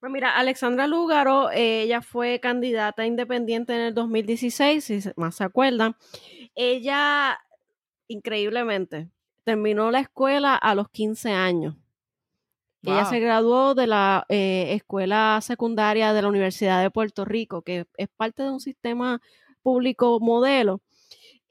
Pues 0.00 0.12
mira, 0.12 0.36
Alexandra 0.36 0.86
Lugaro, 0.86 1.50
ella 1.50 2.02
fue 2.02 2.38
candidata 2.38 3.06
independiente 3.06 3.74
en 3.74 3.80
el 3.80 3.94
2016, 3.94 4.84
si 4.84 5.00
más 5.16 5.36
se 5.36 5.44
acuerdan. 5.44 5.96
Ella, 6.54 7.40
increíblemente, 8.06 9.08
terminó 9.44 9.90
la 9.90 10.00
escuela 10.00 10.56
a 10.56 10.74
los 10.74 10.90
15 10.90 11.30
años. 11.32 11.76
Ella 12.82 13.06
se 13.06 13.18
graduó 13.18 13.74
de 13.74 13.86
la 13.86 14.26
eh, 14.28 14.74
escuela 14.74 15.38
secundaria 15.40 16.12
de 16.12 16.20
la 16.20 16.28
Universidad 16.28 16.82
de 16.82 16.90
Puerto 16.90 17.24
Rico, 17.24 17.62
que 17.62 17.86
es 17.96 18.08
parte 18.14 18.42
de 18.42 18.50
un 18.50 18.60
sistema 18.60 19.22
público 19.62 20.20
modelo. 20.20 20.82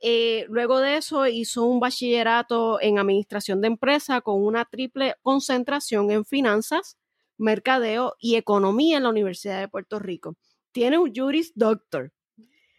Eh, 0.05 0.45
luego 0.49 0.79
de 0.79 0.97
eso 0.97 1.25
hizo 1.27 1.63
un 1.63 1.79
bachillerato 1.79 2.81
en 2.81 2.99
administración 2.99 3.61
de 3.61 3.67
empresa 3.67 4.19
con 4.19 4.43
una 4.43 4.65
triple 4.65 5.15
concentración 5.21 6.11
en 6.11 6.25
finanzas, 6.25 6.97
mercadeo 7.37 8.13
y 8.19 8.35
economía 8.35 8.97
en 8.97 9.03
la 9.03 9.09
Universidad 9.09 9.61
de 9.61 9.69
Puerto 9.69 9.99
Rico. 9.99 10.35
Tiene 10.73 10.97
un 10.97 11.13
Juris 11.15 11.53
Doctor. 11.55 12.11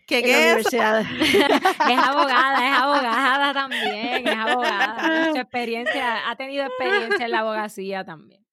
¿Qué, 0.06 0.18
es? 0.52 0.66
es 0.70 0.74
abogada, 0.74 2.68
es 2.68 2.76
abogada 2.78 3.54
también, 3.54 4.28
es 4.28 4.36
abogada. 4.36 5.24
Mucha 5.28 5.40
experiencia, 5.40 6.28
ha 6.28 6.36
tenido 6.36 6.66
experiencia 6.66 7.24
en 7.24 7.30
la 7.30 7.38
abogacía 7.38 8.04
también. 8.04 8.44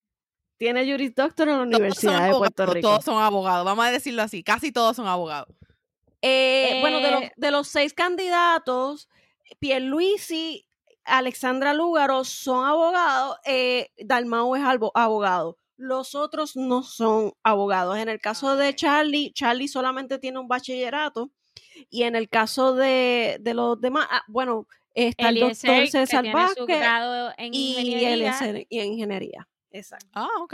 Tiene 0.57 0.89
Juris 0.89 1.13
Doctor 1.13 1.49
en 1.49 1.57
la 1.57 1.63
Universidad 1.63 2.25
de 2.25 2.35
Puerto 2.35 2.65
Rico. 2.67 2.87
Todos 2.87 3.03
son 3.03 3.21
abogados, 3.21 3.65
vamos 3.65 3.83
a 3.83 3.91
decirlo 3.91 4.21
así, 4.21 4.43
casi 4.43 4.71
todos 4.71 4.95
son 4.95 5.07
abogados. 5.07 5.53
Eh, 6.21 6.77
bueno, 6.81 6.99
de 6.99 7.11
los, 7.11 7.21
eh, 7.23 7.33
de 7.35 7.51
los 7.51 7.67
seis 7.67 7.93
candidatos, 7.93 9.09
Pierluisi, 9.59 10.67
Alexandra 11.03 11.73
Lúgaro 11.73 12.23
son 12.23 12.65
abogados, 12.65 13.37
eh, 13.45 13.89
Dalmau 13.97 14.55
es 14.55 14.63
abogado. 14.93 15.57
Los 15.77 16.13
otros 16.13 16.55
no 16.55 16.83
son 16.83 17.33
abogados. 17.43 17.97
En 17.97 18.07
el 18.07 18.19
caso 18.19 18.55
de 18.55 18.75
Charlie, 18.75 19.31
Charlie 19.33 19.67
solamente 19.67 20.19
tiene 20.19 20.37
un 20.37 20.47
bachillerato. 20.47 21.31
Y 21.89 22.03
en 22.03 22.15
el 22.15 22.29
caso 22.29 22.75
de, 22.75 23.37
de 23.41 23.53
los 23.55 23.81
demás, 23.81 24.07
ah, 24.11 24.23
bueno, 24.27 24.67
está 24.93 25.29
el, 25.29 25.39
doctor 25.39 25.87
César 25.87 26.31
Vázquez 26.31 26.83
en 27.37 27.53
y, 27.53 27.71
ingeniería. 27.71 28.65
y 28.69 28.79
en 28.79 28.93
ingeniería. 28.93 29.47
Exacto. 29.71 30.07
Ah, 30.13 30.29
ok. 30.41 30.53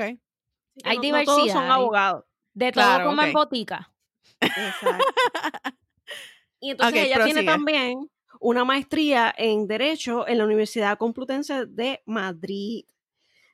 Hay 0.83 0.99
diversidad. 0.99 1.35
todos 1.35 1.51
son 1.51 1.69
abogados. 1.69 2.23
De 2.53 2.71
todo 2.71 3.03
como 3.03 3.21
en 3.21 3.33
botica. 3.33 3.91
Exacto. 4.41 5.05
Y 6.59 6.71
entonces 6.71 7.03
ella 7.05 7.23
tiene 7.23 7.43
también 7.43 8.09
una 8.39 8.65
maestría 8.65 9.33
en 9.37 9.67
Derecho 9.67 10.27
en 10.27 10.39
la 10.39 10.45
Universidad 10.45 10.97
Complutense 10.97 11.65
de 11.67 12.01
Madrid. 12.05 12.85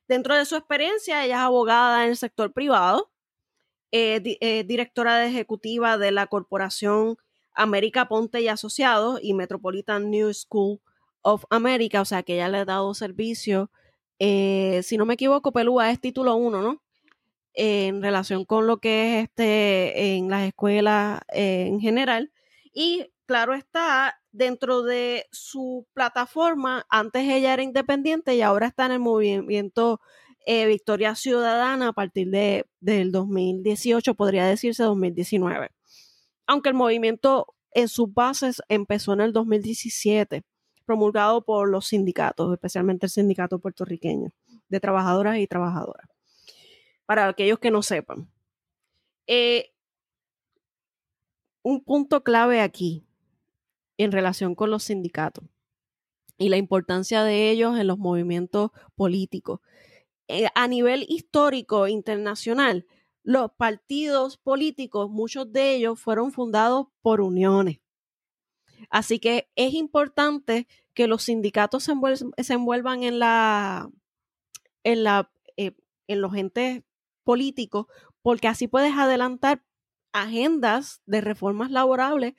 Dentro 0.07 0.35
de 0.35 0.45
su 0.45 0.55
experiencia, 0.55 1.25
ella 1.25 1.35
es 1.35 1.41
abogada 1.41 2.03
en 2.03 2.11
el 2.11 2.17
sector 2.17 2.53
privado, 2.53 3.11
eh, 3.91 4.37
eh, 4.41 4.63
directora 4.63 5.25
ejecutiva 5.25 5.97
de 5.97 6.11
la 6.11 6.27
corporación 6.27 7.17
América 7.53 8.07
Ponte 8.07 8.41
y 8.41 8.47
Asociados 8.47 9.19
y 9.21 9.33
Metropolitan 9.33 10.09
New 10.09 10.33
School 10.33 10.79
of 11.21 11.45
America, 11.49 12.01
o 12.01 12.05
sea 12.05 12.23
que 12.23 12.35
ella 12.35 12.49
le 12.49 12.59
ha 12.59 12.65
dado 12.65 12.93
servicio, 12.93 13.69
eh, 14.19 14.81
si 14.83 14.97
no 14.97 15.05
me 15.05 15.15
equivoco, 15.15 15.51
Pelúa 15.51 15.91
es 15.91 15.99
título 15.99 16.35
1, 16.35 16.61
¿no? 16.61 16.82
En 17.53 18.01
relación 18.01 18.45
con 18.45 18.67
lo 18.67 18.77
que 18.77 19.19
es 19.19 19.23
este 19.25 20.15
en 20.15 20.29
las 20.29 20.47
escuelas 20.47 21.21
en 21.29 21.79
general. 21.79 22.31
Y 22.73 23.11
claro 23.25 23.53
está, 23.53 24.19
dentro 24.31 24.83
de 24.83 25.27
su 25.31 25.87
plataforma, 25.93 26.85
antes 26.89 27.23
ella 27.23 27.53
era 27.53 27.63
independiente 27.63 28.35
y 28.35 28.41
ahora 28.41 28.67
está 28.67 28.87
en 28.87 28.93
el 28.93 28.99
movimiento 28.99 30.01
eh, 30.45 30.65
Victoria 30.65 31.15
Ciudadana 31.15 31.89
a 31.89 31.93
partir 31.93 32.29
de, 32.29 32.65
del 32.81 33.11
2018, 33.11 34.15
podría 34.15 34.45
decirse 34.45 34.83
2019. 34.83 35.69
Aunque 36.47 36.69
el 36.69 36.75
movimiento 36.75 37.55
en 37.71 37.87
sus 37.87 38.13
bases 38.13 38.61
empezó 38.67 39.13
en 39.13 39.21
el 39.21 39.33
2017, 39.33 40.43
promulgado 40.85 41.45
por 41.45 41.69
los 41.69 41.87
sindicatos, 41.87 42.51
especialmente 42.53 43.05
el 43.05 43.11
sindicato 43.11 43.59
puertorriqueño 43.59 44.29
de 44.67 44.79
trabajadoras 44.79 45.37
y 45.37 45.47
trabajadoras. 45.47 46.12
Para 47.13 47.27
aquellos 47.27 47.59
que 47.59 47.69
no 47.69 47.83
sepan. 47.83 48.27
Eh, 49.27 49.71
un 51.61 51.83
punto 51.83 52.23
clave 52.23 52.59
aquí 52.59 53.05
en 53.99 54.11
relación 54.11 54.55
con 54.55 54.71
los 54.71 54.85
sindicatos. 54.85 55.45
y 56.39 56.49
la 56.49 56.57
importancia 56.57 57.23
de 57.23 57.51
ellos 57.51 57.77
en 57.77 57.85
los 57.85 57.99
movimientos 57.99 58.71
políticos. 58.95 59.59
Eh, 60.27 60.47
a 60.55 60.67
nivel 60.67 61.05
histórico 61.07 61.87
internacional, 61.87 62.87
los 63.21 63.51
partidos 63.51 64.37
políticos, 64.37 65.11
muchos 65.11 65.53
de 65.53 65.75
ellos 65.75 65.99
fueron 65.99 66.31
fundados 66.31 66.87
por 67.03 67.21
uniones. 67.21 67.79
Así 68.89 69.19
que 69.19 69.51
es 69.55 69.75
importante 69.75 70.67
que 70.95 71.05
los 71.05 71.21
sindicatos 71.21 71.83
se, 71.83 72.53
envuelvan 72.53 73.03
en 73.03 73.19
la, 73.19 73.91
en 74.83 75.03
la, 75.03 75.31
eh, 75.57 75.77
en 76.07 76.19
los 76.19 76.33
entes 76.35 76.81
políticos, 77.23 77.87
porque 78.21 78.47
así 78.47 78.67
puedes 78.67 78.93
adelantar 78.97 79.63
agendas 80.11 81.01
de 81.05 81.21
reformas 81.21 81.71
laborables 81.71 82.35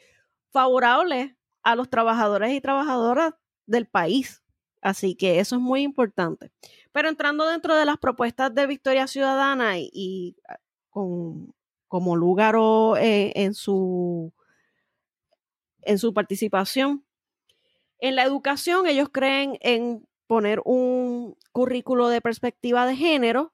favorables 0.55 1.35
a 1.65 1.75
los 1.75 1.91
trabajadores 1.91 2.53
y 2.53 2.61
trabajadoras 2.61 3.35
del 3.67 3.87
país. 3.87 4.45
Así 4.81 5.17
que 5.17 5.41
eso 5.41 5.57
es 5.57 5.63
muy 5.63 5.83
importante. 5.83 6.53
Pero 6.93 7.09
entrando 7.09 7.47
dentro 7.47 7.75
de 7.75 7.85
las 7.85 7.99
propuestas 7.99 8.55
de 8.55 8.67
Victoria 8.67 9.09
Ciudadana 9.09 9.79
y, 9.79 10.37
ah, 10.49 10.59
con, 10.91 11.53
como 11.89 12.15
lugar 12.17 12.55
eh, 13.01 13.33
en, 13.35 13.55
su, 13.55 14.33
en 15.83 15.99
su 15.99 16.15
participación, 16.15 17.05
en 17.99 18.15
la 18.15 18.23
educación 18.23 18.87
ellos 18.87 19.09
creen 19.11 19.59
en 19.61 20.07
poner 20.29 20.61
un 20.65 21.37
currículo 21.51 22.09
de 22.09 22.21
perspectiva 22.21 22.87
de 22.87 22.97
género 22.97 23.53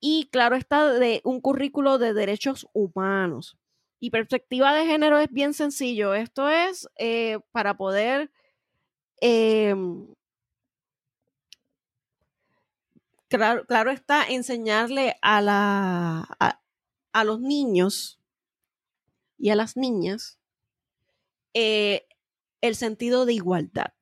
y 0.00 0.28
claro 0.30 0.56
está 0.56 0.92
de 0.92 1.20
un 1.24 1.40
currículo 1.40 1.98
de 1.98 2.12
derechos 2.14 2.68
humanos. 2.72 3.56
Y 3.98 4.10
perspectiva 4.10 4.74
de 4.74 4.86
género 4.86 5.18
es 5.18 5.30
bien 5.30 5.54
sencillo. 5.54 6.14
Esto 6.14 6.48
es 6.50 6.88
eh, 6.98 7.38
para 7.52 7.76
poder 7.76 8.30
em, 9.20 10.06
claro, 13.28 13.66
claro, 13.66 13.90
está 13.90 14.24
enseñarle 14.28 15.16
a, 15.22 15.40
la, 15.40 16.28
a, 17.12 17.24
los 17.24 17.40
niños 17.40 18.20
y 19.38 19.50
a 19.50 19.56
las 19.56 19.76
niñas 19.76 20.38
eh, 21.54 22.06
el 22.60 22.76
sentido 22.76 23.24
de 23.24 23.34
igualdad 23.34 23.95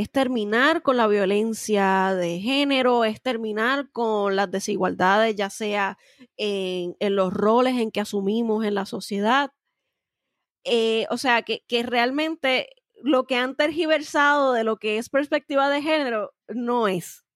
es 0.00 0.10
terminar 0.10 0.80
con 0.80 0.96
la 0.96 1.06
violencia 1.06 2.14
de 2.14 2.40
género, 2.40 3.04
es 3.04 3.20
terminar 3.20 3.90
con 3.90 4.34
las 4.34 4.50
desigualdades, 4.50 5.36
ya 5.36 5.50
sea 5.50 5.98
en, 6.38 6.96
los 7.00 7.30
roles 7.34 7.78
en 7.78 7.90
que 7.90 8.00
asumimos 8.00 8.64
en 8.64 8.76
la 8.76 8.86
sociedad. 8.86 9.52
Eh, 10.64 11.06
o 11.10 11.18
sea, 11.18 11.42
que, 11.42 11.62
realmente 11.82 12.70
lo 13.02 13.24
que 13.24 13.36
han 13.36 13.56
tergiversado 13.56 14.54
de 14.54 14.64
lo 14.64 14.78
que 14.78 14.96
es 14.96 15.10
perspectiva 15.10 15.68
de 15.68 15.82
género 15.82 16.32
no 16.48 16.88
es. 16.88 17.26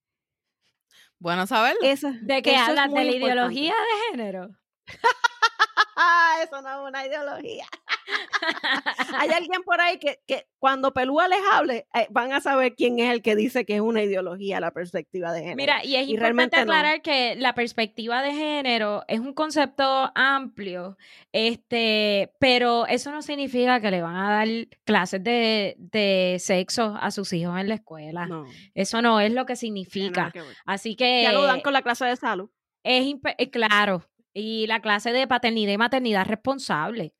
Bueno 1.19 1.47
saberlo. 1.47 1.81
¿De 1.83 2.41
qué 2.41 2.57
hablan? 2.57 2.95
¿De 2.95 3.05
la 3.05 3.15
ideología 3.15 3.75
de 3.75 4.11
género? 4.11 4.49
Eso 6.43 6.63
no 6.63 6.71
es 6.71 6.89
una 6.89 7.07
ideología. 7.07 7.67
Hay 9.19 9.31
alguien 9.31 9.63
por 9.63 9.81
ahí 9.81 9.99
que, 9.99 10.21
que 10.27 10.47
cuando 10.59 10.93
Pelúa 10.93 11.29
les 11.29 11.41
hable, 11.53 11.87
eh, 11.95 12.07
van 12.11 12.33
a 12.33 12.41
saber 12.41 12.75
quién 12.75 12.99
es 12.99 13.11
el 13.11 13.23
que 13.23 13.37
dice 13.37 13.65
que 13.65 13.77
es 13.77 13.81
una 13.81 14.03
ideología 14.03 14.61
la 14.61 14.73
perspectiva 14.73 15.33
de 15.33 15.41
género. 15.41 15.57
Mira, 15.57 15.85
y 15.85 15.97
es 15.97 16.09
importante 16.09 16.57
aclarar 16.57 17.03
que 17.03 17.37
la 17.37 17.55
perspectiva 17.55 18.23
de 18.23 18.33
género 18.33 19.05
es 19.09 19.21
un 19.21 19.33
concepto 19.33 20.11
amplio, 20.15 20.97
este, 21.33 22.33
pero 22.39 22.87
eso 22.87 23.11
no 23.11 23.23
significa 23.23 23.81
que 23.81 23.91
le 23.91 24.03
van 24.03 24.17
a 24.17 24.31
dar 24.31 24.49
clases 24.85 25.23
de, 25.23 25.77
de 25.79 26.37
sexo 26.41 26.97
a 27.01 27.11
sus 27.11 27.33
hijos 27.33 27.59
en 27.59 27.69
la 27.69 27.75
escuela. 27.75 28.29
Eso 28.75 29.03
no 29.03 29.21
es 29.21 29.33
lo 29.33 29.47
que 29.47 29.57
significa. 29.57 30.33
Así 30.65 30.97
que... 30.97 31.23
Ya 31.23 31.33
lo 31.33 31.43
dan 31.43 31.61
con 31.61 31.73
la 31.73 31.83
clase 31.83 32.05
de 32.05 32.17
salud. 32.17 32.51
Es 32.83 33.15
eh, 33.39 33.51
claro, 33.51 34.05
y 34.35 34.67
la 34.67 34.81
clase 34.81 35.13
de 35.13 35.27
paternidad 35.27 35.73
y 35.73 35.79
maternidad 35.79 36.27
responsable. 36.27 37.15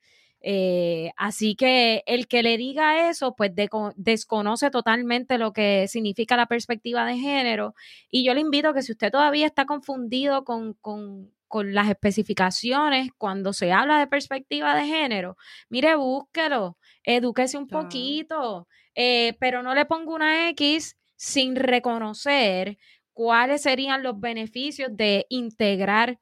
Eh, 0.47 1.11
así 1.17 1.57
que 1.57 2.03
el 2.05 2.29
que 2.29 2.43
le 2.43 2.59
diga 2.59 3.09
eso, 3.09 3.35
pues 3.35 3.53
desconoce 3.97 4.71
totalmente 4.71 5.39
lo 5.39 5.55
que 5.55 5.89
significa 5.89 6.37
la 6.37 6.45
perspectiva 6.45 7.07
de 7.07 7.17
género. 7.17 7.75
Y 8.11 8.27
yo 8.27 8.35
le 8.35 8.41
invito 8.41 8.69
a 8.69 8.75
que 8.75 8.83
si 8.83 8.93
usted 8.93 9.11
todavía 9.11 9.47
está 9.47 9.65
confundido 9.65 10.45
con, 10.45 10.75
con, 10.75 11.33
con 11.49 11.73
las 11.73 11.89
especificaciones 11.89 13.09
cuando 13.17 13.55
se 13.55 13.73
habla 13.73 13.99
de 13.99 14.07
perspectiva 14.07 14.77
de 14.77 14.85
género, 14.85 15.39
mire, 15.71 15.97
búsquelo, 15.97 16.77
edúquese 17.05 17.57
un 17.57 17.67
poquito, 17.67 18.69
eh, 18.95 19.37
pero 19.41 19.63
no 19.63 19.75
le 19.75 19.87
ponga 19.87 20.13
una 20.13 20.51
X 20.51 20.99
sin 21.17 21.57
reconocer 21.57 22.77
cuáles 23.15 23.63
serían 23.63 24.03
los 24.03 24.21
beneficios 24.21 24.91
de 24.95 25.25
integrar 25.31 26.19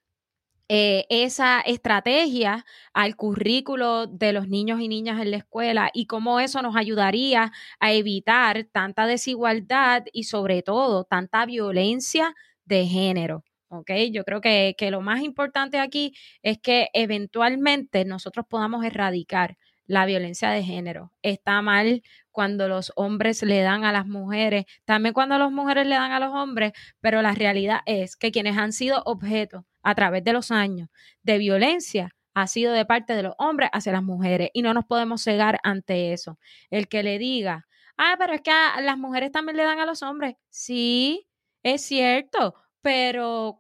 eh, 0.75 1.05
esa 1.11 1.61
estrategia 1.61 2.65
al 2.95 3.15
currículo 3.15 4.07
de 4.07 4.33
los 4.33 4.49
niños 4.49 4.81
y 4.81 4.89
niñas 4.89 5.21
en 5.21 5.31
la 5.31 5.37
escuela 5.37 5.91
y 5.93 6.07
cómo 6.07 6.41
eso 6.41 6.63
nos 6.63 6.77
ayudaría 6.77 7.53
a 7.79 7.93
evitar 7.93 8.65
tanta 8.73 9.07
desigualdad 9.07 10.05
y 10.15 10.25
sobre 10.25 10.63
todo 10.63 11.05
tanta 11.05 11.45
violencia 11.45 12.35
de 12.65 12.87
género. 12.87 13.45
¿ok? 13.69 13.91
Yo 14.13 14.25
creo 14.25 14.41
que, 14.41 14.75
que 14.79 14.91
lo 14.91 15.03
más 15.03 15.21
importante 15.21 15.79
aquí 15.79 16.15
es 16.43 16.57
que 16.59 16.89
eventualmente 16.95 18.07
nosotros 18.07 18.47
podamos 18.49 18.83
erradicar 18.83 19.59
la 19.85 20.07
violencia 20.07 20.49
de 20.53 20.63
género. 20.63 21.13
Está 21.21 21.61
mal 21.61 22.03
cuando 22.31 22.67
los 22.69 22.93
hombres 22.97 23.43
le 23.43 23.61
dan 23.61 23.85
a 23.85 23.93
las 23.93 24.07
mujeres, 24.07 24.65
también 24.87 25.13
cuando 25.13 25.37
las 25.37 25.53
mujeres 25.53 25.87
le 25.87 25.97
dan 25.97 26.13
a 26.13 26.19
los 26.19 26.33
hombres, 26.33 26.73
pero 27.03 27.21
la 27.21 27.35
realidad 27.35 27.81
es 27.85 28.17
que 28.17 28.33
quienes 28.33 28.57
han 28.57 28.73
sido 28.73 29.03
objeto 29.05 29.67
a 29.83 29.95
través 29.95 30.25
de 30.25 30.33
los 30.33 30.51
años 30.51 30.89
de 31.23 31.39
violencia 31.39 32.11
ha 32.35 32.47
sido 32.47 32.73
de 32.73 32.87
parte 32.87 33.15
de 33.15 33.23
los 33.23 33.35
hombres 33.39 33.69
hacia 33.73 33.93
las 33.93 34.03
mujeres 34.03 34.51
y 34.53 34.63
no 34.63 34.75
nos 34.75 34.85
podemos 34.87 35.23
cegar 35.23 35.59
ante 35.63 36.13
eso. 36.13 36.39
El 36.71 36.89
que 36.89 37.03
le 37.03 37.19
diga, 37.19 37.67
ah, 37.99 38.17
pero 38.19 38.33
es 38.33 38.41
que 38.41 38.51
a 38.51 38.81
las 38.81 38.99
mujeres 38.99 39.33
también 39.33 39.57
le 39.57 39.65
dan 39.65 39.81
a 39.81 39.87
los 39.87 40.03
hombres. 40.03 40.37
Sí, 40.49 41.29
es 41.63 41.83
cierto, 41.83 42.55
pero 42.81 43.57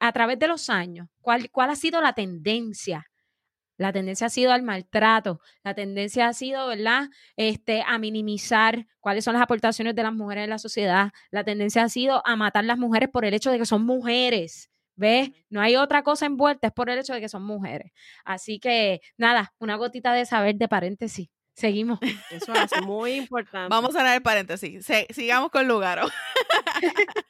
a 0.00 0.12
través 0.12 0.38
de 0.38 0.48
los 0.48 0.68
años, 0.70 1.08
¿cuál, 1.20 1.50
¿cuál 1.50 1.70
ha 1.70 1.76
sido 1.76 2.00
la 2.00 2.12
tendencia? 2.12 3.06
La 3.78 3.92
tendencia 3.92 4.26
ha 4.28 4.30
sido 4.30 4.52
al 4.52 4.62
maltrato, 4.62 5.40
la 5.64 5.74
tendencia 5.74 6.28
ha 6.28 6.32
sido, 6.34 6.68
¿verdad? 6.68 7.08
Este, 7.36 7.82
a 7.86 7.98
minimizar 7.98 8.86
cuáles 9.00 9.24
son 9.24 9.32
las 9.34 9.42
aportaciones 9.42 9.94
de 9.94 10.02
las 10.02 10.12
mujeres 10.12 10.44
en 10.44 10.50
la 10.50 10.58
sociedad. 10.58 11.10
La 11.30 11.42
tendencia 11.42 11.82
ha 11.82 11.88
sido 11.88 12.22
a 12.26 12.36
matar 12.36 12.64
a 12.64 12.66
las 12.66 12.78
mujeres 12.78 13.08
por 13.08 13.24
el 13.24 13.34
hecho 13.34 13.50
de 13.50 13.58
que 13.58 13.66
son 13.66 13.84
mujeres. 13.84 14.70
¿Ves? 15.02 15.30
No 15.50 15.60
hay 15.60 15.74
otra 15.74 16.04
cosa 16.04 16.26
envuelta, 16.26 16.68
es 16.68 16.72
por 16.72 16.88
el 16.88 16.96
hecho 16.96 17.12
de 17.12 17.20
que 17.20 17.28
son 17.28 17.42
mujeres. 17.42 17.90
Así 18.24 18.60
que, 18.60 19.00
nada, 19.16 19.52
una 19.58 19.74
gotita 19.74 20.12
de 20.12 20.24
saber 20.24 20.54
de 20.54 20.68
paréntesis. 20.68 21.28
Seguimos. 21.54 21.98
Eso 22.30 22.52
es 22.54 22.86
muy 22.86 23.14
importante. 23.14 23.68
Vamos 23.68 23.96
a 23.96 24.04
dar 24.04 24.14
el 24.14 24.22
paréntesis. 24.22 24.86
sigamos 25.10 25.50
con 25.50 25.66
Lugaro. 25.66 26.06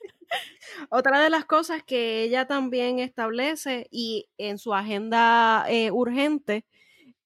Otra 0.90 1.19
de 1.23 1.31
las 1.31 1.47
cosas 1.47 1.82
que 1.82 2.23
ella 2.23 2.47
también 2.47 2.99
establece 2.99 3.89
y 3.90 4.28
en 4.36 4.59
su 4.59 4.74
agenda 4.74 5.65
eh, 5.70 5.90
urgente 5.90 6.66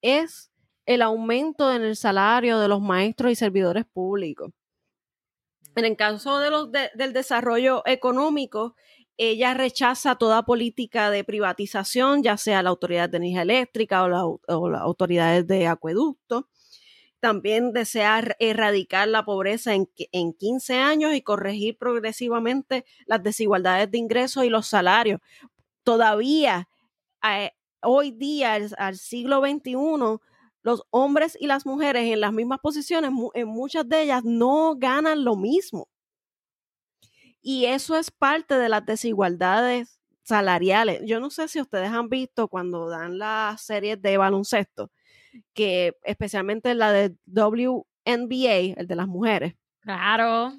es 0.00 0.52
el 0.86 1.02
aumento 1.02 1.74
en 1.74 1.82
el 1.82 1.96
salario 1.96 2.60
de 2.60 2.68
los 2.68 2.80
maestros 2.80 3.32
y 3.32 3.34
servidores 3.34 3.84
públicos. 3.84 4.52
En 5.74 5.84
el 5.84 5.96
caso 5.96 6.38
de 6.38 6.50
los 6.50 6.70
del 6.72 7.12
desarrollo 7.12 7.82
económico, 7.84 8.76
ella 9.18 9.54
rechaza 9.54 10.16
toda 10.16 10.44
política 10.44 11.10
de 11.10 11.24
privatización, 11.24 12.22
ya 12.22 12.36
sea 12.36 12.62
la 12.62 12.70
Autoridad 12.70 13.08
de 13.08 13.16
Energía 13.18 13.42
Eléctrica 13.42 14.04
o, 14.04 14.68
las 14.68 14.80
autoridades 14.82 15.46
de 15.46 15.66
acueducto. 15.66 16.48
También 17.20 17.72
desea 17.72 18.22
erradicar 18.38 19.08
la 19.08 19.24
pobreza 19.24 19.74
en, 19.74 19.88
en 20.12 20.34
15 20.34 20.78
años 20.78 21.14
y 21.14 21.22
corregir 21.22 21.78
progresivamente 21.78 22.84
las 23.06 23.22
desigualdades 23.22 23.90
de 23.90 23.98
ingresos 23.98 24.44
y 24.44 24.50
los 24.50 24.66
salarios. 24.66 25.20
Todavía, 25.82 26.68
eh, 27.22 27.52
hoy 27.82 28.10
día, 28.10 28.58
al, 28.76 28.96
siglo 28.96 29.40
XXI, 29.40 29.74
los 30.62 30.82
hombres 30.90 31.36
y 31.40 31.46
las 31.46 31.64
mujeres 31.64 32.12
en 32.12 32.20
las 32.20 32.32
mismas 32.32 32.58
posiciones, 32.60 33.10
en 33.34 33.48
muchas 33.48 33.88
de 33.88 34.02
ellas 34.02 34.22
no 34.24 34.74
ganan 34.76 35.24
lo 35.24 35.36
mismo. 35.36 35.88
Y 37.48 37.66
eso 37.66 37.96
es 37.96 38.10
parte 38.10 38.58
de 38.58 38.68
las 38.68 38.84
desigualdades 38.84 40.00
salariales. 40.24 41.02
Yo 41.04 41.20
no 41.20 41.30
sé 41.30 41.46
si 41.46 41.60
ustedes 41.60 41.90
han 41.90 42.08
visto 42.08 42.48
cuando 42.48 42.88
dan 42.88 43.20
las 43.20 43.62
series 43.62 44.02
de 44.02 44.16
baloncesto, 44.16 44.90
que 45.54 45.96
especialmente 46.02 46.74
la 46.74 46.90
de 46.90 47.14
WNBA, 47.26 48.74
el 48.76 48.88
de 48.88 48.96
las 48.96 49.06
mujeres. 49.06 49.54
Claro. 49.78 50.54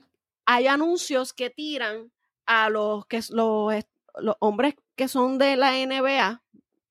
Hay 0.45 0.67
anuncios 0.67 1.33
que 1.33 1.49
tiran 1.49 2.09
a 2.45 2.69
los 2.69 3.05
que 3.05 3.19
los, 3.31 3.83
los 4.21 4.35
hombres 4.39 4.75
que 4.95 5.09
son 5.09 5.37
de 5.39 5.57
la 5.57 5.73
NBA, 5.73 6.41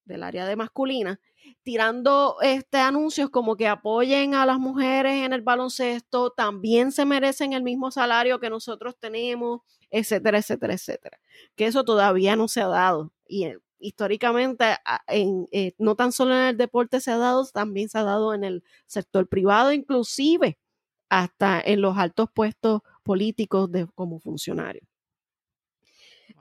del 0.05 0.23
área 0.23 0.45
de 0.45 0.57
masculina, 0.57 1.19
tirando 1.67 2.37
este 2.43 2.79
anuncios 2.79 3.29
como 3.29 3.57
que 3.57 3.67
apoyen 3.67 4.37
a 4.37 4.47
las 4.47 4.61
mujeres 4.61 5.25
en 5.25 5.33
el 5.33 5.43
baloncesto, 5.43 6.31
también 6.31 6.93
se 6.93 7.05
merecen 7.05 7.55
el 7.55 7.65
mismo 7.65 7.91
salario 7.91 8.39
que 8.39 8.49
nosotros 8.49 8.95
tenemos, 9.01 9.63
etcétera, 9.91 10.39
etcétera, 10.39 10.75
etcétera. 10.75 11.19
Que 11.57 11.67
eso 11.67 11.83
todavía 11.83 12.37
no 12.37 12.47
se 12.47 12.61
ha 12.61 12.69
dado. 12.69 13.13
Y 13.27 13.47
eh, 13.47 13.59
históricamente, 13.81 14.77
en, 15.09 15.49
eh, 15.51 15.73
no 15.79 15.97
tan 15.97 16.13
solo 16.13 16.37
en 16.37 16.43
el 16.43 16.57
deporte 16.57 17.01
se 17.01 17.11
ha 17.11 17.19
dado, 17.19 17.45
también 17.47 17.89
se 17.89 17.99
ha 17.99 18.05
dado 18.05 18.33
en 18.33 18.45
el 18.45 18.63
sector 18.87 19.29
privado, 19.29 19.73
inclusive 19.73 20.61
hasta 21.09 21.61
en 21.61 21.81
los 21.81 21.99
altos 21.99 22.29
puestos 22.33 22.83
políticos 23.03 23.73
de, 23.73 23.89
como 23.97 24.21
funcionarios. 24.21 24.87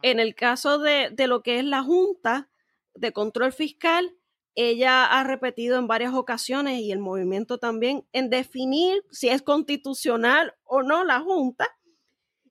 En 0.04 0.20
el 0.20 0.36
caso 0.36 0.78
de, 0.78 1.10
de 1.10 1.26
lo 1.26 1.42
que 1.42 1.58
es 1.58 1.66
la 1.66 1.82
Junta 1.82 2.52
de 2.94 3.12
Control 3.12 3.52
Fiscal, 3.52 4.16
ella 4.56 5.06
ha 5.06 5.24
repetido 5.24 5.78
en 5.78 5.88
varias 5.88 6.14
ocasiones 6.14 6.80
y 6.80 6.92
el 6.92 7.00
movimiento 7.00 7.58
también 7.58 8.08
en 8.14 8.30
definir 8.30 9.04
si 9.12 9.30
es 9.30 9.42
constitucional 9.42 10.56
o 10.64 10.82
no 10.82 11.04
la 11.04 11.20
Junta. 11.20 11.68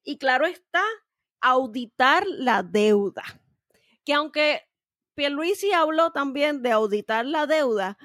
Y 0.02 0.18
claro 0.18 0.47
está, 0.47 0.82
auditar 1.40 2.26
la 2.26 2.62
deuda. 2.62 3.22
Que 4.05 4.12
aunque 4.12 4.62
Pierluisi 5.14 5.72
habló 5.72 6.12
también 6.12 6.62
de 6.62 6.72
auditar 6.72 7.24
la 7.24 7.47
deuda, 7.47 7.97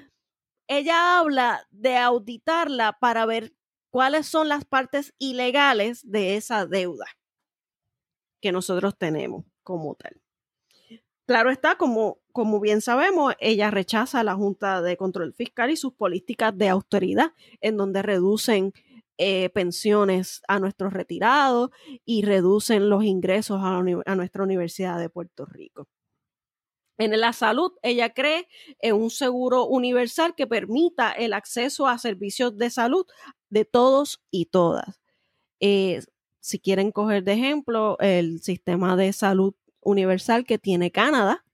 ella 0.66 1.18
habla 1.18 1.66
de 1.70 1.96
auditarla 1.96 2.96
para 3.00 3.26
ver 3.26 3.54
cuáles 3.90 4.26
son 4.26 4.48
las 4.48 4.64
partes 4.64 5.14
ilegales 5.18 6.08
de 6.10 6.36
esa 6.36 6.64
deuda 6.64 7.06
que 8.40 8.52
nosotros 8.52 8.96
tenemos 8.96 9.44
como 9.62 9.94
tal. 9.96 10.20
Claro 11.30 11.52
está, 11.52 11.76
como, 11.76 12.18
como 12.32 12.58
bien 12.58 12.80
sabemos, 12.80 13.34
ella 13.38 13.70
rechaza 13.70 14.24
la 14.24 14.34
Junta 14.34 14.82
de 14.82 14.96
Control 14.96 15.32
Fiscal 15.32 15.70
y 15.70 15.76
sus 15.76 15.92
políticas 15.92 16.58
de 16.58 16.68
austeridad, 16.68 17.34
en 17.60 17.76
donde 17.76 18.02
reducen 18.02 18.72
eh, 19.16 19.48
pensiones 19.50 20.42
a 20.48 20.58
nuestros 20.58 20.92
retirados 20.92 21.70
y 22.04 22.22
reducen 22.22 22.90
los 22.90 23.04
ingresos 23.04 23.60
a, 23.62 23.80
nuestra 24.16 24.42
Universidad 24.42 24.98
de 24.98 25.08
Puerto 25.08 25.46
Rico. 25.46 25.86
En 26.98 27.12
la 27.20 27.32
salud, 27.32 27.74
ella 27.84 28.12
cree 28.12 28.48
en 28.80 28.96
un 28.96 29.10
seguro 29.10 29.66
universal 29.66 30.34
que 30.34 30.48
permita 30.48 31.12
el 31.12 31.32
acceso 31.32 31.86
a 31.86 31.98
servicios 31.98 32.58
de 32.58 32.70
salud 32.70 33.06
de 33.50 33.64
todos 33.64 34.20
y 34.32 34.46
todas. 34.46 35.00
Eh, 35.60 36.00
si 36.40 36.58
quieren 36.58 36.90
coger 36.90 37.22
de 37.22 37.34
ejemplo 37.34 37.98
el 38.00 38.40
sistema 38.40 38.96
de 38.96 39.12
salud 39.12 39.54
universal 39.80 40.44
que 40.44 40.58
tiene 40.58 40.90
Canadá, 40.90 41.44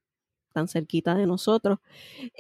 tan 0.53 0.69
cerquita 0.69 1.15
de 1.15 1.27
nosotros, 1.27 1.79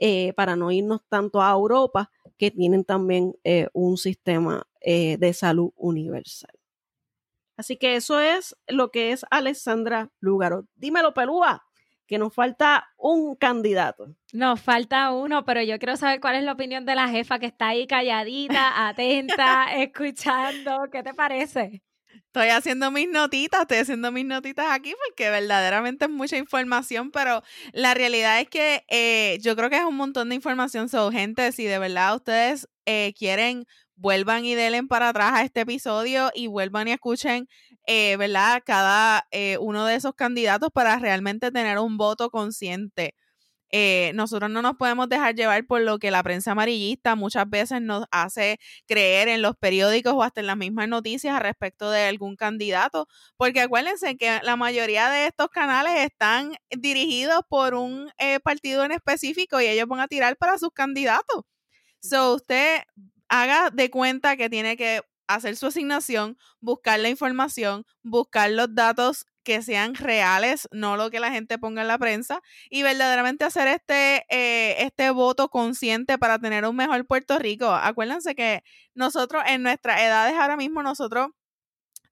eh, 0.00 0.32
para 0.34 0.56
no 0.56 0.70
irnos 0.70 1.02
tanto 1.08 1.42
a 1.42 1.50
Europa, 1.50 2.10
que 2.38 2.50
tienen 2.50 2.84
también 2.84 3.34
eh, 3.44 3.68
un 3.72 3.96
sistema 3.96 4.66
eh, 4.80 5.16
de 5.18 5.32
salud 5.32 5.72
universal. 5.76 6.52
Así 7.56 7.76
que 7.76 7.96
eso 7.96 8.20
es 8.20 8.56
lo 8.68 8.90
que 8.90 9.12
es 9.12 9.24
Alessandra 9.30 10.10
Lugaro. 10.20 10.66
Dímelo, 10.76 11.14
Pelúa, 11.14 11.64
que 12.06 12.18
nos 12.18 12.34
falta 12.34 12.88
un 12.96 13.34
candidato. 13.34 14.14
Nos 14.32 14.60
falta 14.60 15.10
uno, 15.12 15.44
pero 15.44 15.62
yo 15.62 15.78
quiero 15.78 15.96
saber 15.96 16.20
cuál 16.20 16.36
es 16.36 16.44
la 16.44 16.52
opinión 16.52 16.84
de 16.84 16.94
la 16.94 17.08
jefa 17.08 17.38
que 17.38 17.46
está 17.46 17.68
ahí 17.68 17.86
calladita, 17.86 18.88
atenta, 18.88 19.66
escuchando. 19.76 20.88
¿Qué 20.90 21.02
te 21.02 21.14
parece? 21.14 21.82
Estoy 22.36 22.50
haciendo 22.50 22.90
mis 22.90 23.08
notitas, 23.08 23.62
estoy 23.62 23.78
haciendo 23.78 24.12
mis 24.12 24.26
notitas 24.26 24.66
aquí 24.70 24.94
porque 25.06 25.30
verdaderamente 25.30 26.04
es 26.04 26.10
mucha 26.10 26.36
información, 26.36 27.10
pero 27.10 27.42
la 27.72 27.94
realidad 27.94 28.38
es 28.42 28.50
que 28.50 28.84
eh, 28.90 29.38
yo 29.40 29.56
creo 29.56 29.70
que 29.70 29.76
es 29.76 29.84
un 29.86 29.96
montón 29.96 30.28
de 30.28 30.34
información. 30.34 30.90
So, 30.90 31.10
gente, 31.10 31.50
si 31.52 31.64
de 31.64 31.78
verdad 31.78 32.14
ustedes 32.14 32.68
eh, 32.84 33.14
quieren, 33.18 33.64
vuelvan 33.94 34.44
y 34.44 34.54
denle 34.54 34.82
para 34.82 35.08
atrás 35.08 35.32
a 35.32 35.44
este 35.44 35.62
episodio 35.62 36.30
y 36.34 36.46
vuelvan 36.46 36.88
y 36.88 36.92
escuchen, 36.92 37.48
eh, 37.86 38.18
¿verdad? 38.18 38.62
Cada 38.66 39.26
uno 39.58 39.86
de 39.86 39.94
esos 39.94 40.14
candidatos 40.14 40.68
para 40.74 40.98
realmente 40.98 41.50
tener 41.50 41.78
un 41.78 41.96
voto 41.96 42.28
consciente. 42.28 43.14
Eh, 43.70 44.12
nosotros 44.14 44.50
no 44.50 44.62
nos 44.62 44.76
podemos 44.76 45.08
dejar 45.08 45.34
llevar 45.34 45.66
por 45.66 45.80
lo 45.80 45.98
que 45.98 46.10
la 46.10 46.22
prensa 46.22 46.52
amarillista 46.52 47.16
muchas 47.16 47.48
veces 47.50 47.82
nos 47.82 48.04
hace 48.10 48.58
creer 48.86 49.28
en 49.28 49.42
los 49.42 49.56
periódicos 49.56 50.14
o 50.14 50.22
hasta 50.22 50.40
en 50.40 50.46
las 50.46 50.56
mismas 50.56 50.88
noticias 50.88 51.34
a 51.34 51.40
respecto 51.40 51.90
de 51.90 52.02
algún 52.04 52.36
candidato, 52.36 53.08
porque 53.36 53.60
acuérdense 53.60 54.16
que 54.16 54.40
la 54.42 54.56
mayoría 54.56 55.10
de 55.10 55.26
estos 55.26 55.48
canales 55.48 55.94
están 56.06 56.54
dirigidos 56.70 57.40
por 57.48 57.74
un 57.74 58.10
eh, 58.18 58.40
partido 58.40 58.84
en 58.84 58.92
específico 58.92 59.60
y 59.60 59.66
ellos 59.66 59.88
van 59.88 60.00
a 60.00 60.08
tirar 60.08 60.36
para 60.36 60.58
sus 60.58 60.70
candidatos. 60.70 61.42
So, 62.00 62.34
usted 62.34 62.82
haga 63.28 63.70
de 63.70 63.90
cuenta 63.90 64.36
que 64.36 64.48
tiene 64.50 64.76
que 64.76 65.02
hacer 65.26 65.56
su 65.56 65.66
asignación, 65.66 66.38
buscar 66.60 67.00
la 67.00 67.08
información, 67.08 67.84
buscar 68.02 68.50
los 68.50 68.74
datos 68.74 69.26
que 69.46 69.62
sean 69.62 69.94
reales, 69.94 70.68
no 70.72 70.96
lo 70.96 71.08
que 71.08 71.20
la 71.20 71.30
gente 71.30 71.56
ponga 71.56 71.82
en 71.82 71.88
la 71.88 71.98
prensa, 71.98 72.42
y 72.68 72.82
verdaderamente 72.82 73.44
hacer 73.44 73.68
este, 73.68 74.26
eh, 74.28 74.74
este 74.80 75.10
voto 75.10 75.48
consciente 75.48 76.18
para 76.18 76.40
tener 76.40 76.66
un 76.66 76.74
mejor 76.74 77.06
Puerto 77.06 77.38
Rico. 77.38 77.68
Acuérdense 77.70 78.34
que 78.34 78.64
nosotros 78.94 79.44
en 79.46 79.62
nuestras 79.62 80.00
edades 80.00 80.34
ahora 80.34 80.56
mismo, 80.56 80.82
nosotros 80.82 81.28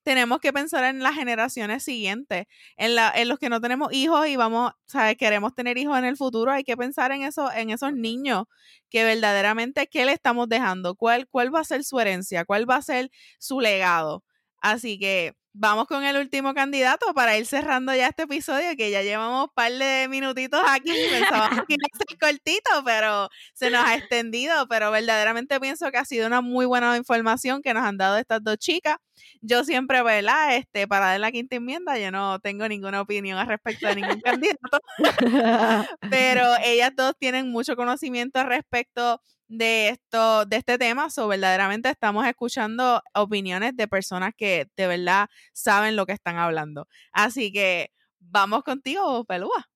tenemos 0.04 0.38
que 0.38 0.52
pensar 0.52 0.84
en 0.84 1.02
las 1.02 1.16
generaciones 1.16 1.82
siguientes, 1.82 2.46
en, 2.76 2.94
la, 2.94 3.10
en 3.16 3.28
los 3.28 3.40
que 3.40 3.48
no 3.48 3.60
tenemos 3.60 3.92
hijos 3.92 4.28
y 4.28 4.36
vamos, 4.36 4.72
¿sabes? 4.86 5.16
Queremos 5.16 5.56
tener 5.56 5.76
hijos 5.76 5.98
en 5.98 6.04
el 6.04 6.16
futuro, 6.16 6.52
hay 6.52 6.62
que 6.62 6.76
pensar 6.76 7.10
en 7.10 7.22
eso, 7.22 7.50
en 7.50 7.70
esos 7.70 7.94
niños 7.94 8.44
que 8.90 9.02
verdaderamente, 9.02 9.88
¿qué 9.88 10.04
le 10.04 10.12
estamos 10.12 10.48
dejando? 10.48 10.94
¿Cuál, 10.94 11.26
cuál 11.26 11.52
va 11.52 11.60
a 11.60 11.64
ser 11.64 11.82
su 11.82 11.98
herencia? 11.98 12.44
¿Cuál 12.44 12.70
va 12.70 12.76
a 12.76 12.82
ser 12.82 13.10
su 13.40 13.60
legado? 13.60 14.22
Así 14.60 14.98
que 15.00 15.34
vamos 15.54 15.86
con 15.86 16.04
el 16.04 16.16
último 16.16 16.52
candidato 16.52 17.14
para 17.14 17.38
ir 17.38 17.46
cerrando 17.46 17.94
ya 17.94 18.08
este 18.08 18.24
episodio, 18.24 18.76
que 18.76 18.90
ya 18.90 19.02
llevamos 19.02 19.44
un 19.44 19.54
par 19.54 19.72
de 19.72 20.08
minutitos 20.10 20.60
aquí. 20.68 20.90
Pensábamos 21.10 21.64
que 21.66 21.74
iba 21.74 21.86
a 21.90 21.96
ser 21.96 22.18
cortito, 22.18 22.70
pero 22.84 23.28
se 23.54 23.70
nos 23.70 23.84
ha 23.84 23.94
extendido. 23.94 24.66
Pero 24.68 24.90
verdaderamente 24.90 25.58
pienso 25.60 25.90
que 25.90 25.98
ha 25.98 26.04
sido 26.04 26.26
una 26.26 26.40
muy 26.40 26.66
buena 26.66 26.96
información 26.96 27.62
que 27.62 27.72
nos 27.72 27.84
han 27.84 27.96
dado 27.96 28.18
estas 28.18 28.42
dos 28.42 28.58
chicas. 28.58 28.96
Yo 29.40 29.62
siempre, 29.64 30.02
¿verdad? 30.02 30.56
Este, 30.56 30.88
para 30.88 31.06
dar 31.06 31.20
la 31.20 31.30
quinta 31.30 31.56
enmienda, 31.56 31.96
yo 31.98 32.10
no 32.10 32.40
tengo 32.40 32.68
ninguna 32.68 33.00
opinión 33.00 33.38
al 33.38 33.46
respecto 33.46 33.86
de 33.86 33.94
ningún 33.94 34.20
candidato. 34.20 34.80
pero 36.10 36.42
ellas 36.64 36.90
dos 36.96 37.14
tienen 37.18 37.50
mucho 37.50 37.76
conocimiento 37.76 38.40
al 38.40 38.46
respecto 38.46 39.20
de 39.58 39.88
esto, 39.90 40.44
de 40.46 40.56
este 40.56 40.78
tema, 40.78 41.08
o 41.16 41.28
verdaderamente 41.28 41.88
estamos 41.90 42.26
escuchando 42.26 43.02
opiniones 43.14 43.76
de 43.76 43.88
personas 43.88 44.32
que 44.36 44.68
de 44.76 44.86
verdad 44.86 45.28
saben 45.52 45.96
lo 45.96 46.06
que 46.06 46.12
están 46.12 46.36
hablando. 46.38 46.86
Así 47.12 47.52
que 47.52 47.90
vamos 48.20 48.62
contigo, 48.64 49.24
Pelúa. 49.24 49.68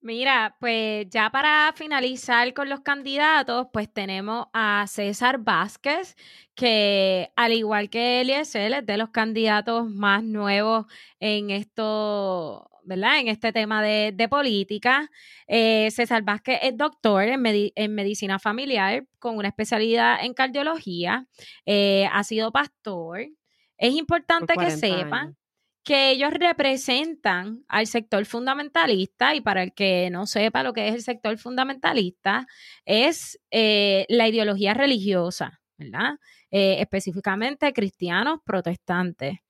Mira, 0.00 0.54
pues 0.60 1.06
ya 1.08 1.30
para 1.30 1.72
finalizar 1.74 2.52
con 2.52 2.68
los 2.68 2.80
candidatos, 2.80 3.68
pues 3.72 3.90
tenemos 3.90 4.48
a 4.52 4.84
César 4.86 5.38
Vázquez, 5.38 6.14
que 6.54 7.32
al 7.36 7.54
igual 7.54 7.88
que 7.88 8.20
Eliezer, 8.20 8.72
es 8.74 8.84
de 8.84 8.98
los 8.98 9.08
candidatos 9.10 9.88
más 9.88 10.22
nuevos 10.22 10.84
en 11.20 11.48
esto 11.48 12.70
¿verdad? 12.84 13.18
En 13.20 13.28
este 13.28 13.52
tema 13.52 13.82
de, 13.82 14.28
política. 14.28 15.10
Eh, 15.46 15.90
César 15.90 16.22
Vázquez 16.22 16.58
es 16.62 16.76
doctor 16.76 17.24
en, 17.24 17.94
medicina 17.94 18.38
familiar 18.38 19.06
con 19.18 19.36
una 19.36 19.48
especialidad 19.48 20.24
en 20.24 20.34
cardiología. 20.34 21.26
Eh, 21.66 22.08
ha 22.12 22.24
sido 22.24 22.52
pastor. 22.52 23.26
Es 23.76 23.94
importante 23.94 24.54
que 24.54 24.70
sepan 24.70 25.36
que 25.82 26.10
ellos 26.10 26.32
representan 26.32 27.64
al 27.68 27.86
sector 27.86 28.24
fundamentalista 28.24 29.34
y 29.34 29.42
para 29.42 29.62
el 29.62 29.74
que 29.74 30.08
no 30.10 30.26
sepa 30.26 30.62
lo 30.62 30.72
que 30.72 30.88
es 30.88 30.94
el 30.94 31.02
sector 31.02 31.36
fundamentalista, 31.36 32.46
es 32.86 33.38
eh, 33.50 34.06
la 34.08 34.26
ideología 34.28 34.72
religiosa, 34.72 35.60
¿verdad? 35.76 36.14
específicamente 36.50 37.72
cristianos 37.72 38.38
protestantes. 38.44 39.40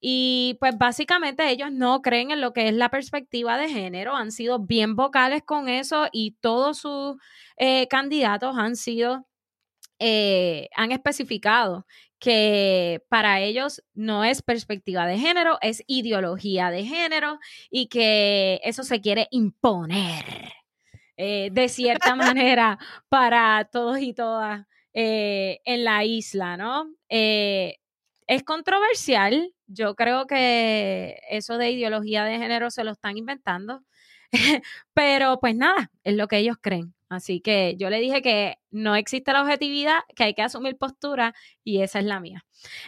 Y 0.00 0.56
pues 0.60 0.78
básicamente 0.78 1.50
ellos 1.50 1.70
no 1.70 2.00
creen 2.00 2.30
en 2.30 2.40
lo 2.40 2.54
que 2.54 2.68
es 2.68 2.74
la 2.74 2.88
perspectiva 2.88 3.58
de 3.58 3.68
género, 3.68 4.16
han 4.16 4.32
sido 4.32 4.58
bien 4.58 4.96
vocales 4.96 5.42
con 5.44 5.68
eso 5.68 6.08
y 6.10 6.32
todos 6.40 6.78
sus 6.78 7.16
eh, 7.58 7.86
candidatos 7.88 8.56
han 8.56 8.76
sido, 8.76 9.26
eh, 9.98 10.70
han 10.74 10.92
especificado 10.92 11.86
que 12.18 13.02
para 13.08 13.40
ellos 13.40 13.82
no 13.94 14.24
es 14.24 14.42
perspectiva 14.42 15.06
de 15.06 15.18
género, 15.18 15.58
es 15.60 15.82
ideología 15.86 16.70
de 16.70 16.84
género 16.84 17.38
y 17.70 17.88
que 17.88 18.60
eso 18.64 18.84
se 18.84 19.00
quiere 19.02 19.28
imponer 19.30 20.52
eh, 21.16 21.50
de 21.52 21.68
cierta 21.68 22.14
manera 22.16 22.78
para 23.10 23.68
todos 23.70 23.98
y 24.00 24.14
todas 24.14 24.66
en 24.92 25.84
la 25.84 26.04
isla, 26.04 26.56
¿no? 26.56 26.92
Es 28.30 28.44
controversial, 28.44 29.52
yo 29.66 29.96
creo 29.96 30.28
que 30.28 31.20
eso 31.30 31.58
de 31.58 31.72
ideología 31.72 32.22
de 32.24 32.38
género 32.38 32.70
se 32.70 32.84
lo 32.84 32.92
están 32.92 33.18
inventando, 33.18 33.82
pero 34.94 35.40
pues 35.40 35.56
nada, 35.56 35.90
es 36.04 36.14
lo 36.14 36.28
que 36.28 36.38
ellos 36.38 36.56
creen. 36.60 36.94
Así 37.08 37.40
que 37.40 37.74
yo 37.76 37.90
le 37.90 37.98
dije 37.98 38.22
que 38.22 38.54
no 38.70 38.94
existe 38.94 39.32
la 39.32 39.42
objetividad, 39.42 39.98
que 40.14 40.22
hay 40.22 40.34
que 40.34 40.42
asumir 40.42 40.78
postura 40.78 41.34
y 41.64 41.82
esa 41.82 41.98
es 41.98 42.04
la 42.04 42.20
mía. 42.20 42.44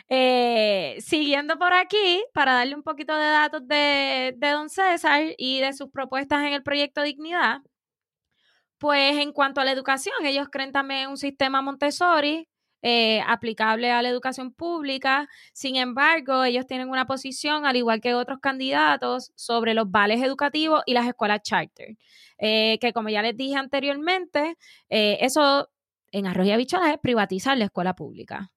Eh, 0.08 0.96
siguiendo 1.00 1.58
por 1.58 1.72
aquí, 1.72 2.24
para 2.32 2.54
darle 2.54 2.76
un 2.76 2.84
poquito 2.84 3.16
de 3.16 3.26
datos 3.26 3.66
de, 3.66 4.34
de 4.36 4.50
don 4.50 4.70
César 4.70 5.22
y 5.36 5.58
de 5.58 5.72
sus 5.72 5.90
propuestas 5.90 6.44
en 6.46 6.52
el 6.52 6.62
proyecto 6.62 7.02
Dignidad, 7.02 7.62
pues 8.78 9.18
en 9.18 9.32
cuanto 9.32 9.60
a 9.60 9.64
la 9.64 9.72
educación, 9.72 10.14
ellos 10.24 10.48
creen 10.52 10.70
también 10.70 11.10
un 11.10 11.16
sistema 11.16 11.62
Montessori 11.62 12.48
eh, 12.82 13.22
aplicable 13.26 13.90
a 13.90 14.02
la 14.02 14.08
educación 14.08 14.52
pública. 14.52 15.28
Sin 15.52 15.76
embargo, 15.76 16.44
ellos 16.44 16.66
tienen 16.66 16.90
una 16.90 17.06
posición, 17.06 17.64
al 17.66 17.76
igual 17.76 18.00
que 18.00 18.14
otros 18.14 18.40
candidatos, 18.40 19.32
sobre 19.36 19.74
los 19.74 19.90
vales 19.90 20.22
educativos 20.22 20.82
y 20.86 20.94
las 20.94 21.06
escuelas 21.06 21.42
charter, 21.42 21.96
eh, 22.38 22.78
que 22.80 22.92
como 22.92 23.08
ya 23.08 23.22
les 23.22 23.36
dije 23.36 23.56
anteriormente, 23.56 24.56
eh, 24.90 25.18
eso 25.20 25.70
en 26.10 26.26
Arroyo 26.26 26.50
y 26.50 26.52
Habichuelas 26.52 26.90
es 26.90 26.98
privatizar 26.98 27.56
la 27.56 27.66
escuela 27.66 27.94
pública 27.94 28.50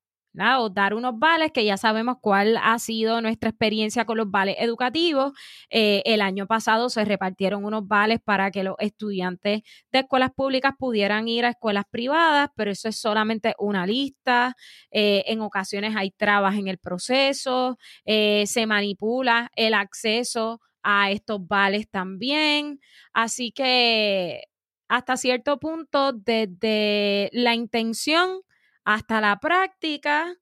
o 0.60 0.70
dar 0.70 0.94
unos 0.94 1.18
vales 1.18 1.52
que 1.52 1.66
ya 1.66 1.78
sabemos 1.78 2.18
cuál 2.22 2.58
ha 2.62 2.78
sido 2.80 3.22
nuestra 3.22 3.50
experiencia 3.50 4.06
con 4.06 4.18
los 4.18 4.30
vales 4.30 4.56
educativos. 4.60 5.34
Eh, 5.70 6.02
el 6.06 6.22
año 6.22 6.48
pasado 6.48 6.90
se 6.90 7.06
repartieron 7.06 7.66
unos 7.66 7.88
vales 7.88 8.20
para 8.24 8.52
que 8.52 8.64
los 8.64 8.76
estudiantes 8.80 9.62
de 9.92 10.00
escuelas 10.00 10.32
públicas 10.36 10.74
pudieran 10.78 11.28
ir 11.28 11.46
a 11.46 11.50
escuelas 11.50 11.86
privadas, 11.90 12.50
pero 12.56 12.72
eso 12.72 12.90
es 12.90 12.98
solamente 13.00 13.54
una 13.60 13.86
lista. 13.86 14.56
Eh, 14.92 15.24
en 15.28 15.42
ocasiones 15.42 15.96
hay 15.96 16.12
trabas 16.12 16.56
en 16.56 16.68
el 16.68 16.78
proceso, 16.78 17.78
eh, 18.06 18.46
se 18.48 18.66
manipula 18.68 19.50
el 19.56 19.74
acceso 19.74 20.62
a 20.84 21.12
estos 21.12 21.48
vales 21.48 21.90
también. 21.90 22.80
Así 23.14 23.52
que 23.52 24.44
hasta 24.88 25.18
cierto 25.18 25.60
punto, 25.60 26.14
desde 26.14 27.30
la 27.34 27.56
intención 27.56 28.42
hasta 28.86 29.20
la 29.20 29.40
práctica, 29.40 30.36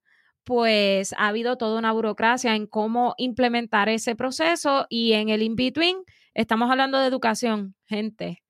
pues 0.43 1.13
ha 1.13 1.29
habido 1.29 1.57
toda 1.57 1.79
una 1.79 1.91
burocracia 1.91 2.55
en 2.55 2.67
cómo 2.67 3.15
implementar 3.17 3.89
ese 3.89 4.15
proceso 4.15 4.85
y 4.89 5.13
en 5.13 5.29
el 5.29 5.41
in-between 5.41 5.97
estamos 6.33 6.69
hablando 6.69 6.99
de 6.99 7.07
educación, 7.07 7.75
gente. 7.85 8.43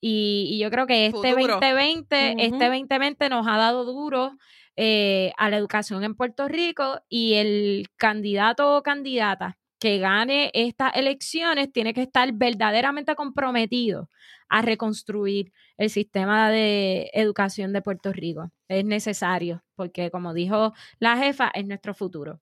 Y, 0.00 0.58
yo 0.60 0.70
creo 0.70 0.86
que 0.86 1.06
este 1.06 1.32
2020, 1.32 2.36
este 2.38 2.64
2020 2.66 3.28
nos 3.30 3.48
ha 3.48 3.56
dado 3.56 3.84
duro 3.84 4.36
eh, 4.76 5.32
a 5.36 5.50
la 5.50 5.56
educación 5.56 6.04
en 6.04 6.14
Puerto 6.14 6.46
Rico 6.46 7.00
y 7.08 7.34
el 7.34 7.88
candidato 7.96 8.76
o 8.76 8.82
candidata 8.82 9.57
que 9.78 9.98
gane 9.98 10.50
estas 10.54 10.94
elecciones 10.96 11.72
tiene 11.72 11.94
que 11.94 12.02
estar 12.02 12.32
verdaderamente 12.32 13.14
comprometido 13.14 14.08
a 14.48 14.62
reconstruir 14.62 15.52
el 15.76 15.90
sistema 15.90 16.50
de 16.50 17.10
educación 17.14 17.72
de 17.72 17.82
Puerto 17.82 18.12
Rico. 18.12 18.50
Es 18.68 18.84
necesario, 18.84 19.62
porque 19.74 20.10
como 20.10 20.34
dijo 20.34 20.72
la 20.98 21.16
jefa, 21.16 21.50
es 21.54 21.66
nuestro 21.66 21.94
futuro. 21.94 22.40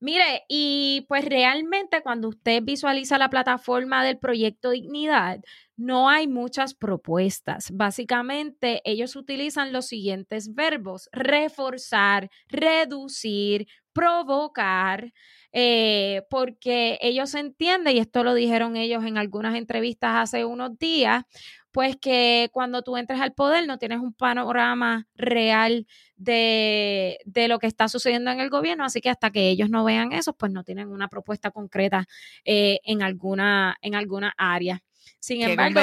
Mire, 0.00 0.42
y 0.48 1.06
pues 1.08 1.24
realmente 1.24 2.02
cuando 2.02 2.28
usted 2.28 2.60
visualiza 2.64 3.18
la 3.18 3.30
plataforma 3.30 4.04
del 4.04 4.18
proyecto 4.18 4.70
Dignidad, 4.70 5.40
no 5.76 6.08
hay 6.08 6.26
muchas 6.26 6.74
propuestas. 6.74 7.70
Básicamente, 7.72 8.82
ellos 8.84 9.14
utilizan 9.14 9.72
los 9.72 9.86
siguientes 9.86 10.54
verbos, 10.54 11.08
reforzar, 11.12 12.30
reducir, 12.48 13.68
provocar, 13.92 15.12
eh, 15.52 16.22
porque 16.30 16.98
ellos 17.02 17.34
entienden, 17.34 17.96
y 17.96 18.00
esto 18.00 18.24
lo 18.24 18.34
dijeron 18.34 18.76
ellos 18.76 19.04
en 19.04 19.18
algunas 19.18 19.56
entrevistas 19.56 20.12
hace 20.16 20.44
unos 20.44 20.78
días, 20.78 21.24
pues 21.72 21.96
que 21.96 22.50
cuando 22.52 22.82
tú 22.82 22.96
entres 22.96 23.20
al 23.20 23.32
poder 23.32 23.66
no 23.66 23.78
tienes 23.78 23.98
un 23.98 24.12
panorama 24.12 25.06
real 25.14 25.86
de, 26.16 27.18
lo 27.48 27.58
que 27.58 27.66
está 27.66 27.88
sucediendo 27.88 28.30
en 28.30 28.40
el 28.40 28.50
gobierno, 28.50 28.84
así 28.84 29.00
que 29.00 29.10
hasta 29.10 29.30
que 29.30 29.48
ellos 29.48 29.70
no 29.70 29.82
vean 29.82 30.12
eso, 30.12 30.34
pues 30.34 30.52
no 30.52 30.64
tienen 30.64 30.88
una 30.88 31.08
propuesta 31.08 31.50
concreta 31.50 32.06
eh, 32.44 32.80
en, 32.84 33.02
alguna, 33.02 33.76
en 33.80 33.94
alguna 33.94 34.34
área. 34.36 34.82
Sin 35.18 35.42
embargo, 35.42 35.80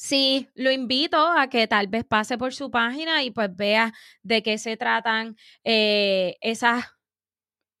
Sí, 0.00 0.48
lo 0.54 0.70
invito 0.70 1.16
a 1.26 1.48
que 1.48 1.66
tal 1.66 1.88
vez 1.88 2.04
pase 2.04 2.38
por 2.38 2.54
su 2.54 2.70
página 2.70 3.24
y 3.24 3.32
pues 3.32 3.54
vea 3.56 3.92
de 4.22 4.44
qué 4.44 4.56
se 4.56 4.76
tratan 4.76 5.36
eh, 5.64 6.36
esas 6.40 6.84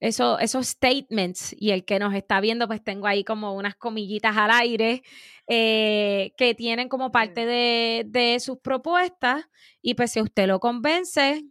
eso, 0.00 0.38
esos 0.40 0.66
statements 0.66 1.54
y 1.56 1.70
el 1.70 1.84
que 1.84 2.00
nos 2.00 2.14
está 2.14 2.40
viendo, 2.40 2.66
pues 2.66 2.82
tengo 2.82 3.06
ahí 3.06 3.22
como 3.24 3.54
unas 3.54 3.76
comillitas 3.76 4.36
al 4.36 4.50
aire 4.50 5.02
eh, 5.46 6.32
que 6.36 6.54
tienen 6.56 6.88
como 6.88 7.12
parte 7.12 7.46
de, 7.46 8.04
de, 8.08 8.40
sus 8.40 8.58
propuestas 8.58 9.44
y 9.80 9.94
pues 9.94 10.12
si 10.12 10.20
usted 10.20 10.48
lo 10.48 10.58
convence, 10.60 11.44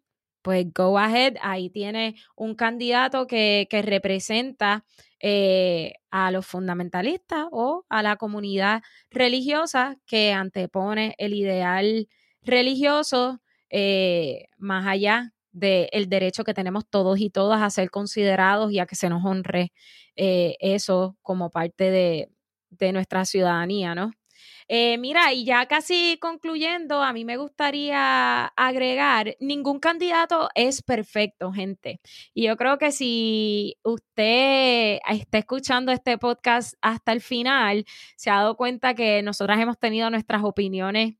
pues 0.48 0.66
go 0.74 0.98
ahead, 0.98 1.36
ahí 1.42 1.70
tiene 1.70 2.16
un 2.38 2.56
candidato 2.56 3.28
que, 3.28 3.68
que 3.70 3.82
representa 3.82 4.86
eh, 5.20 5.96
a 6.10 6.32
los 6.32 6.46
fundamentalistas 6.46 7.48
o 7.52 7.84
a 7.90 8.02
la 8.02 8.16
comunidad 8.16 8.82
religiosa 9.10 9.98
que 10.06 10.32
antepone 10.32 11.16
el 11.18 11.34
ideal 11.34 12.08
religioso 12.44 13.42
eh, 13.70 14.46
más 14.58 14.88
allá 14.88 15.34
del 15.52 16.08
derecho 16.08 16.46
que 16.46 16.54
tenemos 16.54 16.88
todos 16.90 17.20
y 17.20 17.30
todas 17.30 17.62
a 17.62 17.70
ser 17.70 17.90
considerados 17.90 18.72
y 18.72 18.80
a 18.80 18.86
que 18.86 18.96
se 18.96 19.10
nos 19.10 19.26
honre 19.26 19.74
eh, 20.16 20.56
eso 20.62 21.18
como 21.24 21.50
parte 21.50 21.92
de, 21.92 22.30
nuestra 22.94 23.26
ciudadanía, 23.26 23.96
¿no? 23.96 24.14
Eh, 24.70 24.98
mira, 24.98 25.32
y 25.32 25.46
ya 25.46 25.66
casi 25.68 26.18
concluyendo, 26.20 27.02
a 27.02 27.14
mí 27.14 27.24
me 27.24 27.38
gustaría 27.38 28.48
agregar, 28.48 29.38
ningún 29.40 29.80
candidato 29.80 30.50
es 30.56 30.82
perfecto, 30.82 31.54
gente. 31.54 32.02
Y 32.34 32.48
yo 32.48 32.58
creo 32.58 32.78
que 32.78 32.92
si 32.92 33.78
usted 33.84 35.00
está 35.10 35.38
escuchando 35.38 35.92
este 35.94 36.18
podcast 36.18 36.76
hasta 36.82 37.14
el 37.14 37.22
final, 37.22 37.86
se 38.18 38.30
ha 38.30 38.36
dado 38.36 38.58
cuenta 38.58 38.94
que 38.94 39.22
nosotras 39.22 39.60
hemos 39.60 39.80
tenido 39.80 40.10
nuestras 40.10 40.44
opiniones 40.44 41.16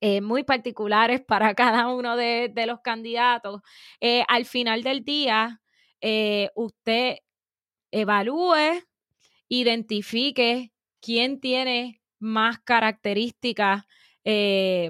eh, 0.00 0.20
muy 0.20 0.42
particulares 0.44 1.20
para 1.26 1.54
cada 1.54 1.88
uno 1.94 2.16
de, 2.16 2.52
los 2.66 2.80
candidatos. 2.80 3.62
Eh, 4.00 4.24
al 4.28 4.46
final 4.46 4.82
del 4.82 5.04
día, 5.04 5.60
usted 6.54 7.18
evalúe, 7.92 8.82
identifique 9.48 10.72
quién 11.00 11.40
tiene 11.40 12.02
más 12.24 12.58
características 12.60 13.84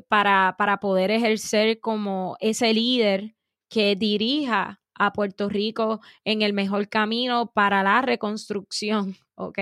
para, 0.09 0.55
para 0.57 0.79
poder 0.79 1.11
ejercer 1.11 1.81
como 1.81 2.37
ese 2.39 2.73
líder 2.73 3.35
que 3.69 3.97
dirija 3.97 4.81
a 4.95 5.13
Puerto 5.13 5.49
Rico 5.49 6.01
en 6.25 6.43
el 6.43 6.53
mejor 6.53 6.89
camino 6.89 7.51
para 7.53 7.83
la 7.83 8.01
reconstrucción, 8.01 9.17
¿ok? 9.35 9.59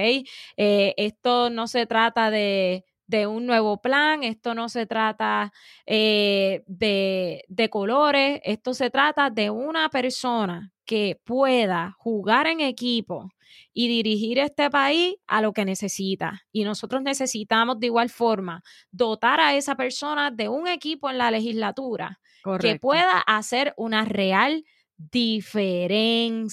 esto 0.57 1.49
no 1.49 1.67
se 1.67 1.87
trata 1.87 2.31
de, 2.31 2.85
de 3.13 3.27
un 3.27 3.47
nuevo 3.47 3.81
plan, 3.81 4.23
esto 4.23 4.55
no 4.55 4.69
se 4.69 4.87
trata 4.87 5.53
eh, 5.87 6.63
de, 6.67 7.45
de 7.47 7.69
colores, 7.69 8.41
esto 8.43 8.75
se 8.75 8.91
trata 8.91 9.29
de 9.31 9.51
una 9.51 9.89
persona 9.91 10.73
que 10.85 11.21
pueda 11.25 11.95
jugar 11.99 12.47
en 12.47 12.61
equipo 12.61 13.31
y 13.73 13.89
dirigir 13.89 14.39
este 14.39 14.71
país 14.71 15.17
a 15.27 15.43
lo 15.43 15.53
que 15.53 15.65
necesita. 15.65 16.43
Y 16.53 16.65
nosotros 16.65 17.03
necesitamos 17.03 17.79
de 17.81 17.87
igual 17.87 18.11
forma 18.11 18.63
dotar 18.91 19.41
a 19.41 19.57
esa 19.57 19.77
persona 19.77 20.31
de 20.31 20.49
un 20.49 20.69
equipo 20.69 21.11
en 21.11 21.19
la 21.19 21.31
legislatura 21.31 22.21
que 22.61 22.79
pueda 22.79 23.19
hacer 23.21 23.75
una 23.77 24.05
real 24.05 24.65
diferencia. 24.97 26.53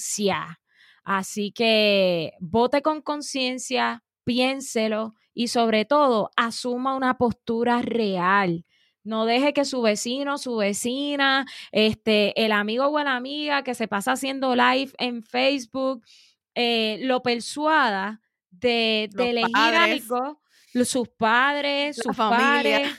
Así 1.03 1.51
que 1.51 2.33
vote 2.39 2.81
con 2.81 3.01
conciencia, 3.01 4.03
piénselo 4.23 5.15
y 5.33 5.47
sobre 5.47 5.85
todo 5.85 6.29
asuma 6.35 6.95
una 6.95 7.17
postura 7.17 7.81
real. 7.81 8.65
No 9.03 9.25
deje 9.25 9.53
que 9.53 9.65
su 9.65 9.81
vecino, 9.81 10.37
su 10.37 10.57
vecina, 10.57 11.45
este, 11.71 12.39
el 12.45 12.51
amigo 12.51 12.85
o 12.85 12.99
la 13.03 13.15
amiga 13.15 13.63
que 13.63 13.73
se 13.73 13.87
pasa 13.87 14.11
haciendo 14.11 14.55
live 14.55 14.91
en 14.99 15.23
Facebook, 15.23 16.03
eh, 16.61 16.97
lo 17.03 17.23
persuada 17.23 18.19
de, 18.51 19.09
elegir 19.17 19.55
algo, 19.55 20.41
sus 20.83 21.07
padres, 21.07 21.95
sus 21.95 22.17
padres, 22.17 22.89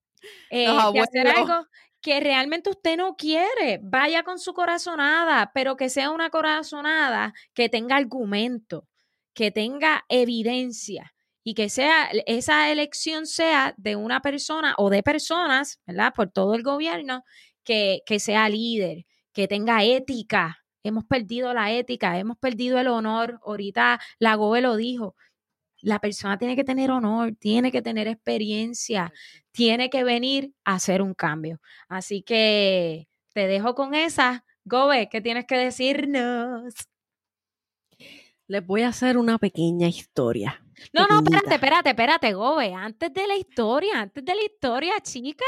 eh, 0.50 0.66
hacer 0.66 1.28
algo 1.28 1.66
que 2.00 2.18
realmente 2.20 2.70
usted 2.70 2.96
no 2.96 3.16
quiere. 3.16 3.78
Vaya 3.82 4.22
con 4.22 4.38
su 4.38 4.54
corazonada, 4.54 5.50
pero 5.52 5.76
que 5.76 5.90
sea 5.90 6.10
una 6.10 6.30
corazonada 6.30 7.34
que 7.52 7.68
tenga 7.68 7.96
argumento, 7.96 8.88
que 9.34 9.50
tenga 9.50 10.06
evidencia 10.08 11.12
y 11.44 11.52
que 11.52 11.68
sea 11.68 12.08
esa 12.24 12.70
elección 12.70 13.26
sea 13.26 13.74
de 13.76 13.96
una 13.96 14.22
persona 14.22 14.74
o 14.78 14.88
de 14.88 15.02
personas, 15.02 15.78
¿verdad? 15.86 16.14
Por 16.14 16.30
todo 16.30 16.54
el 16.54 16.62
gobierno, 16.62 17.22
que, 17.64 18.00
que 18.06 18.18
sea 18.18 18.48
líder, 18.48 19.04
que 19.34 19.46
tenga 19.46 19.84
ética. 19.84 20.64
Hemos 20.82 21.04
perdido 21.04 21.52
la 21.52 21.72
ética, 21.72 22.18
hemos 22.18 22.38
perdido 22.38 22.78
el 22.78 22.88
honor. 22.88 23.38
Ahorita 23.44 24.00
la 24.18 24.34
GOBE 24.34 24.60
lo 24.60 24.76
dijo. 24.76 25.14
La 25.82 25.98
persona 25.98 26.38
tiene 26.38 26.56
que 26.56 26.64
tener 26.64 26.90
honor, 26.90 27.32
tiene 27.38 27.72
que 27.72 27.80
tener 27.80 28.06
experiencia, 28.06 29.12
tiene 29.50 29.88
que 29.88 30.04
venir 30.04 30.52
a 30.64 30.74
hacer 30.74 31.00
un 31.00 31.14
cambio. 31.14 31.60
Así 31.88 32.22
que 32.22 33.08
te 33.32 33.46
dejo 33.46 33.74
con 33.74 33.94
esa. 33.94 34.44
Gobe, 34.64 35.08
¿qué 35.08 35.20
tienes 35.20 35.46
que 35.46 35.56
decirnos? 35.56 36.74
Les 38.46 38.66
voy 38.66 38.82
a 38.82 38.88
hacer 38.88 39.16
una 39.16 39.38
pequeña 39.38 39.88
historia. 39.88 40.62
No, 40.92 41.06
no, 41.06 41.18
espérate, 41.18 41.54
espérate, 41.54 41.90
espérate, 41.90 42.32
Gobe. 42.32 42.74
Antes 42.74 43.12
de 43.12 43.26
la 43.26 43.36
historia, 43.36 44.00
antes 44.00 44.24
de 44.24 44.34
la 44.34 44.42
historia, 44.42 45.00
chica. 45.00 45.44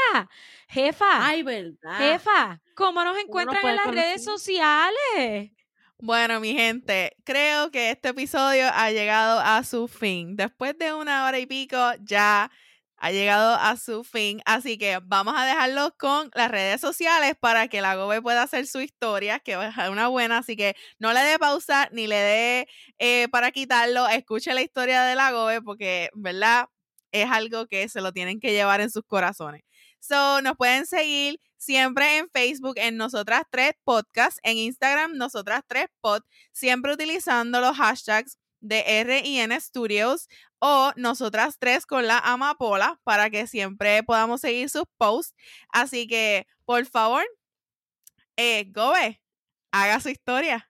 Jefa, 0.67 1.27
Ay, 1.27 1.43
verdad. 1.43 1.97
jefa, 1.97 2.61
¿cómo 2.75 3.03
nos 3.03 3.17
encuentran 3.17 3.65
en 3.65 3.75
las 3.75 3.87
redes 3.87 4.23
sociales? 4.23 5.51
Bueno, 5.99 6.39
mi 6.39 6.53
gente, 6.53 7.15
creo 7.23 7.71
que 7.71 7.91
este 7.91 8.09
episodio 8.09 8.67
ha 8.73 8.91
llegado 8.91 9.39
a 9.39 9.63
su 9.63 9.87
fin. 9.87 10.35
Después 10.35 10.77
de 10.77 10.93
una 10.93 11.25
hora 11.25 11.39
y 11.39 11.45
pico, 11.45 11.77
ya 12.01 12.51
ha 12.97 13.11
llegado 13.11 13.55
a 13.55 13.77
su 13.77 14.03
fin. 14.03 14.41
Así 14.45 14.77
que 14.77 14.99
vamos 15.03 15.33
a 15.37 15.45
dejarlo 15.45 15.95
con 15.97 16.29
las 16.35 16.49
redes 16.51 16.81
sociales 16.81 17.35
para 17.39 17.67
que 17.67 17.81
la 17.81 17.95
Gobe 17.95 18.21
pueda 18.21 18.43
hacer 18.43 18.67
su 18.67 18.81
historia, 18.81 19.39
que 19.39 19.55
va 19.55 19.67
a 19.67 19.75
ser 19.75 19.91
una 19.91 20.07
buena. 20.07 20.39
Así 20.39 20.55
que 20.55 20.75
no 20.99 21.13
le 21.13 21.19
dé 21.21 21.39
pausa 21.39 21.89
ni 21.91 22.07
le 22.07 22.15
dé 22.15 22.67
eh, 22.99 23.27
para 23.29 23.51
quitarlo. 23.51 24.07
Escuche 24.07 24.53
la 24.53 24.61
historia 24.61 25.03
de 25.03 25.15
la 25.15 25.31
Gobe 25.31 25.61
porque, 25.61 26.09
¿verdad? 26.13 26.67
Es 27.11 27.29
algo 27.29 27.67
que 27.67 27.87
se 27.89 28.01
lo 28.01 28.11
tienen 28.11 28.39
que 28.39 28.51
llevar 28.51 28.81
en 28.81 28.89
sus 28.89 29.03
corazones. 29.05 29.63
So, 29.99 30.41
nos 30.41 30.55
pueden 30.57 30.85
seguir 30.85 31.39
siempre 31.63 32.17
en 32.17 32.29
Facebook 32.29 32.75
en 32.77 32.97
Nosotras 32.97 33.43
Tres 33.49 33.73
Podcast, 33.83 34.37
en 34.43 34.57
Instagram 34.57 35.15
Nosotras 35.15 35.63
Tres 35.67 35.87
Pod, 36.01 36.21
siempre 36.51 36.93
utilizando 36.93 37.61
los 37.61 37.77
hashtags 37.77 38.37
de 38.59 39.03
RIN 39.03 39.59
Studios 39.59 40.27
o 40.59 40.91
Nosotras 40.95 41.57
Tres 41.59 41.85
con 41.85 42.05
la 42.05 42.19
Amapola 42.19 42.99
para 43.03 43.29
que 43.29 43.47
siempre 43.47 44.03
podamos 44.03 44.41
seguir 44.41 44.69
sus 44.69 44.83
posts. 44.97 45.35
Así 45.69 46.05
que, 46.07 46.47
por 46.65 46.85
favor, 46.85 47.23
eh, 48.37 48.65
Gobe, 48.73 49.21
haga 49.71 49.99
su 49.99 50.09
historia. 50.09 50.69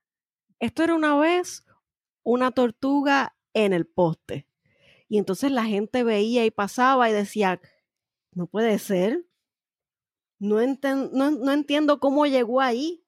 Esto 0.60 0.84
era 0.84 0.95
una 0.95 1.18
vez 1.18 1.65
una 2.24 2.52
tortuga 2.52 3.36
en 3.53 3.74
el 3.74 3.88
poste. 3.88 4.48
Y 5.10 5.18
entonces 5.18 5.52
la 5.52 5.65
gente 5.65 6.03
veía 6.03 6.45
y 6.45 6.52
pasaba 6.52 7.10
y 7.10 7.14
decía, 7.14 7.61
no 8.32 8.48
puede 8.48 8.80
ser. 8.80 9.26
No, 10.44 10.61
enten- 10.61 11.10
no, 11.14 11.32
no 11.32 11.53
entiendo 11.53 12.02
cómo 12.02 12.26
llegó 12.26 12.60
ahí. 12.60 13.02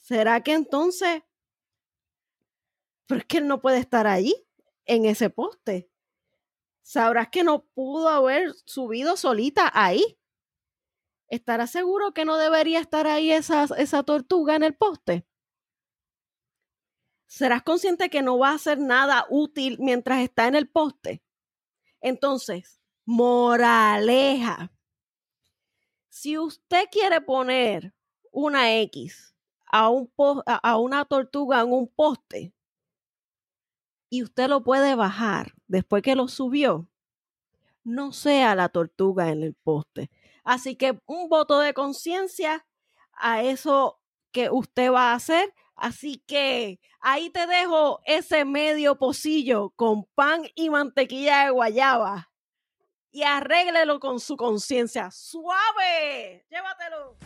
¿Será 0.00 0.42
que 0.42 0.54
entonces... 0.54 1.22
Pero 3.06 3.20
es 3.20 3.26
que 3.26 3.36
él 3.36 3.46
no 3.46 3.60
puede 3.60 3.78
estar 3.78 4.06
allí, 4.06 4.34
en 4.86 5.04
ese 5.04 5.28
poste. 5.28 5.90
Sabrás 6.80 7.28
que 7.28 7.44
no 7.44 7.66
pudo 7.74 8.08
haber 8.08 8.54
subido 8.64 9.18
solita 9.18 9.70
ahí. 9.74 10.18
¿Estarás 11.28 11.70
seguro 11.70 12.14
que 12.14 12.24
no 12.24 12.38
debería 12.38 12.80
estar 12.80 13.06
ahí 13.06 13.30
esa, 13.30 13.66
esa 13.76 14.02
tortuga 14.02 14.56
en 14.56 14.62
el 14.62 14.74
poste? 14.74 15.26
serás 17.26 17.62
consciente 17.62 18.10
que 18.10 18.22
no 18.22 18.38
va 18.38 18.50
a 18.50 18.54
hacer 18.54 18.78
nada 18.78 19.26
útil 19.30 19.76
mientras 19.80 20.20
está 20.20 20.48
en 20.48 20.54
el 20.54 20.68
poste. 20.68 21.22
Entonces, 22.00 22.80
moraleja. 23.04 24.71
Si 26.22 26.38
usted 26.38 26.84
quiere 26.88 27.20
poner 27.20 27.92
una 28.30 28.78
X 28.78 29.34
a, 29.66 29.88
una 29.88 31.04
tortuga 31.04 31.62
en 31.62 31.72
un 31.72 31.88
poste 31.88 32.54
y 34.08 34.22
usted 34.22 34.46
lo 34.46 34.62
puede 34.62 34.94
bajar 34.94 35.52
después 35.66 36.00
que 36.04 36.14
lo 36.14 36.28
subió, 36.28 36.88
no 37.82 38.12
sea 38.12 38.54
la 38.54 38.68
tortuga 38.68 39.30
en 39.30 39.42
el 39.42 39.54
poste. 39.54 40.12
Así 40.44 40.76
que 40.76 40.96
un 41.06 41.28
voto 41.28 41.58
de 41.58 41.74
conciencia 41.74 42.68
a 43.14 43.42
eso 43.42 44.00
que 44.30 44.48
usted 44.48 44.92
va 44.92 45.10
a 45.10 45.14
hacer. 45.16 45.52
Así 45.74 46.22
que 46.24 46.78
ahí 47.00 47.30
te 47.30 47.48
dejo 47.48 47.98
ese 48.04 48.44
medio 48.44 48.96
pocillo 48.96 49.70
con 49.70 50.04
pan 50.14 50.44
y 50.54 50.70
mantequilla 50.70 51.46
de 51.46 51.50
guayaba. 51.50 52.31
Y 53.12 53.22
arréglelo 53.22 54.00
con 54.00 54.18
su 54.18 54.36
conciencia. 54.36 55.10
¡Suave! 55.10 56.46
Llévatelo. 56.50 57.16